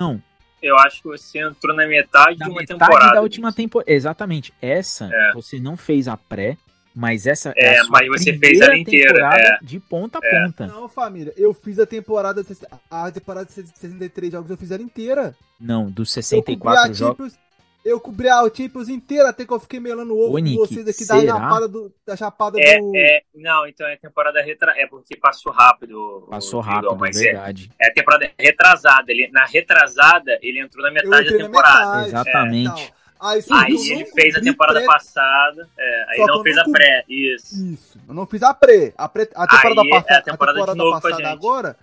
Não. 0.00 0.20
Eu 0.62 0.76
acho 0.78 1.02
que 1.02 1.08
você 1.08 1.38
entrou 1.38 1.74
na 1.76 1.86
metade 1.86 2.38
Na 2.38 2.46
de 2.46 2.50
uma 2.50 2.60
metade 2.60 2.78
temporada. 2.80 3.12
da 3.14 3.20
última 3.22 3.52
temporada. 3.52 3.90
Exatamente. 3.92 4.52
Essa, 4.60 5.08
É. 5.12 5.32
você 5.32 5.58
não 5.60 5.76
fez 5.76 6.08
a 6.08 6.16
pré, 6.16 6.56
mas 6.94 7.26
essa 7.26 7.52
É, 7.56 7.78
a 7.78 7.84
sua 7.84 7.90
mas 7.90 8.08
você 8.08 8.36
fez 8.38 8.60
ela 8.60 8.76
inteira, 8.76 9.12
temporada 9.12 9.42
é. 9.42 9.58
de 9.62 9.78
ponta 9.78 10.18
a 10.18 10.26
É. 10.26 10.44
ponta. 10.46 10.66
Não, 10.66 10.88
família, 10.88 11.32
eu 11.36 11.52
fiz 11.52 11.78
a 11.78 11.84
temporada 11.86 12.44
a 12.90 13.10
temporada 13.12 13.44
de 13.46 13.52
63 13.52 14.32
jogos, 14.32 14.50
eu 14.50 14.56
fiz 14.56 14.70
ela 14.70 14.82
inteira. 14.82 15.36
Não, 15.60 15.90
dos 15.90 16.16
Eu 16.16 16.22
cobri 16.22 16.54
64 16.56 16.80
a 16.90 16.92
jogos. 16.94 16.98
Champions, 17.32 17.45
Eu 17.88 18.00
cobri 18.00 18.28
a 18.28 18.42
Champions 18.52 18.88
inteira, 18.88 19.28
até 19.28 19.44
que 19.46 19.52
eu 19.52 19.60
fiquei 19.60 19.78
melando 19.78 20.12
o 20.12 20.18
ovo 20.18 20.32
com 20.42 20.56
vocês 20.56 20.88
aqui 20.88 21.06
da 21.06 21.20
chapada 21.24 21.68
do. 21.68 21.92
Da 22.04 22.16
chapada 22.16 22.60
É, 22.60 22.80
do. 22.80 22.92
é, 22.96 23.22
não, 23.32 23.64
então 23.64 23.86
é 23.86 23.96
temporada 23.96 24.42
retrasada. 24.42 24.82
É 24.82 24.88
porque 24.88 25.16
passou 25.16 25.52
rápido. 25.52 26.26
Passou 26.28 26.60
rápido, 26.60 26.96
mas 26.96 27.16
é, 27.16 27.26
verdade. 27.26 27.70
é 27.80 27.86
a 27.86 27.94
temporada 27.94 28.28
retrasada. 28.36 29.12
Ele, 29.12 29.28
na 29.28 29.44
retrasada, 29.46 30.36
ele 30.42 30.58
entrou 30.60 30.84
na 30.84 30.90
metade 30.90 31.30
da 31.30 31.36
temporada. 31.38 31.86
metade. 31.86 32.08
Exatamente. 32.08 32.68
Então, 32.82 32.94
aí 33.20 33.42
só 33.42 33.54
Aí 33.54 33.90
ele 33.92 34.04
fez 34.06 34.34
a 34.34 34.40
temporada 34.40 34.80
pré- 34.80 34.86
passada. 34.86 35.68
É, 35.78 36.04
aí 36.08 36.16
Só 36.16 36.26
não 36.26 36.42
fez 36.42 36.56
não 36.56 36.62
a 36.64 36.68
pré. 36.70 37.04
Isso. 37.08 37.66
Isso. 37.72 37.98
Eu 38.08 38.14
não 38.14 38.26
fiz 38.26 38.42
a 38.42 38.52
pré. 38.52 38.92
A, 38.98 39.08
pré, 39.08 39.28
a 39.32 39.46
temporada 39.46 39.80
Aí 39.80 39.88
é 39.90 39.96
a 39.96 40.02
passada, 40.02 40.22
temporada 40.22 40.74
de 40.74 40.80
a 40.80 40.90
passada 40.90 41.16
gente. 41.18 41.26
agora, 41.26 41.76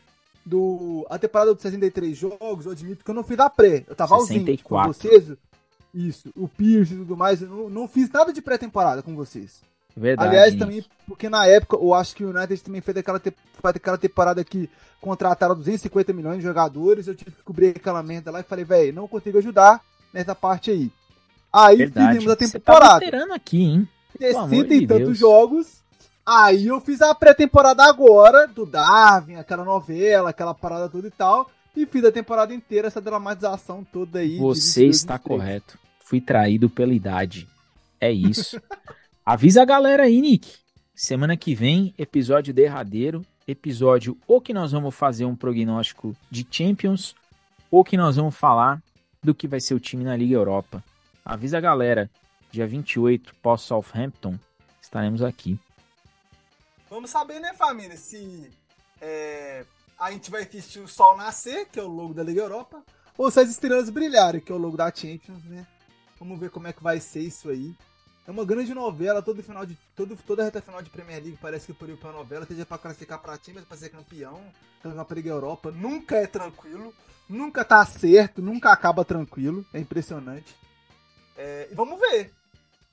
do, 0.45 1.07
a 1.09 1.17
temporada 1.17 1.53
dos 1.53 1.61
63 1.61 2.17
jogos, 2.17 2.65
eu 2.65 2.73
admito 2.73 3.05
que 3.05 3.09
eu 3.09 3.15
não 3.15 3.23
fiz 3.23 3.39
a 3.39 3.49
pré. 3.49 3.85
Eu 3.87 3.95
tava 3.95 4.15
ausente 4.15 4.45
64. 4.57 4.87
com 4.87 4.93
vocês. 4.93 5.37
Isso, 5.93 6.29
o 6.35 6.47
Pierce 6.47 6.93
e 6.93 6.97
tudo 6.97 7.15
mais. 7.15 7.41
Eu 7.41 7.49
não, 7.49 7.69
não 7.69 7.87
fiz 7.87 8.09
nada 8.09 8.33
de 8.33 8.41
pré-temporada 8.41 9.03
com 9.03 9.15
vocês. 9.15 9.61
Verdade. 9.95 10.29
Aliás, 10.29 10.55
também, 10.55 10.83
porque 11.07 11.29
na 11.29 11.45
época 11.45 11.77
eu 11.77 11.93
acho 11.93 12.15
que 12.15 12.25
o 12.25 12.35
United 12.35 12.63
também 12.63 12.81
fez 12.81 12.97
aquela, 12.97 13.19
te, 13.19 13.31
fez 13.31 13.75
aquela 13.75 13.97
temporada 13.97 14.43
que 14.43 14.67
contrataram 14.99 15.55
250 15.55 16.11
milhões 16.13 16.37
de 16.37 16.43
jogadores. 16.43 17.07
Eu 17.07 17.15
tive 17.15 17.31
que 17.31 17.43
cobrir 17.43 17.69
aquela 17.69 18.01
merda 18.01 18.31
lá 18.31 18.39
e 18.39 18.43
falei, 18.43 18.65
velho, 18.65 18.93
não 18.93 19.07
consigo 19.07 19.37
ajudar 19.37 19.81
nessa 20.11 20.33
parte 20.33 20.71
aí. 20.71 20.91
Aí 21.51 21.77
Verdade. 21.77 22.15
fizemos 22.15 22.31
a 22.31 22.35
Você 22.35 22.59
tá 22.59 22.73
temporada. 22.73 23.35
aqui, 23.35 23.61
hein? 23.61 23.89
Pelo 24.17 24.37
amor 24.39 24.49
60 24.49 24.73
e 24.73 24.87
tantos 24.87 25.17
jogos. 25.17 25.83
Aí 26.25 26.67
eu 26.67 26.79
fiz 26.79 27.01
a 27.01 27.13
pré-temporada 27.13 27.83
agora, 27.83 28.47
do 28.47 28.65
Darwin, 28.65 29.35
aquela 29.35 29.63
novela, 29.63 30.29
aquela 30.29 30.53
parada 30.53 30.89
toda 30.89 31.07
e 31.07 31.11
tal. 31.11 31.51
E 31.75 31.85
fiz 31.85 32.03
a 32.05 32.11
temporada 32.11 32.53
inteira, 32.53 32.87
essa 32.87 33.01
dramatização 33.01 33.83
toda 33.83 34.19
aí. 34.19 34.37
Você 34.37 34.81
22, 34.81 34.95
está 34.95 35.17
23. 35.17 35.21
correto. 35.39 35.79
Fui 35.99 36.21
traído 36.21 36.69
pela 36.69 36.93
idade. 36.93 37.47
É 37.99 38.11
isso. 38.11 38.61
Avisa 39.25 39.61
a 39.61 39.65
galera 39.65 40.03
aí, 40.03 40.21
Nick. 40.21 40.55
Semana 40.93 41.35
que 41.35 41.55
vem, 41.55 41.93
episódio 41.97 42.53
derradeiro. 42.53 43.25
Episódio 43.47 44.17
ou 44.27 44.39
que 44.39 44.53
nós 44.53 44.71
vamos 44.71 44.95
fazer 44.95 45.25
um 45.25 45.35
prognóstico 45.35 46.15
de 46.31 46.47
Champions, 46.49 47.13
ou 47.69 47.83
que 47.83 47.97
nós 47.97 48.15
vamos 48.15 48.35
falar 48.35 48.81
do 49.21 49.35
que 49.35 49.47
vai 49.47 49.59
ser 49.59 49.73
o 49.73 49.79
time 49.79 50.03
na 50.03 50.15
Liga 50.15 50.35
Europa. 50.35 50.83
Avisa 51.25 51.57
a 51.57 51.61
galera. 51.61 52.09
Dia 52.51 52.67
28, 52.67 53.33
pós-Southampton, 53.41 54.37
estaremos 54.79 55.23
aqui. 55.23 55.59
Vamos 56.87 57.09
saber, 57.09 57.39
né, 57.39 57.51
família, 57.53 57.97
se 57.97 58.51
é, 59.01 59.65
a 60.03 60.11
gente 60.11 60.29
vai 60.29 60.43
assistir 60.43 60.79
o 60.79 60.87
Sol 60.87 61.15
Nascer, 61.17 61.67
que 61.69 61.79
é 61.79 61.83
o 61.83 61.87
logo 61.87 62.13
da 62.13 62.23
Liga 62.23 62.41
Europa, 62.41 62.83
ou 63.17 63.29
se 63.31 63.39
as 63.39 63.49
estrelas 63.49 63.89
brilharem, 63.89 64.41
que 64.41 64.51
é 64.51 64.55
o 64.55 64.57
logo 64.57 64.77
da 64.77 64.93
Champions, 64.93 65.43
né? 65.45 65.65
Vamos 66.19 66.39
ver 66.39 66.49
como 66.49 66.67
é 66.67 66.73
que 66.73 66.83
vai 66.83 66.99
ser 66.99 67.21
isso 67.21 67.49
aí. 67.49 67.75
É 68.25 68.31
uma 68.31 68.45
grande 68.45 68.73
novela, 68.73 69.21
todo 69.21 69.43
final 69.43 69.65
de. 69.65 69.77
Todo, 69.95 70.15
toda 70.15 70.43
reta 70.43 70.61
final 70.61 70.81
de 70.81 70.89
Premier 70.89 71.21
League 71.21 71.37
parece 71.41 71.67
que 71.67 71.73
por 71.73 71.89
ir 71.89 71.97
pra 71.97 72.11
novela, 72.11 72.45
seja 72.45 72.65
pra 72.65 72.77
classificar 72.77 73.19
pra 73.19 73.35
Champions, 73.35 73.65
pra 73.65 73.77
ser 73.77 73.89
campeão, 73.89 74.41
campeão 74.81 75.03
pra 75.03 75.15
Liga 75.15 75.29
Europa. 75.29 75.71
Nunca 75.71 76.15
é 76.15 76.25
tranquilo, 76.25 76.93
nunca 77.27 77.65
tá 77.65 77.85
certo, 77.85 78.41
nunca 78.41 78.71
acaba 78.71 79.03
tranquilo. 79.03 79.65
É 79.73 79.79
impressionante. 79.79 80.55
É, 81.35 81.67
e 81.71 81.75
vamos 81.75 81.99
ver. 81.99 82.31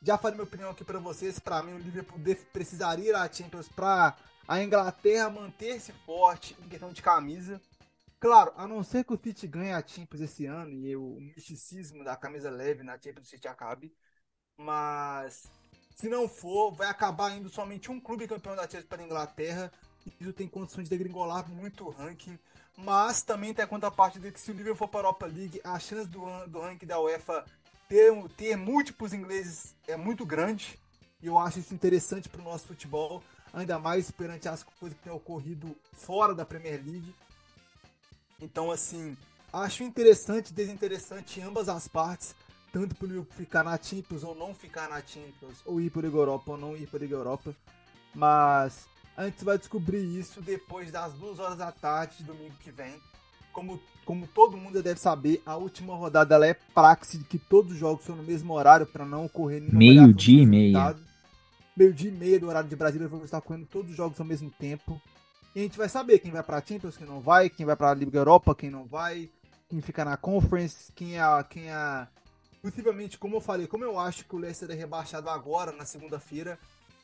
Já 0.03 0.17
falei 0.17 0.37
minha 0.37 0.45
opinião 0.45 0.71
aqui 0.71 0.83
pra 0.83 0.99
vocês. 0.99 1.39
Pra 1.39 1.63
mim, 1.63 1.75
o 1.75 1.79
Liverpool 1.79 2.19
precisaria 2.53 3.11
ir 3.11 3.15
à 3.15 3.31
Champions 3.31 3.69
pra 3.69 4.17
a 4.51 4.65
Inglaterra 4.65 5.31
manter-se 5.31 5.93
forte 6.05 6.57
em 6.61 6.69
questão 6.69 6.93
de 6.93 7.01
camisa. 7.01 7.61
Claro, 8.19 8.53
a 8.57 8.67
não 8.67 8.83
ser 8.83 9.05
que 9.05 9.15
o 9.15 9.17
City 9.17 9.47
ganhe 9.47 9.73
a 9.73 9.87
Champions 9.87 10.23
esse 10.23 10.45
ano 10.45 10.73
e 10.73 10.97
o 10.97 11.21
misticismo 11.21 12.03
da 12.03 12.17
camisa 12.17 12.51
leve 12.51 12.83
na 12.83 12.99
Champions 13.01 13.29
City 13.29 13.47
acabe. 13.47 13.95
Mas 14.57 15.49
se 15.95 16.09
não 16.09 16.29
for, 16.29 16.73
vai 16.73 16.89
acabar 16.89 17.31
indo 17.31 17.49
somente 17.49 17.93
um 17.93 18.01
clube 18.01 18.27
campeão 18.27 18.57
da 18.57 18.65
Champions 18.65 18.87
para 18.87 19.01
a 19.01 19.05
Inglaterra. 19.05 19.73
Isso 20.21 20.33
tem 20.33 20.49
condições 20.49 20.89
de 20.89 20.91
degringolar 20.91 21.49
muito 21.49 21.87
o 21.87 21.91
ranking. 21.91 22.37
Mas 22.77 23.23
também 23.23 23.55
tem 23.55 23.65
a 23.65 23.69
contraparte 23.69 24.19
de 24.19 24.33
que 24.33 24.41
se 24.41 24.51
o 24.51 24.55
Liverpool 24.55 24.79
for 24.79 24.89
para 24.89 24.99
a 24.99 25.03
Europa 25.03 25.27
League, 25.27 25.61
a 25.63 25.79
chance 25.79 26.09
do, 26.09 26.25
do 26.49 26.59
ranking 26.61 26.87
da 26.87 27.01
UEFA 27.01 27.45
ter, 27.89 28.13
ter 28.37 28.57
múltiplos 28.57 29.13
ingleses 29.13 29.77
é 29.87 29.97
muito 29.97 30.27
grande. 30.27 30.77
E 31.23 31.29
eu 31.29 31.39
acho 31.39 31.61
isso 31.61 31.73
interessante 31.73 32.29
para 32.29 32.41
o 32.41 32.45
nosso 32.45 32.67
futebol. 32.67 33.23
Ainda 33.53 33.79
mais 33.79 34.11
perante 34.11 34.49
as 34.49 34.63
coisas 34.63 34.97
que 34.97 35.05
têm 35.05 35.13
ocorrido 35.13 35.77
fora 35.93 36.35
da 36.35 36.45
Premier 36.45 36.81
League. 36.85 37.15
Então, 38.41 38.71
assim, 38.71 39.17
acho 39.53 39.83
interessante 39.83 40.51
e 40.51 40.55
desinteressante 40.55 41.41
em 41.41 41.43
ambas 41.43 41.69
as 41.69 41.89
partes. 41.89 42.35
Tanto 42.73 42.95
para 42.95 43.05
o 43.05 43.09
Liverpool 43.09 43.37
ficar 43.37 43.65
na 43.65 43.77
Champions 43.77 44.23
ou 44.23 44.35
não 44.35 44.55
ficar 44.55 44.89
na 44.89 45.03
Champions. 45.05 45.61
Ou 45.65 45.81
ir 45.81 45.91
para 45.91 46.07
a 46.07 46.11
Europa 46.11 46.53
ou 46.53 46.57
não 46.57 46.77
ir 46.77 46.87
para 46.87 47.05
a 47.05 47.09
Europa. 47.09 47.55
Mas 48.15 48.89
a 49.17 49.25
gente 49.27 49.45
vai 49.45 49.59
descobrir 49.59 50.03
isso 50.19 50.41
depois 50.41 50.91
das 50.93 51.13
duas 51.15 51.39
horas 51.39 51.59
da 51.59 51.73
tarde 51.73 52.19
de 52.19 52.25
domingo 52.25 52.55
que 52.61 52.71
vem. 52.71 52.95
Como, 53.53 53.81
como 54.05 54.29
todo 54.29 54.57
mundo 54.57 54.77
já 54.77 54.83
deve 54.83 55.01
saber, 55.01 55.43
a 55.45 55.57
última 55.57 55.97
rodada 55.97 56.37
ela 56.37 56.47
é 56.47 56.55
praxe 56.55 57.19
de 57.19 57.25
que 57.25 57.39
todos 57.39 57.73
os 57.73 57.79
jogos 57.79 58.05
são 58.05 58.15
no 58.15 58.23
mesmo 58.23 58.55
horário 58.55 58.87
para 58.87 59.05
não 59.05 59.27
ocorrer 59.27 59.61
nenhuma 59.61 59.79
Meio 59.79 60.15
dia 60.15 60.43
e 60.43 60.47
meia. 60.47 60.97
Resultado. 61.81 61.81
Meio 61.81 61.95
dia 61.95 62.11
e 62.11 62.13
meia 62.13 62.39
do 62.39 62.49
horário 62.49 62.69
de 62.69 62.77
Brasília, 62.77 63.09
vamos 63.09 63.25
estar 63.25 63.41
correndo 63.41 63.67
todos 63.67 63.91
os 63.91 63.97
jogos 63.97 64.21
ao 64.21 64.27
mesmo 64.27 64.51
tempo. 64.51 65.01
E 65.55 65.61
a 65.61 65.63
gente 65.63 65.79
vai 65.79 65.89
saber 65.89 66.19
quem 66.19 66.31
vai 66.31 66.43
pra 66.43 66.63
Champions, 66.65 66.97
quem 66.97 67.07
não 67.07 67.21
vai, 67.21 67.49
quem 67.49 67.65
vai 67.65 67.75
pra 67.75 67.95
Liga 67.95 68.19
Europa, 68.19 68.55
quem 68.55 68.71
não 68.71 68.85
vai, 68.85 69.29
quem 69.69 69.81
fica 69.81 70.05
na 70.05 70.17
Conference, 70.17 70.93
quem 70.93 71.19
é, 71.19 71.45
quem 71.49 71.71
é. 71.71 72.07
Possivelmente, 72.63 73.19
como 73.19 73.37
eu 73.37 73.41
falei, 73.41 73.67
como 73.67 73.83
eu 73.83 73.99
acho 73.99 74.27
que 74.27 74.37
o 74.37 74.39
Leicester 74.39 74.71
é 74.71 74.75
rebaixado 74.75 75.31
agora, 75.31 75.73
na 75.73 75.87
segunda-feira, 75.87 76.59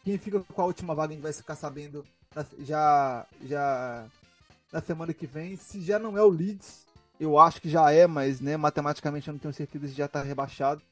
quem 0.05 0.19
fica 0.19 0.41
com 0.41 0.63
a 0.63 0.67
última 0.67 0.95
vaga 0.95 1.13
a 1.13 1.15
gente 1.15 1.23
vai 1.23 1.33
ficar 1.33 1.57
sabendo 1.57 2.05
já, 2.59 3.27
já 3.43 4.07
na 4.71 4.83
semana 4.83 5.15
que 5.15 5.27
vem. 5.27 5.57
Se 5.57 5.81
já 5.81 5.99
não 5.99 6.17
é 6.17 6.23
o 6.23 6.29
Leeds, 6.29 6.87
eu 7.19 7.39
acho 7.39 7.61
que 7.61 7.71
já 7.71 7.91
é, 7.91 8.07
mas 8.07 8.41
né, 8.41 8.57
matematicamente 8.57 9.27
eu 9.27 9.33
não 9.33 9.39
tenho 9.39 9.55
certeza 9.55 9.89
se 9.89 9.95
já 9.95 10.07
tá 10.07 10.23
rebaixado. 10.23 10.83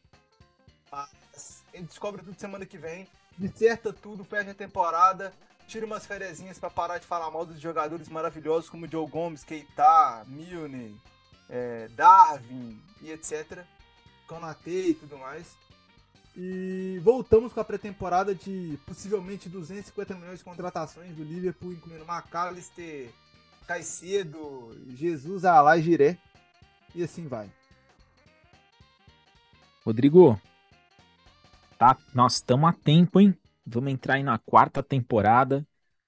Mas 0.90 1.62
a 1.73 1.77
gente 1.77 1.89
descobre 1.89 2.23
tudo 2.23 2.40
semana 2.40 2.65
que 2.65 2.78
vem, 2.78 3.06
disserta 3.39 3.93
tudo, 3.93 4.24
fecha 4.24 4.51
a 4.51 4.55
temporada, 4.55 5.32
tira 5.66 5.86
umas 5.86 6.06
ferezinhas 6.06 6.59
pra 6.59 6.70
parar 6.70 6.98
de 6.98 7.06
falar 7.06 7.31
mal 7.31 7.44
dos 7.44 7.61
jogadores 7.61 8.09
maravilhosos 8.09 8.69
como 8.69 8.89
Joe 8.89 9.09
Gomes, 9.09 9.44
Keita, 9.44 10.24
Milne, 10.27 11.01
é, 11.48 11.89
Darwin 11.89 12.81
e 13.01 13.11
etc. 13.11 13.65
Konate 14.27 14.70
e 14.70 14.94
tudo 14.94 15.19
mais. 15.19 15.56
E 16.36 17.01
voltamos 17.02 17.52
com 17.52 17.61
a 17.61 17.65
pré-temporada 17.65 18.35
de 18.35 18.78
possivelmente 18.86 19.48
250 19.48 20.15
milhões 20.15 20.39
de 20.40 20.44
contratações 20.44 21.15
do 21.15 21.23
Liverpool, 21.23 21.73
incluindo 21.73 22.05
McAllister, 22.05 23.11
Caicedo, 23.66 24.77
Jesus, 24.97 25.44
Alá 25.44 25.78
e 25.78 25.82
Giré. 25.82 26.19
E 26.94 27.02
assim 27.05 27.28
vai. 27.28 27.51
Rodrigo, 29.85 30.40
tá, 31.78 31.96
nós 32.14 32.34
estamos 32.34 32.68
a 32.68 32.72
tempo, 32.72 33.20
hein? 33.20 33.34
Vamos 33.66 33.92
entrar 33.92 34.14
aí 34.14 34.22
na 34.22 34.38
quarta 34.38 34.82
temporada 34.82 35.66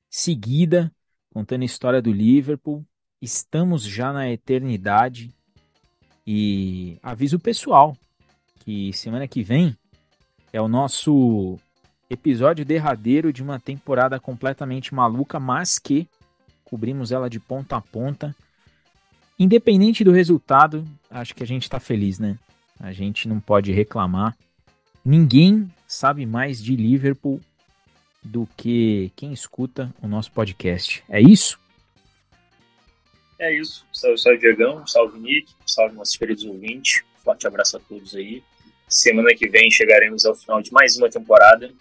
seguida, 0.08 0.92
contando 1.32 1.62
a 1.62 1.66
história 1.66 2.00
do 2.00 2.12
Liverpool. 2.12 2.84
Estamos 3.20 3.82
já 3.82 4.12
na 4.12 4.30
eternidade 4.30 5.30
e 6.26 6.98
aviso 7.02 7.36
o 7.36 7.40
pessoal 7.40 7.96
que 8.60 8.92
semana 8.92 9.28
que 9.28 9.42
vem 9.42 9.76
é 10.52 10.60
o 10.60 10.68
nosso 10.68 11.58
episódio 12.08 12.64
derradeiro 12.64 13.32
de 13.32 13.42
uma 13.42 13.60
temporada 13.60 14.18
completamente 14.18 14.94
maluca, 14.94 15.38
mas 15.38 15.78
que 15.78 16.08
cobrimos 16.64 17.12
ela 17.12 17.28
de 17.28 17.38
ponta 17.38 17.76
a 17.76 17.80
ponta. 17.80 18.34
Independente 19.38 20.02
do 20.02 20.12
resultado, 20.12 20.84
acho 21.10 21.34
que 21.34 21.42
a 21.42 21.46
gente 21.46 21.68
tá 21.68 21.78
feliz, 21.78 22.18
né? 22.18 22.38
A 22.80 22.92
gente 22.92 23.28
não 23.28 23.38
pode 23.38 23.70
reclamar. 23.70 24.36
Ninguém 25.08 25.70
sabe 25.86 26.26
mais 26.26 26.60
de 26.60 26.74
Liverpool 26.74 27.40
do 28.20 28.44
que 28.56 29.12
quem 29.14 29.32
escuta 29.32 29.94
o 30.02 30.08
nosso 30.08 30.32
podcast. 30.32 31.04
É 31.08 31.20
isso? 31.20 31.60
É 33.38 33.54
isso. 33.54 33.86
Salve, 33.92 34.18
salve, 34.18 34.40
Diegão. 34.40 34.84
Salve, 34.84 35.20
Nick. 35.20 35.52
Salve, 35.64 35.94
nossos 35.94 36.16
queridos 36.16 36.42
ouvintes. 36.42 37.04
Forte 37.22 37.46
abraço 37.46 37.76
a 37.76 37.80
todos 37.80 38.16
aí. 38.16 38.42
Semana 38.88 39.32
que 39.32 39.48
vem 39.48 39.70
chegaremos 39.70 40.26
ao 40.26 40.34
final 40.34 40.60
de 40.60 40.72
mais 40.72 40.96
uma 40.96 41.08
temporada. 41.08 41.72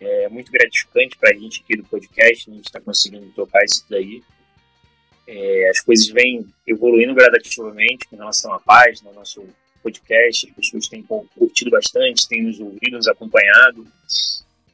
É 0.00 0.26
muito 0.30 0.50
gratificante 0.50 1.14
para 1.18 1.32
a 1.32 1.38
gente 1.38 1.60
aqui 1.62 1.76
do 1.76 1.84
podcast. 1.84 2.50
A 2.50 2.54
gente 2.54 2.64
está 2.64 2.80
conseguindo 2.80 3.30
tocar 3.32 3.62
isso 3.66 3.84
daí. 3.90 4.22
É, 5.26 5.68
as 5.68 5.80
coisas 5.80 6.08
vêm 6.08 6.46
evoluindo 6.66 7.14
gradativamente 7.14 8.08
com 8.08 8.16
relação 8.16 8.50
à 8.54 8.58
página, 8.58 9.10
ao 9.10 9.14
nosso 9.14 9.46
podcast. 9.86 10.48
As 10.48 10.54
pessoas 10.54 10.88
têm 10.88 11.02
curtido 11.02 11.70
bastante, 11.70 12.28
têm 12.28 12.42
nos 12.42 12.58
ouvido, 12.58 12.96
nos 12.96 13.06
acompanhado. 13.06 13.86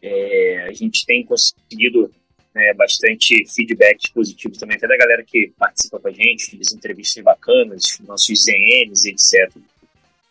É, 0.01 0.67
a 0.69 0.73
gente 0.73 1.05
tem 1.05 1.25
conseguido 1.25 2.11
né, 2.55 2.73
bastante 2.75 3.47
feedbacks 3.55 4.11
positivos 4.11 4.59
também, 4.59 4.77
até 4.77 4.89
da 4.89 4.97
galera 4.97 5.23
que 5.23 5.53
participa 5.59 6.01
com 6.01 6.09
a 6.09 6.13
gente, 6.13 6.57
das 6.57 6.73
entrevistas 6.73 7.23
bacanas, 7.23 7.99
nossos 8.07 8.45
ZNs, 8.45 9.05
etc. 9.05 9.55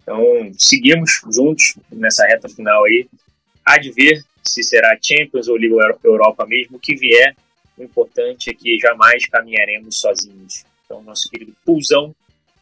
Então, 0.02 0.52
seguimos 0.58 1.22
juntos 1.32 1.76
nessa 1.92 2.26
reta 2.26 2.50
final 2.50 2.84
aí. 2.86 3.08
Há 3.64 3.78
de 3.78 3.92
ver 3.92 4.24
se 4.44 4.64
será 4.64 4.98
Champions 5.02 5.48
ou 5.48 5.56
Liga 5.56 5.76
Europa 6.04 6.46
mesmo. 6.48 6.78
O 6.78 6.80
que 6.80 6.96
vier, 6.96 7.36
o 7.78 7.84
importante 7.84 8.50
é 8.50 8.54
que 8.54 8.80
jamais 8.80 9.26
caminharemos 9.28 10.00
sozinhos. 10.00 10.66
Então, 10.86 11.04
nosso 11.04 11.30
querido 11.30 11.56
Pulsão 11.64 12.14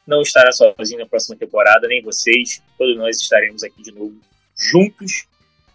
não 0.09 0.23
estará 0.23 0.51
sozinho 0.51 0.99
na 0.99 1.05
próxima 1.05 1.37
temporada, 1.37 1.87
nem 1.87 2.01
vocês. 2.01 2.61
Todos 2.77 2.97
nós 2.97 3.21
estaremos 3.21 3.63
aqui 3.63 3.83
de 3.83 3.91
novo 3.91 4.19
juntos, 4.57 5.27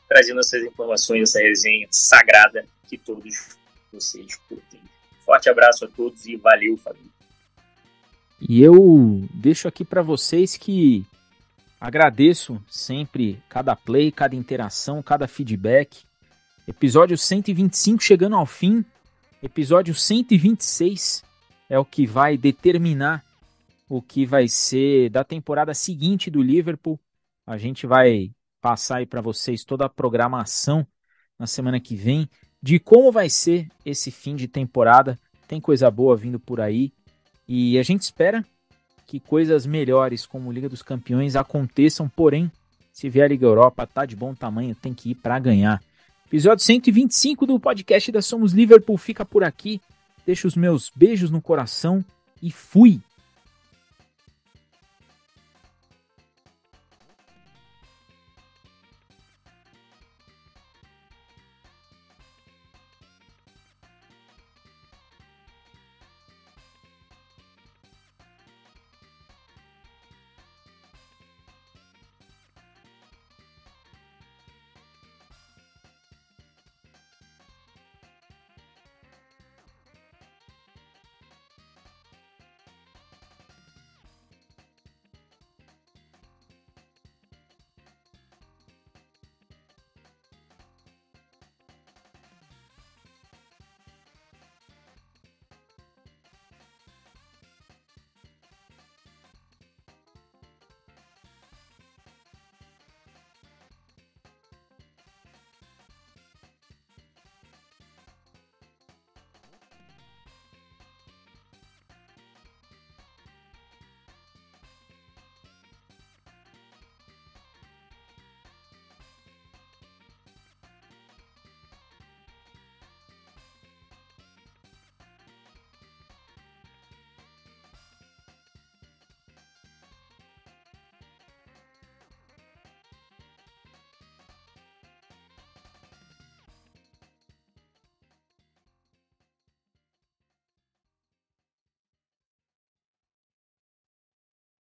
trazendo 0.09 0.41
essas 0.41 0.63
informações, 0.65 1.31
essa 1.31 1.39
resenha 1.39 1.87
sagrada 1.91 2.67
que 2.89 2.99
todos 2.99 3.57
vocês 3.93 4.35
curtem. 4.49 4.81
Forte 5.25 5.49
abraço 5.49 5.85
a 5.85 5.89
todos 5.89 6.27
e 6.27 6.37
valeu, 6.37 6.77
família. 6.77 7.15
E 8.47 8.61
eu 8.61 9.27
deixo 9.33 9.69
aqui 9.69 9.85
para 9.85 10.03
vocês 10.03 10.57
que 10.57 11.07
agradeço 11.81 12.61
sempre 12.69 13.41
cada 13.49 13.77
play, 13.77 14.11
cada 14.11 14.35
interação, 14.35 15.01
cada 15.01 15.29
feedback. 15.29 16.03
Episódio 16.67 17.17
125 17.17 18.03
chegando 18.03 18.35
ao 18.35 18.45
fim. 18.45 18.85
Episódio 19.41 19.95
126 19.95 21.23
é 21.71 21.79
o 21.79 21.85
que 21.85 22.05
vai 22.05 22.37
determinar 22.37 23.25
o 23.89 24.01
que 24.01 24.25
vai 24.25 24.49
ser 24.49 25.11
da 25.11 25.25
temporada 25.25 25.75
seguinte 25.75 26.31
do 26.31 26.43
Liverpool. 26.43 26.99
A 27.47 27.59
gente 27.59 27.87
vai 27.87 28.33
passar 28.61 28.99
aí 28.99 29.07
para 29.07 29.21
vocês 29.21 29.65
toda 29.65 29.85
a 29.85 29.91
programação 29.91 30.87
na 31.39 31.47
semana 31.47 31.79
que 31.79 31.95
vem 31.95 32.29
de 32.63 32.79
como 32.79 33.13
vai 33.13 33.29
ser 33.29 33.69
esse 33.85 34.11
fim 34.11 34.35
de 34.35 34.49
temporada. 34.49 35.21
Tem 35.47 35.61
coisa 35.61 35.91
boa 35.91 36.17
vindo 36.17 36.41
por 36.41 36.61
aí 36.61 36.93
e 37.47 37.79
a 37.79 37.83
gente 37.83 38.03
espera 38.03 38.45
que 39.07 39.21
coisas 39.21 39.67
melhores 39.67 40.25
como 40.25 40.51
Liga 40.51 40.69
dos 40.69 40.83
Campeões 40.83 41.37
aconteçam, 41.37 42.09
porém, 42.09 42.51
se 42.91 43.11
vier 43.11 43.27
a 43.27 43.29
Liga 43.29 43.45
Europa, 43.45 43.87
tá 43.87 44.07
de 44.07 44.17
bom 44.17 44.35
tamanho, 44.35 44.75
tem 44.75 44.95
que 44.95 45.11
ir 45.11 45.15
para 45.17 45.39
ganhar. 45.39 45.83
Episódio 46.27 46.65
125 46.65 47.47
do 47.47 47.61
podcast 47.61 48.11
da 48.11 48.23
Somos 48.23 48.53
Liverpool 48.53 48.97
fica 48.97 49.25
por 49.27 49.45
aqui. 49.45 49.81
Deixo 50.25 50.49
os 50.49 50.57
meus 50.57 50.91
beijos 50.97 51.31
no 51.31 51.43
coração 51.43 52.03
e 52.43 52.51
fui! 52.51 53.01